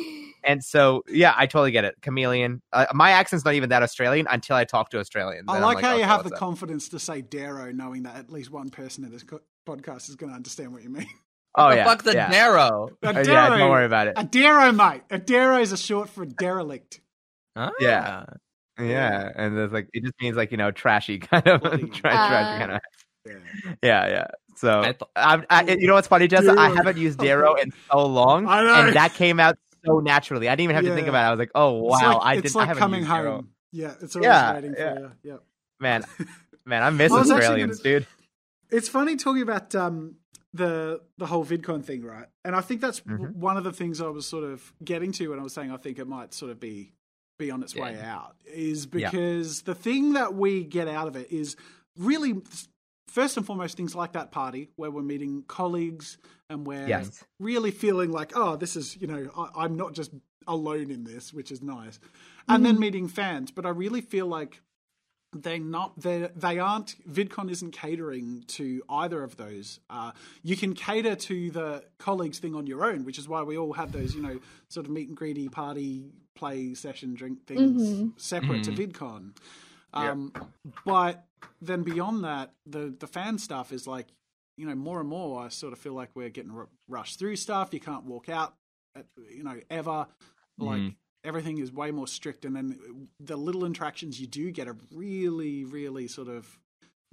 and 0.47 0.63
so, 0.65 1.03
yeah, 1.09 1.35
I 1.37 1.47
totally 1.47 1.71
get 1.73 1.85
it. 1.85 1.97
Chameleon. 2.03 2.63
Uh, 2.73 2.87
my 2.95 3.11
accent's 3.11 3.45
not 3.45 3.55
even 3.55 3.69
that 3.71 3.83
Australian 3.83 4.27
until 4.31 4.57
I 4.57 4.65
talk 4.65 4.91
to 4.91 4.99
Australians. 4.99 5.47
I 5.49 5.57
and 5.57 5.65
I'm 5.65 5.75
like 5.75 5.83
how 5.85 5.91
okay, 5.93 5.99
you 6.01 6.05
have 6.05 6.21
the 6.23 6.31
what's 6.31 6.33
up? 6.35 6.39
confidence 6.39 6.89
to 6.91 6.99
say 6.99 7.23
dero, 7.23 7.75
knowing 7.75 8.05
that 8.05 8.17
at 8.17 8.31
least 8.31 8.51
one 8.51 8.71
person 8.71 9.05
in 9.05 9.11
this 9.11 9.23
co- 9.25 9.41
podcast 9.67 10.09
is 10.09 10.17
going 10.17 10.31
to 10.31 10.37
understand 10.37 10.73
what 10.73 10.83
you 10.83 10.91
mean. 10.91 11.09
Oh 11.59 11.71
the 11.71 11.77
yeah, 11.77 11.85
fuck's 11.85 12.07
a 12.07 12.13
yeah. 12.13 12.29
narrow? 12.29 12.91
A 13.03 13.09
Uh, 13.09 13.13
yeah, 13.27 13.49
don't 13.49 13.71
worry 13.71 13.87
about 13.87 14.09
it. 14.09 14.15
A 14.17 14.25
dero, 14.25 14.75
mate. 14.77 15.03
A 15.11 15.19
dero 15.19 15.61
is 15.61 15.73
a 15.73 15.77
short 15.79 16.09
for 16.11 16.27
derelict. 16.27 17.01
Ah. 17.57 17.71
Yeah. 17.81 18.25
Yeah, 18.79 19.31
and 19.35 19.57
it's 19.59 19.73
like 19.73 19.89
it 19.95 20.03
just 20.03 20.13
means 20.21 20.37
like 20.37 20.51
you 20.51 20.59
know 20.59 20.71
trashy 20.71 21.19
kind 21.21 21.47
of 21.47 21.63
Bloody- 21.63 21.87
tra- 21.89 22.11
Uh, 22.11 22.29
trashy 22.29 22.59
kind 22.59 22.73
of 22.73 22.81
Yeah. 23.25 23.75
yeah 23.83 24.09
yeah. 24.09 24.27
So 24.57 24.81
I 24.81 24.85
th- 24.93 25.01
I, 25.17 25.45
I, 25.49 25.63
you 25.79 25.87
know 25.87 25.95
what's 25.95 26.09
funny, 26.09 26.29
Jess? 26.29 26.47
I 26.47 26.69
haven't 26.69 26.99
used 26.99 27.19
dero 27.19 27.59
in 27.63 27.73
so 27.91 28.05
long, 28.07 28.47
I 28.49 28.63
know. 28.63 28.75
and 28.89 28.97
that 28.97 29.15
came 29.15 29.41
out 29.41 29.57
so 29.87 30.01
naturally. 30.01 30.49
I 30.49 30.53
didn't 30.53 30.64
even 30.64 30.77
have 30.77 30.85
to 30.85 30.94
think 30.94 31.07
Yeah. 31.07 31.11
about 31.11 31.25
it. 31.25 31.27
I 31.27 31.31
was 31.31 31.38
like, 31.38 31.51
oh 31.55 31.87
It's 31.92 32.03
wow, 32.03 32.14
like, 32.18 32.27
I 32.27 32.35
it's 32.35 32.42
didn't. 32.42 32.57
I 32.57 32.59
like 32.61 32.68
haven't 32.68 32.81
coming 32.81 33.05
home. 33.05 33.25
dero. 33.25 33.46
Yeah, 33.72 33.94
it's 34.01 34.16
always 34.16 34.27
Yeah, 34.27 34.55
waiting 34.55 34.75
yeah. 34.79 34.94
for 34.94 35.01
you. 35.01 35.12
Yeah. 35.22 35.37
Man, 35.81 36.05
man, 36.66 36.83
I 36.83 36.90
miss 36.90 37.12
I 37.12 37.18
Australians, 37.20 37.79
gonna- 37.81 37.99
dude. 38.01 38.07
It's 38.70 38.88
funny 38.88 39.16
talking 39.16 39.42
about 39.42 39.75
um, 39.75 40.16
the 40.53 41.01
the 41.18 41.27
whole 41.27 41.44
VidCon 41.44 41.85
thing, 41.85 42.03
right? 42.05 42.27
And 42.44 42.57
I 42.57 42.61
think 42.62 42.81
that's 42.81 43.01
Mhm. 43.01 43.35
one 43.37 43.57
of 43.57 43.64
the 43.64 43.72
things 43.72 44.01
I 44.01 44.09
was 44.09 44.27
sort 44.27 44.44
of 44.44 44.72
getting 44.85 45.12
to 45.12 45.29
when 45.29 45.38
I 45.38 45.42
was 45.42 45.53
saying 45.53 45.70
I 45.70 45.77
think 45.77 45.99
it 45.99 46.07
might 46.09 46.33
sort 46.35 46.51
of 46.51 46.59
be 46.61 46.92
be 47.38 47.51
on 47.51 47.62
its 47.62 47.77
way 47.77 48.01
out 48.01 48.35
is 48.46 48.88
Yeah. 48.92 49.11
because 49.11 49.62
the 49.62 49.75
thing 49.75 50.14
that 50.14 50.33
we 50.35 50.64
get 50.64 50.88
out 50.88 51.07
of 51.07 51.16
it 51.16 51.31
is 51.31 51.55
really 51.99 52.40
first 53.17 53.37
and 53.39 53.47
foremost 53.47 53.77
things 53.77 53.95
like 53.95 54.13
that 54.13 54.31
party 54.31 54.69
where 54.77 54.91
we're 54.91 55.03
meeting 55.15 55.43
colleagues 55.49 56.19
and 56.51 56.67
we're 56.67 56.87
Yes. 56.87 57.25
really 57.41 57.71
feeling 57.71 58.11
like 58.13 58.33
oh 58.37 58.57
this 58.57 58.77
is 58.77 58.97
you 59.01 59.07
know 59.07 59.23
I, 59.37 59.65
i'm 59.65 59.77
not 59.77 59.95
just 59.95 60.11
alone 60.47 60.91
in 60.91 61.03
this 61.05 61.33
which 61.33 61.51
is 61.51 61.61
nice. 61.63 61.99
And 62.49 62.65
then 62.65 62.79
meeting 62.79 63.09
fans. 63.09 63.51
But 63.51 63.65
i 63.67 63.71
really 63.85 64.03
feel 64.03 64.27
like 64.39 64.61
they're 65.33 65.59
not 65.77 65.99
they 66.01 66.29
they 66.37 66.59
aren't 66.59 66.95
vidcon 67.11 67.51
isn't 67.51 67.73
catering 67.73 68.45
to 68.59 68.67
either 68.89 69.21
of 69.25 69.37
those. 69.37 69.81
Uh, 69.91 70.13
you 70.43 70.57
can 70.57 70.73
cater 70.75 71.17
to 71.31 71.51
the 71.51 71.71
colleagues 71.99 72.39
thing 72.39 72.55
on 72.55 72.67
your 72.67 72.85
own 72.91 73.05
which 73.05 73.19
is 73.19 73.27
why 73.33 73.43
we 73.43 73.57
all 73.59 73.73
have 73.73 73.91
those 73.93 74.15
you 74.15 74.23
know 74.23 74.39
sort 74.69 74.87
of 74.87 74.93
meet 74.93 75.09
and 75.09 75.17
greedy 75.17 75.49
party 75.49 75.91
play 76.41 76.75
session 76.75 77.15
drink 77.15 77.37
things 77.47 78.13
separate 78.17 78.63
to 78.65 78.73
vidcon. 78.73 79.23
Um, 79.95 80.33
but 80.85 81.25
then 81.61 81.83
beyond 81.83 82.25
that 82.25 82.53
the 82.67 82.95
the 82.99 83.07
fan 83.07 83.39
stuff 83.39 83.73
is 83.73 83.87
like 83.87 84.07
you 84.59 84.67
know, 84.67 84.75
more 84.75 85.01
and 85.01 85.09
more, 85.11 85.43
I 85.45 85.49
sort 85.49 85.75
of 85.75 85.79
feel 85.79 85.93
like 85.93 86.09
we're 86.15 86.31
getting 86.31 86.51
r- 86.51 86.69
rushed 86.89 87.19
through 87.19 87.37
stuff. 87.37 87.75
You 87.75 87.81
can't 87.81 88.05
walk 88.05 88.31
out, 88.31 88.55
at, 88.95 89.05
you 89.31 89.45
know, 89.45 89.61
ever. 89.69 90.07
Like 90.57 90.81
Mhm. 90.81 90.97
everything 91.25 91.59
is 91.59 91.71
way 91.71 91.91
more 91.91 92.07
strict, 92.09 92.47
and 92.47 92.57
then 92.57 92.79
the 93.21 93.37
little 93.37 93.67
interactions 93.67 94.19
you 94.19 94.27
do 94.27 94.51
get 94.51 94.67
are 94.67 94.79
really, 94.95 95.65
really 95.65 96.09
sort 96.09 96.29
of 96.29 96.59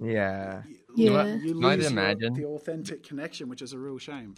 Yeah. 0.00 0.62
you, 0.66 0.78
Yeah. 0.96 1.04
you 1.04 1.10
I 1.10 1.14
like 1.14 1.36
to 1.40 1.44
lose 1.44 1.82
your- 1.82 1.90
imagine- 1.92 2.32
the 2.32 2.44
authentic 2.46 3.02
connection, 3.02 3.50
which 3.50 3.60
is 3.60 3.74
a 3.74 3.78
real 3.78 3.98
shame. 3.98 4.34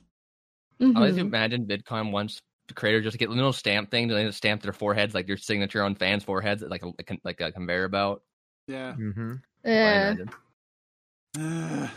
I 0.81 0.85
like 0.87 1.13
Mhm. 1.13 1.15
to 1.15 1.21
imagine 1.21 1.67
VidCon 1.67 2.11
once 2.11 2.41
the 2.67 2.75
creators 2.75 3.05
just 3.05 3.19
get 3.19 3.31
little 3.31 3.53
stamp 3.53 3.93
thing, 3.93 4.09
they 4.09 4.25
just 4.25 4.39
stamp 4.39 4.63
their 4.63 4.73
foreheads 4.73 5.15
like 5.15 5.29
your 5.29 5.37
signature 5.37 5.81
on 5.85 5.95
fans' 5.95 6.25
foreheads, 6.25 6.63
like 6.63 6.83
a 6.83 6.93
like 7.23 7.41
a, 7.41 7.53
conveyor 7.53 7.87
belt. 7.89 8.25
Yeah. 8.67 8.95
hmm 8.95 9.35
I 9.56 9.56
Yeah. 9.67 10.11
imagine. 10.13 10.31
Uh, 11.39 11.89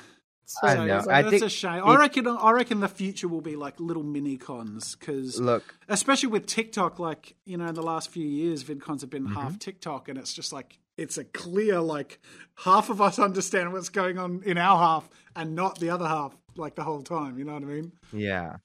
So- 0.46 0.68
I 0.68 0.74
know. 0.78 0.84
it's- 0.86 1.08
I 1.08 1.22
that's 1.22 1.30
think 1.30 1.44
a 1.44 1.50
shame. 1.50 1.76
it- 1.76 1.84
I 1.86 1.96
reckon. 1.98 2.26
I 2.28 2.52
reckon 2.52 2.80
the 2.80 2.88
future 2.88 3.28
will 3.28 3.42
be 3.42 3.56
like 3.56 3.80
little 3.80 4.02
mini 4.02 4.36
cons 4.36 4.96
because, 4.96 5.40
Look, 5.40 5.76
especially 5.88 6.30
with 6.30 6.48
TikTok, 6.48 6.98
like 6.98 7.36
you 7.46 7.56
know, 7.56 7.68
in 7.68 7.76
the 7.76 7.84
last 7.84 8.10
few 8.10 8.26
years, 8.28 8.64
VidCons 8.64 9.02
have 9.02 9.12
been 9.12 9.26
Mm-hmm. 9.26 9.36
half 9.36 9.60
TikTok, 9.60 10.10
and 10.10 10.18
it's 10.18 10.34
just 10.34 10.52
like 10.52 10.80
it's 10.98 11.20
a 11.20 11.24
clear 11.24 11.80
like 11.80 12.20
half 12.56 12.90
of 12.90 13.00
us 13.00 13.20
understand 13.20 13.74
what's 13.74 13.90
going 13.90 14.18
on 14.18 14.42
in 14.44 14.58
our 14.58 14.78
half, 14.80 15.08
and 15.36 15.54
not 15.56 15.78
the 15.80 15.92
other 15.92 16.08
half, 16.08 16.36
like 16.56 16.74
the 16.74 16.84
whole 16.84 17.04
time. 17.04 17.38
You 17.38 17.46
know 17.46 17.54
what 17.54 17.62
I 17.64 17.68
mean? 17.68 17.92
yeah. 18.12 18.56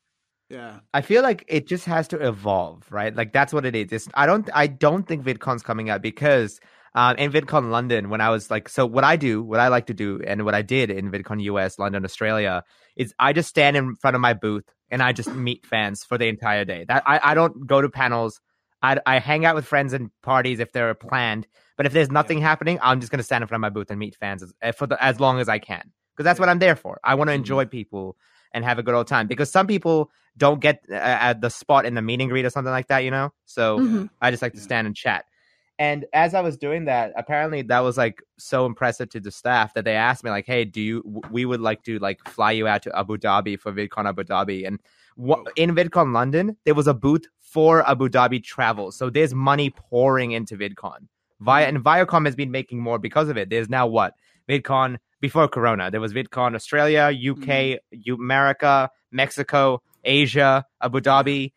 Yeah. 0.50 0.80
I 0.92 1.00
feel 1.00 1.22
like 1.22 1.42
it 1.48 1.66
just 1.66 1.84
has 1.86 2.06
to 2.08 2.16
evolve, 2.26 2.84
right? 2.90 3.14
Like 3.14 3.32
that's 3.32 3.52
what 3.52 3.64
it 3.66 3.74
is. 3.74 3.92
It's, 3.92 4.08
I 4.14 4.24
don't 4.26 4.48
I 4.54 4.66
don't 4.68 5.06
think 5.06 5.22
VidCon's 5.24 5.62
coming 5.62 5.90
out 5.90 6.00
because 6.02 6.60
um, 6.94 7.16
in 7.16 7.32
VidCon 7.32 7.70
London, 7.70 8.08
when 8.08 8.20
I 8.20 8.30
was 8.30 8.50
like, 8.50 8.68
so 8.68 8.86
what 8.86 9.04
I 9.04 9.16
do, 9.16 9.42
what 9.42 9.60
I 9.60 9.68
like 9.68 9.86
to 9.86 9.94
do, 9.94 10.20
and 10.26 10.44
what 10.44 10.54
I 10.54 10.62
did 10.62 10.90
in 10.90 11.10
VidCon 11.10 11.42
US, 11.42 11.78
London, 11.78 12.04
Australia, 12.04 12.62
is 12.96 13.12
I 13.18 13.32
just 13.32 13.48
stand 13.48 13.76
in 13.76 13.96
front 13.96 14.14
of 14.14 14.20
my 14.20 14.32
booth 14.34 14.64
and 14.90 15.02
I 15.02 15.12
just 15.12 15.34
meet 15.34 15.66
fans 15.66 16.04
for 16.04 16.18
the 16.18 16.26
entire 16.28 16.64
day. 16.64 16.84
That 16.86 17.02
I, 17.06 17.20
I 17.22 17.34
don't 17.34 17.66
go 17.66 17.80
to 17.80 17.88
panels. 17.88 18.40
I, 18.82 18.98
I 19.06 19.18
hang 19.18 19.44
out 19.44 19.54
with 19.54 19.64
friends 19.66 19.92
and 19.92 20.10
parties 20.22 20.60
if 20.60 20.72
they're 20.72 20.94
planned. 20.94 21.46
But 21.76 21.86
if 21.86 21.92
there's 21.92 22.10
nothing 22.10 22.40
happening, 22.40 22.78
I'm 22.80 23.00
just 23.00 23.10
gonna 23.10 23.24
stand 23.24 23.42
in 23.42 23.48
front 23.48 23.58
of 23.58 23.62
my 23.62 23.70
booth 23.70 23.90
and 23.90 23.98
meet 23.98 24.14
fans 24.14 24.42
as, 24.42 24.52
eh, 24.62 24.70
for 24.72 24.86
the, 24.86 25.02
as 25.02 25.18
long 25.18 25.40
as 25.40 25.48
I 25.48 25.58
can 25.58 25.90
because 26.14 26.24
that's 26.24 26.38
what 26.38 26.48
I'm 26.48 26.60
there 26.60 26.76
for. 26.76 27.00
I 27.02 27.14
want 27.16 27.28
to 27.28 27.34
enjoy 27.34 27.64
people 27.64 28.16
and 28.52 28.64
have 28.64 28.78
a 28.78 28.82
good 28.84 28.94
old 28.94 29.08
time 29.08 29.26
because 29.26 29.50
some 29.50 29.66
people 29.66 30.10
don't 30.36 30.60
get 30.60 30.84
uh, 30.90 30.94
at 30.94 31.40
the 31.40 31.50
spot 31.50 31.86
in 31.86 31.94
the 31.94 32.02
meet 32.02 32.20
and 32.20 32.30
greet 32.30 32.44
or 32.44 32.50
something 32.50 32.70
like 32.70 32.86
that, 32.88 33.00
you 33.00 33.10
know. 33.10 33.30
So 33.46 33.80
Mhm. 33.80 34.10
I 34.20 34.30
just 34.30 34.42
like 34.42 34.54
to 34.54 34.60
stand 34.60 34.86
and 34.86 34.94
chat. 34.94 35.24
And 35.78 36.04
as 36.12 36.34
I 36.34 36.40
was 36.40 36.56
doing 36.56 36.84
that, 36.84 37.12
apparently 37.16 37.62
that 37.62 37.80
was 37.80 37.96
like 37.96 38.22
so 38.38 38.64
impressive 38.64 39.08
to 39.10 39.20
the 39.20 39.30
staff 39.30 39.74
that 39.74 39.84
they 39.84 39.96
asked 39.96 40.22
me 40.22 40.30
like, 40.30 40.46
"Hey, 40.46 40.64
do 40.64 40.80
you? 40.80 41.22
We 41.30 41.44
would 41.44 41.60
like 41.60 41.82
to 41.84 41.98
like 41.98 42.22
fly 42.28 42.52
you 42.52 42.68
out 42.68 42.82
to 42.84 42.96
Abu 42.96 43.16
Dhabi 43.18 43.58
for 43.58 43.72
VidCon 43.72 44.06
Abu 44.08 44.22
Dhabi." 44.22 44.66
And 44.66 44.78
in 45.56 45.74
VidCon 45.74 46.12
London, 46.12 46.56
there 46.64 46.74
was 46.74 46.86
a 46.86 46.94
booth 46.94 47.26
for 47.40 47.88
Abu 47.88 48.08
Dhabi 48.08 48.42
travel, 48.42 48.92
so 48.92 49.10
there's 49.10 49.34
money 49.34 49.70
pouring 49.70 50.32
into 50.32 50.56
VidCon. 50.56 51.08
Via 51.40 51.66
mm-hmm. 51.66 51.76
and 51.76 51.84
Viacom 51.84 52.24
has 52.26 52.36
been 52.36 52.50
making 52.50 52.80
more 52.80 52.98
because 52.98 53.28
of 53.28 53.36
it. 53.36 53.50
There's 53.50 53.68
now 53.68 53.86
what 53.86 54.14
VidCon 54.48 54.98
before 55.20 55.48
Corona. 55.48 55.90
There 55.90 56.00
was 56.00 56.12
VidCon 56.12 56.54
Australia, 56.54 57.10
UK, 57.12 57.46
mm-hmm. 57.46 57.98
U- 58.02 58.14
America, 58.14 58.90
Mexico, 59.10 59.82
Asia, 60.04 60.64
Abu 60.80 61.00
Dhabi. 61.00 61.52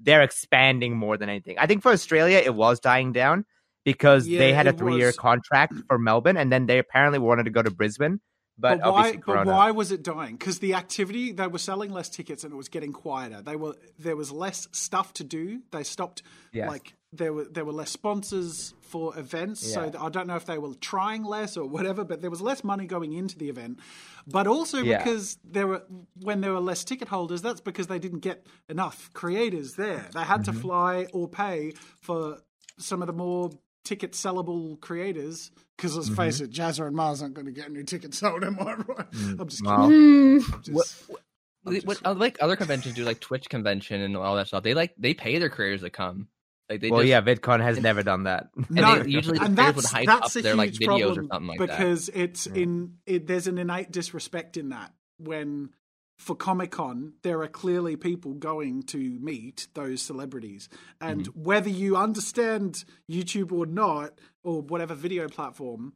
They're 0.00 0.22
expanding 0.22 0.96
more 0.96 1.16
than 1.16 1.28
anything. 1.28 1.58
I 1.58 1.66
think 1.66 1.82
for 1.82 1.92
Australia, 1.92 2.38
it 2.38 2.54
was 2.54 2.80
dying 2.80 3.12
down 3.12 3.44
because 3.84 4.26
they 4.26 4.52
had 4.52 4.66
a 4.66 4.72
three 4.72 4.96
year 4.96 5.12
contract 5.12 5.74
for 5.88 5.98
Melbourne, 5.98 6.36
and 6.36 6.52
then 6.52 6.66
they 6.66 6.78
apparently 6.78 7.18
wanted 7.18 7.44
to 7.44 7.50
go 7.50 7.62
to 7.62 7.70
Brisbane. 7.70 8.20
But, 8.58 8.78
why? 8.80 8.84
obviously, 8.88 9.22
But 9.26 9.46
why 9.46 9.70
was 9.70 9.92
it 9.92 10.02
dying? 10.02 10.36
Because 10.36 10.60
the 10.60 10.74
activity 10.74 11.32
they 11.32 11.46
were 11.46 11.58
selling 11.58 11.90
less 11.90 12.08
tickets 12.08 12.42
and 12.42 12.52
it 12.52 12.56
was 12.56 12.68
getting 12.70 12.92
quieter. 12.92 13.42
They 13.42 13.56
were 13.56 13.76
there 13.98 14.16
was 14.16 14.32
less 14.32 14.66
stuff 14.72 15.12
to 15.14 15.24
do. 15.24 15.60
They 15.72 15.82
stopped. 15.82 16.22
Yes. 16.52 16.68
Like 16.70 16.94
there 17.12 17.32
were 17.34 17.44
there 17.44 17.64
were 17.66 17.72
less 17.72 17.90
sponsors 17.90 18.72
for 18.80 19.16
events. 19.18 19.60
So 19.74 19.82
Yeah. 19.84 19.90
th- 19.90 20.02
I 20.02 20.08
don't 20.08 20.26
know 20.26 20.36
if 20.36 20.46
they 20.46 20.56
were 20.58 20.72
trying 20.80 21.22
less 21.24 21.56
or 21.58 21.66
whatever. 21.68 22.02
But 22.02 22.22
there 22.22 22.30
was 22.30 22.40
less 22.40 22.64
money 22.64 22.86
going 22.86 23.12
into 23.12 23.36
the 23.36 23.50
event. 23.50 23.78
But 24.26 24.46
also 24.46 24.78
Yeah. 24.82 24.98
because 25.04 25.38
there 25.44 25.66
were 25.66 25.82
when 26.22 26.40
there 26.40 26.52
were 26.54 26.60
less 26.60 26.82
ticket 26.82 27.08
holders, 27.08 27.42
that's 27.42 27.60
because 27.60 27.88
they 27.88 27.98
didn't 27.98 28.20
get 28.20 28.46
enough 28.70 29.10
creators 29.12 29.74
there. 29.74 30.08
They 30.14 30.20
had 30.24 30.42
Mm-hmm. 30.42 30.52
to 30.54 30.60
fly 30.60 31.06
or 31.12 31.28
pay 31.28 31.72
for 32.00 32.38
some 32.78 33.02
of 33.02 33.06
the 33.06 33.12
more 33.12 33.50
ticket 33.86 34.12
sellable 34.12 34.78
creators. 34.80 35.50
Because 35.76 35.94
let's 35.96 36.08
Mm-hmm. 36.08 36.16
face 36.16 36.40
it, 36.40 36.50
Jazza 36.50 36.86
and 36.86 36.96
Maz 36.96 37.20
aren't 37.22 37.34
going 37.34 37.46
to 37.46 37.52
get 37.52 37.66
any 37.66 37.84
tickets 37.84 38.18
sold. 38.18 38.42
Am 38.44 38.58
I 38.58 38.74
right? 38.74 39.06
I'm 39.38 39.48
just 39.48 39.62
kidding. 39.62 40.40
Mm. 40.40 40.54
I'm 40.54 40.62
just- 40.62 41.04
What, 41.08 41.20
I'm 41.66 41.74
what, 41.74 41.94
just- 41.96 42.06
uh, 42.06 42.14
like 42.14 42.38
other 42.40 42.56
conventions 42.56 42.94
do, 42.94 43.04
like 43.04 43.20
Twitch 43.20 43.48
convention 43.48 44.00
and 44.00 44.16
all 44.16 44.36
that 44.36 44.46
stuff. 44.48 44.62
They 44.62 44.74
like 44.74 44.94
they 44.98 45.14
pay 45.14 45.38
their 45.38 45.50
creators 45.50 45.82
to 45.82 45.90
come. 45.90 46.28
Like 46.70 46.80
they 46.80 46.90
well, 46.90 47.00
just, 47.02 47.10
yeah, 47.10 47.20
VidCon 47.20 47.60
has 47.60 47.78
never 47.80 48.02
done 48.02 48.24
that. 48.24 48.48
and 48.56 48.70
No, 48.70 48.98
they 49.00 49.08
usually 49.10 49.38
the 49.38 49.44
and 49.44 49.56
creators 49.56 49.74
would 49.76 49.84
that's 49.84 49.92
hype 49.92 50.06
that's 50.06 50.36
a 50.36 50.42
their 50.42 50.54
like 50.56 50.70
huge 50.70 50.80
videos 50.88 51.16
or 51.16 51.22
problem 51.24 51.28
something 51.32 51.46
like 51.48 51.58
that. 51.60 51.78
because 51.78 52.08
it's 52.08 52.46
in 52.46 52.94
it, 53.06 53.26
there's 53.26 53.46
an 53.46 53.58
innate 53.58 53.92
disrespect 53.92 54.56
in 54.56 54.70
that 54.70 54.92
when 55.18 55.70
for 56.16 56.34
Comic 56.34 56.70
Con 56.70 57.12
there 57.22 57.42
are 57.42 57.48
clearly 57.48 57.96
people 57.96 58.32
going 58.34 58.82
to 58.84 58.98
meet 59.20 59.68
those 59.74 60.00
celebrities, 60.02 60.68
and 61.00 61.22
Mm-hmm. 61.28 61.42
whether 61.42 61.68
you 61.70 61.96
understand 61.96 62.84
YouTube 63.10 63.52
or 63.52 63.66
not 63.66 64.18
or 64.42 64.62
whatever 64.62 64.94
video 64.94 65.28
platform. 65.28 65.92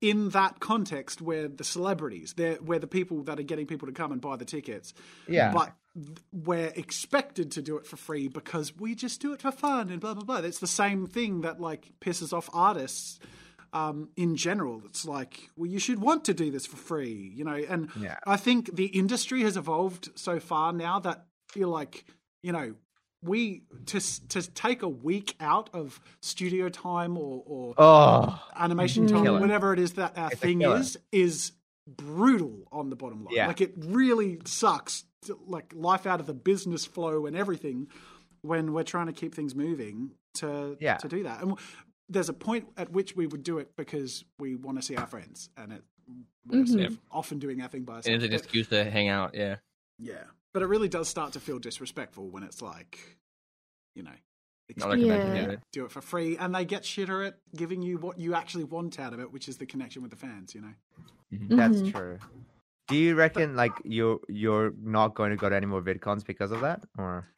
In 0.00 0.30
that 0.30 0.58
context, 0.58 1.22
where 1.22 1.46
the 1.46 1.62
celebrities, 1.62 2.34
they're 2.36 2.56
where 2.56 2.80
the 2.80 2.88
people 2.88 3.22
that 3.22 3.38
are 3.38 3.44
getting 3.44 3.68
people 3.68 3.86
to 3.86 3.94
come 3.94 4.10
and 4.10 4.20
buy 4.20 4.34
the 4.34 4.44
tickets, 4.44 4.92
Yeah. 5.28 5.52
but 5.52 5.72
we're 6.32 6.72
expected 6.74 7.52
to 7.52 7.62
do 7.62 7.76
it 7.76 7.86
for 7.86 7.94
free 7.96 8.26
because 8.26 8.74
we 8.76 8.96
just 8.96 9.20
do 9.20 9.32
it 9.32 9.40
for 9.40 9.52
fun 9.52 9.90
and 9.90 10.00
blah 10.00 10.14
blah 10.14 10.24
blah. 10.24 10.38
It's 10.38 10.58
the 10.58 10.66
same 10.66 11.06
thing 11.06 11.42
that 11.42 11.60
like 11.60 11.92
pisses 12.00 12.32
off 12.32 12.50
artists 12.52 13.20
um, 13.72 14.10
in 14.16 14.36
general. 14.36 14.82
It's 14.84 15.04
like, 15.06 15.50
well, 15.56 15.70
you 15.70 15.78
should 15.78 16.00
want 16.00 16.24
to 16.26 16.34
do 16.34 16.50
this 16.50 16.66
for 16.66 16.76
free, 16.76 17.32
you 17.34 17.44
know. 17.44 17.54
And 17.54 17.90
Yeah. 17.98 18.18
I 18.26 18.36
think 18.36 18.74
the 18.76 18.86
industry 18.86 19.42
has 19.42 19.56
evolved 19.56 20.10
so 20.14 20.38
far 20.40 20.72
now 20.72 20.98
that 21.00 21.26
feel 21.48 21.68
like 21.68 22.04
you 22.42 22.52
know 22.52 22.74
we 23.22 23.62
to 23.86 24.00
to 24.28 24.42
take 24.52 24.82
a 24.82 24.88
week 24.88 25.36
out 25.40 25.70
of 25.72 26.00
studio 26.22 26.68
time 26.68 27.16
or 27.16 27.42
or 27.46 27.74
oh, 27.78 28.42
animation 28.56 29.06
time, 29.06 29.24
Killer. 29.24 29.40
whatever 29.40 29.72
it 29.72 29.78
is 29.78 29.92
that 29.94 30.18
our 30.18 30.32
It's 30.32 30.40
thing 30.40 30.62
is, 30.62 30.98
is 31.12 31.52
brutal 31.86 32.66
on 32.72 32.90
the 32.90 32.96
bottom 32.96 33.24
line. 33.24 33.34
Yeah. 33.34 33.46
Like 33.46 33.60
it 33.60 33.74
really 33.76 34.38
sucks, 34.44 35.04
to, 35.26 35.38
like 35.46 35.72
life 35.74 36.06
out 36.06 36.20
of 36.20 36.26
the 36.26 36.34
business 36.34 36.84
flow 36.84 37.26
and 37.26 37.36
everything 37.36 37.88
when 38.42 38.72
we're 38.72 38.82
trying 38.82 39.06
to 39.06 39.12
keep 39.12 39.34
things 39.34 39.54
moving 39.54 40.10
to 40.34 40.76
Yeah. 40.80 40.96
to 40.96 41.08
do 41.08 41.22
that. 41.22 41.42
And 41.42 41.56
there's 42.12 42.28
a 42.28 42.32
point 42.34 42.68
at 42.76 42.90
which 42.90 43.16
we 43.16 43.26
would 43.26 43.42
do 43.42 43.58
it 43.58 43.70
because 43.76 44.24
we 44.38 44.54
want 44.54 44.78
to 44.78 44.82
see 44.82 44.96
our 44.96 45.06
friends, 45.06 45.48
and 45.56 45.72
it 45.72 45.82
we're 46.46 46.66
sort 46.66 46.84
of 46.84 46.98
often 47.10 47.38
doing 47.38 47.62
our 47.62 47.68
thing 47.68 47.82
by 47.84 47.94
and 47.94 48.06
ourselves. 48.06 48.24
it's 48.24 48.32
an 48.34 48.38
excuse 48.38 48.68
to 48.68 48.88
hang 48.90 49.08
out. 49.08 49.34
Yeah, 49.34 49.56
yeah, 49.98 50.24
but 50.52 50.62
it 50.62 50.66
really 50.66 50.88
does 50.88 51.08
start 51.08 51.32
to 51.34 51.40
feel 51.40 51.58
disrespectful 51.58 52.28
when 52.28 52.42
it's 52.42 52.60
like, 52.62 52.98
you 53.94 54.02
know. 54.02 54.10
another 54.76 54.94
expect- 54.94 55.00
convention. 55.02 55.36
Yeah. 55.36 55.50
Yeah. 55.52 55.56
do 55.72 55.84
it 55.84 55.90
for 55.90 56.00
free, 56.00 56.36
and 56.38 56.54
they 56.54 56.64
get 56.64 56.82
shitter 56.82 57.26
at 57.26 57.38
giving 57.56 57.82
you 57.82 57.98
what 57.98 58.18
you 58.18 58.34
actually 58.34 58.64
want 58.64 58.98
out 59.00 59.12
of 59.12 59.20
it, 59.20 59.30
which 59.32 59.48
is 59.48 59.56
the 59.58 59.66
connection 59.66 60.02
with 60.02 60.10
the 60.10 60.16
fans. 60.16 60.54
You 60.54 60.62
know, 60.62 61.56
that's 61.56 61.78
Mhm. 61.82 61.92
true. 61.92 62.18
Do 62.88 62.96
you 62.96 63.14
reckon 63.14 63.54
like 63.56 63.72
you're 63.84 64.20
you're 64.28 64.72
not 64.82 65.14
going 65.14 65.30
to 65.30 65.36
go 65.36 65.48
to 65.48 65.56
any 65.56 65.66
more 65.66 65.80
VidCons 65.82 66.24
because 66.26 66.50
of 66.52 66.60
that, 66.62 66.82
or? 66.98 67.28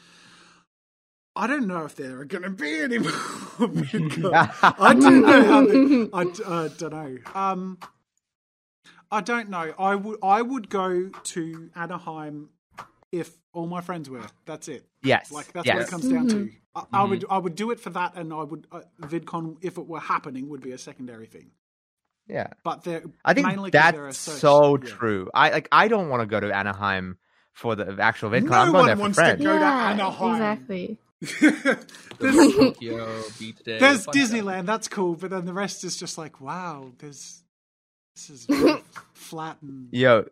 I 1.36 1.46
don't 1.48 1.66
know 1.66 1.84
if 1.84 1.96
there 1.96 2.20
are 2.20 2.24
going 2.24 2.42
to 2.44 2.50
be 2.50 2.80
any 2.80 2.98
more. 2.98 3.10
I 3.60 4.94
don't 4.94 5.20
know. 5.22 5.42
How 5.44 5.66
they, 5.66 6.08
I 6.12 6.24
d- 6.24 6.42
uh, 6.44 6.68
don't 6.68 6.92
know. 6.92 7.18
Um, 7.34 7.78
I 9.10 9.20
don't 9.20 9.48
know. 9.50 9.72
I 9.78 9.94
would 9.94 10.18
I 10.22 10.42
would 10.42 10.68
go 10.68 11.08
to 11.08 11.70
Anaheim 11.74 12.50
if 13.12 13.30
all 13.52 13.66
my 13.66 13.80
friends 13.80 14.08
were. 14.10 14.22
That's 14.46 14.68
it. 14.68 14.86
Yes, 15.02 15.30
Like 15.32 15.52
that's 15.52 15.66
yes. 15.66 15.76
what 15.76 15.84
it 15.86 15.90
comes 15.90 16.08
down 16.08 16.28
to. 16.28 16.50
I, 16.74 16.80
I 16.92 17.04
Mhm. 17.04 17.10
would 17.10 17.24
I 17.30 17.38
would 17.38 17.54
do 17.54 17.70
it 17.70 17.80
for 17.80 17.90
that, 17.90 18.16
and 18.16 18.32
I 18.32 18.42
would 18.42 18.66
uh, 18.72 18.80
VidCon 19.02 19.58
if 19.60 19.78
it 19.78 19.86
were 19.86 20.00
happening 20.00 20.48
would 20.48 20.62
be 20.62 20.72
a 20.72 20.78
secondary 20.78 21.26
thing. 21.26 21.50
Yeah, 22.26 22.48
But 22.64 22.84
they're 22.84 23.02
I 23.24 23.34
think 23.34 23.46
mainly 23.46 23.70
'cause 23.70 23.92
there 23.92 24.04
are 24.04 24.06
that's 24.06 24.18
such- 24.18 24.40
so 24.40 24.78
yeah. 24.82 24.88
true. 24.88 25.28
I 25.34 25.50
like 25.50 25.68
I 25.70 25.88
don't 25.88 26.08
want 26.08 26.22
to 26.22 26.26
go 26.26 26.40
to 26.40 26.50
Anaheim 26.56 27.18
for 27.52 27.76
the 27.76 27.96
actual 28.00 28.30
VidCon. 28.30 28.48
No 28.50 28.56
I'm 28.56 28.72
going 28.72 28.74
one 28.74 28.86
there 28.86 28.96
for 28.96 29.02
wants 29.02 29.18
to 29.18 29.22
friends. 29.24 29.42
go 29.44 29.58
to 29.58 29.64
Anaheim. 29.64 30.32
exactly. 30.34 30.98
There's 31.40 32.54
Tokyo 32.56 33.22
beach 33.38 33.56
day. 33.64 33.78
there's 33.78 34.04
fun 34.04 34.14
stuff. 34.14 34.30
Disneyland, 34.30 34.66
that's 34.66 34.88
cool, 34.88 35.14
but 35.16 35.30
then 35.30 35.44
the 35.46 35.52
rest 35.52 35.84
is 35.84 35.96
just 35.96 36.18
like, 36.18 36.40
wow, 36.40 36.92
there's 36.98 37.42
this 38.16 38.30
is 38.30 38.46
very 38.46 38.82
flat 39.14 39.58
and 39.62 39.88
Yo, 39.92 40.24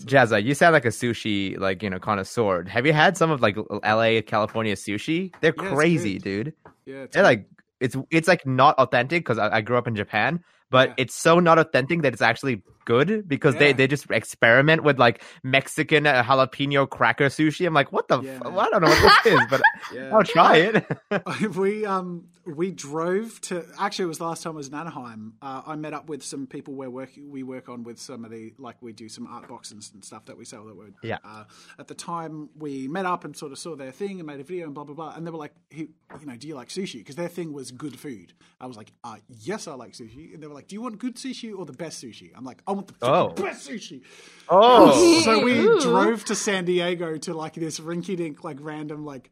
Jazza, 0.00 0.42
you 0.42 0.54
sound 0.54 0.72
like 0.74 0.84
a 0.84 0.88
sushi 0.88 1.58
like 1.58 1.82
you 1.82 1.90
know 1.90 1.98
connoisseur. 1.98 2.64
Have 2.64 2.86
you 2.86 2.92
had 2.92 3.16
some 3.16 3.30
of 3.30 3.40
like 3.40 3.56
L.A. 3.82 4.22
California 4.22 4.74
sushi? 4.74 5.32
They're 5.40 5.54
Yeah, 5.56 5.68
crazy, 5.74 6.18
dude. 6.18 6.54
yeah, 6.86 7.02
it's 7.04 7.14
They're 7.14 7.22
good. 7.22 7.28
like 7.28 7.46
it's 7.80 7.96
it's 8.10 8.28
like 8.28 8.46
not 8.46 8.78
authentic 8.78 9.24
because 9.24 9.38
I, 9.38 9.56
I 9.56 9.60
grew 9.60 9.76
up 9.78 9.86
in 9.88 9.96
Japan, 9.96 10.40
but 10.72 10.88
Yeah. 10.88 10.94
it's 11.02 11.14
so 11.14 11.38
not 11.38 11.58
authentic 11.58 12.02
that 12.02 12.12
it's 12.14 12.22
actually 12.22 12.62
good 12.84 13.28
because 13.28 13.54
they 13.56 13.68
Yeah. 13.68 13.74
they 13.78 13.86
just 13.86 14.10
experiment 14.10 14.82
with 14.82 14.98
like 14.98 15.22
Mexican 15.44 16.06
uh, 16.06 16.24
jalapeno 16.24 16.88
cracker 16.90 17.26
sushi. 17.26 17.66
I'm 17.66 17.74
like, 17.74 17.92
what 17.92 18.08
the? 18.08 18.20
Yeah, 18.20 18.40
f- 18.44 18.44
man. 18.44 18.58
I 18.58 18.68
don't 18.70 18.82
know 18.82 18.88
what 18.88 19.24
this 19.24 19.32
is, 19.34 19.40
but 19.50 19.60
Yeah. 19.94 20.10
I'll 20.16 20.24
try 20.24 20.56
it. 20.56 21.54
we 21.56 21.86
um 21.86 22.24
we 22.44 22.72
drove 22.72 23.40
to 23.42 23.64
actually 23.78 24.06
it 24.06 24.08
was 24.08 24.18
the 24.18 24.24
last 24.24 24.42
time 24.42 24.54
I 24.54 24.56
was 24.56 24.68
in 24.68 24.74
Anaheim. 24.74 25.34
Uh, 25.40 25.62
I 25.64 25.76
met 25.76 25.92
up 25.92 26.08
with 26.08 26.24
some 26.24 26.46
people 26.48 26.74
we're 26.74 26.90
working 26.90 27.30
we 27.30 27.42
work 27.44 27.68
on 27.68 27.84
with 27.84 28.00
some 28.00 28.24
of 28.24 28.30
the 28.32 28.52
like 28.58 28.76
we 28.80 28.92
do 28.92 29.08
some 29.08 29.26
art 29.28 29.46
boxes 29.48 29.90
and 29.94 30.04
stuff 30.04 30.24
that 30.26 30.36
we 30.36 30.44
sell 30.44 30.64
that 30.64 30.76
would 30.76 30.94
Yeah. 31.04 31.18
Uh, 31.24 31.44
at 31.78 31.86
the 31.86 31.94
time 31.94 32.48
we 32.58 32.88
met 32.88 33.06
up 33.06 33.24
and 33.24 33.36
sort 33.36 33.52
of 33.52 33.58
saw 33.58 33.76
their 33.76 33.92
thing 33.92 34.18
and 34.18 34.26
made 34.26 34.40
a 34.40 34.44
video 34.44 34.64
and 34.66 34.74
blah 34.74 34.84
blah 34.84 34.94
blah 34.96 35.12
and 35.14 35.24
they 35.26 35.30
were 35.30 35.38
like 35.38 35.54
hey, 35.70 35.88
you 36.20 36.26
know 36.26 36.36
do 36.36 36.48
you 36.48 36.54
like 36.56 36.68
sushi 36.68 36.98
because 36.98 37.14
their 37.16 37.28
thing 37.28 37.52
was 37.52 37.70
good 37.70 37.96
food. 37.98 38.32
I 38.60 38.66
was 38.66 38.76
like 38.76 38.92
uh, 39.04 39.16
yes 39.28 39.68
I 39.68 39.74
like 39.74 39.92
sushi 39.92 40.34
and 40.34 40.42
they 40.42 40.46
were 40.48 40.54
like 40.54 40.61
do 40.68 40.74
you 40.74 40.82
want 40.82 40.98
good 40.98 41.16
sushi 41.16 41.56
or 41.56 41.64
the 41.66 41.72
best 41.72 42.02
sushi? 42.02 42.30
I'm 42.34 42.44
like 42.44 42.62
I 42.66 42.72
want 42.72 42.88
the 42.88 42.94
Oh. 43.02 43.28
best 43.30 43.68
sushi. 43.68 44.02
oh, 44.48 45.22
So 45.24 45.42
we 45.44 45.58
Ooh. 45.58 45.80
drove 45.80 46.24
to 46.26 46.34
San 46.34 46.64
Diego 46.64 47.16
to 47.18 47.34
like 47.34 47.54
this 47.54 47.80
rinky 47.80 48.16
dink, 48.16 48.44
like 48.44 48.58
random, 48.60 49.04
like 49.04 49.30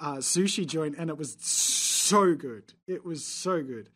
uh, 0.00 0.16
sushi 0.16 0.66
joint, 0.66 0.96
and 0.98 1.08
it 1.10 1.16
was 1.18 1.36
so 1.40 2.34
good. 2.34 2.72
It 2.86 3.04
was 3.04 3.24
so 3.24 3.62
good. 3.62 3.88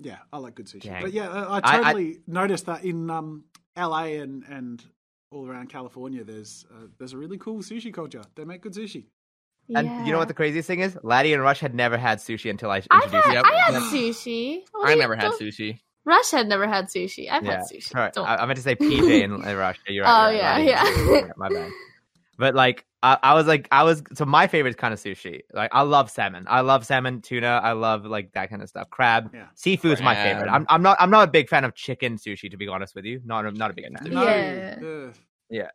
Yeah, 0.00 0.18
I 0.32 0.38
like 0.38 0.54
good 0.56 0.66
sushi. 0.66 0.82
Dang. 0.82 1.02
But 1.02 1.12
yeah, 1.12 1.28
I, 1.30 1.42
I 1.42 1.44
I- 1.44 1.60
I- 1.62 1.82
totally 1.82 2.18
noticed 2.26 2.66
that 2.66 2.84
in 2.84 3.08
um, 3.10 3.44
LA 3.78 4.18
and 4.22 4.44
and 4.44 4.84
all 5.30 5.46
around 5.48 5.68
California, 5.68 6.24
there's 6.24 6.64
uh, 6.70 6.86
there's 6.98 7.12
a 7.12 7.18
really 7.18 7.38
cool 7.38 7.58
sushi 7.62 7.92
culture. 7.94 8.22
They 8.34 8.44
make 8.44 8.62
good 8.62 8.74
sushi. 8.74 9.04
and 9.74 10.06
you 10.06 10.12
know 10.12 10.18
what 10.18 10.28
the 10.28 10.34
craziest 10.34 10.66
thing 10.68 10.78
is? 10.80 10.96
Laddie 11.02 11.32
and 11.32 11.42
Rush 11.42 11.58
had 11.60 11.74
never 11.74 11.96
had 11.96 12.18
sushi 12.18 12.50
until 12.50 12.70
I 12.70 12.76
introduced 12.78 13.14
had, 13.14 13.24
them. 13.24 13.32
Yep. 13.34 13.44
I 13.46 13.54
had 13.72 13.82
sushi. 13.82 14.62
What 14.72 14.88
I 14.90 14.94
never 14.94 15.16
had 15.16 15.32
sushi. 15.32 15.80
Rush 16.06 16.30
had 16.30 16.48
never 16.48 16.66
had 16.66 16.86
sushi. 16.86 17.28
I've 17.30 17.44
Yeah, 17.44 17.52
had 17.58 17.60
sushi. 17.62 17.82
sorry. 17.82 18.10
I, 18.16 18.36
I 18.36 18.46
meant 18.46 18.56
to 18.56 18.62
say 18.62 18.76
PJ 18.76 19.24
and, 19.24 19.44
and 19.44 19.58
Rush. 19.58 19.78
You're 19.88 20.04
right. 20.04 20.26
Oh, 20.26 20.30
you're 20.30 20.42
right, 20.42 20.64
yeah, 20.64 20.82
Laddie. 20.84 21.26
yeah. 21.26 21.32
my 21.36 21.48
bad. 21.48 21.70
But 22.38 22.54
like, 22.54 22.84
I, 23.02 23.18
I 23.22 23.34
was 23.34 23.46
like, 23.46 23.66
I 23.72 23.82
was 23.82 24.02
so 24.14 24.24
my 24.24 24.46
favorite 24.46 24.76
kind 24.76 24.94
of 24.94 25.00
sushi. 25.00 25.40
Like, 25.52 25.70
I 25.74 25.82
love 25.82 26.10
salmon. 26.10 26.44
I 26.48 26.60
love 26.60 26.86
salmon, 26.86 27.22
tuna. 27.22 27.60
I 27.62 27.72
love 27.72 28.04
like 28.04 28.32
that 28.32 28.50
kind 28.50 28.62
of 28.62 28.68
stuff. 28.68 28.88
Crab, 28.90 29.30
Yeah. 29.34 29.46
seafood's 29.54 30.00
my 30.02 30.14
favorite. 30.14 30.48
I'm, 30.48 30.64
I'm 30.68 30.82
not. 30.82 30.96
I'm 31.00 31.10
not 31.10 31.26
a 31.28 31.30
big 31.30 31.48
fan 31.48 31.64
of 31.64 31.74
chicken 31.74 32.16
sushi, 32.16 32.50
to 32.50 32.56
be 32.56 32.68
honest 32.68 32.94
with 32.94 33.04
you. 33.04 33.20
Not, 33.24 33.44
a- 33.46 33.50
not 33.52 33.70
a 33.70 33.74
big 33.74 33.86
fan. 33.86 34.12
No, 34.12 34.22
Yeah. 34.22 34.76
ugh. 35.08 35.14
Yeah. 35.50 35.70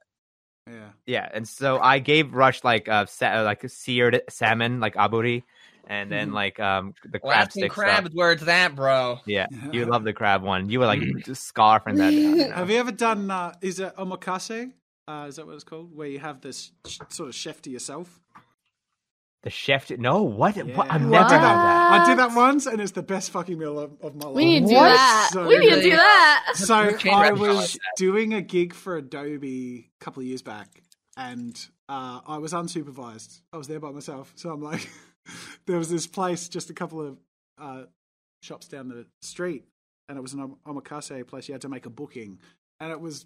Yeah. 0.69 0.89
Yeah, 1.07 1.27
and 1.33 1.47
so 1.47 1.79
I 1.79 1.97
gave 1.99 2.33
Rush 2.33 2.63
like 2.63 2.87
uh 2.87 3.05
sa- 3.07 3.41
like 3.41 3.67
seared 3.67 4.21
salmon, 4.29 4.79
like 4.79 4.93
aburi, 4.95 5.43
and 5.91 6.11
then 6.11 6.29
Mhm. 6.29 6.33
like 6.33 6.59
um 6.59 6.93
the 7.03 7.19
crab 7.19 7.35
Alaskan 7.35 7.59
stick 7.61 7.71
crab 7.71 7.93
stuff. 7.97 8.05
is 8.09 8.15
where 8.15 8.31
it's 8.31 8.47
at, 8.47 8.75
bro. 8.75 9.19
Yeah, 9.25 9.47
you 9.71 9.85
love 9.85 10.03
the 10.03 10.13
crab 10.13 10.41
one. 10.41 10.69
You 10.69 10.79
were 10.79 10.85
like 10.87 11.01
just 11.25 11.53
scarfing 11.53 11.97
that. 11.97 12.11
down, 12.11 12.13
you 12.13 12.35
know? 12.49 12.51
Have 12.55 12.69
you 12.69 12.77
ever 12.77 12.91
done? 12.91 13.29
Uh, 13.29 13.53
is 13.61 13.79
it 13.79 13.95
omakase? 13.97 14.71
Uh, 15.07 15.25
is 15.27 15.35
that 15.35 15.45
what 15.45 15.55
it's 15.55 15.63
called? 15.63 15.95
Where 15.95 16.07
you 16.07 16.19
have 16.19 16.41
this 16.41 16.71
sh- 16.87 16.99
sort 17.09 17.29
of 17.29 17.35
chef 17.35 17.61
to 17.63 17.69
yourself. 17.69 18.19
The 19.43 19.49
chef? 19.49 19.89
No, 19.89 20.21
what? 20.21 20.55
what? 20.55 20.91
I've 20.91 21.01
never 21.01 21.25
I 21.25 21.29
did 21.29 21.41
that. 21.41 21.41
that. 21.41 22.01
I 22.01 22.05
did 22.07 22.19
that 22.19 22.35
once, 22.35 22.67
and 22.67 22.79
it's 22.79 22.91
the 22.91 23.01
best 23.01 23.31
fucking 23.31 23.57
meal 23.57 23.79
of, 23.79 23.91
of 24.01 24.15
my 24.15 24.27
life. 24.27 24.35
we 24.35 24.45
need 24.45 24.59
to 24.61 24.67
do 24.67 24.75
What? 24.75 24.89
that. 24.93 25.29
So 25.33 25.47
we 25.47 25.57
need 25.57 25.71
to 25.71 25.81
do 25.81 25.89
that. 25.95 26.51
So 26.55 26.75
I 27.11 27.31
was 27.31 27.75
doing 27.97 28.35
a 28.35 28.41
gig 28.41 28.73
for 28.75 28.97
Adobe 28.97 29.89
a 29.99 30.03
couple 30.03 30.21
of 30.21 30.27
years 30.27 30.43
back, 30.43 30.67
and 31.17 31.59
uh, 31.89 32.21
I 32.27 32.37
was 32.37 32.53
unsupervised. 32.53 33.41
I 33.51 33.57
was 33.57 33.67
there 33.67 33.79
by 33.79 33.89
myself, 33.89 34.31
so 34.35 34.51
I'm 34.51 34.61
like, 34.61 34.87
there 35.65 35.77
was 35.77 35.89
this 35.89 36.07
place 36.07 36.49
just 36.49 36.69
a 36.69 36.73
couple 36.73 37.01
of 37.01 37.17
uh, 37.59 37.83
shops 38.43 38.67
down 38.67 38.89
the 38.89 39.05
street, 39.21 39.65
and 40.09 40.17
it 40.17 40.21
was 40.21 40.33
an 40.33 40.55
omakase 40.65 41.25
place. 41.27 41.47
You 41.47 41.53
had 41.53 41.61
to 41.61 41.69
make 41.69 41.85
a 41.85 41.89
booking, 41.89 42.39
and 42.79 42.91
it 42.91 42.99
was 42.99 43.25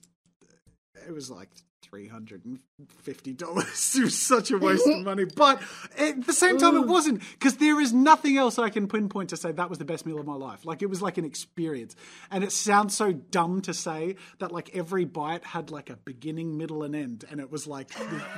it 1.08 1.12
was 1.12 1.30
like 1.30 1.50
three 1.82 2.08
hundred 2.08 2.46
and 2.46 2.60
fifty 3.04 3.34
dollars. 3.34 3.96
it 3.98 4.04
was 4.04 4.18
such 4.18 4.52
a 4.52 4.58
waste 4.58 4.88
of 4.88 5.04
money, 5.04 5.26
but 5.26 5.62
at 5.98 6.26
the 6.26 6.34
same 6.34 6.58
time, 6.58 6.76
it 6.76 6.88
wasn't 6.88 7.22
because 7.34 7.58
there 7.58 7.80
is 7.80 7.94
nothing 7.94 8.38
else 8.38 8.58
I 8.58 8.70
can 8.70 8.88
pinpoint 8.88 9.30
to 9.30 9.38
say 9.38 9.52
that 9.52 9.70
was 9.70 9.80
the 9.80 9.86
best 9.86 10.06
meal 10.06 10.20
of 10.20 10.26
my 10.26 10.36
life. 10.36 10.66
Like 10.66 10.82
it 10.82 10.90
was 10.90 11.02
like 11.02 11.18
an 11.18 11.26
experience, 11.26 11.96
and 12.32 12.44
it 12.44 12.52
sounds 12.52 12.96
so 12.96 13.14
dumb 13.14 13.62
to 13.62 13.74
say 13.74 14.16
that 14.40 14.52
like 14.52 14.76
every 14.76 15.06
bite 15.06 15.44
had 15.44 15.72
like 15.72 15.90
a 15.90 15.98
beginning, 15.98 16.58
middle, 16.58 16.84
and 16.84 16.96
end, 16.96 17.26
and 17.30 17.40
it 17.40 17.52
was 17.52 17.68
like 17.68 17.92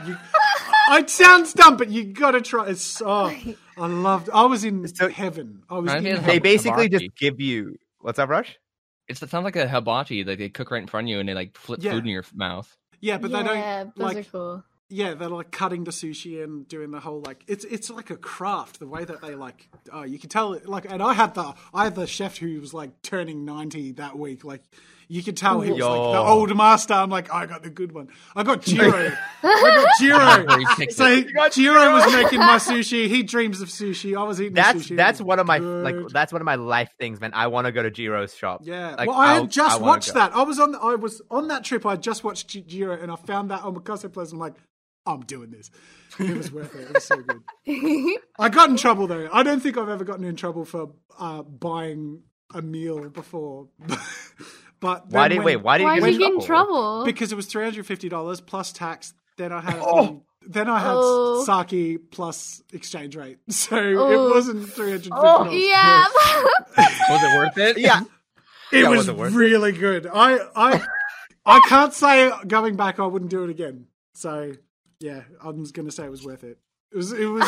you. 0.06 0.18
It 0.90 1.10
sounds 1.10 1.54
dumb, 1.54 1.78
but 1.78 1.90
you 1.90 2.06
gotta 2.06 2.42
try. 2.42 2.68
It's 2.70 3.02
oh, 3.06 3.34
I 3.78 3.88
loved. 3.88 4.30
I 4.34 4.46
was 4.46 4.64
in 4.64 4.88
So- 4.88 5.10
heaven. 5.10 5.64
I 5.70 5.80
was. 5.80 5.92
I 5.92 5.98
In 5.98 6.04
mean, 6.04 6.16
They 6.16 6.22
heaven. 6.22 6.44
basically 6.44 6.90
just 6.90 7.06
give 7.18 7.40
you 7.42 7.78
what's 8.00 8.20
up, 8.20 8.30
Rush? 8.30 8.58
It's, 9.08 9.22
it 9.22 9.30
sounds 9.30 9.44
like 9.46 9.56
a 9.56 9.68
hibachi. 9.68 10.24
Like 10.24 10.38
they 10.40 10.50
cook 10.50 10.72
right 10.72 10.82
in 10.82 10.88
front 10.88 11.06
of 11.08 11.10
you 11.10 11.20
and 11.20 11.28
they 11.30 11.34
like 11.34 11.58
flip 11.58 11.80
Yeah. 11.82 11.92
food 11.92 12.04
in 12.06 12.10
your 12.12 12.24
mouth. 12.34 12.74
Yeah, 13.00 13.18
but 13.18 13.32
yeah, 13.32 13.44
they 13.44 13.48
don't 13.48 13.96
those 13.96 14.04
like. 14.06 14.18
are 14.18 14.24
cool. 14.32 14.64
yeah, 14.90 15.14
they're 15.14 15.30
like 15.30 15.52
cutting 15.52 15.84
the 15.84 15.92
sushi 15.92 16.44
and 16.44 16.68
doing 16.68 16.92
the 16.92 17.00
whole 17.00 17.22
like 17.22 17.44
it's 17.48 17.64
it's 17.66 17.90
like 17.90 18.10
a 18.10 18.18
craft. 18.18 18.80
The 18.80 18.88
way 18.88 19.06
that 19.06 19.22
they 19.22 19.36
like, 19.36 19.70
oh, 19.94 20.04
you 20.04 20.18
can 20.20 20.30
tell 20.30 20.54
it 20.54 20.68
like. 20.68 20.92
And 20.92 21.02
I 21.04 21.14
had 21.14 21.36
the 21.36 21.54
I 21.74 21.84
had 21.86 21.96
the 21.96 22.08
chef 22.08 22.38
who 22.38 22.60
was 22.60 22.74
like 22.74 23.02
turning 23.02 23.46
ninety 23.46 23.92
that 23.94 24.18
week. 24.18 24.44
Like 24.44 24.64
you 25.10 25.24
could 25.24 25.38
tell 25.38 25.62
he 25.62 25.72
was 25.72 25.80
like 25.82 25.90
the 25.90 26.20
old 26.20 26.56
master. 26.56 26.94
I'm 26.94 27.10
like, 27.10 27.34
I 27.34 27.46
got 27.46 27.64
the 27.64 27.70
good 27.70 27.92
one. 27.94 28.10
I 28.36 28.44
got 28.44 28.62
Jiro. 28.64 29.12
I 29.44 29.86
got 29.86 30.00
Jiro. 30.00 30.90
So 30.90 31.06
it. 31.06 31.28
he, 31.28 31.34
got 31.34 31.52
Jiro 31.54 31.94
was 31.94 32.14
making 32.14 32.40
my 32.40 32.58
sushi. 32.58 33.08
He 33.08 33.24
dreams 33.24 33.62
of 33.62 33.70
sushi. 33.70 34.18
I 34.20 34.24
was 34.24 34.42
eating 34.42 34.54
the 34.54 34.62
That's 34.62 34.80
sushi. 34.80 34.96
That's 34.98 35.22
one 35.22 35.40
of 35.40 35.48
my 35.48 35.60
like 35.60 35.96
that's 36.10 36.34
one 36.34 36.42
of 36.42 36.46
my 36.46 36.56
life 36.56 36.92
things, 37.00 37.22
man. 37.22 37.32
I 37.34 37.48
want 37.48 37.68
to 37.68 37.72
go 37.72 37.84
to 37.84 37.92
Jiro's 37.92 38.36
shop. 38.36 38.62
Yeah. 38.64 38.96
Like, 38.96 39.08
well, 39.08 39.18
I 39.18 39.36
I'll- 39.36 39.48
just 39.48 39.80
I 39.80 39.82
watched 39.82 40.14
go. 40.14 40.20
that. 40.20 40.36
I 40.36 40.44
was 40.44 40.60
on. 40.60 40.76
I 40.76 40.96
was 40.96 41.22
on 41.32 41.48
that 41.48 41.64
trip. 41.64 41.86
I 41.86 41.96
just 41.96 42.24
watched 42.24 42.50
Jiro, 42.68 43.00
and 43.00 43.12
I 43.12 43.16
found 43.16 43.52
that 43.52 43.64
on 43.64 43.76
omakase 43.76 44.12
place. 44.12 44.32
I'm 44.32 44.40
like, 44.40 44.56
I'm 45.06 45.22
doing 45.22 45.52
this. 45.52 45.72
It 46.20 46.36
was 46.36 46.52
worth 46.52 46.76
it. 46.76 46.82
It 46.90 46.94
was 46.94 47.04
so 47.06 47.18
good. 47.18 47.42
I 48.40 48.50
got 48.50 48.70
in 48.70 48.78
trouble 48.78 49.08
though. 49.08 49.30
I 49.32 49.44
don't 49.44 49.62
think 49.62 49.78
I've 49.78 49.90
ever 49.90 50.04
gotten 50.04 50.26
in 50.26 50.36
trouble 50.36 50.66
for 50.66 50.92
uh, 51.18 51.44
buying 51.44 52.24
a 52.54 52.62
meal 52.62 53.10
before. 53.10 53.68
but 54.80 55.10
Why 55.10 55.28
did 55.28 55.38
when- 55.38 55.46
wait? 55.46 55.56
Why 55.58 55.78
did 55.78 55.84
Why 55.86 55.96
you 55.96 56.02
did 56.02 56.06
get 56.08 56.14
you 56.14 56.20
get 56.20 56.34
in 56.34 56.46
trouble? 56.46 56.74
trouble? 56.76 57.06
Because 57.06 57.32
it 57.32 57.36
was 57.36 57.46
three 57.48 57.64
hundred 57.64 57.86
fifty 57.86 58.10
dollars 58.10 58.42
plus 58.42 58.72
tax. 58.72 59.14
Then 59.38 59.52
I 59.52 59.62
had 59.62 59.80
Oh. 59.80 60.24
then 60.50 60.68
I 60.70 60.80
had 60.80 60.94
Oh. 60.96 61.44
sake 61.44 62.10
plus 62.12 62.62
exchange 62.74 63.16
rate, 63.16 63.38
so 63.50 63.78
Oh. 63.78 64.10
it 64.30 64.34
wasn't 64.34 64.70
three 64.70 64.86
hundred 64.92 65.04
fifty 65.04 65.10
dollars. 65.10 65.50
Oh. 65.52 65.56
yeah. 65.56 66.06
Was 67.10 67.24
it 67.24 67.38
worth 67.38 67.58
it? 67.58 67.78
Yeah, 67.80 68.02
It 68.72 68.82
Yeah, 68.84 68.90
was 68.90 68.98
was 68.98 69.08
it 69.10 69.16
worth 69.18 69.34
it? 69.34 69.38
really 69.38 69.72
good. 69.72 70.08
I 70.14 70.38
I 70.56 70.82
I 71.46 71.62
can't 71.68 71.94
say 71.94 72.32
going 72.48 72.76
back 72.76 73.00
I 73.00 73.06
wouldn't 73.06 73.32
do 73.32 73.44
it 73.44 73.50
again. 73.50 73.88
So 74.14 74.54
yeah, 75.00 75.22
I'm 75.44 75.62
just 75.64 75.74
gonna 75.74 75.92
say 75.92 76.06
it 76.06 76.12
was 76.12 76.24
worth 76.26 76.44
it. 76.44 76.58
It 76.92 76.98
was 76.98 77.12
it 77.14 77.26
was 77.26 77.48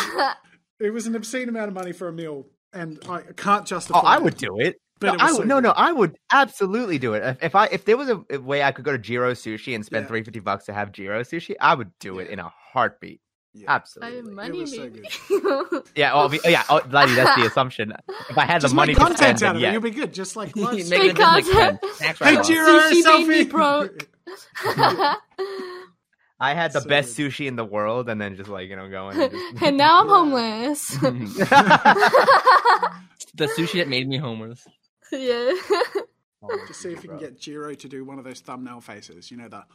it 0.80 0.92
was 0.92 1.08
an 1.08 1.16
obscene 1.16 1.50
amount 1.50 1.68
of 1.70 1.74
money 1.74 1.92
for 1.92 2.08
a 2.08 2.14
meal, 2.14 2.46
and 2.74 3.00
I 3.10 3.22
can't 3.36 3.64
oh, 3.64 3.66
justify. 3.66 4.00
Oh, 4.00 4.06
I 4.06 4.16
it. 4.18 4.24
would 4.24 4.38
do 4.38 4.60
it. 4.60 4.78
But 5.00 5.08
no, 5.08 5.14
it 5.14 5.22
was 5.22 5.22
I 5.22 5.32
so 5.32 5.38
would, 5.40 5.48
no, 5.48 5.60
no. 5.60 5.70
I 5.72 5.92
would 5.92 6.18
absolutely 6.32 6.98
do 7.00 7.14
it. 7.14 7.24
If, 7.24 7.44
if 7.44 7.56
I 7.56 7.66
if 7.68 7.86
there 7.86 7.96
was 7.98 8.10
a, 8.10 8.22
a 8.30 8.38
way 8.38 8.64
I 8.64 8.72
could 8.72 8.84
go 8.86 8.92
to 8.92 8.98
Jiro 8.98 9.32
Sushi 9.34 9.74
and 9.76 9.86
spend 9.86 10.04
Yeah. 10.04 10.08
three 10.10 10.24
fifty 10.24 10.40
bucks 10.40 10.66
to 10.66 10.74
have 10.74 10.92
Jiro 10.92 11.22
Sushi, 11.22 11.56
I 11.62 11.74
would 11.76 11.92
do 12.00 12.20
it 12.20 12.28
Yeah. 12.28 12.34
in 12.34 12.40
a 12.40 12.52
heartbeat. 12.74 13.22
Yeah. 13.54 13.72
I 13.72 13.76
Absolutely. 13.78 14.16
have 14.18 14.26
money, 14.28 14.60
was 14.60 14.76
so 14.76 14.82
maybe. 14.82 15.02
Yeah, 15.96 16.12
oh, 16.14 16.30
be- 16.30 16.40
yeah, 16.46 16.64
oh, 16.70 16.82
Laddie, 16.92 17.16
that's 17.16 17.36
the 17.42 17.48
assumption. 17.48 17.94
If 18.30 18.38
I 18.38 18.46
had 18.46 18.62
Just 18.62 18.74
the 18.74 18.76
money 18.76 18.90
make 18.92 18.98
to 18.98 19.04
content 19.06 19.18
spend, 19.18 19.36
out 19.38 19.40
then 19.40 19.56
of 19.56 19.62
yeah. 19.64 19.70
it. 19.70 19.74
You'll 19.74 19.82
be 19.82 19.90
good. 19.92 20.14
Just 20.14 20.36
like 20.36 20.56
live 20.56 20.74
Make 20.76 20.86
stream. 20.86 21.10
it 21.10 21.18
like 21.18 21.46
content. 21.46 21.80
Hey. 22.20 22.42
Jiro, 22.44 22.80
Sushi 22.80 23.04
made 23.06 23.28
me 23.28 23.46
selfie. 23.46 23.50
broke. 23.50 24.08
I 26.42 26.54
had 26.54 26.72
the 26.74 26.82
So 26.82 26.88
best 26.88 27.18
good. 27.18 27.32
sushi 27.32 27.48
in 27.48 27.56
the 27.56 27.66
world, 27.66 28.08
and 28.08 28.22
then 28.22 28.36
just 28.38 28.50
like 28.50 28.70
you 28.70 28.76
know 28.76 28.88
going. 28.88 29.20
And 29.20 29.32
just... 29.32 29.64
and 29.64 29.78
now 29.78 30.02
I'm 30.02 30.08
homeless. 30.10 30.90
the 33.36 33.48
sushi 33.58 33.80
that 33.80 33.88
made 33.90 34.08
me 34.08 34.18
homeless. 34.18 34.66
yeah. 35.20 35.54
Oh, 36.42 36.66
just 36.68 36.82
see 36.82 36.94
if 36.94 37.04
you 37.04 37.10
can 37.10 37.20
get 37.20 37.40
Jiro 37.40 37.74
to 37.74 37.88
do 37.88 38.06
one 38.06 38.18
of 38.18 38.26
those 38.26 38.40
thumbnail 38.40 38.82
faces. 38.82 39.30
You 39.30 39.38
know 39.38 39.50
that. 39.50 39.66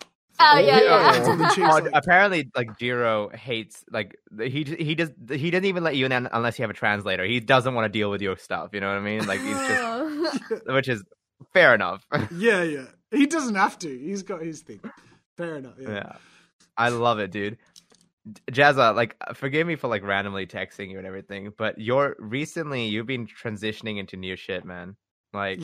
Oh, 0.40 0.58
yeah, 0.58 0.80
yeah. 0.80 1.24
On 1.28 1.38
the 1.38 1.54
Oh, 1.60 1.90
apparently, 1.92 2.50
like 2.56 2.76
Jiro 2.78 3.28
hates 3.28 3.84
like 3.90 4.16
he 4.36 4.64
he 4.64 4.94
does 4.94 5.10
he 5.30 5.50
doesn't 5.50 5.64
even 5.64 5.84
let 5.84 5.96
you 5.96 6.06
in 6.06 6.12
unless 6.12 6.58
you 6.58 6.64
have 6.64 6.70
a 6.70 6.74
translator. 6.74 7.24
He 7.24 7.40
doesn't 7.40 7.72
want 7.74 7.84
to 7.84 7.88
deal 7.88 8.10
with 8.10 8.20
your 8.20 8.36
stuff. 8.36 8.70
You 8.72 8.80
know 8.80 8.88
what 8.88 8.98
I 8.98 9.00
mean? 9.00 9.26
Like 9.26 9.40
he's 9.40 9.56
just 9.56 10.66
which 10.66 10.88
is 10.88 11.04
fair 11.52 11.74
enough. 11.74 12.04
yeah, 12.32 12.62
yeah. 12.62 12.86
He 13.10 13.26
doesn't 13.26 13.54
have 13.54 13.78
to. 13.80 13.88
He's 13.98 14.22
got 14.22 14.42
his 14.42 14.62
thing. 14.62 14.80
Fair 15.36 15.56
enough. 15.56 15.74
Yeah. 15.78 15.90
yeah, 15.90 16.12
I 16.76 16.88
love 16.88 17.18
it, 17.20 17.30
dude. 17.30 17.58
Jazza, 18.50 18.94
like, 18.94 19.16
forgive 19.34 19.66
me 19.66 19.76
for 19.76 19.88
like 19.88 20.02
randomly 20.02 20.46
texting 20.46 20.90
you 20.90 20.98
and 20.98 21.06
everything, 21.06 21.52
but 21.56 21.78
you're 21.78 22.16
recently 22.18 22.86
you've 22.86 23.06
been 23.06 23.26
transitioning 23.26 23.98
into 23.98 24.16
new 24.16 24.34
shit, 24.34 24.64
man. 24.64 24.96
Like, 25.34 25.60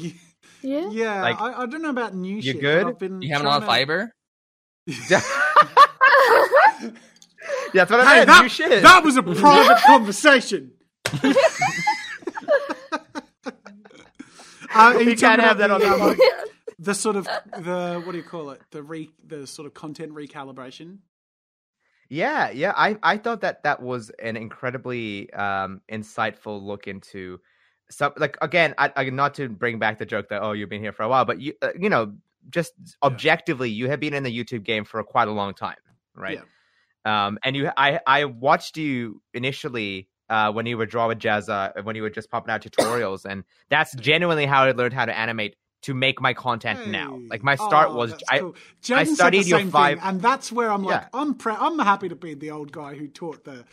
yeah. 0.62 0.90
Yeah, 0.90 1.22
Like- 1.22 1.40
I, 1.40 1.62
I 1.62 1.66
don't 1.66 1.80
know 1.82 1.90
about 1.90 2.14
new 2.14 2.36
You 2.36 2.42
shit. 2.42 2.60
good? 2.60 2.86
I've 2.86 2.98
been 2.98 3.22
You 3.22 3.30
having 3.32 3.46
a 3.46 3.50
lot 3.50 3.58
of 3.62 3.64
trying 3.64 3.86
fiber? 3.86 4.12
that's 7.72 7.90
what 7.90 8.00
I 8.00 8.04
Hey, 8.04 8.14
meant. 8.16 8.26
that, 8.28 8.42
new 8.42 8.48
shit. 8.48 8.82
that 8.82 9.04
was 9.04 9.16
a 9.16 9.22
private 9.22 9.78
conversation. 9.86 10.72
Uh, 14.72 14.94
We 14.98 15.10
you 15.10 15.16
can't 15.16 15.40
have 15.40 15.58
that 15.58 15.70
on 15.72 15.80
the, 15.80 15.86
the 15.88 15.92
um, 16.04 16.16
the 16.78 16.94
sort 16.94 17.16
of 17.16 17.24
the 17.24 18.00
what 18.04 18.12
do 18.12 18.18
you 18.18 18.22
call 18.24 18.50
it? 18.50 18.60
The 18.70 18.84
re 18.84 19.10
the 19.26 19.44
sort 19.46 19.66
of 19.66 19.74
content 19.74 20.12
recalibration. 20.14 20.98
Yeah, 22.08 22.50
yeah. 22.50 22.72
I, 22.76 22.96
I 23.02 23.16
thought 23.18 23.40
that 23.40 23.64
that 23.64 23.82
was 23.82 24.10
an 24.22 24.36
incredibly 24.36 25.32
um, 25.32 25.80
insightful 25.90 26.62
look 26.62 26.86
into 26.86 27.40
some 27.90 28.12
like 28.16 28.36
again, 28.40 28.74
I, 28.78 28.92
I 28.96 29.04
not 29.10 29.34
to 29.34 29.48
bring 29.48 29.78
back 29.78 29.98
the 29.98 30.06
joke 30.06 30.28
that 30.30 30.42
oh 30.42 30.52
you've 30.52 30.68
been 30.70 30.82
here 30.82 30.92
for 30.92 31.02
a 31.02 31.08
while, 31.08 31.24
but 31.24 31.40
you 31.40 31.54
uh, 31.62 31.70
you 31.78 31.90
know 31.90 32.14
just 32.48 32.72
objectively 33.02 33.68
you 33.70 33.88
have 33.90 34.00
been 34.00 34.14
in 34.14 34.22
the 34.22 34.36
YouTube 34.36 34.62
game 34.64 34.84
for 34.84 35.02
quite 35.02 35.28
a 35.28 35.32
long 35.32 35.54
time, 35.54 35.76
right? 36.14 36.40
Um, 37.04 37.38
and 37.44 37.56
you 37.56 37.70
I 37.76 38.00
I 38.06 38.24
watched 38.26 38.76
you 38.76 39.22
initially 39.34 40.08
uh, 40.28 40.52
when 40.52 40.66
you 40.66 40.76
were 40.78 40.86
draw 40.86 41.08
with 41.08 41.18
Jazza 41.18 41.82
when 41.84 41.96
you 41.96 42.02
were 42.02 42.10
just 42.10 42.30
popping 42.30 42.50
out 42.52 42.62
tutorials, 42.62 43.24
and 43.24 43.44
that's 43.68 43.94
genuinely 43.94 44.46
how 44.46 44.62
I 44.64 44.72
learned 44.72 44.94
how 44.94 45.06
to 45.06 45.16
animate 45.18 45.56
to 45.82 45.94
make 45.94 46.20
my 46.20 46.34
content 46.34 46.88
now. 46.88 47.18
Like 47.30 47.42
my 47.42 47.54
start 47.56 47.88
Oh, 47.90 47.94
was 47.96 48.14
I 48.28 48.40
cool. 48.40 48.54
Said 48.82 49.08
studied 49.08 49.46
your 49.46 49.60
five- 49.66 49.98
thing, 49.98 50.06
and 50.08 50.20
that's 50.20 50.52
where 50.52 50.70
I'm 50.70 50.82
like, 50.82 51.00
Yeah. 51.02 51.08
I'm 51.14 51.34
pre- 51.34 51.54
I'm 51.54 51.78
happy 51.78 52.10
to 52.10 52.16
be 52.16 52.34
the 52.34 52.50
old 52.50 52.70
guy 52.70 52.94
who 52.96 53.08
taught 53.08 53.44
the 53.44 53.64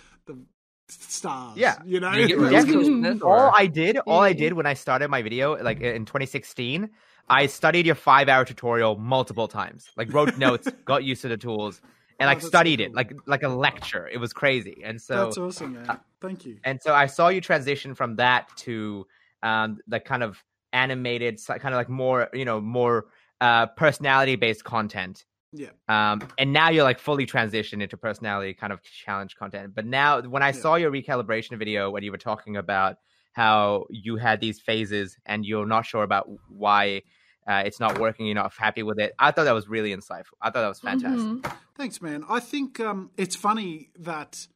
stars. 0.90 1.58
Yeah. 1.58 1.78
you 1.86 2.00
know. 2.00 2.12
Do 2.12 2.22
you 2.22 2.28
get 2.28 2.38
Yeah, 2.52 2.62
roasted 2.62 3.22
all 3.22 3.52
I 3.56 3.68
did, 3.68 3.98
all 4.08 4.22
I 4.22 4.34
did 4.34 4.54
when 4.54 4.66
I 4.66 4.74
started 4.74 5.10
my 5.10 5.22
video, 5.22 5.56
like 5.62 5.82
in 5.82 6.06
2016, 6.06 6.90
I 7.30 7.46
studied 7.48 7.86
your 7.86 7.96
five 7.96 8.30
hour 8.30 8.46
tutorial 8.46 8.98
multiple 8.98 9.48
times. 9.48 9.88
Like 9.98 10.14
wrote 10.14 10.38
notes, 10.46 10.70
got 10.86 11.04
used 11.04 11.22
to 11.24 11.28
the 11.28 11.38
tools, 11.38 11.82
and 12.20 12.28
Oh, 12.28 12.32
like 12.32 12.38
that's 12.40 12.48
studied 12.48 12.80
cool. 12.80 12.88
it 12.88 12.96
like 12.96 13.14
like 13.26 13.44
a 13.44 13.50
lecture. 13.50 14.08
It 14.08 14.18
was 14.18 14.34
crazy. 14.34 14.82
And 14.84 15.02
so 15.02 15.26
that's 15.26 15.38
awesome, 15.38 15.74
man. 15.74 16.00
Thank 16.22 16.46
you. 16.46 16.58
and 16.64 16.82
so 16.82 16.94
I 16.94 17.06
saw 17.08 17.28
you 17.30 17.42
transition 17.42 17.94
from 17.96 18.16
that 18.16 18.48
to 18.58 19.06
um 19.44 19.78
the 19.88 20.00
kind 20.00 20.24
of 20.24 20.44
animated, 20.74 21.40
kind 21.46 21.66
of 21.66 21.74
like 21.74 21.90
more 21.90 22.30
you 22.34 22.46
know 22.46 22.60
more 22.62 23.06
uh 23.42 23.68
personality 23.68 24.36
based 24.36 24.64
content. 24.64 25.26
Yeah, 25.54 25.70
Um, 25.88 26.28
and 26.38 26.52
now 26.52 26.70
you're 26.70 26.84
like 26.84 27.00
fully 27.00 27.26
transitioned 27.26 27.82
into 27.82 27.96
personality 27.98 28.54
kind 28.54 28.74
of 28.74 28.84
challenge 28.84 29.36
content. 29.38 29.74
But 29.74 29.86
now, 29.86 30.22
when 30.22 30.44
I 30.44 30.48
Yeah. 30.48 30.60
saw 30.62 30.76
your 30.76 30.92
recalibration 30.92 31.58
video, 31.58 31.90
when 31.90 32.04
you 32.04 32.12
were 32.12 32.18
talking 32.18 32.58
about 32.58 32.98
how 33.34 33.86
you 33.90 34.18
had 34.18 34.42
these 34.42 34.60
phases 34.60 35.18
and 35.26 35.46
you're 35.46 35.66
not 35.66 35.86
sure 35.86 36.04
about 36.04 36.28
why 36.50 37.04
uh, 37.48 37.64
it's 37.66 37.80
not 37.80 37.98
working, 37.98 38.26
you're 38.26 38.36
not 38.36 38.52
happy 38.54 38.84
with 38.84 39.00
it, 39.00 39.14
I 39.18 39.32
thought 39.32 39.46
that 39.46 39.54
was 39.54 39.70
really 39.70 39.96
insightful. 39.96 40.36
I 40.42 40.50
thought 40.50 40.62
that 40.62 40.68
was 40.68 40.82
fantastic. 40.82 41.32
Mhm. 41.32 41.58
thanks, 41.76 42.02
man. 42.02 42.26
I 42.28 42.42
think 42.42 42.80
um, 42.82 43.12
it's 43.16 43.38
funny 43.38 43.92
that 44.00 44.48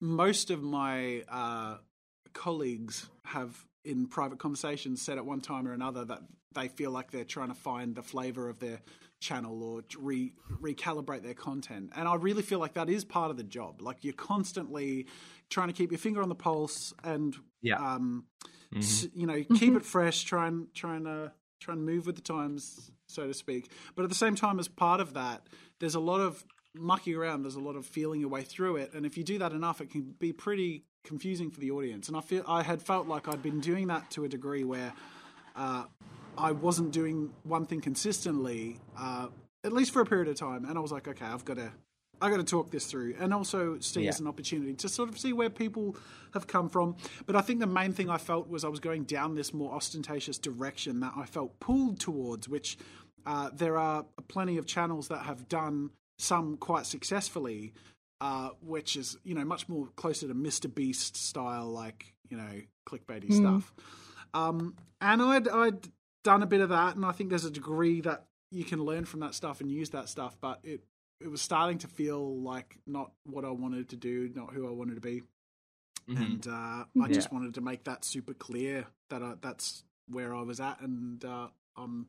most 0.00 0.50
of 0.50 0.62
my 0.62 1.24
uh, 1.28 1.78
colleagues 2.34 3.08
have, 3.24 3.64
in 3.84 4.06
private 4.06 4.38
conversations, 4.38 5.02
said 5.02 5.18
at 5.18 5.26
one 5.26 5.40
time 5.40 5.66
or 5.66 5.72
another 5.72 6.04
that 6.04 6.22
they 6.54 6.68
feel 6.68 6.92
like 6.92 7.10
they're 7.10 7.24
trying 7.24 7.48
to 7.48 7.54
find 7.54 7.96
the 7.96 8.02
flavor 8.02 8.48
of 8.48 8.60
their 8.60 8.80
channel 9.20 9.62
or 9.62 9.82
re- 9.98 10.32
recalibrate 10.60 11.22
their 11.22 11.34
content. 11.34 11.90
And 11.96 12.06
I 12.08 12.14
really 12.14 12.42
feel 12.42 12.58
like 12.58 12.74
that 12.74 12.88
is 12.88 13.04
part 13.04 13.30
of 13.30 13.36
the 13.36 13.42
job. 13.44 13.80
Like 13.82 14.04
you're 14.04 14.14
constantly 14.14 15.06
trying 15.50 15.68
to 15.68 15.74
keep 15.74 15.90
your 15.90 15.98
finger 15.98 16.22
on 16.22 16.28
the 16.28 16.34
pulse 16.34 16.92
and 17.02 17.36
Yeah. 17.62 17.76
um, 17.94 18.24
Mhm. 18.72 18.78
s- 18.78 19.06
you 19.14 19.26
know 19.26 19.42
keep 19.54 19.74
it 19.74 19.84
fresh 19.84 20.24
try 20.24 20.46
and 20.46 20.72
try 20.74 20.94
and 20.96 21.08
uh, 21.08 21.28
try 21.58 21.72
and 21.74 21.84
move 21.86 22.06
with 22.06 22.16
the 22.16 22.22
times 22.22 22.90
so 23.08 23.26
to 23.26 23.32
speak 23.32 23.72
but 23.96 24.02
at 24.02 24.10
the 24.10 24.14
same 24.14 24.34
time 24.34 24.60
as 24.60 24.68
part 24.68 25.00
of 25.00 25.14
that 25.14 25.46
there's 25.80 25.94
a 25.94 26.00
lot 26.00 26.20
of 26.20 26.44
mucking 26.74 27.14
around 27.14 27.42
there's 27.42 27.54
a 27.54 27.60
lot 27.60 27.76
of 27.76 27.86
feeling 27.86 28.20
your 28.20 28.28
way 28.28 28.42
through 28.42 28.76
it 28.76 28.92
and 28.92 29.06
if 29.06 29.16
you 29.16 29.24
do 29.24 29.38
that 29.38 29.52
enough 29.52 29.80
it 29.80 29.88
can 29.90 30.14
be 30.18 30.34
pretty 30.34 30.84
confusing 31.02 31.50
for 31.50 31.60
the 31.60 31.70
audience 31.70 32.08
and 32.08 32.16
i 32.16 32.20
feel 32.20 32.44
i 32.46 32.62
had 32.62 32.82
felt 32.82 33.08
like 33.08 33.26
i'd 33.26 33.42
been 33.42 33.58
doing 33.58 33.86
that 33.86 34.10
to 34.10 34.22
a 34.24 34.28
degree 34.28 34.64
where 34.64 34.92
uh, 35.56 35.84
i 36.38 36.52
wasn't 36.52 36.90
doing 36.92 37.30
one 37.44 37.64
thing 37.66 37.80
consistently 37.80 38.78
uh, 38.98 39.28
at 39.64 39.72
least 39.72 39.92
for 39.92 40.00
a 40.00 40.06
period 40.06 40.28
of 40.28 40.36
time 40.36 40.64
and 40.64 40.78
i 40.78 40.80
was 40.80 40.92
like 40.92 41.06
okay 41.08 41.24
i've 41.26 41.44
got 41.44 41.56
to 41.56 41.70
I 42.20 42.30
got 42.30 42.38
to 42.38 42.42
talk 42.42 42.72
this 42.72 42.86
through, 42.86 43.14
and 43.20 43.32
also 43.32 43.78
see 43.78 44.02
Yeah. 44.02 44.08
as 44.08 44.18
an 44.18 44.26
opportunity 44.26 44.74
to 44.74 44.88
sort 44.88 45.08
of 45.08 45.16
see 45.16 45.32
where 45.32 45.48
people 45.50 45.94
have 46.34 46.48
come 46.48 46.68
from. 46.68 46.96
But 47.26 47.36
I 47.36 47.42
think 47.42 47.60
the 47.60 47.66
main 47.68 47.92
thing 47.92 48.10
I 48.10 48.18
felt 48.18 48.48
was 48.48 48.64
I 48.64 48.68
was 48.68 48.80
going 48.80 49.04
down 49.04 49.36
this 49.36 49.54
more 49.54 49.72
ostentatious 49.72 50.36
direction 50.36 50.98
that 50.98 51.12
I 51.16 51.26
felt 51.26 51.60
pulled 51.60 52.00
towards, 52.00 52.48
which 52.48 52.76
uh, 53.24 53.50
there 53.54 53.78
are 53.78 54.04
plenty 54.26 54.56
of 54.58 54.66
channels 54.66 55.06
that 55.08 55.26
have 55.26 55.48
done 55.48 55.90
some 56.18 56.56
quite 56.56 56.86
successfully, 56.86 57.72
uh, 58.20 58.48
which 58.62 58.96
is 58.96 59.16
you 59.22 59.36
know 59.36 59.44
much 59.44 59.68
more 59.68 59.86
closer 59.94 60.26
to 60.26 60.34
Mr. 60.34 60.74
Beast 60.74 61.16
style, 61.16 61.66
like 61.68 62.14
you 62.30 62.36
know 62.36 62.62
clickbaity 62.84 63.32
stuff. 63.32 63.72
Um, 64.34 64.74
and 65.00 65.22
I'd 65.22 65.46
I'd 65.46 65.88
done 66.24 66.42
a 66.42 66.46
bit 66.46 66.60
of 66.60 66.68
that, 66.70 66.96
and 66.96 67.04
I 67.04 67.12
think 67.12 67.30
there's 67.30 67.44
a 67.44 67.50
degree 67.50 68.00
that 68.02 68.26
you 68.50 68.64
can 68.64 68.82
learn 68.82 69.04
from 69.04 69.20
that 69.20 69.34
stuff 69.34 69.60
and 69.60 69.70
use 69.70 69.90
that 69.90 70.08
stuff, 70.08 70.36
but 70.40 70.60
it 70.62 70.82
it 71.20 71.28
was 71.28 71.42
starting 71.42 71.78
to 71.78 71.88
feel 71.88 72.40
like 72.42 72.78
not 72.86 73.10
what 73.24 73.44
I 73.44 73.50
wanted 73.50 73.88
to 73.88 73.96
do, 73.96 74.30
not 74.34 74.52
who 74.52 74.68
I 74.68 74.70
wanted 74.70 74.94
to 74.94 75.00
be, 75.00 75.22
Mhm. 76.08 76.16
and 76.26 76.46
uh, 76.48 76.84
I 77.02 77.08
just 77.08 77.32
wanted 77.32 77.54
to 77.54 77.60
make 77.60 77.84
that 77.84 78.04
super 78.04 78.34
clear 78.34 78.86
that 79.10 79.22
I, 79.22 79.34
that's 79.40 79.82
where 80.06 80.34
I 80.34 80.42
was 80.42 80.60
at, 80.60 80.80
and 80.80 81.24
uh, 81.24 81.48
I'm, 81.76 82.06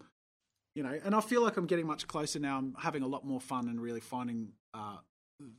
you 0.76 0.84
know, 0.84 0.98
and 1.04 1.16
I 1.16 1.22
feel 1.22 1.42
like 1.42 1.58
I'm 1.58 1.66
getting 1.66 1.88
much 1.88 2.08
closer 2.08 2.40
now. 2.40 2.58
I'm 2.60 2.76
having 2.80 3.02
a 3.04 3.08
lot 3.08 3.26
more 3.26 3.42
fun 3.42 3.68
and 3.68 3.82
really 3.82 4.00
finding 4.00 4.54
uh, 4.76 4.98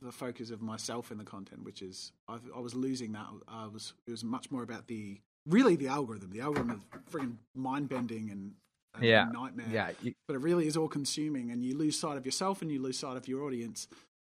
the 0.01 0.11
focus 0.11 0.49
of 0.49 0.61
myself 0.61 1.11
in 1.11 1.17
the 1.17 1.23
content, 1.25 1.63
which 1.63 1.81
is 1.81 2.13
I, 2.27 2.39
I 2.55 2.59
was 2.59 2.73
losing 2.73 3.11
that. 3.11 3.27
I 3.47 3.67
was 3.67 3.93
it 4.07 4.11
was 4.11 4.23
much 4.23 4.49
more 4.49 4.63
about 4.63 4.87
the 4.87 5.19
really 5.47 5.75
the 5.75 5.87
algorithm. 5.87 6.31
The 6.31 6.41
algorithm 6.41 6.71
is 6.71 6.99
freaking 7.11 7.35
mind 7.55 7.89
bending 7.89 8.29
and, 8.29 8.53
and 8.95 9.03
Yeah. 9.03 9.29
a 9.29 9.31
nightmare 9.31 9.67
Yeah, 9.71 9.91
you, 10.01 10.13
but 10.27 10.35
it 10.35 10.39
really 10.39 10.67
is 10.67 10.77
all 10.77 10.87
consuming 10.87 11.51
and 11.51 11.63
you 11.63 11.77
lose 11.77 11.97
sight 11.99 12.17
of 12.17 12.25
yourself 12.25 12.61
and 12.61 12.71
you 12.71 12.81
lose 12.81 12.99
sight 12.99 13.17
of 13.17 13.27
your 13.27 13.43
audience 13.43 13.87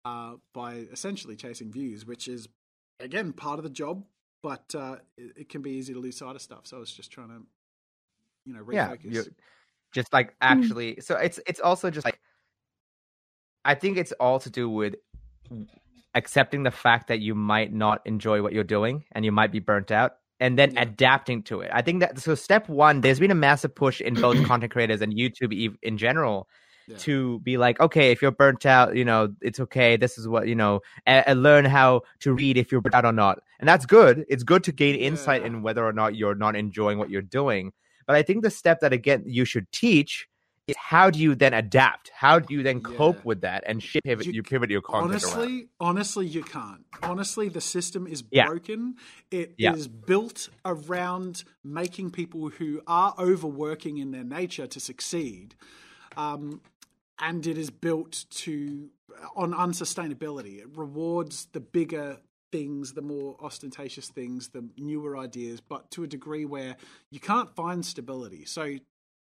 uh, 0.05 0.33
by 0.53 0.75
essentially 0.91 1.35
chasing 1.35 1.71
views 1.71 2.05
which 2.05 2.27
is 2.27 2.47
again 2.99 3.33
part 3.33 3.59
of 3.59 3.63
the 3.63 3.69
job 3.69 4.03
but 4.41 4.73
uh, 4.75 4.95
it, 5.17 5.33
it 5.37 5.49
can 5.49 5.61
be 5.61 5.71
easy 5.71 5.93
to 5.93 5.99
lose 5.99 6.17
sight 6.17 6.35
of 6.35 6.41
stuff 6.41 6.61
so 6.63 6.77
i 6.77 6.79
was 6.79 6.91
just 6.91 7.11
trying 7.11 7.27
to 7.27 7.41
you 8.45 8.53
know 8.53 8.63
yeah, 8.71 8.89
refocus 8.89 9.13
you 9.13 9.25
just 9.93 10.13
like 10.13 10.35
actually. 10.41 10.99
So 11.01 11.15
it's 11.15 11.39
it's 11.47 11.59
also 11.59 11.89
just 11.89 12.05
like 12.05 12.19
I 13.65 13.75
think 13.75 13.97
it's 13.97 14.11
all 14.13 14.39
to 14.39 14.49
do 14.49 14.69
with 14.69 14.95
accepting 16.15 16.63
the 16.63 16.71
fact 16.71 17.07
that 17.07 17.19
you 17.19 17.35
might 17.35 17.73
not 17.73 18.01
enjoy 18.05 18.41
what 18.41 18.53
you're 18.53 18.63
doing 18.63 19.05
and 19.11 19.25
you 19.25 19.31
might 19.31 19.51
be 19.51 19.59
burnt 19.59 19.91
out 19.91 20.17
and 20.39 20.57
then 20.57 20.71
Yeah. 20.73 20.83
adapting 20.83 21.43
to 21.43 21.61
it. 21.61 21.69
I 21.73 21.81
think 21.81 21.99
that 22.01 22.19
so 22.19 22.35
step 22.35 22.69
1 22.69 23.01
there's 23.01 23.19
been 23.19 23.31
a 23.31 23.35
massive 23.35 23.73
push 23.75 24.01
in 24.01 24.13
both 24.15 24.37
content 24.51 24.71
creators 24.71 25.01
and 25.01 25.13
YouTube 25.13 25.75
in 25.81 25.97
general 25.97 26.47
Yeah. 26.87 26.97
to 26.99 27.39
be 27.41 27.57
like 27.57 27.79
okay 27.79 28.11
if 28.11 28.21
you're 28.21 28.31
burnt 28.31 28.65
out 28.65 28.95
you 28.95 29.05
know 29.05 29.29
it's 29.41 29.59
okay 29.59 29.95
this 29.97 30.17
is 30.17 30.27
what 30.27 30.47
you 30.47 30.55
know 30.55 30.81
and, 31.05 31.23
and 31.27 31.43
learn 31.43 31.65
how 31.65 32.01
to 32.21 32.33
read 32.33 32.57
if 32.57 32.71
you're 32.71 32.81
burnt 32.81 32.95
out 32.95 33.05
or 33.05 33.11
not 33.13 33.39
and 33.59 33.67
that's 33.69 33.85
good 33.85 34.25
it's 34.27 34.43
good 34.43 34.63
to 34.63 34.71
gain 34.71 34.95
insight 34.95 35.41
Yeah. 35.41 35.47
in 35.47 35.61
whether 35.61 35.85
or 35.85 35.93
not 35.93 36.15
you're 36.15 36.35
not 36.45 36.55
enjoying 36.55 36.97
what 36.97 37.09
you're 37.11 37.21
doing 37.21 37.71
but 38.07 38.15
i 38.15 38.23
think 38.23 38.41
the 38.43 38.49
step 38.49 38.79
that 38.79 38.91
again 38.91 39.21
you 39.27 39.45
should 39.45 39.71
teach 39.71 40.27
is 40.69 40.75
how 40.77 41.09
do 41.09 41.19
you 41.19 41.35
then 41.35 41.53
adapt 41.53 42.09
how 42.15 42.39
do 42.39 42.53
you 42.53 42.63
then 42.63 42.81
cope 42.81 43.17
Yeah. 43.17 43.21
with 43.25 43.41
that 43.41 43.63
and 43.67 43.81
shift 43.81 44.05
pivot 44.05 44.25
You- 44.25 44.33
you, 44.33 44.43
pivot 44.43 44.69
your 44.69 44.81
content 44.81 45.23
around 45.23 45.35
honestly 45.37 45.69
honestly 45.79 46.27
you 46.27 46.43
can't 46.43 46.85
honestly 47.03 47.49
the 47.49 47.61
system 47.61 48.07
is 48.07 48.23
Yeah. 48.31 48.47
broken 48.47 48.95
It 49.31 49.49
is 49.57 49.87
Yeah. 49.87 49.93
built 50.05 50.49
around 50.65 51.43
making 51.63 52.11
people 52.11 52.49
who 52.49 52.81
are 52.87 53.13
overworking 53.19 53.97
in 53.97 54.11
their 54.11 54.23
nature 54.23 54.67
to 54.67 54.79
succeed 54.79 55.55
um, 56.17 56.61
and 57.19 57.45
it 57.45 57.57
is 57.57 57.69
built 57.69 58.25
to 58.31 58.89
on 59.35 59.53
unsustainability 59.53 60.59
it 60.59 60.67
rewards 60.77 61.47
the 61.51 61.59
bigger 61.59 62.19
things 62.51 62.93
the 62.93 63.01
more 63.01 63.35
ostentatious 63.41 64.07
things 64.09 64.49
the 64.49 64.67
newer 64.77 65.15
ideas 65.17 65.61
but 65.61 65.91
to 65.91 66.03
a 66.03 66.07
degree 66.07 66.45
where 66.45 66.75
you 67.11 67.19
can't 67.19 67.53
find 67.55 67.85
stability 67.85 68.43
so 68.45 68.77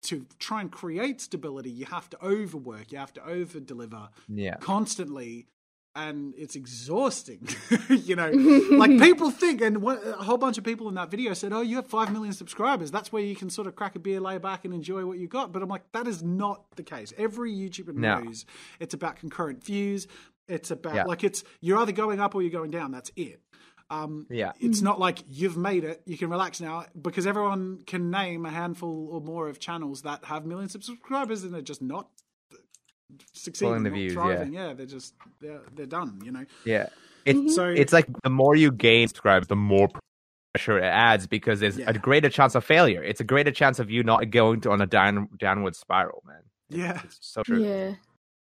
to 0.03 0.27
try 0.39 0.61
and 0.61 0.71
create 0.71 1.21
stability 1.21 1.71
you 1.71 1.87
have 1.87 2.09
to 2.11 2.25
overwork 2.25 2.93
you 2.93 2.99
have 2.99 3.13
to 3.13 3.25
over 3.27 3.61
deliver 3.61 4.09
yeah. 4.29 4.57
constantly 4.57 5.47
and 5.95 6.33
it's 6.39 6.57
exhausting 6.57 7.47
you 7.91 8.17
know? 8.17 8.31
Like 8.83 8.99
people 8.99 9.31
think 9.31 9.61
and 9.61 9.83
what, 9.83 10.05
a 10.07 10.15
whole 10.15 10.39
bunch 10.39 10.57
of 10.59 10.65
people 10.65 10.89
in 10.89 10.95
that 10.95 11.11
video 11.11 11.35
said 11.35 11.53
oh 11.53 11.61
you 11.61 11.77
have 11.77 11.87
5 11.87 12.13
million 12.13 12.33
subscribers. 12.33 12.91
That's 12.91 13.13
where 13.13 13.23
you 13.23 13.37
can 13.37 13.51
sort 13.51 13.67
of 13.67 13.77
crack 13.77 13.95
a 13.95 13.99
beer 13.99 14.19
lay 14.21 14.39
back 14.39 14.65
and 14.65 14.73
enjoy 14.73 15.05
what 15.05 15.19
you 15.19 15.29
got. 15.29 15.53
But 15.53 15.63
i'm 15.63 15.69
like 15.69 15.91
that 15.93 16.07
is 16.07 16.23
not 16.23 16.65
the 16.77 16.83
case. 16.83 17.13
Every 17.19 17.53
youtuber 17.53 17.95
No. 17.95 18.21
knows 18.21 18.47
it's 18.81 18.95
about 18.95 19.17
concurrent 19.17 19.63
views. 19.63 20.07
It's 20.49 20.71
about 20.71 20.95
Yeah. 20.95 21.05
like 21.05 21.23
it's 21.23 21.45
you're 21.61 21.79
either 21.79 21.93
going 21.93 22.21
up 22.21 22.35
or 22.35 22.43
you're 22.43 22.51
going 22.51 22.71
down. 22.71 22.91
That's 22.91 23.13
it 23.15 23.41
um, 23.93 24.27
yeah 24.31 24.53
it's 24.61 24.81
not 24.83 24.99
like 24.99 25.19
you've 25.29 25.57
made 25.57 25.85
it 25.85 26.01
you 26.07 26.17
can 26.17 26.31
relax 26.31 26.61
now 26.61 26.85
because 27.01 27.27
everyone 27.27 27.83
can 27.87 28.11
name 28.11 28.47
a 28.47 28.51
handful 28.51 29.09
or 29.13 29.21
more 29.21 29.49
of 29.49 29.59
channels 29.59 30.03
that 30.03 30.25
have 30.25 30.47
millions 30.47 30.75
of 30.75 30.83
subscribers 30.85 31.45
and 31.45 31.53
they're 31.53 31.61
just 31.61 31.83
not 31.83 32.09
succeeding 33.35 33.71
Pulling 33.71 33.83
the 33.85 33.91
not 33.91 33.97
views, 33.97 34.15
yeah. 34.15 34.23
thriving. 34.23 34.53
yeah 34.55 34.73
they're 34.73 34.87
just 34.87 35.15
they're, 35.41 35.61
they're 35.75 35.87
done 35.87 36.21
you 36.25 36.33
know 36.33 36.45
yeah 36.65 36.87
it's 37.25 37.55
so 37.55 37.67
it's 37.69 37.93
like 37.93 38.07
the 38.25 38.31
more 38.31 38.57
you 38.57 38.73
gain 38.73 39.07
subscribers, 39.07 39.47
the 39.47 39.55
more 39.55 39.89
pressure 40.55 40.79
it 40.79 40.83
adds 40.85 41.29
because 41.29 41.61
there's 41.61 41.79
Yeah. 41.79 41.89
a 41.89 41.93
greater 41.93 42.29
chance 42.29 42.57
of 42.57 42.65
failure. 42.65 43.01
It's 43.01 43.21
a 43.21 43.25
greater 43.25 43.53
chance 43.53 43.79
of 43.79 43.93
you 43.93 44.03
not 44.03 44.29
going 44.31 44.61
to, 44.63 44.73
on 44.73 44.81
a 44.81 44.87
down 44.89 45.29
downward 45.39 45.77
spiral, 45.77 46.25
man. 46.27 46.43
Yeah. 46.69 47.01
It's 47.05 47.19
so 47.21 47.45
true. 47.45 47.63
Yeah. 47.63 47.95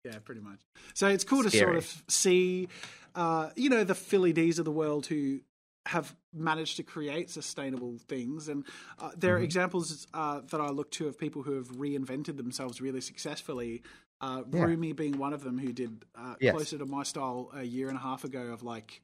Yeah, 0.05 0.19
pretty 0.23 0.39
much. 0.39 0.61
So 0.93 1.09
it's 1.09 1.25
cool 1.25 1.43
to 1.43 1.49
sort 1.51 1.75
of 1.75 2.03
see, 2.07 2.69
uh, 3.15 3.49
you 3.55 3.69
know, 3.69 3.83
the 3.83 3.95
Philly 3.95 4.33
D's 4.33 4.59
of 4.59 4.65
the 4.65 4.71
world 4.71 5.05
who 5.07 5.41
have 5.85 6.15
managed 6.33 6.77
to 6.77 6.83
create 6.83 7.29
sustainable 7.29 7.97
things. 8.07 8.47
And 8.49 8.65
uh, 8.99 9.11
there 9.17 9.33
Mm-hmm. 9.33 9.41
are 9.41 9.43
examples 9.43 10.07
uh, 10.13 10.41
that 10.49 10.61
I 10.61 10.67
look 10.69 10.91
to 10.91 11.07
of 11.07 11.17
people 11.17 11.41
who 11.41 11.53
have 11.53 11.67
reinvented 11.69 12.37
themselves 12.37 12.81
really 12.81 13.01
successfully. 13.01 13.81
Uh, 14.21 14.43
Yeah. 14.51 14.65
Rumi 14.65 14.91
being 14.93 15.17
one 15.17 15.33
of 15.33 15.43
them 15.43 15.57
who 15.57 15.71
did 15.71 16.05
uh, 16.15 16.35
Yes. 16.39 16.53
closer 16.53 16.77
to 16.77 16.85
my 16.85 17.03
style 17.03 17.49
a 17.55 17.63
year 17.63 17.87
and 17.87 17.97
a 17.97 18.01
half 18.01 18.23
ago 18.23 18.47
of 18.47 18.61
like, 18.63 19.01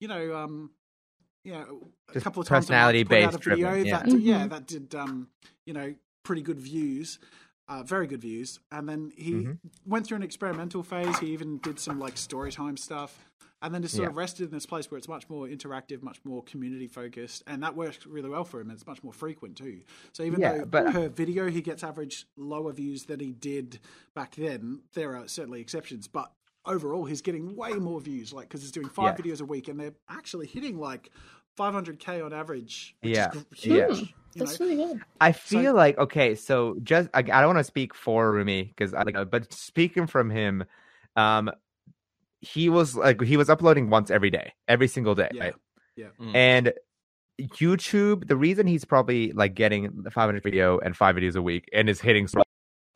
you 0.00 0.06
know, 0.08 0.36
um, 0.36 0.70
you 1.44 1.52
know, 1.52 1.80
a 2.08 2.12
Just 2.14 2.24
couple 2.24 2.40
of 2.42 2.46
times 2.48 2.68
a 2.70 2.74
month 2.74 3.04
put 3.06 3.20
personality-based 3.20 3.22
out 3.22 3.34
a 3.34 3.38
video 3.38 3.70
driven, 3.70 3.86
yeah. 3.86 3.98
that 3.98 4.08
did, 4.10 4.22
yeah 4.22 4.46
that 4.48 4.66
did 4.66 4.94
um, 4.94 5.28
you 5.64 5.72
know 5.72 5.94
pretty 6.22 6.42
good 6.42 6.60
views. 6.60 7.18
Uh, 7.70 7.82
very 7.82 8.06
good 8.06 8.20
views, 8.22 8.60
and 8.72 8.88
then 8.88 9.12
he 9.14 9.32
Mhm. 9.34 9.58
went 9.84 10.06
through 10.06 10.16
an 10.16 10.22
experimental 10.22 10.82
phase. 10.82 11.18
He 11.18 11.26
even 11.28 11.58
did 11.58 11.78
some 11.78 11.98
like 12.00 12.16
story 12.16 12.50
time 12.50 12.78
stuff, 12.78 13.18
and 13.62 13.74
then 13.74 13.82
just 13.82 13.96
sort 13.96 14.08
of 14.08 14.16
rested 14.16 14.44
in 14.46 14.50
this 14.50 14.66
place 14.66 14.90
where 14.90 14.98
it's 14.98 15.08
much 15.08 15.28
more 15.28 15.46
interactive, 15.48 16.02
much 16.02 16.18
more 16.24 16.42
community 16.44 16.86
focused, 16.86 17.42
and 17.46 17.62
that 17.62 17.74
works 17.76 18.06
really 18.06 18.28
well 18.28 18.44
for 18.44 18.60
him. 18.60 18.70
It's 18.70 18.86
much 18.86 19.02
more 19.02 19.12
frequent 19.12 19.56
too. 19.56 19.80
So 20.12 20.22
even 20.22 20.40
Yeah, 20.40 20.58
though 20.58 20.64
but- 20.66 20.92
per 20.92 21.08
video 21.08 21.48
he 21.50 21.60
gets 21.60 21.82
average 21.82 22.26
lower 22.36 22.72
views 22.72 23.04
than 23.04 23.20
he 23.20 23.32
did 23.32 23.80
back 24.14 24.34
then, 24.36 24.82
there 24.94 25.16
are 25.16 25.28
certainly 25.28 25.60
exceptions, 25.60 26.08
but. 26.08 26.32
Overall, 26.66 27.06
he's 27.06 27.22
getting 27.22 27.56
way 27.56 27.72
more 27.74 27.98
views, 27.98 28.30
like 28.30 28.46
because 28.48 28.60
he's 28.60 28.72
doing 28.72 28.90
five 28.90 29.18
Yeah. 29.18 29.24
videos 29.24 29.40
a 29.40 29.44
week, 29.46 29.68
and 29.68 29.80
they're 29.80 29.94
actually 30.10 30.46
hitting 30.46 30.76
like 30.78 31.08
500k 31.56 32.20
on 32.22 32.34
average. 32.34 32.94
which 33.00 33.14
Yeah. 33.16 33.28
is 33.30 33.42
gr- 33.42 33.48
Yeah. 33.54 33.86
huge, 33.88 33.98
Hmm. 34.00 34.38
That's 34.38 34.60
know? 34.60 34.66
really 34.66 34.76
good. 34.94 35.02
I 35.18 35.32
So- 35.32 35.38
feel 35.38 35.74
like 35.74 35.96
okay, 35.96 36.34
so 36.34 36.76
just 36.82 37.08
I, 37.14 37.20
I 37.20 37.22
don't 37.22 37.46
want 37.54 37.58
to 37.58 37.64
speak 37.64 37.94
for 37.94 38.30
Rumi 38.32 38.64
because 38.64 38.92
I 38.92 39.02
like, 39.04 39.30
but 39.30 39.50
speaking 39.52 40.06
from 40.06 40.28
him, 40.28 40.64
um, 41.16 41.50
he 42.40 42.68
was 42.68 42.94
like 42.96 43.20
he 43.22 43.36
was 43.36 43.50
uploading 43.50 43.90
once 43.90 44.10
every 44.10 44.30
day, 44.30 44.52
every 44.68 44.88
single 44.88 45.14
day, 45.14 45.28
Yeah. 45.32 45.44
right? 45.44 45.54
Mm. 46.20 46.34
And 46.36 46.72
YouTube, 47.40 48.26
the 48.28 48.36
reason 48.36 48.66
he's 48.66 48.84
probably 48.84 49.32
like 49.32 49.54
getting 49.54 50.04
500 50.10 50.42
video 50.42 50.78
and 50.78 50.96
five 50.96 51.16
videos 51.16 51.36
a 51.36 51.42
week 51.42 51.68
and 51.72 51.88
is 51.88 52.00
hitting 52.00 52.28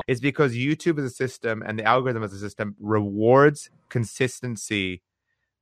is 0.08 0.20
because 0.20 0.54
YouTube 0.54 0.98
is 0.98 1.04
a 1.04 1.10
system 1.10 1.62
and 1.66 1.78
the 1.78 1.84
algorithm 1.84 2.22
as 2.22 2.32
a 2.32 2.38
system 2.38 2.74
rewards 2.80 3.70
consistency 3.88 5.02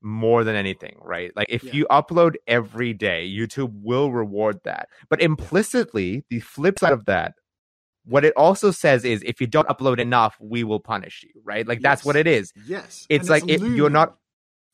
more 0.02 0.44
than 0.44 0.56
anything, 0.56 0.96
right? 1.02 1.30
Like 1.36 1.46
if 1.50 1.62
Yeah. 1.64 1.74
you 1.74 1.86
upload 1.90 2.36
every 2.46 2.94
day, 2.94 3.28
YouTube 3.28 3.72
will 3.82 4.12
reward 4.12 4.60
that. 4.64 4.88
But 5.10 5.20
implicitly, 5.20 6.24
the 6.30 6.40
flip 6.40 6.78
side 6.78 6.92
of 6.92 7.04
that, 7.04 7.34
what 8.10 8.26
it 8.26 8.34
also 8.36 8.72
says 8.72 9.04
is 9.06 9.22
if 9.24 9.40
you 9.40 9.48
don't 9.48 9.68
upload 9.68 10.00
enough, 10.00 10.36
we 10.40 10.64
will 10.64 10.80
punish 10.80 11.24
you, 11.24 11.42
right? 11.44 11.66
Like 11.68 11.82
that's 11.82 12.04
what 12.04 12.16
it 12.16 12.28
is. 12.28 12.52
Yes, 12.56 13.08
It's 13.10 13.28
and 13.28 13.30
like 13.30 13.44
if 13.48 13.68
you're 13.68 13.90
not 13.90 14.16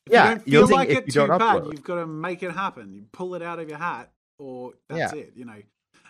If 0.06 0.14
yeah, 0.14 0.24
you 0.24 0.30
don't 0.36 0.44
you're 0.46 0.62
feel 0.62 0.68
like 0.68 0.90
it 0.90 1.08
you 1.08 1.12
too 1.12 1.20
don't 1.20 1.30
bad, 1.30 1.64
upload. 1.64 1.72
you've 1.72 1.84
got 1.84 1.96
to 1.96 2.06
make 2.06 2.42
it 2.42 2.52
happen. 2.52 2.94
You 2.94 3.04
pull 3.12 3.34
it 3.34 3.42
out 3.42 3.60
of 3.60 3.68
your 3.68 3.78
hat, 3.78 4.10
or 4.38 4.74
that's 4.88 4.98
Yeah. 4.98 5.12
it. 5.12 5.32
You 5.36 5.46
know, 5.46 5.62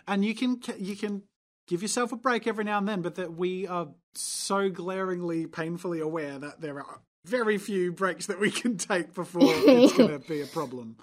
and 0.07 0.25
you 0.25 0.35
can 0.35 0.61
you 0.79 0.95
can 0.95 1.23
give 1.67 1.81
yourself 1.81 2.11
a 2.13 2.17
break 2.17 2.47
every 2.47 2.63
now 2.65 2.79
and 2.79 2.87
then, 2.87 3.01
but 3.01 3.15
that 3.15 3.33
we 3.33 3.67
are 3.67 3.89
so 4.15 4.69
glaringly, 4.69 5.47
painfully 5.47 5.99
aware 6.01 6.39
that 6.39 6.61
there 6.61 6.79
are 6.79 7.01
very 7.25 7.57
few 7.57 7.91
breaks 7.91 8.27
that 8.27 8.39
we 8.39 8.51
can 8.51 8.77
take 8.77 9.13
before 9.15 9.65
it's 9.71 9.93
going 9.93 10.09
to 10.09 10.19
be 10.19 10.41
a 10.41 10.47
problem. 10.47 10.97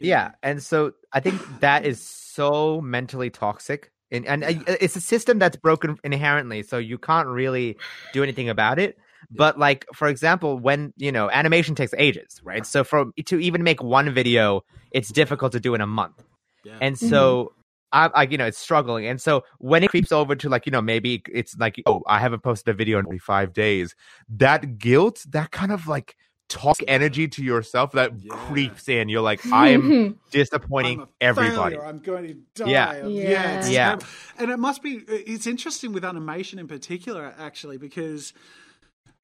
you 0.00 0.08
Yeah, 0.08 0.32
and 0.42 0.62
so 0.62 0.92
I 1.12 1.20
think 1.20 1.42
that 1.60 1.86
is 1.86 2.00
so 2.06 2.80
mentally 2.80 3.30
toxic, 3.30 3.92
and 4.12 4.26
and 4.26 4.44
uh, 4.44 4.76
it's 4.80 4.94
a 4.94 5.00
system 5.00 5.38
that's 5.38 5.56
broken 5.56 5.98
inherently, 6.04 6.62
so 6.62 6.78
you 6.78 6.98
can't 6.98 7.28
really 7.28 7.76
do 8.12 8.22
anything 8.22 8.48
about 8.48 8.78
it. 8.78 8.98
But 9.30 9.58
like, 9.58 9.86
for 9.94 10.08
example, 10.08 10.58
when 10.58 10.92
you 10.96 11.10
know 11.10 11.30
animation 11.30 11.74
takes 11.74 11.94
ages, 11.96 12.40
right? 12.44 12.66
So 12.66 12.84
for 12.84 13.06
to 13.24 13.38
even 13.38 13.62
make 13.62 13.82
one 13.82 14.12
video, 14.12 14.64
it's 14.90 15.08
difficult 15.08 15.52
to 15.52 15.60
do 15.60 15.74
in 15.74 15.80
a 15.80 15.86
month, 15.86 16.22
yeah. 16.64 16.78
and 16.80 16.98
so. 16.98 17.52
I, 17.94 18.06
I, 18.14 18.22
you 18.22 18.38
know, 18.38 18.46
it's 18.46 18.56
struggling, 18.56 19.04
and 19.04 19.20
so 19.20 19.44
when 19.58 19.84
it 19.84 19.90
creeps 19.90 20.12
over 20.12 20.34
to 20.34 20.48
like, 20.48 20.64
you 20.64 20.72
know, 20.72 20.80
maybe 20.80 21.22
it's 21.30 21.54
like, 21.58 21.82
oh, 21.84 22.00
I 22.06 22.20
haven't 22.20 22.42
posted 22.42 22.74
a 22.74 22.74
video 22.74 22.98
in 22.98 23.04
45 23.04 23.52
days. 23.52 23.94
That 24.30 24.78
guilt, 24.78 25.26
that 25.28 25.50
kind 25.50 25.70
of 25.70 25.86
like 25.86 26.16
toxic 26.52 26.84
energy 26.88 27.28
to 27.28 27.42
yourself, 27.42 27.92
that 27.92 28.12
Yeah. 28.20 28.34
creeps 28.46 28.88
in. 28.88 29.08
You're 29.08 29.22
like, 29.22 29.44
I 29.52 29.68
am 29.70 30.18
disappointing 30.30 31.00
I'm 31.00 31.06
a 31.06 31.08
everybody. 31.20 31.74
failure. 31.76 31.84
I'm 31.86 31.98
going 31.98 32.28
to 32.28 32.64
die. 32.64 32.70
Yeah. 32.70 33.06
yeah, 33.06 33.28
Yeah. 33.28 33.68
Yeah. 33.70 33.98
And 34.38 34.50
it 34.50 34.58
must 34.58 34.82
be. 34.82 35.02
It's 35.08 35.46
interesting 35.46 35.92
with 35.92 36.04
animation 36.04 36.58
in 36.58 36.68
particular, 36.68 37.34
actually, 37.38 37.78
because 37.78 38.32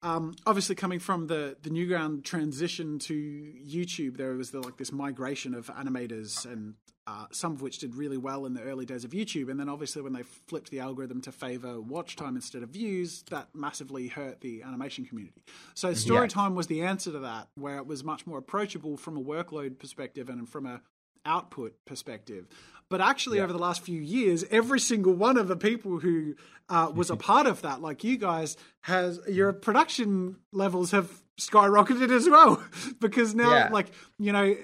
um, 0.01 0.35
obviously 0.45 0.75
coming 0.75 0.99
from 0.99 1.27
the 1.27 1.57
the 1.61 1.69
Newground 1.69 2.23
transition 2.23 2.99
to 2.99 3.13
YouTube, 3.13 4.17
there 4.17 4.33
was 4.33 4.51
the, 4.51 4.61
like 4.61 4.77
this 4.77 4.91
migration 4.91 5.53
of 5.53 5.67
animators, 5.67 6.45
and 6.45 6.75
uh, 7.09 7.25
some 7.31 7.53
of 7.53 7.61
which 7.61 7.79
did 7.79 7.95
really 7.95 8.17
well 8.17 8.45
in 8.45 8.53
the 8.53 8.61
early 8.61 8.85
days 8.85 9.03
of 9.03 9.11
YouTube, 9.11 9.49
and 9.49 9.59
then 9.59 9.67
obviously 9.67 10.01
when 10.01 10.13
they 10.13 10.21
flipped 10.23 10.69
the 10.69 10.79
algorithm 10.79 11.19
to 11.21 11.31
favor 11.31 11.81
watch 11.81 12.15
time 12.15 12.35
instead 12.35 12.61
of 12.61 12.69
views, 12.69 13.23
that 13.31 13.47
massively 13.55 14.07
hurt 14.09 14.41
the 14.41 14.61
animation 14.61 15.05
community. 15.05 15.41
So 15.73 15.93
story 15.93 16.27
time 16.27 16.53
was 16.55 16.67
the 16.67 16.81
answer 16.81 17.11
to 17.11 17.19
that, 17.19 17.47
where 17.55 17.77
it 17.77 17.87
was 17.87 18.03
much 18.03 18.27
more 18.27 18.37
approachable 18.37 18.95
from 18.95 19.17
a 19.17 19.21
workload 19.21 19.79
perspective 19.79 20.29
and 20.29 20.47
from 20.47 20.65
a 20.67 20.81
output 21.25 21.73
perspective. 21.85 22.47
But 22.89 23.01
actually, 23.01 23.39
over 23.39 23.53
the 23.53 23.59
last 23.59 23.81
few 23.81 24.01
years, 24.01 24.43
every 24.49 24.79
single 24.79 25.13
one 25.13 25.37
of 25.37 25.47
the 25.47 25.55
people 25.55 25.99
who 25.99 26.35
uh, 26.69 26.91
was 26.93 27.09
a 27.09 27.15
part 27.31 27.45
of 27.47 27.61
that, 27.63 27.81
like 27.81 28.03
you 28.03 28.17
guys, 28.17 28.55
has 28.81 29.19
your 29.27 29.53
production 29.53 30.37
levels 30.51 30.91
have 30.91 31.09
skyrocketed 31.39 32.11
as 32.11 32.27
well 32.29 32.61
because 32.99 33.33
now, 33.35 33.51
Yeah. 33.51 33.69
like 33.71 33.87
you 34.17 34.31
know, 34.31 34.55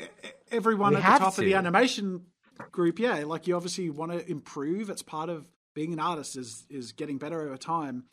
everyone 0.52 0.94
We 0.94 1.02
at 1.02 1.14
the 1.20 1.26
top 1.26 1.38
of 1.38 1.46
the 1.46 1.54
animation 1.54 2.26
group, 2.72 3.00
yeah, 3.00 3.24
like 3.26 3.48
you 3.48 3.56
obviously 3.56 3.90
want 3.90 4.12
to 4.12 4.30
improve. 4.30 4.90
It's 4.90 5.02
part 5.02 5.30
of 5.30 5.48
being 5.74 5.94
an 5.94 6.00
artist 6.00 6.36
is 6.38 6.66
is 6.70 6.92
getting 6.92 7.18
better 7.18 7.42
over 7.42 7.58
time. 7.58 8.06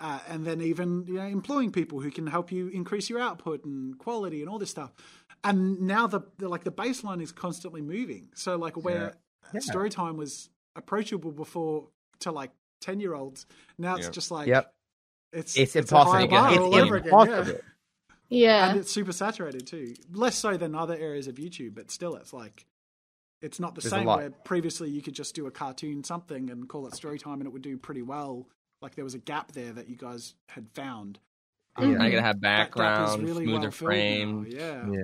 Uh, 0.00 0.18
and 0.28 0.46
then 0.46 0.60
even 0.62 1.04
you 1.06 1.14
know 1.14 1.26
employing 1.26 1.70
people 1.70 2.00
who 2.00 2.10
can 2.10 2.26
help 2.26 2.50
you 2.50 2.68
increase 2.68 3.10
your 3.10 3.20
output 3.20 3.64
and 3.64 3.98
quality 3.98 4.40
and 4.40 4.48
all 4.48 4.58
this 4.58 4.70
stuff. 4.70 4.92
And 5.44 5.82
now 5.82 6.06
the, 6.06 6.22
the 6.38 6.48
like 6.48 6.64
the 6.64 6.72
baseline 6.72 7.20
is 7.22 7.32
constantly 7.32 7.82
moving. 7.82 8.28
So 8.34 8.56
like 8.56 8.76
where 8.76 9.14
story 9.60 9.90
time 9.90 10.16
was 10.16 10.48
approachable 10.76 11.30
before 11.32 11.88
to 12.20 12.32
like 12.32 12.52
ten 12.80 13.00
year 13.00 13.14
olds, 13.14 13.46
now 13.78 13.96
it's 13.96 14.06
Yep. 14.06 14.12
just 14.14 14.30
like 14.30 14.46
Yep. 14.48 14.72
it's 15.32 15.56
It's 15.58 15.74
a 15.76 15.80
high 15.80 16.22
impossible. 16.22 16.46
It's 16.48 16.58
all 16.58 16.74
over 16.76 16.96
again, 16.96 17.08
impossible. 17.08 17.52
yeah. 17.52 17.58
Yeah. 18.30 18.70
And 18.70 18.78
it's 18.80 18.90
super 18.90 19.12
saturated 19.12 19.66
too. 19.66 19.94
Less 20.10 20.36
so 20.38 20.56
than 20.56 20.74
other 20.74 20.96
areas 20.96 21.26
of 21.28 21.34
YouTube, 21.34 21.74
but 21.74 21.90
still, 21.90 22.16
it's 22.16 22.32
like 22.32 22.64
it's 23.42 23.60
not 23.60 23.74
the 23.74 23.80
There's 23.80 23.90
same. 23.90 24.06
lot. 24.06 24.18
Where 24.20 24.30
previously 24.30 24.88
you 24.90 25.02
could 25.02 25.14
just 25.14 25.34
do 25.34 25.46
a 25.46 25.50
cartoon 25.50 26.04
something 26.04 26.48
and 26.50 26.68
call 26.68 26.86
it 26.86 26.94
story 26.94 27.18
time, 27.18 27.34
and 27.40 27.46
it 27.46 27.52
would 27.52 27.62
do 27.62 27.76
pretty 27.76 28.02
well. 28.02 28.46
Like 28.80 28.94
there 28.94 29.04
was 29.04 29.14
a 29.14 29.18
gap 29.18 29.52
there 29.52 29.72
that 29.72 29.88
you 29.88 29.96
guys 29.96 30.34
had 30.48 30.68
found. 30.74 31.18
Um, 31.76 32.00
I 32.00 32.10
gotta 32.10 32.22
have 32.22 32.40
that 32.42 32.70
background, 32.74 33.22
really 33.22 33.44
smoother 33.44 33.52
well 33.52 33.60
filled 33.70 33.74
frame. 33.74 34.46
Yeah. 34.48 34.86
Yeah. 34.90 35.02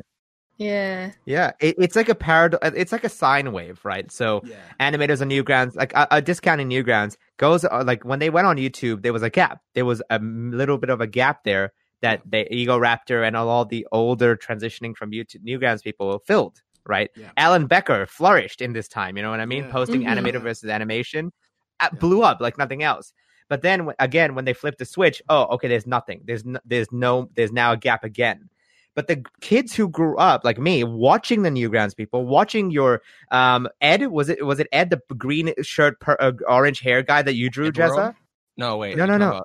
yeah. 0.59 1.11
Yeah, 1.25 1.51
it, 1.61 1.77
it's 1.79 1.97
like 1.97 2.09
a 2.09 2.15
parad. 2.15 2.59
It's 2.77 2.93
like 2.93 3.05
a 3.05 3.09
sine 3.09 3.53
wave, 3.53 3.81
right? 3.85 4.11
So 4.11 4.43
Yeah. 4.45 4.57
animators 4.81 5.21
on 5.23 5.31
Newgrounds, 5.31 5.77
like 5.77 5.93
a, 5.95 6.07
a 6.11 6.23
discounting 6.23 6.69
Newgrounds, 6.69 7.17
goes 7.39 7.65
uh, 7.65 7.85
like 7.87 8.05
when 8.05 8.19
they 8.19 8.29
went 8.31 8.47
on 8.47 8.57
YouTube, 8.57 9.03
there 9.03 9.13
was 9.13 9.23
a 9.23 9.31
gap. 9.31 9.63
There 9.75 9.85
was 9.85 10.03
a 10.11 10.19
little 10.19 10.77
bit 10.79 10.91
of 10.91 11.01
a 11.01 11.07
gap 11.07 11.45
there 11.45 11.73
that 12.03 12.23
the 12.29 12.47
Egoraptor 12.53 13.27
and 13.27 13.37
all 13.37 13.65
the 13.65 13.87
older 13.91 14.37
transitioning 14.37 14.95
from 14.97 15.11
YouTube 15.13 15.45
Newgrounds 15.47 15.83
people 15.83 16.21
filled. 16.27 16.61
Right, 16.89 17.11
Yeah. 17.15 17.31
Alan 17.37 17.67
Becker 17.67 18.07
flourished 18.07 18.61
in 18.63 18.73
this 18.73 18.89
time. 18.89 19.17
You 19.19 19.23
know 19.23 19.31
what 19.31 19.41
I 19.41 19.47
mean? 19.47 19.65
Yeah. 19.65 19.71
Posting 19.73 20.03
Mhm. 20.03 20.09
animator 20.17 20.33
Yeah. 20.35 20.39
versus 20.41 20.71
animation, 20.71 21.33
uh, 21.81 21.91
Yeah. 21.93 21.99
blew 22.01 22.23
up 22.23 22.41
like 22.41 22.57
nothing 22.57 22.83
else. 22.83 23.13
But 23.51 23.61
then 23.63 23.91
again, 23.99 24.35
when 24.35 24.45
they 24.47 24.55
flipped 24.55 24.79
the 24.79 24.85
switch, 24.87 25.21
oh, 25.29 25.45
okay, 25.55 25.69
there's 25.69 25.87
nothing. 25.87 26.23
There's 26.25 26.45
no, 26.47 26.59
there's 26.65 26.91
no 26.91 27.29
there's 27.37 27.53
now 27.53 27.73
a 27.73 27.77
gap 27.77 28.05
again. 28.05 28.49
But 28.95 29.07
the 29.07 29.23
kids 29.41 29.75
who 29.77 29.89
grew 29.89 30.17
up 30.17 30.45
like 30.45 30.59
me, 30.59 30.83
watching 30.83 31.43
the 31.43 31.51
Newgrounds 31.51 31.95
people, 31.97 32.27
watching 32.27 32.71
your 32.71 33.03
um 33.31 33.69
Ed 33.81 34.07
was 34.09 34.29
it 34.31 34.45
was 34.45 34.59
it 34.59 34.67
Ed 34.73 34.91
the 34.91 35.01
green 35.15 35.53
shirt 35.63 36.01
per, 36.01 36.17
uh, 36.19 36.33
orange 36.49 36.81
hair 36.81 37.03
guy 37.03 37.21
that 37.23 37.35
you 37.35 37.49
drew, 37.51 37.67
Ed 37.69 37.75
Jessa? 37.75 38.15
No, 38.57 38.77
wait. 38.79 38.97
No, 38.97 39.05
no, 39.07 39.13
you're 39.13 39.19
no. 39.19 39.43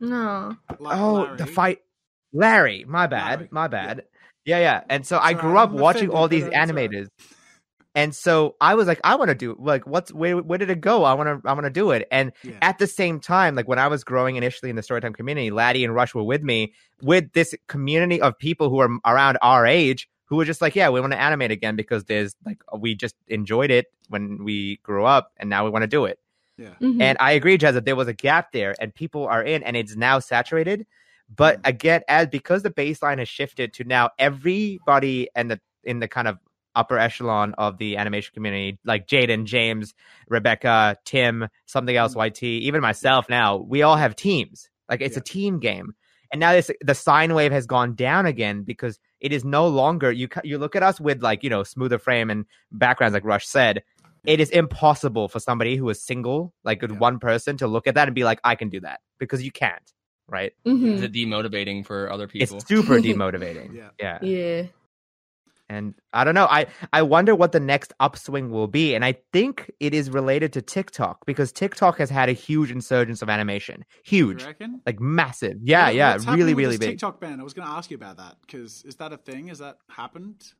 No. 0.00 0.56
Oh, 0.80 1.22
Larry. 1.24 1.36
the 1.36 1.46
fight, 1.46 1.78
Larry. 2.32 2.84
My 2.86 3.06
bad, 3.06 3.38
Larry, 3.40 3.48
my 3.50 3.68
bad. 3.68 4.04
Yeah, 4.44 4.58
yeah. 4.58 4.82
And 4.88 5.06
so 5.06 5.18
I 5.18 5.32
Sorry, 5.32 5.34
grew 5.34 5.58
up 5.58 5.70
I'm 5.70 5.76
watching 5.76 6.10
all 6.10 6.28
these 6.28 6.44
that's 6.44 6.54
all 6.70 6.76
right. 6.76 6.90
animators. 6.90 7.08
And 7.94 8.14
so 8.14 8.56
I 8.60 8.74
was 8.74 8.86
like, 8.86 9.00
I 9.04 9.16
want 9.16 9.28
to 9.28 9.34
do 9.34 9.54
like 9.58 9.86
what's 9.86 10.12
where 10.12 10.38
where 10.38 10.58
did 10.58 10.70
it 10.70 10.80
go? 10.80 11.04
I 11.04 11.12
want 11.14 11.28
to 11.42 11.48
I 11.48 11.52
want 11.52 11.64
to 11.64 11.70
do 11.70 11.90
it. 11.90 12.08
And 12.10 12.32
Yeah. 12.42 12.54
at 12.62 12.78
the 12.78 12.86
same 12.86 13.20
time, 13.20 13.54
like 13.54 13.68
when 13.68 13.78
I 13.78 13.88
was 13.88 14.02
growing 14.02 14.36
initially 14.36 14.70
in 14.70 14.76
the 14.76 14.82
Storytime 14.82 15.14
community, 15.14 15.50
Laddie 15.50 15.84
and 15.84 15.94
Rush 15.94 16.14
were 16.14 16.22
with 16.22 16.42
me 16.42 16.72
with 17.02 17.32
this 17.32 17.54
community 17.68 18.20
of 18.20 18.38
people 18.38 18.70
who 18.70 18.78
are 18.78 18.88
around 19.04 19.38
our 19.42 19.66
age 19.66 20.08
who 20.24 20.36
were 20.36 20.46
just 20.46 20.62
like, 20.62 20.74
yeah, 20.74 20.88
we 20.88 21.00
want 21.00 21.12
to 21.12 21.20
animate 21.20 21.50
again 21.50 21.76
because 21.76 22.04
there's 22.04 22.34
like 22.46 22.62
we 22.78 22.94
just 22.94 23.14
enjoyed 23.28 23.70
it 23.70 23.92
when 24.08 24.42
we 24.42 24.76
grew 24.82 25.04
up, 25.04 25.32
and 25.36 25.50
now 25.50 25.62
we 25.64 25.70
want 25.70 25.82
to 25.82 25.86
do 25.86 26.06
it. 26.06 26.18
Yeah. 26.56 26.74
Mhm. 26.80 27.00
And 27.02 27.18
I 27.20 27.32
agree, 27.32 27.58
Jez, 27.58 27.74
that 27.74 27.84
there 27.84 27.96
was 27.96 28.08
a 28.08 28.14
gap 28.14 28.52
there, 28.52 28.74
and 28.80 28.94
people 28.94 29.26
are 29.26 29.42
in, 29.42 29.62
and 29.62 29.76
it's 29.76 29.96
now 29.96 30.18
saturated. 30.18 30.86
But 31.34 31.58
mm. 31.62 31.68
again, 31.68 32.02
as 32.08 32.26
because 32.28 32.62
the 32.62 32.70
baseline 32.70 33.18
has 33.18 33.28
shifted 33.28 33.72
to 33.74 33.84
now 33.84 34.10
everybody 34.18 35.28
and 35.34 35.50
the 35.50 35.60
in 35.84 36.00
the 36.00 36.08
kind 36.08 36.28
of 36.28 36.38
upper 36.74 36.98
echelon 36.98 37.54
of 37.58 37.78
the 37.78 37.96
animation 37.96 38.32
community, 38.34 38.78
like 38.84 39.06
Jaiden, 39.06 39.44
James, 39.44 39.94
Rebecca, 40.28 40.96
Tim, 41.04 41.48
something 41.66 41.94
else, 41.96 42.14
mm. 42.14 42.26
YT, 42.26 42.42
even 42.42 42.80
myself. 42.80 43.28
Now 43.28 43.56
we 43.56 43.82
all 43.82 43.96
have 43.96 44.16
teams. 44.16 44.68
Like 44.88 45.00
it's 45.00 45.16
Yeah. 45.16 45.20
a 45.20 45.24
team 45.24 45.58
game, 45.60 45.94
and 46.32 46.40
now 46.40 46.52
this 46.52 46.70
the 46.80 46.94
sine 46.94 47.34
wave 47.34 47.52
has 47.52 47.66
gone 47.66 47.94
down 47.94 48.26
again 48.26 48.62
because 48.62 48.98
it 49.20 49.32
is 49.32 49.44
no 49.44 49.66
longer 49.68 50.10
you. 50.10 50.28
You 50.44 50.58
look 50.58 50.76
at 50.76 50.82
us 50.82 51.00
with 51.00 51.22
like 51.22 51.42
you 51.42 51.50
know 51.50 51.62
smoother 51.62 51.98
frame 51.98 52.30
and 52.30 52.44
backgrounds, 52.72 53.14
like 53.14 53.24
Rush 53.24 53.46
said. 53.46 53.82
It 54.24 54.38
is 54.38 54.50
impossible 54.50 55.26
for 55.28 55.40
somebody 55.40 55.74
who 55.76 55.88
is 55.88 56.00
single, 56.00 56.54
like 56.62 56.80
with 56.80 56.92
Yeah. 56.92 56.98
one 56.98 57.18
person, 57.18 57.56
to 57.56 57.66
look 57.66 57.88
at 57.88 57.96
that 57.96 58.06
and 58.06 58.14
be 58.14 58.22
like, 58.22 58.38
"I 58.44 58.54
can 58.54 58.68
do 58.68 58.78
that," 58.80 59.00
because 59.18 59.42
you 59.42 59.50
can't, 59.50 59.92
right? 60.32 60.52
Mhm. 60.66 60.94
Is 60.94 61.02
it 61.02 61.12
demotivating 61.12 61.86
for 61.86 62.10
other 62.10 62.26
people? 62.26 62.56
It's 62.56 62.66
super 62.66 62.94
demotivating. 63.08 63.74
Yeah. 63.74 63.90
yeah. 64.00 64.18
Yeah. 64.22 64.62
And 65.68 65.94
I 66.12 66.24
don't 66.24 66.34
know. 66.34 66.46
I 66.50 66.66
I 66.92 67.00
wonder 67.00 67.34
what 67.34 67.52
the 67.52 67.60
next 67.60 67.94
upswing 67.98 68.50
will 68.50 68.66
be, 68.66 68.94
and 68.94 69.04
I 69.06 69.14
think 69.32 69.70
it 69.80 69.94
is 69.94 70.10
related 70.10 70.52
to 70.54 70.60
TikTok 70.60 71.24
because 71.24 71.50
TikTok 71.50 71.96
has 71.96 72.10
had 72.10 72.28
a 72.28 72.32
huge 72.32 72.70
insurgence 72.70 73.22
of 73.22 73.30
animation, 73.30 73.84
huge, 74.04 74.44
reckon? 74.44 74.82
like 74.84 75.00
massive. 75.00 75.56
Yeah, 75.62 75.86
What- 75.86 75.94
yeah, 75.94 76.18
really, 76.28 76.52
really 76.52 76.76
big. 76.76 76.90
TikTok 76.90 77.20
ban. 77.20 77.40
I 77.40 77.42
was 77.42 77.54
going 77.54 77.66
to 77.66 77.72
ask 77.72 77.90
you 77.90 77.94
about 77.96 78.18
that 78.18 78.36
because 78.42 78.82
is 78.84 78.96
that 78.96 79.12
a 79.14 79.16
thing? 79.16 79.48
Has 79.48 79.60
that 79.60 79.78
happened? 79.88 80.52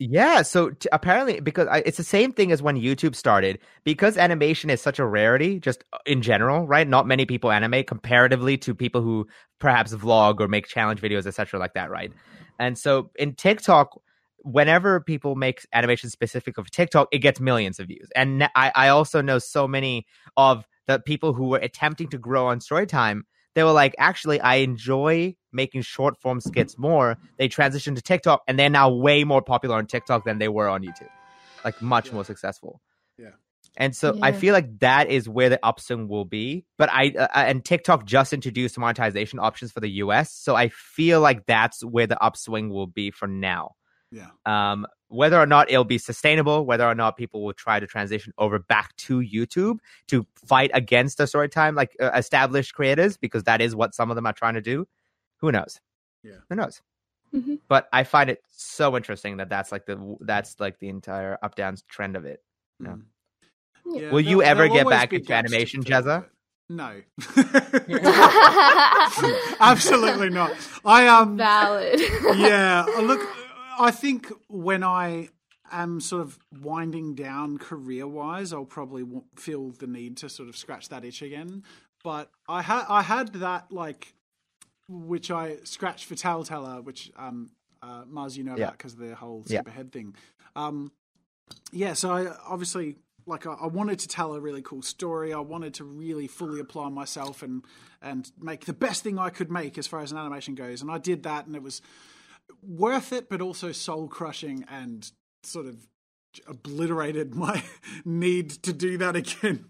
Yeah, 0.00 0.42
so 0.42 0.70
t- 0.70 0.88
apparently, 0.92 1.40
because 1.40 1.66
I, 1.66 1.78
it's 1.78 1.96
the 1.96 2.04
same 2.04 2.32
thing 2.32 2.52
as 2.52 2.62
when 2.62 2.76
YouTube 2.76 3.16
started, 3.16 3.58
because 3.82 4.16
animation 4.16 4.70
is 4.70 4.80
such 4.80 5.00
a 5.00 5.06
rarity, 5.06 5.58
just 5.58 5.82
uh, 5.92 5.98
in 6.06 6.22
general, 6.22 6.68
right? 6.68 6.86
Not 6.86 7.08
many 7.08 7.26
people 7.26 7.50
animate 7.50 7.88
comparatively 7.88 8.56
to 8.58 8.76
people 8.76 9.02
who 9.02 9.26
perhaps 9.58 9.92
vlog 9.94 10.38
or 10.38 10.46
make 10.46 10.68
challenge 10.68 11.00
videos, 11.00 11.26
etc., 11.26 11.58
like 11.58 11.74
that, 11.74 11.90
right? 11.90 12.12
And 12.60 12.78
so 12.78 13.10
in 13.16 13.34
TikTok, 13.34 14.00
whenever 14.44 15.00
people 15.00 15.34
make 15.34 15.66
animation 15.72 16.10
specific 16.10 16.58
of 16.58 16.70
TikTok, 16.70 17.08
it 17.10 17.18
gets 17.18 17.40
millions 17.40 17.80
of 17.80 17.88
views. 17.88 18.08
And 18.14 18.48
I 18.54 18.88
also 18.88 19.20
know 19.20 19.40
so 19.40 19.66
many 19.66 20.06
of 20.36 20.64
the 20.86 21.00
people 21.00 21.32
who 21.34 21.48
were 21.48 21.58
attempting 21.58 22.08
to 22.10 22.18
grow 22.18 22.46
on 22.46 22.60
Storytime. 22.60 23.22
They 23.54 23.64
were 23.64 23.72
like, 23.72 23.94
actually, 23.98 24.40
I 24.40 24.56
enjoy 24.56 25.34
making 25.52 25.82
short 25.82 26.16
form 26.20 26.40
skits 26.40 26.78
more. 26.78 27.16
They 27.38 27.48
transitioned 27.48 27.96
to 27.96 28.02
TikTok, 28.02 28.42
and 28.46 28.58
they're 28.58 28.70
now 28.70 28.90
way 28.90 29.24
more 29.24 29.42
popular 29.42 29.76
on 29.76 29.86
TikTok 29.86 30.24
than 30.24 30.38
they 30.38 30.48
were 30.48 30.68
on 30.68 30.82
YouTube, 30.82 31.08
like 31.64 31.80
much 31.82 32.08
Yeah. 32.08 32.14
more 32.14 32.24
successful. 32.24 32.80
Yeah. 33.16 33.30
And 33.76 33.94
so 33.94 34.18
I 34.22 34.32
feel 34.32 34.54
like 34.54 34.78
that 34.80 35.08
is 35.08 35.28
where 35.28 35.48
the 35.48 35.58
upswing 35.62 36.08
will 36.08 36.24
be. 36.24 36.64
But 36.78 36.90
I 36.92 37.10
uh, 37.18 37.28
and 37.34 37.64
TikTok 37.64 38.06
just 38.06 38.32
introduced 38.32 38.78
monetization 38.78 39.38
options 39.38 39.72
for 39.72 39.80
the 39.80 39.90
US, 40.02 40.32
so 40.32 40.54
I 40.56 40.68
feel 40.68 41.20
like 41.20 41.46
that's 41.46 41.84
where 41.84 42.06
the 42.06 42.20
upswing 42.22 42.70
will 42.70 42.86
be 42.86 43.10
for 43.10 43.28
now. 43.28 43.72
Yeah. 44.10 44.30
Um, 44.46 44.86
whether 45.08 45.40
or 45.40 45.46
not 45.46 45.70
it'll 45.70 45.84
be 45.84 45.98
sustainable, 45.98 46.64
whether 46.66 46.86
or 46.86 46.94
not 46.94 47.16
people 47.16 47.42
will 47.44 47.52
try 47.54 47.80
to 47.80 47.86
transition 47.86 48.32
over 48.38 48.58
back 48.58 48.94
to 48.96 49.20
YouTube 49.20 49.78
to 50.08 50.26
fight 50.46 50.70
against 50.74 51.18
the 51.18 51.26
story 51.26 51.48
time, 51.48 51.74
like 51.74 51.96
uh, 52.00 52.10
established 52.14 52.74
creators, 52.74 53.16
because 53.16 53.44
that 53.44 53.60
is 53.60 53.74
what 53.74 53.94
some 53.94 54.10
of 54.10 54.16
them 54.16 54.26
are 54.26 54.32
trying 54.32 54.54
to 54.54 54.60
do. 54.60 54.86
Who 55.38 55.52
knows? 55.52 55.80
Yeah. 56.22 56.32
Who 56.48 56.56
knows? 56.56 56.82
Mhm. 57.34 57.60
But 57.68 57.88
I 57.92 58.04
find 58.04 58.30
it 58.30 58.42
so 58.56 58.96
interesting 58.96 59.38
that 59.38 59.48
that's 59.48 59.72
like 59.72 59.86
the 59.86 60.16
that's 60.20 60.58
like 60.60 60.78
the 60.78 60.88
entire 60.88 61.38
up 61.42 61.54
down 61.54 61.76
trend 61.88 62.16
of 62.16 62.24
it. 62.24 62.42
Yeah. 62.80 62.88
Mm. 62.88 63.02
Yeah. 63.86 64.10
Will 64.10 64.20
you 64.20 64.42
ever 64.42 64.68
get 64.68 64.88
back 64.88 65.12
into 65.12 65.26
to 65.28 65.34
animation, 65.34 65.82
fill, 65.82 66.02
Jezza? 66.02 66.26
No. 66.70 67.00
Absolutely 69.60 70.30
not. 70.30 70.52
I 70.84 71.06
um 71.08 71.36
Valid. 71.36 72.00
yeah, 72.36 72.84
uh, 72.96 73.00
look, 73.02 73.20
I 73.78 73.90
think 73.90 74.32
when 74.48 74.82
I 74.82 75.28
am 75.70 76.00
sort 76.00 76.22
of 76.22 76.38
winding 76.60 77.14
down 77.14 77.58
career 77.58 78.06
wise, 78.06 78.52
I'll 78.52 78.64
probably 78.64 79.04
feel 79.36 79.70
the 79.70 79.86
need 79.86 80.16
to 80.18 80.28
sort 80.28 80.48
of 80.48 80.56
scratch 80.56 80.88
that 80.88 81.04
itch 81.04 81.22
again. 81.22 81.62
But 82.02 82.30
I 82.48 82.62
had 82.62 82.84
I 82.88 83.02
had 83.02 83.32
that 83.34 83.70
like, 83.72 84.14
which 84.88 85.30
I 85.30 85.56
scratched 85.64 86.06
for 86.06 86.14
Tellteller, 86.14 86.82
which 86.84 87.10
um 87.16 87.50
uh, 87.82 88.04
Maz 88.04 88.36
you 88.36 88.44
know 88.44 88.56
Yeah. 88.56 88.64
about 88.64 88.78
because 88.78 88.94
of 88.94 88.98
the 89.00 89.14
whole 89.14 89.44
Yeah. 89.46 89.62
superhead 89.62 89.92
thing. 89.92 90.14
Um, 90.56 90.90
yeah, 91.72 91.92
so 91.94 92.10
I 92.10 92.34
obviously 92.46 92.96
like 93.26 93.46
I, 93.46 93.52
I 93.52 93.66
wanted 93.66 93.98
to 94.00 94.08
tell 94.08 94.34
a 94.34 94.40
really 94.40 94.62
cool 94.62 94.82
story. 94.82 95.32
I 95.32 95.40
wanted 95.40 95.74
to 95.74 95.84
really 95.84 96.26
fully 96.26 96.60
apply 96.60 96.88
myself 96.88 97.42
and 97.42 97.64
and 98.00 98.30
make 98.40 98.64
the 98.64 98.72
best 98.72 99.02
thing 99.02 99.18
I 99.18 99.28
could 99.30 99.50
make 99.50 99.76
as 99.78 99.86
far 99.86 100.00
as 100.00 100.12
an 100.12 100.18
animation 100.18 100.54
goes, 100.54 100.82
and 100.82 100.90
I 100.90 100.98
did 100.98 101.22
that, 101.24 101.46
and 101.46 101.54
it 101.54 101.62
was 101.62 101.82
worth 102.62 103.12
it, 103.12 103.28
but 103.28 103.40
also 103.40 103.72
soul 103.72 104.08
crushing 104.08 104.64
and 104.68 105.10
sort 105.42 105.66
of 105.66 105.86
obliterated 106.46 107.34
my 107.34 107.62
need 108.04 108.50
to 108.50 108.72
do 108.72 108.98
that 108.98 109.16
again. 109.16 109.66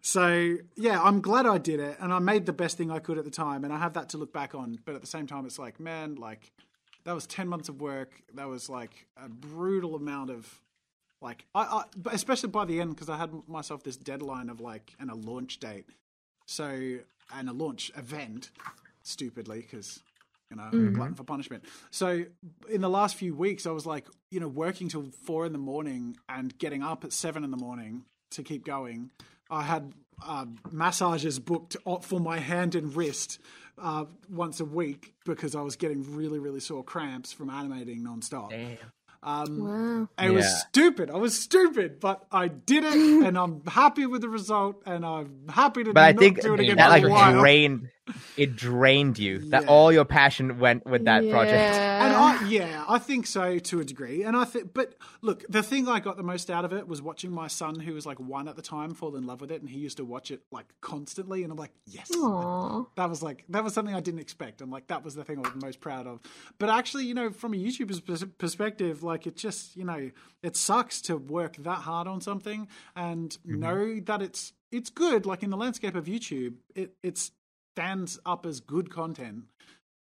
So 0.00 0.56
yeah, 0.76 1.00
I'm 1.00 1.20
glad 1.20 1.46
I 1.46 1.58
did 1.58 1.78
it, 1.78 1.96
and 2.00 2.12
I 2.12 2.18
made 2.18 2.46
the 2.46 2.52
best 2.52 2.76
thing 2.76 2.90
I 2.90 2.98
could 2.98 3.18
at 3.18 3.24
the 3.24 3.30
time, 3.30 3.64
and 3.64 3.72
I 3.72 3.78
have 3.78 3.94
that 3.94 4.08
to 4.10 4.18
look 4.18 4.32
back 4.32 4.54
on. 4.54 4.78
But 4.84 4.96
at 4.96 5.00
the 5.00 5.06
same 5.06 5.26
time, 5.26 5.46
it's 5.46 5.58
like, 5.58 5.78
man, 5.78 6.16
like 6.16 6.52
that 7.04 7.14
was 7.14 7.26
ten 7.26 7.48
months 7.48 7.68
of 7.68 7.80
work. 7.80 8.10
That 8.34 8.48
was 8.48 8.68
like 8.68 9.06
a 9.16 9.28
brutal 9.28 9.94
amount 9.94 10.30
of 10.30 10.60
like 11.20 11.46
I, 11.54 11.60
I 11.62 12.12
especially 12.12 12.48
by 12.48 12.64
the 12.64 12.80
end 12.80 12.96
because 12.96 13.08
I 13.08 13.16
had 13.16 13.30
myself 13.46 13.84
this 13.84 13.96
deadline 13.96 14.50
of 14.50 14.60
like 14.60 14.92
and 14.98 15.08
a 15.08 15.14
launch 15.14 15.60
date. 15.60 15.86
So 16.46 16.98
and 17.34 17.48
a 17.48 17.52
launch 17.52 17.92
event, 17.96 18.50
stupidly 19.04 19.60
because 19.60 20.02
you 20.52 20.56
know 20.56 20.68
I'm 20.70 20.88
a 20.88 20.90
glutton 20.90 21.14
for 21.14 21.24
punishment. 21.24 21.64
So 21.90 22.24
in 22.68 22.80
the 22.80 22.90
last 22.90 23.16
few 23.16 23.34
weeks, 23.34 23.66
I 23.66 23.70
was 23.70 23.86
like 23.86 24.06
you 24.30 24.40
know 24.40 24.48
working 24.48 24.88
till 24.88 25.10
four 25.24 25.46
in 25.46 25.52
the 25.52 25.58
morning 25.58 26.16
and 26.28 26.56
getting 26.58 26.82
up 26.82 27.04
at 27.04 27.12
seven 27.12 27.44
in 27.44 27.50
the 27.50 27.56
morning 27.56 28.04
to 28.32 28.42
keep 28.42 28.64
going. 28.64 29.10
I 29.50 29.62
had 29.62 29.92
uh, 30.24 30.46
massages 30.70 31.38
booked 31.38 31.76
for 32.02 32.20
my 32.20 32.38
hand 32.38 32.74
and 32.74 32.94
wrist 32.94 33.38
uh, 33.78 34.04
once 34.30 34.60
a 34.60 34.64
week 34.64 35.14
because 35.24 35.54
I 35.54 35.60
was 35.62 35.76
getting 35.76 36.14
really, 36.14 36.38
really 36.38 36.60
sore 36.60 36.84
cramps 36.84 37.32
from 37.32 37.50
animating 37.50 38.04
nonstop. 38.04 38.50
Damn. 38.50 38.78
Um, 39.24 40.08
wow. 40.18 40.26
it 40.26 40.30
was 40.30 40.60
stupid. 40.62 41.08
I 41.08 41.16
was 41.16 41.38
stupid, 41.38 42.00
but 42.00 42.26
I 42.32 42.48
did 42.48 42.82
it, 42.84 42.94
and 43.26 43.38
I'm 43.38 43.62
happy 43.66 44.04
with 44.04 44.20
the 44.20 44.28
result, 44.28 44.82
and 44.84 45.06
I'm 45.06 45.48
happy 45.48 45.84
to 45.84 45.92
But 45.92 46.02
I 46.02 46.12
think 46.12 46.40
do 46.40 46.54
it 46.54 46.60
again 46.60 46.76
that 46.76 46.88
like 46.88 47.08
while. 47.08 47.38
drained 47.38 47.88
it 48.36 48.56
drained 48.56 49.18
you. 49.18 49.50
That 49.50 49.68
all 49.68 49.92
your 49.92 50.04
passion 50.04 50.58
went 50.58 50.84
with 50.84 51.04
that 51.04 51.28
project. 51.30 51.74
And 51.74 52.12
Yeah. 52.12 52.20
I, 52.20 52.48
yeah, 52.48 52.84
I 52.88 52.98
think 52.98 53.26
so 53.26 53.58
to 53.58 53.80
a 53.80 53.84
degree. 53.84 54.24
And 54.24 54.36
I 54.36 54.44
think, 54.44 54.74
but 54.74 54.94
look, 55.20 55.44
the 55.48 55.62
thing 55.62 55.88
I 55.88 56.00
got 56.00 56.16
the 56.16 56.22
most 56.22 56.50
out 56.50 56.64
of 56.64 56.72
it 56.72 56.88
was 56.88 57.00
watching 57.00 57.30
my 57.30 57.46
son, 57.46 57.78
who 57.78 57.94
was 57.94 58.04
like 58.04 58.18
one 58.18 58.48
at 58.48 58.56
the 58.56 58.62
time, 58.62 58.94
fall 58.94 59.14
in 59.16 59.26
love 59.26 59.40
with 59.40 59.52
it, 59.52 59.60
and 59.60 59.70
he 59.70 59.78
used 59.78 59.98
to 59.98 60.04
watch 60.04 60.30
it 60.30 60.42
like 60.50 60.66
constantly. 60.80 61.44
And 61.44 61.52
I'm 61.52 61.58
like, 61.58 61.72
yes, 61.86 62.10
Aw. 62.16 62.84
that 62.96 63.08
was 63.08 63.22
like 63.22 63.44
that 63.50 63.62
was 63.62 63.74
something 63.74 63.94
I 63.94 64.00
didn't 64.00 64.20
expect. 64.20 64.60
I'm 64.60 64.70
like, 64.70 64.88
that 64.88 65.04
was 65.04 65.14
the 65.14 65.24
thing 65.24 65.38
I 65.38 65.42
was 65.42 65.62
most 65.62 65.80
proud 65.80 66.06
of. 66.06 66.20
But 66.58 66.70
actually, 66.70 67.04
you 67.04 67.14
know, 67.14 67.30
from 67.30 67.54
a 67.54 67.56
YouTuber's 67.56 68.00
perspective, 68.38 69.02
like 69.02 69.26
it 69.26 69.36
just, 69.36 69.76
you 69.76 69.84
know, 69.84 70.10
it 70.42 70.56
sucks 70.56 71.00
to 71.02 71.16
work 71.16 71.56
that 71.58 71.78
hard 71.78 72.08
on 72.08 72.20
something 72.20 72.68
and 72.96 73.30
mm-hmm. 73.30 73.60
know 73.60 74.00
that 74.06 74.22
it's 74.22 74.52
it's 74.72 74.90
good. 74.90 75.26
Like 75.26 75.42
in 75.42 75.50
the 75.50 75.56
landscape 75.56 75.94
of 75.94 76.06
YouTube, 76.06 76.54
it 76.74 76.94
it 77.02 77.30
stands 77.76 78.18
up 78.26 78.44
as 78.46 78.60
good 78.60 78.90
content, 78.90 79.44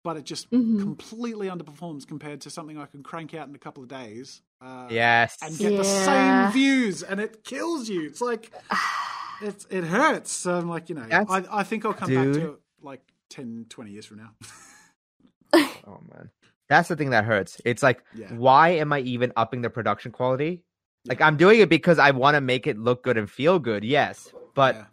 but 0.04 0.18
it 0.18 0.24
just 0.26 0.50
Mhm. 0.52 0.80
completely 0.82 1.48
underperforms 1.48 2.08
compared 2.08 2.42
to 2.42 2.50
something 2.50 2.78
I 2.78 2.86
can 2.86 3.04
crank 3.04 3.34
out 3.34 3.48
in 3.48 3.56
a 3.56 3.60
couple 3.60 3.84
of 3.84 3.90
days. 3.90 4.42
Uh, 4.60 4.88
Yes. 4.92 5.38
and 5.42 5.58
get 5.58 5.76
the 5.78 5.84
same 5.84 6.52
views, 6.52 7.02
and 7.02 7.20
it 7.20 7.44
kills 7.44 7.90
you. 7.90 8.06
It's 8.06 8.22
like 8.22 8.52
it's 9.42 9.66
it 9.70 9.84
hurts. 9.86 10.32
So 10.32 10.56
I'm 10.56 10.70
like, 10.70 10.90
you 10.90 10.96
know, 10.96 11.08
That's- 11.08 11.28
I, 11.50 11.60
I 11.60 11.64
think 11.64 11.86
I'll 11.86 11.94
come 11.94 12.14
back 12.14 12.34
to 12.34 12.52
it 12.54 12.60
like 12.82 13.02
10, 13.30 13.66
20 13.70 13.92
years 13.92 14.06
from 14.06 14.18
now. 14.18 14.32
Oh 15.88 16.00
man. 16.14 16.30
That's 16.70 16.88
the 16.88 16.96
thing 16.96 17.10
that 17.10 17.26
hurts. 17.26 17.60
It's 17.66 17.84
like 17.84 18.04
Yeah. 18.16 18.34
why 18.34 18.70
am 18.70 18.94
I 18.94 19.00
even 19.02 19.34
upping 19.36 19.62
the 19.62 19.70
production 19.70 20.12
quality? 20.12 20.64
Like 21.06 21.20
I'm 21.22 21.36
doing 21.36 21.60
it 21.60 21.68
because 21.70 22.00
I 22.00 22.12
want 22.12 22.36
to 22.36 22.42
make 22.42 22.68
it 22.68 22.78
look 22.78 23.04
good 23.04 23.18
and 23.18 23.30
feel 23.30 23.60
good. 23.60 23.84
Yes. 23.84 24.32
But 24.54 24.76
Yeah. 24.76 24.86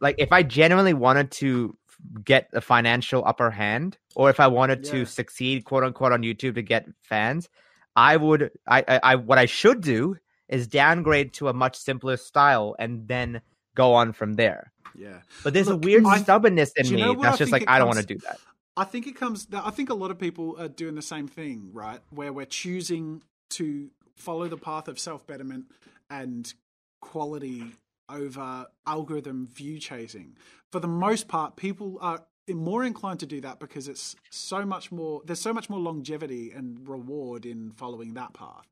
like 0.00 0.14
if 0.18 0.32
I 0.32 0.42
genuinely 0.42 0.94
wanted 0.94 1.30
to 1.32 1.76
get 2.24 2.48
a 2.52 2.60
financial 2.60 3.22
upper 3.26 3.50
hand 3.50 3.96
or 4.14 4.30
if 4.30 4.40
I 4.40 4.46
wanted 4.46 4.84
Yeah. 4.84 4.92
to 4.92 5.04
succeed 5.06 5.64
quote 5.64 5.84
unquote 5.84 6.12
on 6.12 6.22
YouTube 6.22 6.54
to 6.56 6.62
get 6.62 6.86
fans, 7.02 7.48
I 7.96 8.16
would 8.16 8.50
I, 8.66 8.84
I 8.88 9.00
I 9.02 9.14
what 9.16 9.38
I 9.38 9.46
should 9.46 9.80
do 9.80 10.16
is 10.48 10.66
downgrade 10.68 11.32
to 11.34 11.48
a 11.48 11.52
much 11.54 11.76
simpler 11.76 12.16
style 12.16 12.76
and 12.78 13.08
then 13.08 13.40
go 13.74 13.94
on 13.94 14.12
from 14.12 14.34
there. 14.34 14.72
yeah. 14.94 15.20
But 15.42 15.54
there's 15.54 15.68
Look, 15.68 15.82
a 15.82 15.86
weird 15.86 16.04
I- 16.06 16.18
stubbornness 16.18 16.72
in 16.76 16.90
me 16.94 17.02
that's 17.22 17.34
I 17.34 17.36
just 17.38 17.52
like 17.52 17.64
I 17.68 17.78
don't 17.78 17.88
want 17.88 18.00
to 18.00 18.06
do 18.06 18.18
that. 18.18 18.38
I 18.76 18.84
think 18.84 19.06
it 19.06 19.14
comes. 19.16 19.46
I 19.52 19.70
think 19.70 19.88
a 19.90 19.94
lot 19.94 20.10
of 20.10 20.18
people 20.18 20.56
are 20.58 20.68
doing 20.68 20.96
the 20.96 21.02
same 21.02 21.28
thing, 21.28 21.70
right? 21.72 22.00
Where 22.10 22.32
we're 22.32 22.44
choosing 22.44 23.22
to 23.50 23.90
follow 24.16 24.48
the 24.48 24.56
path 24.56 24.88
of 24.88 24.98
self 24.98 25.26
betterment 25.26 25.66
and 26.10 26.52
quality 27.00 27.72
over 28.08 28.66
algorithm 28.86 29.46
view 29.46 29.78
chasing. 29.78 30.36
For 30.72 30.80
the 30.80 30.88
most 30.88 31.28
part, 31.28 31.56
people 31.56 31.98
are 32.00 32.24
more 32.48 32.84
inclined 32.84 33.20
to 33.20 33.26
do 33.26 33.40
that 33.40 33.58
because 33.58 33.88
it's 33.88 34.14
so 34.30 34.66
much 34.66 34.92
more 34.92 35.22
there's 35.24 35.40
so 35.40 35.52
much 35.52 35.70
more 35.70 35.80
longevity 35.80 36.50
and 36.50 36.86
reward 36.88 37.46
in 37.46 37.70
following 37.72 38.14
that 38.14 38.34
path. 38.34 38.66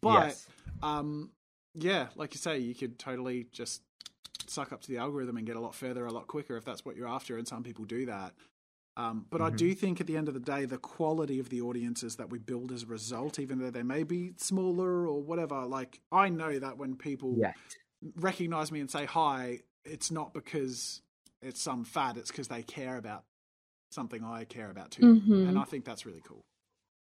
But 0.00 0.38
Yes. 0.38 0.46
um 0.82 1.30
yeah, 1.74 2.08
like 2.14 2.34
you 2.34 2.38
say, 2.38 2.58
you 2.58 2.74
could 2.74 2.98
totally 2.98 3.46
just 3.52 3.82
suck 4.46 4.72
up 4.72 4.80
to 4.82 4.88
the 4.88 4.98
algorithm 4.98 5.36
and 5.36 5.46
get 5.46 5.56
a 5.56 5.60
lot 5.60 5.74
further 5.74 6.06
a 6.06 6.12
lot 6.12 6.26
quicker 6.28 6.56
if 6.56 6.64
that's 6.64 6.84
what 6.84 6.96
you're 6.96 7.08
after 7.08 7.36
and 7.36 7.48
some 7.48 7.62
people 7.62 7.84
do 7.84 8.06
that. 8.06 8.32
Um, 8.96 9.26
but 9.30 9.40
I 9.40 9.46
Mm-hmm. 9.46 9.56
do 9.56 9.74
think 9.74 10.00
at 10.00 10.06
the 10.06 10.16
end 10.16 10.28
of 10.28 10.34
the 10.34 10.40
day, 10.40 10.66
the 10.66 10.78
quality 10.78 11.40
of 11.40 11.48
the 11.48 11.60
audiences 11.60 12.14
that 12.16 12.30
we 12.30 12.38
build 12.38 12.70
as 12.70 12.84
a 12.84 12.86
result, 12.86 13.40
even 13.40 13.58
though 13.58 13.70
they 13.70 13.82
may 13.82 14.04
be 14.04 14.34
smaller 14.36 15.08
or 15.08 15.20
whatever, 15.20 15.64
like 15.66 16.00
I 16.12 16.28
know 16.28 16.58
that 16.60 16.78
when 16.78 16.94
people 16.96 17.40
Yes. 17.40 17.54
Recognize 18.16 18.70
me 18.70 18.80
and 18.80 18.90
say 18.90 19.04
hi, 19.04 19.60
it's 19.84 20.10
not 20.10 20.32
because 20.32 21.02
it's 21.42 21.60
some 21.60 21.84
fad, 21.84 22.16
it's 22.16 22.30
because 22.30 22.48
they 22.48 22.62
care 22.62 22.96
about 22.96 23.24
something 23.90 24.24
I 24.24 24.44
care 24.44 24.70
about 24.70 24.90
too. 24.90 25.02
Mhm. 25.02 25.48
And 25.48 25.58
I 25.58 25.64
think 25.64 25.84
that's 25.84 26.04
really 26.06 26.22
cool. 26.26 26.40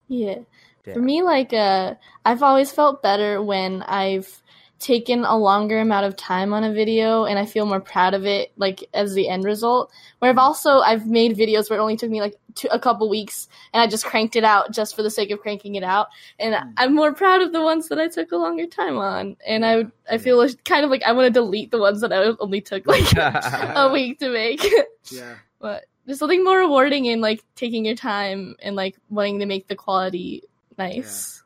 Yeah. 0.07 0.39
Yeah. 0.85 0.93
For 0.93 1.01
me, 1.01 1.21
like, 1.21 1.53
uh, 1.53 1.95
I've 2.23 2.43
always 2.43 2.71
felt 2.71 3.01
better 3.01 3.41
when 3.41 3.83
I've 3.83 4.41
taken 4.80 5.25
a 5.25 5.36
longer 5.38 5.80
amount 5.80 6.05
of 6.05 6.15
time 6.15 6.53
on 6.53 6.63
a 6.63 6.71
video 6.71 7.25
and 7.25 7.39
I 7.39 7.45
feel 7.45 7.65
more 7.65 7.80
proud 7.80 8.13
of 8.13 8.25
it, 8.25 8.51
like, 8.57 8.84
as 8.93 9.13
the 9.13 9.28
end 9.28 9.43
result. 9.43 9.91
Where 10.19 10.30
I've 10.30 10.38
also, 10.38 10.80
I've 10.80 11.07
made 11.07 11.36
videos 11.36 11.69
where 11.69 11.80
it 11.80 11.82
only 11.82 11.97
took 11.97 12.09
me, 12.11 12.21
like, 12.21 12.36
two, 12.55 12.67
a 12.71 12.80
couple 12.80 13.09
weeks 13.09 13.47
and 13.73 13.82
I 13.82 13.88
just 13.88 14.05
cranked 14.05 14.36
it 14.36 14.43
out 14.43 14.71
just 14.71 14.95
for 14.95 15.01
the 15.03 15.09
sake 15.09 15.32
of 15.32 15.39
cranking 15.39 15.75
it 15.75 15.84
out. 15.84 16.07
And 16.39 16.53
Mm. 16.53 16.73
I'm 16.78 16.93
more 16.95 17.13
proud 17.13 17.41
of 17.41 17.53
the 17.53 17.61
ones 17.61 17.88
that 17.89 17.99
I 17.99 18.07
took 18.07 18.32
a 18.32 18.38
longer 18.38 18.67
time 18.67 18.97
on. 18.97 19.36
And 19.47 19.65
I, 19.65 19.86
I 20.09 20.17
feel 20.19 20.38
like- 20.38 20.63
kind 20.63 20.86
of 20.86 20.91
like 20.91 21.03
I 21.03 21.11
want 21.11 21.25
to 21.25 21.32
delete 21.32 21.71
the 21.71 21.80
ones 21.80 22.01
that 22.01 22.13
I 22.13 22.34
only 22.39 22.61
took, 22.61 22.86
like, 22.86 23.05
a 23.17 23.89
week 23.91 24.19
to 24.19 24.30
make. 24.30 24.61
Yeah. 25.11 25.36
but 25.59 25.86
there's 26.05 26.19
something 26.19 26.43
more 26.43 26.57
rewarding 26.59 27.05
in 27.05 27.21
like 27.21 27.41
taking 27.55 27.86
your 27.86 27.95
time 27.95 28.55
and 28.61 28.75
like 28.75 28.97
wanting 29.09 29.39
to 29.39 29.45
make 29.45 29.67
the 29.69 29.75
quality 29.75 30.43
nice. 30.78 31.41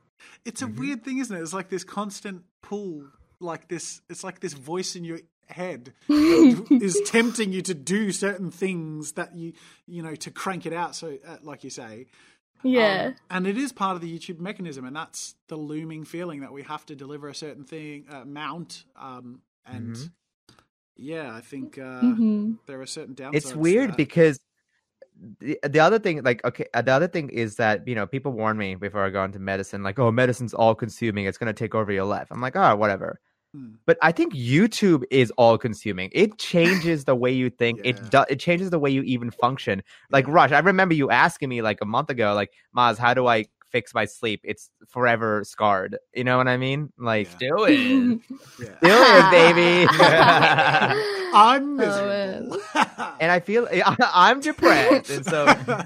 It's 0.45 0.61
a 0.63 0.65
Mhm. 0.65 0.79
weird 0.79 1.03
thing, 1.03 1.19
isn't 1.19 1.35
it? 1.35 1.39
It's 1.41 1.53
like 1.53 1.69
this 1.69 1.83
constant 1.83 2.41
pull, 2.63 3.03
like 3.41 3.67
this. 3.67 4.01
It's 4.09 4.23
like 4.23 4.39
this 4.39 4.53
voice 4.53 4.95
in 4.95 5.03
your 5.03 5.19
head 5.47 5.93
is 6.09 7.01
tempting 7.05 7.51
you 7.51 7.61
to 7.63 7.73
do 7.73 8.11
certain 8.11 8.51
things 8.51 9.13
that 9.13 9.35
you, 9.35 9.53
you 9.87 10.01
know, 10.01 10.15
to 10.15 10.31
crank 10.31 10.65
it 10.65 10.73
out. 10.73 10.95
So, 10.95 11.17
uh, 11.27 11.37
like 11.43 11.63
you 11.63 11.69
say, 11.69 12.07
Yeah. 12.63 13.07
Um, 13.07 13.15
and 13.29 13.47
it 13.47 13.57
is 13.57 13.71
part 13.71 13.95
of 13.95 14.01
the 14.01 14.17
YouTube 14.19 14.39
mechanism, 14.39 14.85
and 14.85 14.95
that's 14.95 15.35
the 15.47 15.55
looming 15.55 16.05
feeling 16.05 16.41
that 16.41 16.53
we 16.53 16.63
have 16.63 16.85
to 16.87 16.95
deliver 16.95 17.27
a 17.27 17.35
certain 17.35 17.63
thing, 17.63 18.05
uh, 18.09 18.23
mount. 18.25 18.85
Um, 18.95 19.41
and 19.65 19.95
Mhm. 19.95 20.09
yeah, 20.95 21.33
I 21.35 21.41
think 21.41 21.77
uh, 21.77 22.01
hmm 22.01 22.51
there 22.67 22.79
are 22.81 22.85
certain 22.85 23.15
downsides. 23.15 23.35
it's 23.35 23.55
weird 23.55 23.89
that. 23.89 23.97
because 23.97 24.39
the, 25.39 25.59
the 25.67 25.79
other 25.79 25.99
thing 25.99 26.21
like 26.23 26.43
okay 26.45 26.65
uh, 26.73 26.81
the 26.81 26.91
other 26.91 27.07
thing 27.07 27.29
is 27.29 27.55
that 27.57 27.87
you 27.87 27.93
know 27.95 28.07
people 28.07 28.31
warn 28.31 28.57
me 28.57 28.75
before 28.75 29.03
i 29.05 29.09
go 29.09 29.23
into 29.23 29.37
medicine 29.39 29.83
like 29.83 29.99
oh 29.99 30.11
medicine's 30.11 30.53
all 30.53 30.73
consuming 30.73 31.25
it's 31.25 31.37
going 31.37 31.47
to 31.47 31.53
take 31.53 31.75
over 31.75 31.91
your 31.91 32.05
life 32.05 32.27
i'm 32.31 32.41
like 32.41 32.55
oh 32.55 32.75
whatever. 32.75 33.19
But 33.85 33.97
i 34.01 34.11
think 34.11 34.33
youtube 34.33 35.03
is 35.11 35.31
all 35.37 35.57
consuming. 35.57 36.09
It 36.13 36.37
changes 36.37 37.05
the 37.05 37.15
way 37.15 37.31
you 37.31 37.49
think. 37.49 37.79
Yeah. 37.83 37.89
it 37.91 38.09
does 38.09 38.25
it 38.29 38.39
changes 38.39 38.69
the 38.69 38.79
way 38.79 38.89
you 38.89 39.01
even 39.03 39.31
function. 39.31 39.83
Like 40.09 40.27
rush 40.27 40.51
i 40.51 40.59
remember 40.59 40.93
you 40.95 41.09
asking 41.09 41.49
me 41.49 41.61
like 41.61 41.79
a 41.81 41.85
month 41.85 42.09
ago 42.09 42.33
like 42.33 42.51
maz 42.75 42.97
how 42.97 43.13
do 43.13 43.27
i 43.27 43.45
fix 43.69 43.93
my 43.93 44.03
sleep? 44.03 44.41
It's 44.43 44.69
forever 44.89 45.45
scarred. 45.45 45.97
You 46.13 46.23
know 46.25 46.37
what 46.37 46.47
i 46.49 46.57
mean? 46.57 46.91
Like 46.97 47.29
Yeah. 47.41 47.49
Do 47.49 47.63
it. 47.69 48.19
Yeah. 48.59 48.75
do 48.81 48.91
it 49.17 49.31
baby. 49.31 49.87
I'm 51.33 51.63
Oh, 51.63 51.75
miserable. 51.77 52.57
and 53.21 53.31
I 53.31 53.39
feel 53.39 53.67
I'm 53.99 54.41
depressed, 54.41 55.09
and 55.09 55.25
so 55.25 55.45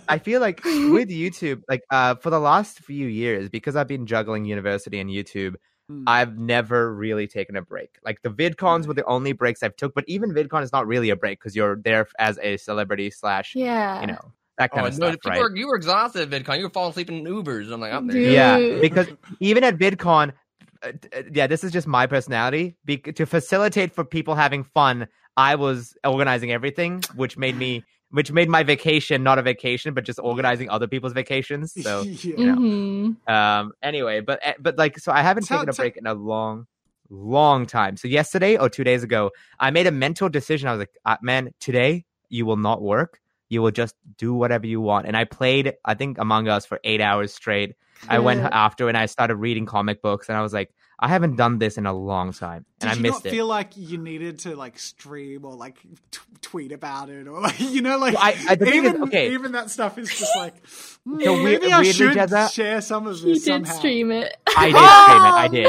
I 0.10 0.18
feel 0.18 0.42
like 0.42 0.64
with 0.66 1.10
YouTube, 1.10 1.62
like 1.70 1.82
uh, 1.92 2.16
for 2.16 2.32
the 2.32 2.40
last 2.40 2.80
few 2.80 3.06
years, 3.08 3.50
because 3.50 3.76
I've 3.76 3.88
been 3.88 4.08
juggling 4.08 4.46
university 4.46 5.00
and 5.00 5.08
YouTube, 5.10 5.54
Hmm. 5.88 6.04
I've 6.08 6.38
never 6.38 6.94
really 6.96 7.28
taken 7.28 7.56
a 7.56 7.62
break. 7.62 8.00
Like 8.04 8.22
the 8.24 8.30
VidCons 8.30 8.88
were 8.88 8.96
the 8.96 9.06
only 9.06 9.34
breaks 9.34 9.62
I've 9.62 9.76
took, 9.76 9.94
but 9.94 10.04
even 10.08 10.34
VidCon 10.34 10.64
is 10.64 10.72
not 10.72 10.88
really 10.88 11.12
a 11.12 11.16
break 11.16 11.40
because 11.40 11.56
you're 11.56 11.76
there 11.76 12.08
as 12.18 12.40
a 12.42 12.58
celebrity 12.58 13.12
slash, 13.12 13.54
yeah. 13.56 14.02
you 14.02 14.08
know, 14.08 14.32
that 14.58 14.72
kind 14.72 14.86
Oh, 14.86 14.88
of 14.88 14.98
no, 14.98 15.12
stuff, 15.12 15.20
right? 15.26 15.40
were, 15.40 15.56
you 15.56 15.68
were 15.68 15.76
exhausted 15.76 16.34
at 16.34 16.44
VidCon. 16.44 16.58
You 16.58 16.64
were 16.64 16.70
falling 16.72 16.90
asleep 16.92 17.10
in 17.10 17.24
Ubers. 17.24 17.72
I'm 17.72 17.82
like, 17.82 17.94
I'm 17.94 18.08
there. 18.08 18.18
Dude. 18.20 18.34
Yeah, 18.34 18.80
because 18.82 19.08
even 19.40 19.64
at 19.64 19.78
VidCon, 19.78 20.34
uh, 20.82 20.92
d- 20.92 21.10
uh, 21.16 21.22
yeah, 21.32 21.46
this 21.46 21.64
is 21.64 21.72
just 21.72 21.86
my 21.88 22.08
personality. 22.08 22.76
Be- 22.86 22.98
to 22.98 23.26
facilitate 23.26 23.92
for 23.92 24.04
people 24.04 24.34
having 24.34 24.64
fun, 24.64 25.08
I 25.38 25.54
was 25.56 25.96
organizing 26.04 26.52
everything, 26.52 27.04
which 27.16 27.38
made 27.38 27.58
me, 27.58 27.84
which 28.12 28.32
made 28.32 28.50
my 28.50 28.64
vacation 28.64 29.24
not 29.24 29.38
a 29.40 29.42
vacation, 29.42 29.94
but 29.94 30.04
just 30.06 30.20
organizing 30.20 30.70
other 30.70 30.88
people's 30.88 31.14
vacations. 31.14 31.74
So, 31.84 32.02
yeah. 32.04 32.34
you 32.38 32.46
know. 32.46 32.56
Mhm. 32.56 33.30
um, 33.30 33.72
anyway, 33.84 34.22
but 34.22 34.40
eh, 34.44 34.54
but 34.60 34.78
like, 34.78 34.98
so 35.00 35.12
I 35.12 35.22
haven't 35.22 35.46
Tell- 35.46 35.60
taken 35.60 35.70
a 35.70 35.74
tell- 35.74 35.84
break 35.84 35.98
in 35.98 36.08
a 36.08 36.14
long, 36.14 36.68
long 37.10 37.66
time. 37.66 37.98
So 37.98 38.08
yesterday 38.08 38.58
or 38.58 38.70
two 38.70 38.84
days 38.84 39.04
ago, 39.04 39.32
I 39.60 39.72
made 39.72 39.88
a 39.88 39.92
mental 39.92 40.30
decision. 40.30 40.68
I 40.70 40.72
was 40.72 40.80
like, 40.80 40.92
uh, 41.06 41.18
man, 41.22 41.52
today 41.60 42.06
you 42.30 42.46
will 42.46 42.58
not 42.58 42.82
work. 42.82 43.20
You 43.50 43.62
will 43.62 43.72
just 43.72 43.96
do 44.18 44.34
whatever 44.34 44.66
you 44.66 44.82
want. 44.82 45.06
And 45.06 45.16
I 45.16 45.24
played, 45.24 45.74
I 45.86 45.94
think, 45.94 46.18
Among 46.18 46.48
Us 46.48 46.66
for 46.66 46.80
eight 46.84 47.00
hours 47.00 47.32
straight. 47.34 47.76
I 48.10 48.20
went 48.20 48.42
after 48.42 48.88
and 48.90 48.98
I 48.98 49.06
started 49.06 49.36
reading 49.36 49.66
comic 49.66 50.02
books, 50.02 50.30
and 50.30 50.38
I 50.38 50.42
was 50.42 50.52
like, 50.54 50.72
I 50.98 51.10
haven't 51.10 51.36
done 51.36 51.58
this 51.60 51.78
in 51.78 51.86
a 51.86 51.94
long 51.94 52.32
time, 52.32 52.66
and 52.80 52.90
Did 52.90 52.98
I 53.00 53.02
missed 53.02 53.26
it. 53.26 53.32
feel 53.32 53.48
like 53.48 53.76
you 53.76 53.98
needed 53.98 54.40
to 54.40 54.56
like 54.56 54.80
stream 54.80 55.44
or 55.44 55.54
like 55.54 55.78
t- 56.12 56.20
tweet 56.42 56.72
about 56.72 57.10
it 57.10 57.28
or 57.28 57.42
like 57.48 57.60
you 57.60 57.82
know 57.82 57.98
like 57.98 58.14
Well, 58.14 58.24
I- 58.24 58.36
I- 58.50 58.56
the 58.56 58.66
thing 58.66 58.86
is, 58.86 58.90
even 58.92 59.04
okay. 59.04 59.34
even 59.34 59.52
that 59.52 59.70
stuff 59.70 59.98
is 59.98 60.08
just 60.10 60.34
like 60.38 60.64
mm, 60.64 61.22
So 61.24 61.34
we- 61.34 61.44
maybe 61.44 61.72
I 61.74 61.84
should 61.84 62.12
Jezza- 62.16 62.50
share 62.52 62.80
some 62.82 63.08
of 63.08 63.14
this. 63.16 63.24
You 63.24 63.34
this 63.34 63.44
did 63.68 63.68
stream 63.68 64.12
it. 64.12 64.38
I 64.56 64.68
did 64.68 64.76
Oh, 64.78 65.04
stream 65.06 65.26
it. 65.26 65.34
I 65.34 65.48
did. 65.50 65.64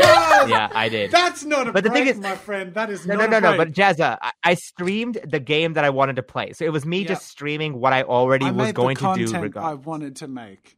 no! 0.48 0.56
Yeah, 0.56 0.68
I 0.72 0.88
did. 0.88 1.10
That's 1.10 1.44
not 1.44 1.68
a 1.68 1.72
But 1.72 1.82
the 1.84 1.90
thing 1.90 2.06
is- 2.06 2.18
my 2.18 2.36
friend. 2.36 2.72
That 2.74 2.90
is 2.90 3.04
No, 3.06 3.16
not 3.16 3.30
no, 3.30 3.38
a 3.38 3.40
no, 3.40 3.50
no. 3.50 3.56
break. 3.56 3.74
But 3.74 3.76
Jazza, 3.76 4.18
I, 4.22 4.32
I 4.44 4.54
streamed 4.54 5.18
the 5.26 5.40
game 5.40 5.72
that 5.72 5.84
I 5.84 5.90
wanted 5.90 6.16
to 6.16 6.22
play, 6.22 6.52
so 6.52 6.64
it 6.64 6.72
was 6.72 6.86
me 6.86 7.00
Yeah. 7.02 7.08
just 7.08 7.26
streaming 7.26 7.80
what 7.80 7.92
I 7.92 8.04
already 8.04 8.46
I 8.46 8.50
was 8.52 8.66
made 8.68 8.74
going 8.76 8.94
the 8.94 9.00
to 9.00 9.14
do. 9.26 9.32
content 9.32 9.56
I 9.56 9.74
wanted 9.74 10.16
to 10.16 10.28
make 10.28 10.76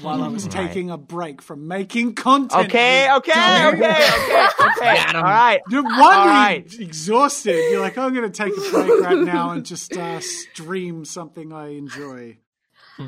while 0.00 0.22
I 0.22 0.28
was 0.28 0.44
Right. 0.44 0.52
taking 0.68 0.90
a 0.90 0.96
break 0.98 1.42
from 1.42 1.66
making 1.68 2.14
content. 2.14 2.66
Okay, 2.66 3.10
okay, 3.12 3.66
okay, 3.68 3.68
okay, 3.68 4.46
okay. 4.60 4.94
Got 4.94 5.14
'em. 5.14 5.16
All 5.16 5.22
right. 5.22 5.60
You're 5.70 5.82
one, 5.82 5.92
right. 5.94 6.74
exhausted. 6.78 7.70
You're 7.70 7.80
like, 7.80 7.98
I'm 7.98 8.14
going 8.14 8.30
to 8.30 8.36
take 8.44 8.56
a 8.56 8.70
break 8.70 9.00
right 9.00 9.18
now 9.18 9.50
and 9.50 9.64
just 9.64 9.96
uh, 9.96 10.20
stream 10.20 11.04
something 11.04 11.52
I 11.52 11.76
enjoy. 11.76 12.38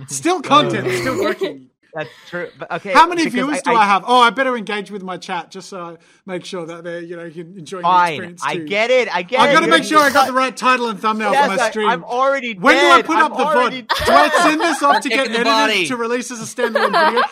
Still 0.09 0.41
content, 0.43 0.89
still 1.01 1.21
working. 1.21 1.71
That's 1.95 2.11
true. 2.29 2.49
But 2.59 2.71
okay. 2.73 2.93
How 2.93 3.07
many 3.09 3.23
because 3.25 3.35
viewers 3.35 3.63
do 3.63 3.73
I, 3.75 3.85
have? 3.85 4.05
Oh, 4.07 4.21
I 4.21 4.31
better 4.31 4.57
engage 4.57 4.91
with 4.91 5.03
my 5.03 5.17
chat 5.17 5.51
just 5.51 5.69
so 5.69 5.81
I 5.81 5.97
make 6.27 6.45
sure 6.45 6.65
that 6.67 6.85
they're, 6.85 7.01
you 7.01 7.17
know, 7.17 7.25
enjoying 7.25 7.83
the 7.83 7.89
Fine. 7.89 8.13
experience 8.13 8.43
I 8.45 8.57
get 8.57 8.91
it. 8.91 9.15
I 9.15 9.23
get 9.23 9.41
it. 9.41 9.43
I 9.43 9.53
got 9.53 9.61
to 9.61 9.67
You're- 9.67 9.79
make 9.79 9.89
sure 9.89 9.99
I 9.99 10.11
got 10.13 10.27
the 10.27 10.33
right 10.33 10.57
title 10.57 10.89
and 10.89 11.01
thumbnail 11.01 11.33
Yes, 11.33 11.51
for 11.51 11.57
my 11.57 11.71
stream. 11.71 11.89
I'm 11.89 12.05
already 12.05 12.55
when 12.55 12.77
do 12.77 12.91
I 12.91 13.03
put 13.03 13.17
I'm 13.17 13.33
up 13.33 13.37
the 13.39 13.45
already 13.45 13.83
VOD? 13.83 14.07
Do 14.07 14.13
I 14.13 14.29
send 14.43 14.61
this 14.61 14.83
off 14.83 15.03
to 15.03 15.09
get 15.11 15.21
edited 15.27 15.45
body. 15.45 15.87
to 15.87 15.97
release 15.97 16.31
as 16.31 16.41
a 16.41 16.45
standalone 16.45 16.93
video? 17.13 17.23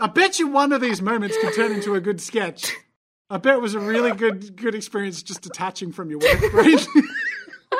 I 0.00 0.06
bet 0.06 0.38
you 0.38 0.48
one 0.48 0.72
of 0.72 0.80
these 0.80 1.00
moments 1.02 1.36
could 1.40 1.54
turn 1.54 1.72
into 1.72 1.94
a 1.94 2.00
good 2.00 2.20
sketch. 2.20 2.72
I 3.28 3.36
bet 3.36 3.54
it 3.54 3.60
was 3.60 3.74
a 3.74 3.80
really 3.80 4.12
good 4.12 4.56
good 4.56 4.74
experience 4.74 5.22
just 5.22 5.42
detaching 5.42 5.92
from 5.92 6.10
your 6.10 6.18
work 6.18 6.50
brain. 6.52 6.78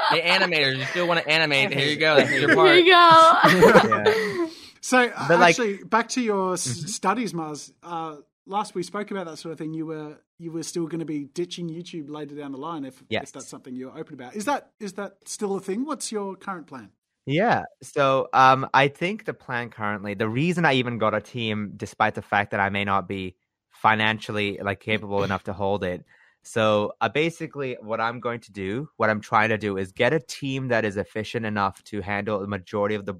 Hey, 0.08 0.22
animators, 0.22 0.76
you 0.78 0.84
still 0.84 1.06
want 1.08 1.20
to 1.22 1.28
animate? 1.28 1.72
Here 1.74 1.88
you 1.88 1.96
go. 1.96 2.16
That's 2.16 2.30
your 2.30 2.48
Here 2.64 2.74
you 2.76 2.92
go. 2.92 3.38
Yeah. 3.44 4.46
So 4.80 4.98
uh, 4.98 5.28
But, 5.28 5.38
like- 5.40 5.50
actually, 5.50 5.84
back 5.84 6.08
to 6.10 6.20
your 6.20 6.54
s 6.54 6.62
studies, 6.94 7.32
Maz. 7.32 7.72
Uh, 7.82 8.16
last 8.46 8.74
we 8.74 8.82
spoke 8.82 9.10
about 9.10 9.26
that 9.26 9.36
sort 9.38 9.52
of 9.52 9.58
thing. 9.58 9.74
You 9.74 9.86
were 9.86 10.18
you 10.38 10.50
were 10.52 10.62
still 10.62 10.86
going 10.86 11.00
to 11.00 11.04
be 11.06 11.24
ditching 11.24 11.68
YouTube 11.68 12.08
later 12.08 12.34
down 12.34 12.52
the 12.52 12.58
line 12.58 12.84
if, 12.86 13.02
Yes. 13.10 13.24
if 13.24 13.32
that's 13.32 13.48
something 13.48 13.76
you're 13.76 13.96
open 13.96 14.14
about. 14.14 14.34
Is 14.34 14.46
that 14.46 14.70
is 14.80 14.94
that 14.94 15.16
still 15.26 15.54
a 15.56 15.60
thing? 15.60 15.84
What's 15.84 16.10
your 16.10 16.34
current 16.36 16.66
plan? 16.66 16.90
Yeah. 17.26 17.64
So 17.82 18.28
um 18.32 18.66
I 18.72 18.88
think 18.88 19.26
the 19.26 19.34
plan 19.34 19.68
currently, 19.70 20.14
the 20.14 20.28
reason 20.28 20.64
I 20.64 20.74
even 20.74 20.96
got 20.98 21.14
a 21.14 21.20
team 21.20 21.72
despite 21.76 22.14
the 22.14 22.22
fact 22.22 22.52
that 22.52 22.60
I 22.60 22.70
may 22.70 22.84
not 22.84 23.06
be 23.06 23.36
financially 23.70 24.58
like 24.62 24.80
capable 24.80 25.22
enough 25.24 25.44
to 25.44 25.52
hold 25.52 25.84
it. 25.84 26.04
So 26.42 26.94
uh, 27.00 27.08
basically 27.08 27.76
what 27.80 28.00
I'm 28.00 28.18
going 28.20 28.40
to 28.40 28.52
do, 28.52 28.88
what 28.96 29.10
I'm 29.10 29.20
trying 29.20 29.50
to 29.50 29.58
do 29.58 29.76
is 29.76 29.92
get 29.92 30.12
a 30.12 30.20
team 30.20 30.68
that 30.68 30.84
is 30.84 30.96
efficient 30.96 31.44
enough 31.46 31.82
to 31.84 32.00
handle 32.00 32.40
the 32.40 32.46
majority 32.46 32.94
of 32.94 33.04
the 33.04 33.14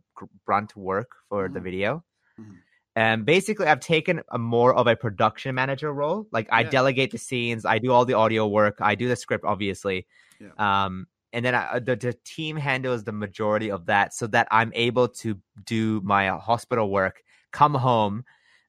brunt 0.46 0.74
work 0.76 1.10
for 1.28 1.48
the 1.48 1.60
Mhm. 1.60 1.62
video. 1.64 2.04
Mhm. 2.38 2.56
And 2.96 3.24
basically 3.24 3.66
I've 3.66 3.80
taken 3.80 4.22
a 4.30 4.38
more 4.38 4.74
of 4.74 4.86
a 4.86 4.96
production 4.96 5.54
manager 5.54 5.92
role. 5.92 6.26
Like 6.32 6.48
I 6.50 6.62
Yeah. 6.62 6.70
delegate 6.70 7.10
the 7.12 7.18
scenes, 7.18 7.64
I 7.64 7.78
do 7.78 7.92
all 7.92 8.04
the 8.04 8.14
audio 8.14 8.46
work, 8.48 8.78
I 8.80 8.94
do 8.94 9.06
the 9.08 9.16
script 9.16 9.44
obviously. 9.44 10.06
Yeah. 10.40 10.50
Um 10.84 11.06
and 11.32 11.44
then 11.44 11.54
I, 11.54 11.78
the, 11.78 11.94
the 11.94 12.14
team 12.24 12.56
handles 12.56 13.04
the 13.04 13.12
majority 13.12 13.70
of 13.70 13.86
that 13.86 14.12
so 14.12 14.26
that 14.26 14.48
i'm 14.50 14.72
able 14.74 15.06
to 15.06 15.38
do 15.64 16.00
my 16.02 16.26
hospital 16.26 16.90
work 16.90 17.22
come 17.52 17.74
home 17.74 18.24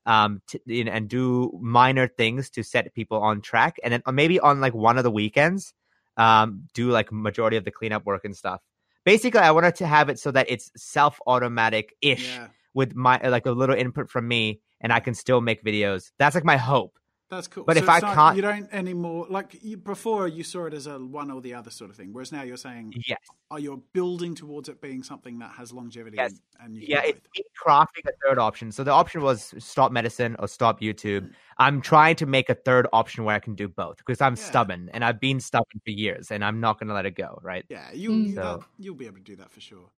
um 0.05 0.41
t- 0.47 0.59
you 0.65 0.83
know, 0.83 0.91
and 0.91 1.07
do 1.09 1.51
minor 1.61 2.07
things 2.07 2.49
to 2.49 2.63
set 2.63 2.93
people 2.93 3.17
on 3.19 3.41
track 3.41 3.75
and 3.83 3.93
then 3.93 4.01
uh, 4.05 4.11
maybe 4.11 4.39
on 4.39 4.59
like 4.61 4.73
one 4.73 4.97
of 4.97 5.03
the 5.03 5.11
weekends 5.11 5.73
um 6.17 6.63
do 6.73 6.89
like 6.91 7.11
majority 7.11 7.57
of 7.57 7.65
the 7.65 7.71
cleanup 7.71 8.05
work 8.05 8.25
and 8.25 8.35
stuff. 8.35 8.61
Basically 9.05 9.39
i 9.41 9.51
wanted 9.51 9.75
to 9.75 9.87
have 9.87 10.09
it 10.09 10.19
so 10.19 10.31
that 10.31 10.49
it's 10.49 10.71
self 10.75 11.19
automatic 11.27 11.95
ish 12.01 12.41
Yeah, 12.41 12.47
with 12.73 12.95
my 12.95 13.19
like 13.27 13.45
a 13.45 13.51
little 13.51 13.75
input 13.75 14.09
from 14.09 14.27
me 14.27 14.59
and 14.79 14.91
i 14.93 14.99
can 14.99 15.13
still 15.13 15.41
make 15.41 15.63
videos. 15.63 16.11
That's 16.19 16.35
like 16.35 16.45
my 16.45 16.57
hope 16.57 16.97
that's 17.31 17.47
cool. 17.47 17.63
But 17.63 17.77
So 17.77 17.83
if 17.83 17.89
I 17.89 17.95
it's 17.97 18.03
not- 18.03 18.13
can't- 18.15 18.35
you 18.35 18.41
don't 18.43 18.69
anymore. 18.73 19.25
Like 19.29 19.57
you, 19.63 19.77
before, 19.77 20.27
you 20.27 20.43
saw 20.43 20.65
it 20.65 20.73
as 20.73 20.85
a 20.85 20.99
one 20.99 21.31
or 21.31 21.41
the 21.41 21.53
other 21.55 21.71
sort 21.71 21.89
of 21.89 21.95
thing. 21.95 22.13
Whereas 22.13 22.31
now 22.31 22.43
you're 22.43 22.57
saying, 22.57 22.93
yes 23.07 23.17
oh, 23.49 23.57
you're 23.57 23.81
building 23.93 24.33
towards 24.35 24.69
it 24.69 24.79
being 24.79 25.03
something 25.03 25.39
that 25.39 25.51
has 25.51 25.73
longevity. 25.73 26.15
Yes. 26.17 26.31
And, 26.59 26.67
and 26.67 26.75
you 26.77 26.85
yeah 26.87 27.01
it's 27.03 27.19
me 27.37 27.43
crafting 27.65 28.05
a 28.07 28.11
third 28.25 28.37
option 28.37 28.71
so 28.71 28.83
the 28.83 28.91
option 28.91 29.21
was 29.21 29.53
stop 29.59 29.91
medicine 29.91 30.35
or 30.39 30.47
stop 30.47 30.79
youtube 30.79 31.29
i'm 31.57 31.81
trying 31.81 32.15
to 32.17 32.25
make 32.25 32.49
a 32.49 32.55
third 32.55 32.87
option 32.93 33.23
where 33.25 33.35
i 33.35 33.39
can 33.39 33.55
do 33.55 33.67
both 33.67 33.97
because 33.97 34.21
i'm 34.21 34.35
Yeah. 34.35 34.43
stubborn 34.43 34.89
and 34.93 35.03
i've 35.03 35.19
been 35.19 35.39
stubborn 35.39 35.81
for 35.83 35.89
years 35.91 36.31
and 36.31 36.45
i'm 36.45 36.59
not 36.59 36.79
going 36.79 36.87
to 36.89 36.93
let 36.93 37.05
it 37.07 37.15
go 37.15 37.39
right 37.41 37.65
Yeah, 37.69 37.91
you, 37.93 38.11
Mm. 38.11 38.27
you 38.27 38.35
So- 38.35 38.41
that, 38.41 38.59
you'll 38.77 38.95
be 38.95 39.05
able 39.07 39.17
to 39.17 39.23
do 39.23 39.35
that 39.37 39.49
for 39.51 39.59
sure. 39.59 39.89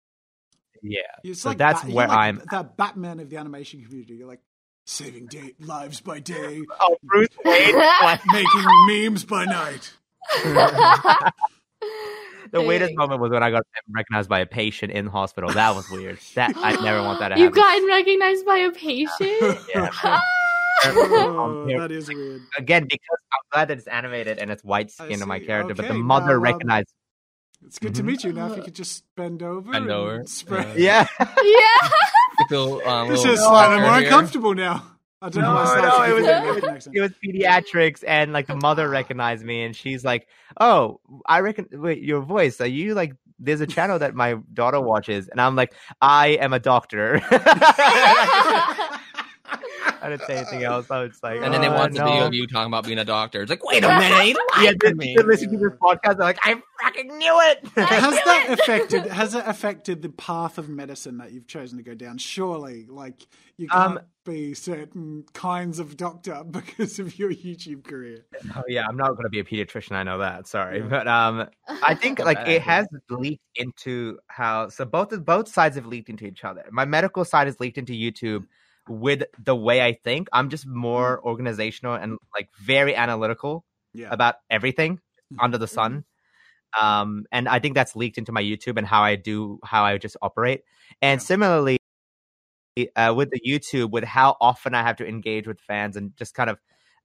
yeah 0.83 1.01
It's 1.25 1.41
So 1.43 1.51
like 1.51 1.59
that's 1.59 1.81
Bat- 1.83 1.89
you're 1.91 1.97
where 1.97 2.09
like 2.09 2.19
I'm- 2.19 2.43
the 2.51 2.63
Batman 2.77 3.21
of 3.21 3.29
the 3.29 3.37
animation 3.37 3.83
community. 3.85 4.15
You're 4.15 4.29
like 4.29 4.41
saving 4.85 5.27
day, 5.27 5.55
lives 5.61 6.01
by 6.01 6.19
day, 6.21 6.63
oh 6.81 6.97
bruce 7.05 7.29
wayne 7.45 7.75
making 8.33 8.65
memes 8.89 9.25
by 9.25 9.45
night. 9.45 9.93
the 12.53 12.61
weirdest 12.63 12.93
moment 12.97 13.21
was 13.21 13.31
when 13.31 13.43
i 13.43 13.51
got 13.51 13.63
recognized 13.91 14.29
by 14.29 14.41
a 14.41 14.47
patient 14.47 14.93
in 14.93 15.07
the 15.07 15.11
hospital 15.11 15.51
that 15.53 15.75
was 15.75 15.89
weird 15.91 16.19
that 16.35 16.53
i 16.57 16.73
never 16.83 17.03
want 17.03 17.19
that 17.21 17.29
to 17.31 17.39
You've 17.41 17.55
gotten 17.55 17.87
recognized 17.87 18.45
by 18.47 18.59
a 18.59 18.71
patient. 18.71 19.11
Yeah. 19.75 19.89
Oh, 20.85 21.65
that 21.79 21.93
is 21.93 22.09
weird. 22.09 22.43
again 22.59 22.83
because 22.85 23.19
i'm 23.33 23.41
glad 23.53 23.69
that 23.69 23.79
it's 23.79 23.87
animated 23.87 24.39
and 24.39 24.51
it's 24.51 24.65
white 24.65 24.91
skin 24.91 25.23
of 25.23 25.29
my 25.29 25.39
see. 25.39 25.47
character 25.47 25.75
but 25.75 25.87
the 25.87 25.95
mother 25.95 26.27
now, 26.31 26.35
um, 26.37 26.43
recognized 26.43 26.89
It's 27.65 27.79
good 27.79 27.95
to 27.95 28.03
Mhm. 28.03 28.07
meet 28.07 28.25
you. 28.25 28.33
Now, 28.33 28.51
if 28.51 28.57
you 28.57 28.65
could 28.65 28.75
just 28.75 29.05
bend 29.15 29.45
over, 29.45 29.71
Bend 29.71 29.85
and 29.85 29.93
over, 29.93 30.25
spread. 30.27 30.77
yeah 30.77 31.07
yeah. 31.21 31.89
You 32.43 32.49
feel 32.49 32.81
um, 32.89 33.09
This 33.09 33.25
is 33.25 33.39
slightly 33.41 33.77
awkward 33.77 33.81
more 33.83 33.95
here. 33.99 34.05
uncomfortable 34.09 34.55
now. 34.55 34.85
I 35.21 35.29
don't 35.29 35.43
know 35.43 35.51
No, 35.51 35.55
why 35.55 35.79
I 35.79 35.83
no, 35.83 36.03
it 36.03 36.15
was- 36.21 36.27
it 36.27 36.43
was- 36.75 36.89
it 36.95 37.01
was 37.01 37.13
pediatrics 37.25 38.03
and 38.07 38.33
like 38.33 38.47
the 38.49 38.57
mother 38.57 38.89
recognized 38.89 39.45
me 39.45 39.63
and 39.63 39.77
she's 39.77 40.05
like 40.05 40.27
oh 40.59 40.99
i 41.27 41.39
reckon 41.39 41.69
wait 41.73 42.03
your 42.03 42.21
voice 42.23 42.61
are 42.61 42.67
you 42.67 42.95
like 42.95 43.15
there's 43.39 43.61
a 43.61 43.67
channel 43.67 44.01
that 44.01 44.17
my 44.17 44.35
daughter 44.53 44.81
watches 44.81 45.29
and 45.29 45.41
i'm 45.41 45.55
like 45.55 45.73
i 46.01 46.29
am 46.41 46.53
a 46.53 46.59
doctor 46.59 47.23
i 47.31 48.99
didn't 50.09 50.23
say 50.27 50.39
anything 50.39 50.65
else 50.65 50.91
i 50.91 51.01
was 51.03 51.21
like 51.23 51.41
And 51.41 51.55
then 51.55 51.61
they 51.61 51.69
"Oh, 51.69 51.75
watch 51.75 51.93
the 51.93 52.01
no." 52.01 52.07
video 52.07 52.27
of 52.27 52.35
you 52.35 52.47
talking 52.49 52.67
about 52.67 52.85
being 52.85 52.99
a 52.99 53.05
doctor. 53.05 53.43
It's 53.43 53.51
like, 53.51 53.65
wait 53.65 53.85
a 53.85 53.89
minute, 53.99 54.37
yeah 54.59 54.71
lied 54.71 54.81
they, 54.81 54.89
to 54.91 54.95
me. 54.97 55.15
they 55.17 55.23
listen 55.23 55.53
to 55.53 55.57
this 55.59 55.79
podcast 55.81 56.17
they're 56.19 56.27
like 56.27 56.39
i 56.43 56.61
fucking 56.95 57.19
knew 57.19 57.41
it 57.43 57.67
has 57.77 58.15
that 58.25 58.47
affected 58.51 59.07
has 59.11 59.35
it 59.35 59.45
affected 59.47 60.03
the 60.03 60.09
path 60.09 60.59
of 60.59 60.69
medicine 60.69 61.19
that 61.19 61.33
you've 61.33 61.47
chosen 61.47 61.79
to 61.79 61.85
go 61.85 61.95
down 61.95 62.19
surely 62.19 62.87
like 62.89 63.27
you 63.57 63.69
Um, 63.71 63.95
can't 63.95 64.07
be 64.25 64.55
certain 64.55 65.25
kinds 65.33 65.79
of 65.79 65.97
doctor 65.97 66.43
because 66.51 66.99
of 66.99 67.19
your 67.19 67.31
youtube 67.33 67.85
career 67.85 68.25
Oh 68.57 68.63
yeah, 68.69 68.87
I'm 68.87 68.97
not 68.97 69.11
going 69.11 69.25
to 69.25 69.29
be 69.31 69.39
a 69.41 69.45
pediatrician. 69.45 69.93
I 69.93 70.03
know 70.03 70.19
that. 70.19 70.47
Sorry, 70.47 70.79
Yeah. 70.79 70.87
but 70.87 71.07
um, 71.09 71.49
I 71.69 71.95
think 71.95 72.19
like 72.19 72.47
it 72.49 72.61
has 72.63 72.87
leaked 73.09 73.43
into 73.57 74.19
how 74.27 74.69
so 74.69 74.85
both 74.85 75.09
both 75.25 75.49
sides 75.49 75.77
have 75.77 75.87
leaked 75.87 76.09
into 76.11 76.27
each 76.27 76.45
other. 76.45 76.65
My 76.71 76.85
medical 76.85 77.25
side 77.25 77.47
has 77.47 77.59
leaked 77.61 77.79
into 77.79 77.93
YouTube 77.93 78.47
with 78.89 79.23
the 79.43 79.55
way 79.55 79.81
I 79.81 79.93
think. 79.95 80.29
I'm 80.33 80.51
just 80.51 80.67
more 80.67 81.21
organizational 81.25 81.95
and 81.95 82.19
like 82.37 82.49
very 82.61 82.95
analytical 82.95 83.65
yeah 83.95 84.09
about 84.11 84.37
everything 84.51 85.01
under 85.39 85.59
the 85.59 85.69
sun. 85.69 86.05
Um, 86.81 87.27
and 87.33 87.49
I 87.49 87.59
think 87.59 87.75
that's 87.75 87.97
leaked 87.97 88.19
into 88.19 88.33
my 88.33 88.43
YouTube 88.43 88.79
and 88.79 88.87
how 88.87 89.03
I 89.03 89.17
do 89.17 89.59
how 89.65 89.85
I 89.85 89.99
just 89.99 90.17
operate. 90.23 90.63
And 91.03 91.21
Yeah. 91.21 91.27
similarly, 91.27 91.79
uh, 92.97 93.13
with 93.17 93.31
the 93.31 93.41
YouTube, 93.47 93.91
with 93.91 94.05
how 94.05 94.37
often 94.41 94.75
I 94.75 94.83
have 94.83 94.97
to 94.97 95.07
engage 95.07 95.47
with 95.47 95.61
fans 95.61 95.97
and 95.97 96.17
just 96.17 96.35
kind 96.35 96.51
of 96.51 96.59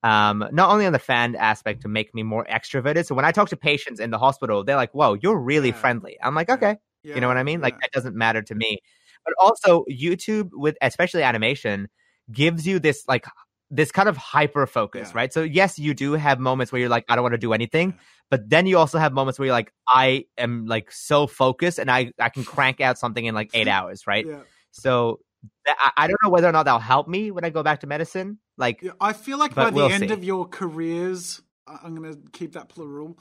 um, 0.03 0.45
not 0.51 0.69
only 0.69 0.85
on 0.85 0.93
the 0.93 0.99
fan 0.99 1.35
aspect 1.35 1.81
to 1.81 1.87
make 1.87 2.13
me 2.13 2.23
more 2.23 2.45
extroverted. 2.49 3.05
So 3.05 3.15
when 3.15 3.25
I 3.25 3.31
talk 3.31 3.49
to 3.49 3.57
patients 3.57 3.99
in 3.99 4.11
the 4.11 4.19
hospital, 4.19 4.63
they're 4.63 4.75
like, 4.75 4.93
"Whoa, 4.93 5.15
you're 5.15 5.39
really 5.39 5.71
Yeah. 5.71 5.73
friendly." 5.73 6.17
I'm 6.23 6.35
like, 6.35 6.49
"Okay." 6.49 6.77
Yeah, 7.03 7.13
You 7.13 7.21
know 7.21 7.27
what 7.27 7.37
I 7.37 7.43
mean? 7.43 7.61
Like 7.61 7.75
that 7.81 7.91
doesn't 7.91 8.15
matter 8.15 8.41
to 8.43 8.55
me. 8.55 8.77
But 9.25 9.33
also 9.39 9.85
YouTube 9.91 10.49
with 10.53 10.77
especially 10.81 11.23
animation 11.23 11.89
gives 12.31 12.65
you 12.67 12.79
this 12.79 13.03
like 13.07 13.25
this 13.69 13.91
kind 13.91 14.07
of 14.07 14.15
hyper 14.17 14.65
focus, 14.65 15.09
Yeah. 15.09 15.17
right? 15.17 15.33
So 15.33 15.43
yes, 15.43 15.77
you 15.77 15.93
do 15.93 16.13
have 16.13 16.39
moments 16.39 16.71
where 16.71 16.79
you're 16.79 16.89
like, 16.89 17.05
I 17.09 17.15
don't 17.15 17.23
want 17.23 17.33
to 17.33 17.37
do 17.37 17.53
anything, 17.53 17.89
Yeah. 17.89 17.95
but 18.31 18.49
then 18.49 18.65
you 18.65 18.77
also 18.77 18.97
have 18.97 19.11
moments 19.13 19.37
where 19.39 19.47
you're 19.47 19.55
like, 19.55 19.73
I 19.87 20.25
am 20.37 20.65
like 20.67 20.91
so 20.91 21.27
focused 21.27 21.77
and 21.79 21.91
I 21.91 22.11
I 22.19 22.29
can 22.29 22.43
crank 22.55 22.79
out 22.81 22.97
something 22.97 23.25
in 23.25 23.35
like 23.35 23.49
eight 23.53 23.67
hours, 23.67 24.07
right? 24.07 24.25
yeah. 24.25 24.39
So 24.71 25.19
that, 25.65 25.75
I, 25.79 26.05
I 26.05 26.07
don't 26.07 26.17
know 26.23 26.29
whether 26.29 26.47
or 26.47 26.51
not 26.51 26.63
that'll 26.63 26.79
help 26.79 27.07
me 27.07 27.31
when 27.31 27.43
I 27.45 27.49
go 27.49 27.61
back 27.63 27.81
to 27.81 27.87
medicine. 27.87 28.39
Like, 28.57 28.81
Yeah, 28.81 28.91
I 29.01 29.13
feel 29.13 29.37
like 29.37 29.53
by 29.53 29.69
the 29.69 29.75
we'll 29.75 29.91
end 29.91 30.07
see. 30.07 30.13
of 30.13 30.23
your 30.23 30.47
careers, 30.47 31.41
I'm 31.67 31.95
going 31.95 32.11
to 32.13 32.19
keep 32.31 32.53
that 32.53 32.69
plural. 32.69 33.17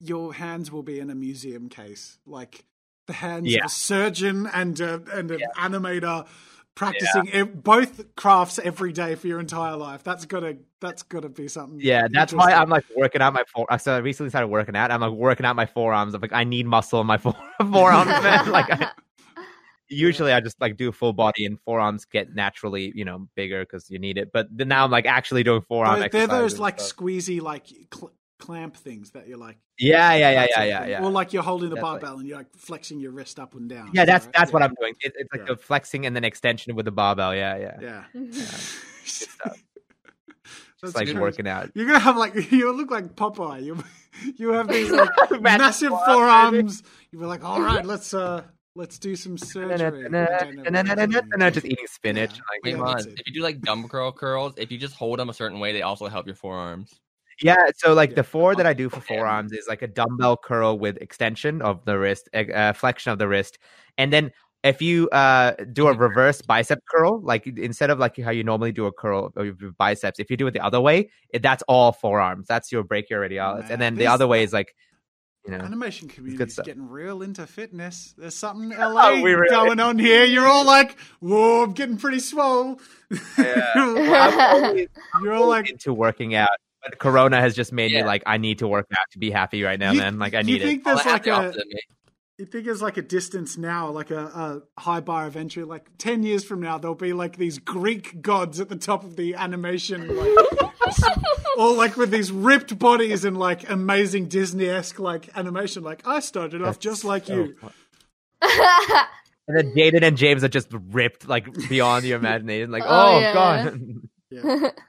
Your 0.00 0.34
hands 0.34 0.70
will 0.70 0.82
be 0.82 0.98
in 1.00 1.08
a 1.10 1.14
museum 1.14 1.68
case, 1.68 2.18
like 2.26 2.64
the 3.06 3.14
hands 3.14 3.46
Yeah. 3.52 3.60
of 3.60 3.66
a 3.66 3.68
surgeon 3.70 4.46
and 4.52 4.78
a, 4.80 5.00
and 5.12 5.30
an 5.30 5.40
animator 5.56 6.26
practicing 6.76 7.28
ev- 7.32 7.64
both 7.64 8.14
crafts 8.14 8.60
every 8.60 8.92
day 8.92 9.16
for 9.16 9.26
your 9.26 9.40
entire 9.40 9.74
life. 9.76 10.04
That's 10.04 10.24
gotta 10.26 10.58
that's 10.80 11.02
gotta 11.02 11.28
be 11.28 11.48
something. 11.48 11.80
yeah, 11.82 12.06
that's 12.10 12.32
why. 12.32 12.52
I'm 12.52 12.68
like 12.68 12.84
working 12.96 13.20
out 13.20 13.32
my 13.32 13.42
fore. 13.52 13.66
So 13.80 13.94
I 13.94 13.98
recently 13.98 14.30
started 14.30 14.46
working 14.46 14.76
out. 14.76 14.92
I'm 14.92 15.00
like 15.00 15.10
working 15.10 15.44
out 15.44 15.56
my 15.56 15.66
forearms. 15.66 16.14
I'm 16.14 16.20
like, 16.20 16.32
I 16.32 16.44
need 16.44 16.66
muscle 16.66 17.00
in 17.00 17.06
my 17.08 17.18
fore- 17.18 17.34
forearms, 17.58 18.06
man. 18.22 18.48
Like, 18.52 18.70
I, 18.70 18.90
usually 19.88 20.32
I 20.32 20.40
just 20.40 20.60
like 20.60 20.76
do 20.76 20.92
full 20.92 21.12
body 21.12 21.46
and 21.46 21.58
forearms 21.64 22.04
get 22.04 22.34
naturally, 22.34 22.92
you 22.94 23.04
know, 23.04 23.26
bigger 23.34 23.64
because 23.64 23.90
you 23.90 23.98
need 23.98 24.18
it. 24.18 24.30
But 24.32 24.46
then 24.50 24.68
now 24.68 24.84
I'm 24.84 24.90
like 24.90 25.06
actually 25.06 25.42
doing 25.42 25.62
forearm 25.62 25.98
Those- 26.00 26.10
they're 26.12 26.26
those 26.26 26.58
like 26.58 26.78
stuff. 26.78 26.96
squeezy 26.96 27.40
like 27.40 27.66
cl- 27.92 28.12
clamp 28.38 28.76
things 28.76 29.10
that 29.12 29.26
you're 29.28 29.38
like. 29.38 29.56
yeah, 29.78 30.14
yeah, 30.14 30.30
yeah, 30.30 30.46
yeah, 30.56 30.64
yeah, 30.64 30.86
yeah. 30.86 31.02
Or 31.04 31.10
like 31.10 31.32
you're 31.32 31.42
holding 31.42 31.70
the 31.70 31.76
That's 31.76 31.84
like- 31.84 32.00
barbell 32.02 32.18
and 32.18 32.28
you're 32.28 32.36
like 32.38 32.54
flexing 32.56 33.00
your 33.00 33.12
wrist 33.12 33.38
up 33.38 33.54
and 33.54 33.68
down. 33.68 33.90
yeah, 33.94 34.04
that's 34.04 34.26
right? 34.26 34.34
that's 34.36 34.52
what 34.52 34.62
I'm 34.62 34.74
doing. 34.80 34.94
It, 35.00 35.12
it's 35.16 35.32
like 35.32 35.42
Yeah. 35.48 35.54
the 35.54 35.56
flexing 35.56 36.06
and 36.06 36.14
then 36.14 36.24
extension 36.24 36.74
with 36.74 36.84
the 36.84 36.92
barbell. 36.92 37.34
Yeah, 37.34 37.56
yeah. 37.80 38.04
Yeah. 38.14 38.30
stuff. 39.04 39.62
That's 40.82 40.92
Just 40.92 40.96
like 40.96 41.06
good. 41.06 41.18
working 41.18 41.48
out. 41.48 41.70
You're 41.74 41.86
gonna 41.86 41.98
have 41.98 42.18
like 42.18 42.34
you 42.52 42.70
look 42.70 42.90
like 42.90 43.16
Popeye. 43.16 43.62
You 43.64 43.82
you 44.36 44.50
have 44.52 44.68
these 44.68 44.90
like 44.90 45.08
Massive 45.30 45.42
massive 45.42 45.88
forearms, 45.88 46.06
forearms. 46.14 46.82
You 47.12 47.18
were 47.18 47.26
like, 47.26 47.42
all 47.42 47.62
right, 47.62 47.84
let's 47.84 48.12
uh 48.12 48.42
let's 48.74 48.98
do 48.98 49.16
some 49.16 49.38
surgery. 49.38 49.72
I 49.74 49.76
don't 49.78 50.10
know 50.12 50.26
what 50.28 50.38
to 50.40 51.06
do. 51.38 51.50
just 51.50 51.66
eating 51.66 51.86
spinach. 51.86 52.32
Yeah. 52.34 52.36
Like, 52.36 52.62
Wait, 52.62 52.70
Yeah, 52.72 52.76
Mon, 52.76 52.86
that's 52.94 53.06
it. 53.06 53.20
if 53.20 53.26
you 53.26 53.32
do 53.32 53.40
like 53.40 53.60
dumbbell 53.62 53.88
curl 53.88 54.12
curls, 54.12 54.52
if 54.58 54.70
you 54.70 54.76
just 54.76 54.94
hold 54.94 55.18
them 55.18 55.30
a 55.30 55.34
certain 55.34 55.60
way, 55.60 55.72
they 55.72 55.80
also 55.82 56.08
help 56.08 56.26
your 56.26 56.36
forearms. 56.36 56.94
Yeah, 57.42 57.56
so 57.76 57.92
like 57.94 58.10
Yeah. 58.10 58.16
the 58.16 58.24
four 58.24 58.54
that 58.56 58.66
I 58.66 58.72
do 58.72 58.88
for 58.88 58.96
Yeah. 58.96 59.02
forearms 59.18 59.52
is 59.52 59.66
like 59.68 59.82
a 59.82 59.86
dumbbell 59.88 60.36
curl 60.36 60.78
with 60.78 60.96
extension 60.98 61.60
of 61.62 61.84
the 61.84 61.98
wrist, 61.98 62.28
uh, 62.34 62.72
flexion 62.72 63.12
of 63.12 63.18
the 63.18 63.28
wrist, 63.28 63.58
and 63.98 64.12
then 64.12 64.32
if 64.62 64.82
you 64.82 65.08
uh 65.10 65.52
do 65.72 65.86
a 65.86 65.92
reverse 65.96 66.42
bicep 66.42 66.80
curl, 66.90 67.20
like 67.20 67.46
instead 67.46 67.88
of 67.90 67.98
like 68.00 68.16
how 68.18 68.30
you 68.32 68.42
normally 68.42 68.72
do 68.72 68.86
a 68.86 68.92
curl 68.92 69.32
of 69.36 69.60
your 69.60 69.72
biceps, 69.78 70.18
if 70.18 70.28
you 70.30 70.36
do 70.36 70.46
it 70.48 70.52
the 70.52 70.60
other 70.64 70.80
way, 70.80 71.08
it, 71.30 71.42
that's 71.42 71.62
all 71.68 71.92
forearms. 71.92 72.46
That's 72.48 72.72
your 72.72 72.82
break 72.82 73.08
brachioradialis, 73.08 73.62
Man, 73.64 73.72
and 73.72 73.80
then 73.82 73.94
the 73.94 74.08
other 74.08 74.26
way 74.26 74.42
is 74.42 74.52
like, 74.52 74.74
you 75.44 75.52
know, 75.52 75.58
Animation 75.58 76.08
community 76.08 76.42
is 76.42 76.58
getting 76.64 76.88
real 76.88 77.22
into 77.22 77.46
fitness. 77.46 78.12
There's 78.18 78.34
something 78.34 78.70
LA 78.76 79.20
we 79.22 79.34
really- 79.34 79.50
going 79.50 79.78
on 79.78 79.98
here. 80.00 80.24
You're 80.24 80.48
all 80.48 80.64
like, 80.64 80.98
whoa, 81.20 81.62
I'm 81.62 81.72
getting 81.72 81.98
pretty 81.98 82.18
swole. 82.18 82.80
I'm 83.38 84.76
You're 85.22 85.34
all 85.34 85.48
like, 85.48 85.70
into 85.70 85.92
working 85.92 86.34
out. 86.34 86.48
But 86.88 86.98
Corona 86.98 87.40
has 87.40 87.54
just 87.54 87.72
made 87.72 87.92
me 87.92 88.02
like 88.04 88.22
I 88.26 88.38
need 88.38 88.58
to 88.60 88.68
work 88.68 88.86
out 88.92 89.10
to 89.12 89.18
be 89.18 89.30
happy 89.30 89.62
right 89.62 89.78
now, 89.78 89.92
You- 89.92 90.00
man. 90.00 90.18
Like 90.18 90.34
I 90.34 90.40
you 90.40 90.44
need 90.44 90.62
it. 90.62 90.64
think 90.66 90.86
Well, 90.86 90.94
there's 90.96 91.04
they 91.04 91.10
have 91.10 91.20
like 91.20 91.26
a 91.26 91.30
opposite 91.32 91.62
of 91.62 91.66
me. 91.68 91.80
you 92.38 92.44
think 92.46 92.64
there's 92.64 92.82
like 92.82 92.96
a 92.96 93.02
distance 93.02 93.56
now, 93.58 93.90
like 93.90 94.10
a, 94.10 94.62
a 94.76 94.80
high 94.80 95.00
bar 95.00 95.26
of 95.26 95.36
entry. 95.36 95.64
Like 95.64 95.86
ten 95.98 96.22
years 96.22 96.44
from 96.44 96.60
now, 96.60 96.78
there'll 96.78 96.94
be 96.94 97.12
like 97.12 97.36
these 97.36 97.58
Greek 97.58 98.20
gods 98.22 98.60
at 98.60 98.68
the 98.68 98.76
top 98.76 99.02
of 99.04 99.16
the 99.16 99.34
animation, 99.34 100.14
like, 100.16 100.36
all 101.58 101.74
like 101.74 101.96
with 101.96 102.10
these 102.10 102.30
ripped 102.30 102.78
bodies 102.78 103.24
and 103.24 103.36
like 103.38 103.68
amazing 103.68 104.28
Disney 104.28 104.68
esque 104.68 104.98
like 105.00 105.36
animation. 105.36 105.82
Like 105.82 106.06
I 106.06 106.20
started 106.20 106.62
off 106.62 106.78
just 106.78 107.02
like 107.04 107.26
so 107.26 107.34
you. 107.34 107.56
And 109.48 109.56
then 109.56 109.74
Jaiden 109.76 110.02
and 110.02 110.16
James 110.16 110.42
are 110.42 110.48
just 110.48 110.68
ripped 110.72 111.28
like 111.28 111.46
beyond 111.68 112.04
your 112.04 112.18
imagination. 112.20 112.70
Like, 112.70 112.82
Oh, 112.84 113.16
oh, 113.16 113.18
yeah. 113.20 113.32
god. 113.34 113.80
Yeah. 114.30 114.70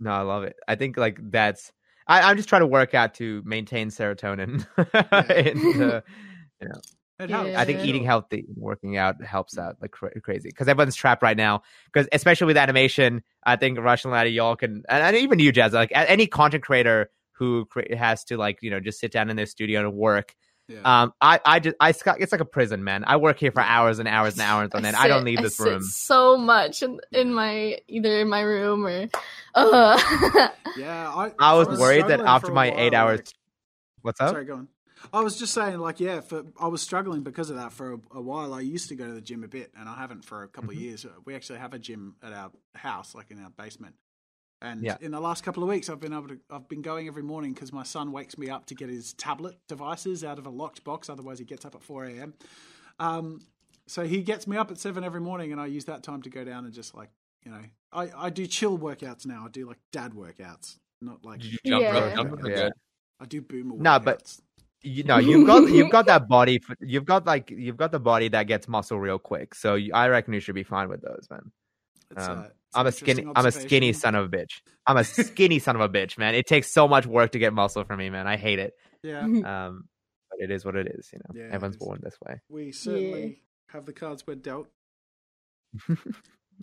no, 0.00 0.10
I 0.10 0.22
love 0.22 0.44
it. 0.44 0.56
I 0.66 0.74
think 0.74 0.96
like 0.96 1.18
that's. 1.30 1.72
I, 2.06 2.22
I'm 2.22 2.36
just 2.36 2.48
trying 2.48 2.62
to 2.62 2.66
work 2.66 2.94
out 2.94 3.14
to 3.14 3.42
maintain 3.44 3.90
serotonin. 3.90 4.66
Yeah. 4.94 5.32
in 5.32 5.58
the, 5.78 6.02
you 6.60 6.68
know, 6.68 6.80
It 7.20 7.30
helps. 7.30 7.54
I 7.54 7.64
think 7.64 7.84
eating 7.84 8.02
healthy, 8.04 8.46
working 8.56 8.96
out 8.96 9.22
helps 9.22 9.56
out 9.58 9.76
like 9.80 9.92
cra- 9.92 10.18
crazy 10.20 10.48
because 10.48 10.66
everyone's 10.68 10.96
trapped 10.96 11.22
right 11.22 11.36
now. 11.36 11.62
Because 11.92 12.08
especially 12.12 12.46
with 12.48 12.56
animation, 12.56 13.22
I 13.44 13.56
think 13.56 13.78
Russian 13.78 14.10
Laddie, 14.10 14.30
y'all 14.30 14.56
can, 14.56 14.82
and, 14.88 15.02
and 15.04 15.16
even 15.16 15.38
you, 15.38 15.52
Jazz, 15.52 15.72
like 15.72 15.92
any 15.94 16.26
content 16.26 16.64
creator 16.64 17.10
who 17.32 17.66
cre- 17.66 17.94
has 17.96 18.24
to 18.24 18.36
like 18.36 18.58
you 18.62 18.70
know 18.70 18.80
just 18.80 18.98
sit 19.00 19.12
down 19.12 19.30
in 19.30 19.36
their 19.36 19.46
studio 19.46 19.80
and 19.80 19.94
work. 19.94 20.34
Yeah. 20.70 21.02
Um, 21.02 21.12
I 21.20 21.40
I 21.44 21.58
just 21.58 21.76
I 21.80 21.92
sc- 21.92 22.06
it's 22.20 22.30
like 22.32 22.40
a 22.40 22.44
prison, 22.46 22.84
man. 22.84 23.02
I 23.06 23.16
work 23.16 23.38
here 23.40 23.50
for 23.50 23.60
hours 23.60 23.98
and 23.98 24.06
hours 24.08 24.34
and 24.34 24.42
hours 24.42 24.70
on 24.72 24.84
end. 24.84 24.94
I 24.96 25.08
don't 25.08 25.20
sit- 25.20 25.24
leave 25.26 25.42
this 25.42 25.56
sit 25.56 25.66
room. 25.66 25.82
so 25.82 26.36
much 26.36 26.82
in, 26.82 27.00
in 27.12 27.34
my 27.34 27.78
either 27.88 28.20
in 28.20 28.28
my 28.28 28.40
room 28.42 28.86
or. 28.86 29.08
Uh. 29.54 29.98
yeah, 30.76 31.08
I, 31.12 31.32
I 31.38 31.54
was 31.54 31.68
worried 31.78 32.06
that 32.08 32.20
after 32.20 32.52
my 32.52 32.70
while, 32.70 32.78
eight 32.80 32.94
hours, 32.94 33.18
like- 33.18 33.28
what's 34.02 34.20
up? 34.20 34.30
Sorry, 34.30 34.44
go 34.44 34.54
on. 34.54 34.68
I 35.14 35.22
was 35.22 35.38
just 35.38 35.54
saying, 35.54 35.78
like, 35.78 35.98
yeah, 35.98 36.20
for 36.20 36.44
I 36.60 36.68
was 36.68 36.82
struggling 36.82 37.22
because 37.22 37.48
of 37.50 37.56
that 37.56 37.72
for 37.72 37.94
a, 37.94 37.98
a 38.16 38.20
while. 38.20 38.52
I 38.52 38.60
used 38.60 38.90
to 38.90 38.94
go 38.94 39.06
to 39.06 39.12
the 39.14 39.22
gym 39.22 39.42
a 39.42 39.48
bit, 39.48 39.72
and 39.78 39.88
I 39.88 39.96
haven't 39.96 40.24
for 40.24 40.42
a 40.42 40.48
couple 40.48 40.70
Mm-hmm. 40.70 40.78
of 40.78 40.82
years. 40.82 41.06
We 41.24 41.34
actually 41.34 41.58
have 41.58 41.72
a 41.74 41.78
gym 41.78 42.16
at 42.22 42.32
our 42.34 42.50
house, 42.74 43.14
like 43.14 43.30
in 43.30 43.42
our 43.42 43.50
basement. 43.50 43.94
And 44.62 44.82
Yeah. 44.82 44.96
in 45.00 45.10
the 45.10 45.20
last 45.20 45.42
couple 45.42 45.62
of 45.62 45.68
weeks, 45.68 45.88
I've 45.88 46.00
been 46.00 46.12
able 46.12 46.28
to. 46.28 46.38
I've 46.50 46.68
been 46.68 46.82
going 46.82 47.06
every 47.06 47.22
morning 47.22 47.54
because 47.54 47.72
my 47.72 47.82
son 47.82 48.12
wakes 48.12 48.36
me 48.36 48.50
up 48.50 48.66
to 48.66 48.74
get 48.74 48.90
his 48.90 49.14
tablet 49.14 49.56
devices 49.68 50.22
out 50.22 50.38
of 50.38 50.46
a 50.46 50.50
locked 50.50 50.84
box. 50.84 51.08
Otherwise, 51.08 51.38
he 51.38 51.44
gets 51.46 51.64
up 51.64 51.74
at 51.74 51.82
four 51.82 52.04
a.m. 52.04 52.34
Um, 52.98 53.40
so 53.86 54.04
he 54.04 54.22
gets 54.22 54.46
me 54.46 54.56
up 54.56 54.70
at 54.70 54.78
seven 54.78 55.02
every 55.02 55.20
morning, 55.20 55.52
and 55.52 55.60
I 55.60 55.66
use 55.66 55.86
that 55.86 56.02
time 56.02 56.22
to 56.22 56.30
go 56.30 56.44
down 56.44 56.64
and 56.66 56.74
just 56.74 56.94
like 56.94 57.10
you 57.44 57.50
know, 57.50 57.62
I 57.92 58.10
I 58.26 58.30
do 58.30 58.46
chill 58.46 58.78
workouts 58.78 59.24
now. 59.24 59.44
I 59.46 59.48
do 59.48 59.66
like 59.66 59.78
dad 59.92 60.12
workouts, 60.12 60.76
not 61.00 61.24
like 61.24 61.40
Did 61.40 61.52
you 61.52 61.58
jump 61.64 61.82
Yeah. 61.82 61.98
rope? 62.00 62.14
Jump 62.14 62.32
rope 62.32 62.46
Yeah. 62.50 62.68
I 63.18 63.24
do 63.24 63.40
boomer. 63.40 63.76
No, 63.76 63.98
but- 63.98 64.36
you 64.82 65.04
know 65.04 65.18
you've 65.18 65.46
got 65.46 65.68
you've 65.70 65.90
got 65.90 66.06
that 66.06 66.26
body 66.26 66.58
for, 66.58 66.74
you've 66.80 67.04
got 67.04 67.26
like 67.26 67.50
you've 67.50 67.76
got 67.76 67.92
the 67.92 68.00
body 68.00 68.28
that 68.28 68.44
gets 68.44 68.66
muscle 68.66 68.98
real 68.98 69.18
quick 69.18 69.54
so 69.54 69.74
you, 69.74 69.92
i 69.92 70.08
reckon 70.08 70.32
you 70.32 70.40
should 70.40 70.54
be 70.54 70.62
fine 70.62 70.88
with 70.88 71.02
those 71.02 71.26
man 71.30 71.52
It's, 72.10 72.26
um, 72.26 72.38
uh, 72.40 72.44
I'm 72.74 72.86
a 72.86 72.92
skinny 72.92 73.26
i'm 73.34 73.46
a 73.46 73.52
skinny 73.52 73.92
son 73.92 74.14
of 74.14 74.26
a 74.26 74.28
bitch. 74.28 74.60
I'm 74.86 74.96
a 74.96 75.04
skinny 75.04 75.58
son 75.58 75.74
of 75.76 75.82
a 75.82 75.88
bitch 75.88 76.18
man. 76.18 76.34
It 76.34 76.46
takes 76.46 76.70
so 76.70 76.86
much 76.88 77.06
work 77.06 77.32
to 77.32 77.38
get 77.38 77.52
muscle 77.52 77.84
for 77.84 77.96
me 77.96 78.10
man. 78.10 78.26
I 78.26 78.36
hate 78.36 78.58
it. 78.58 78.74
Yeah, 79.02 79.20
um 79.22 79.84
but 80.30 80.38
it 80.40 80.50
is 80.50 80.64
what 80.64 80.76
it 80.76 80.86
is 80.86 81.10
you 81.12 81.18
know. 81.18 81.40
Yeah, 81.40 81.48
everyone's 81.54 81.76
born 81.76 82.00
this 82.02 82.16
way. 82.26 82.40
we 82.48 82.72
certainly 82.72 83.42
have 83.68 83.86
the 83.86 83.92
cards 83.92 84.24
we're 84.26 84.34
dealt. 84.36 84.68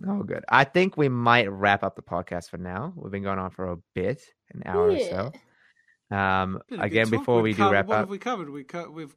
oh 0.06 0.22
good. 0.22 0.44
I 0.48 0.64
think 0.64 0.96
we 0.96 1.08
might 1.08 1.50
wrap 1.50 1.82
up 1.82 1.96
the 1.96 2.02
podcast 2.02 2.50
for 2.50 2.58
now. 2.58 2.92
We've 2.96 3.12
been 3.12 3.22
going 3.22 3.38
on 3.38 3.50
for 3.50 3.70
a 3.72 3.76
bit 3.94 4.22
an 4.52 4.62
hour 4.66 4.90
or 4.90 4.98
so. 4.98 5.32
Um 6.16 6.60
Been 6.68 6.80
a 6.80 6.82
good 6.82 6.86
again 6.86 7.10
before 7.10 7.36
we 7.42 7.50
We've 7.50 7.56
do 7.56 7.62
covered- 7.64 7.72
wrap 7.74 7.86
what 7.86 7.94
up 7.94 8.00
have 8.00 8.08
we 8.10 8.18
covered? 8.18 8.50
We 8.50 8.64
co- 8.64 8.90
we've 8.90 9.14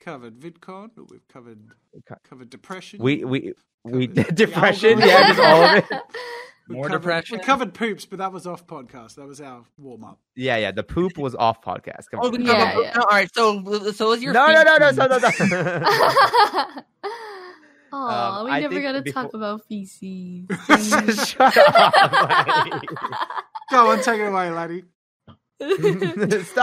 covered 0.00 0.38
VidCon. 0.40 0.90
We've 1.10 1.26
covered 1.28 1.68
co- 2.08 2.16
covered 2.24 2.48
depression. 2.50 3.02
we 3.02 3.24
we 3.24 3.52
we 3.84 4.06
Covered 4.08 4.34
depression 4.34 5.02
algorithm. 5.02 5.08
yeah 5.08 5.26
just 5.28 5.40
all 5.40 5.64
of 5.64 5.76
it 5.78 5.84
We 6.68 6.76
More 6.76 6.84
covered, 6.86 6.98
depression? 7.00 7.38
We 7.38 7.44
covered 7.44 7.74
poops, 7.74 8.04
but 8.06 8.18
that 8.20 8.32
was 8.32 8.46
off 8.46 8.64
podcast. 8.64 9.16
That 9.16 9.26
was 9.26 9.40
our 9.40 9.64
warm 9.76 10.04
up. 10.04 10.20
yeah 10.36 10.56
yeah 10.56 10.70
the 10.70 10.84
poop 10.84 11.18
was 11.18 11.34
off 11.34 11.60
podcast 11.62 12.04
Come 12.12 12.20
Oh, 12.22 12.28
on. 12.28 12.40
Yeah, 12.46 12.78
yeah. 12.80 12.92
no, 12.94 13.00
all 13.02 13.08
right. 13.10 13.28
So, 13.34 13.90
so 13.90 14.12
is 14.12 14.22
your 14.22 14.32
no, 14.32 14.46
no, 14.46 14.62
no, 14.62 14.76
no, 14.78 14.90
no, 14.92 15.06
no, 15.06 15.18
no. 15.18 15.32
Oh, 17.92 17.96
Um, 18.06 18.44
we 18.44 18.50
I 18.52 18.60
never 18.60 18.74
think 18.74 18.84
got 18.84 18.92
to 18.92 19.02
before- 19.02 19.22
talk 19.24 19.34
about 19.34 19.66
feces. 19.66 20.46
Shut 21.28 21.56
up. 21.56 22.82
Go 23.72 23.90
on, 23.90 24.00
take 24.00 24.20
it 24.20 24.26
away, 24.26 24.48
laddie. 24.50 24.84
Start 25.60 25.80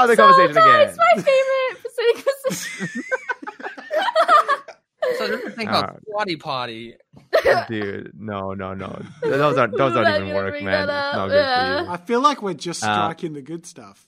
the 0.07 0.15
so 0.15 0.15
conversation 0.15 0.53
bad, 0.55 0.87
again. 0.87 0.87
It's 0.87 0.97
my 0.97 1.21
favorite 1.21 1.77
sitting 1.95 2.23
position. 2.47 3.03
So 5.17 5.27
there's 5.27 5.43
a 5.45 5.49
thing 5.51 5.67
called 5.67 5.85
right. 5.85 5.99
squatty 6.07 6.35
potty. 6.35 6.95
Dude, 7.67 8.11
no, 8.17 8.53
no, 8.53 8.73
no. 8.73 9.01
Those 9.21 9.57
aren't 9.57 9.77
those 9.77 9.95
I'm 9.95 10.03
don't 10.03 10.23
even 10.23 10.35
work, 10.35 10.61
man. 10.61 10.87
that 10.87 11.07
It's 11.09 11.15
not 11.15 11.23
up, 11.25 11.29
good 11.29 11.35
yeah. 11.35 11.85
I 11.89 11.97
feel 11.97 12.21
like 12.21 12.41
we're 12.41 12.53
just 12.53 12.83
Uh, 12.83 12.93
striking 12.93 13.33
the 13.33 13.41
good 13.41 13.65
stuff. 13.65 14.07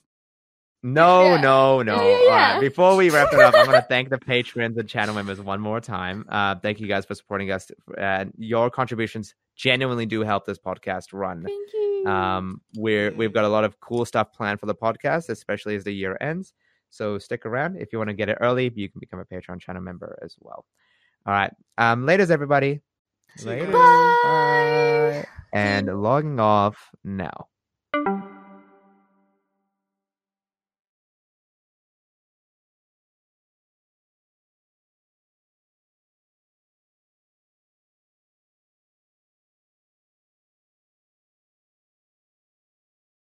No, 0.82 1.36
Yeah. 1.36 1.42
no, 1.42 1.82
no. 1.82 1.96
Yeah, 1.96 2.20
yeah, 2.26 2.52
right. 2.54 2.62
Before 2.62 2.96
we 2.96 3.10
wrap 3.10 3.34
it 3.34 3.40
up, 3.40 3.54
I'm 3.54 3.66
going 3.66 3.82
to 3.82 3.86
thank 3.88 4.10
the 4.10 4.18
patrons 4.18 4.78
and 4.78 4.88
channel 4.88 5.14
members 5.14 5.40
one 5.42 5.60
more 5.60 5.82
time. 5.82 6.26
Uh, 6.30 6.56
thank 6.56 6.80
you 6.80 6.88
guys 6.88 7.06
for 7.06 7.16
supporting 7.16 7.52
us. 7.52 7.70
And 7.98 8.34
your 8.38 8.70
contributions 8.70 9.36
genuinely 9.58 10.06
do 10.06 10.22
help 10.22 10.46
this 10.46 10.58
podcast 10.58 11.08
run. 11.12 11.44
Thank 11.44 11.74
you. 11.74 12.06
Um, 12.08 12.62
we're 12.78 13.12
we've 13.12 13.34
got 13.34 13.44
a 13.44 13.50
lot 13.50 13.66
of 13.66 13.80
cool 13.82 14.06
stuff 14.06 14.32
planned 14.32 14.62
for 14.62 14.68
the 14.68 14.76
podcast, 14.76 15.28
especially 15.30 15.76
as 15.76 15.84
the 15.84 15.92
year 15.94 16.18
ends. 16.22 16.54
So 16.92 17.20
stick 17.20 17.46
around 17.46 17.76
if 17.76 17.92
you 17.92 18.00
want 18.00 18.08
to 18.10 18.14
get 18.16 18.30
it 18.30 18.38
early. 18.40 18.72
You 18.74 18.90
can 18.90 19.00
become 19.00 19.20
a 19.20 19.26
Patreon 19.26 19.60
channel 19.60 19.82
member 19.82 20.18
as 20.24 20.38
well. 20.40 20.66
All 21.26 21.34
right. 21.34 21.52
Um, 21.78 22.06
laters, 22.06 22.32
everybody. 22.32 22.82
Later. 23.44 23.72
Bye. 23.72 24.20
Bye. 24.24 25.26
And 25.54 25.88
logging 26.02 26.40
off 26.40 26.90
now. 27.04 27.48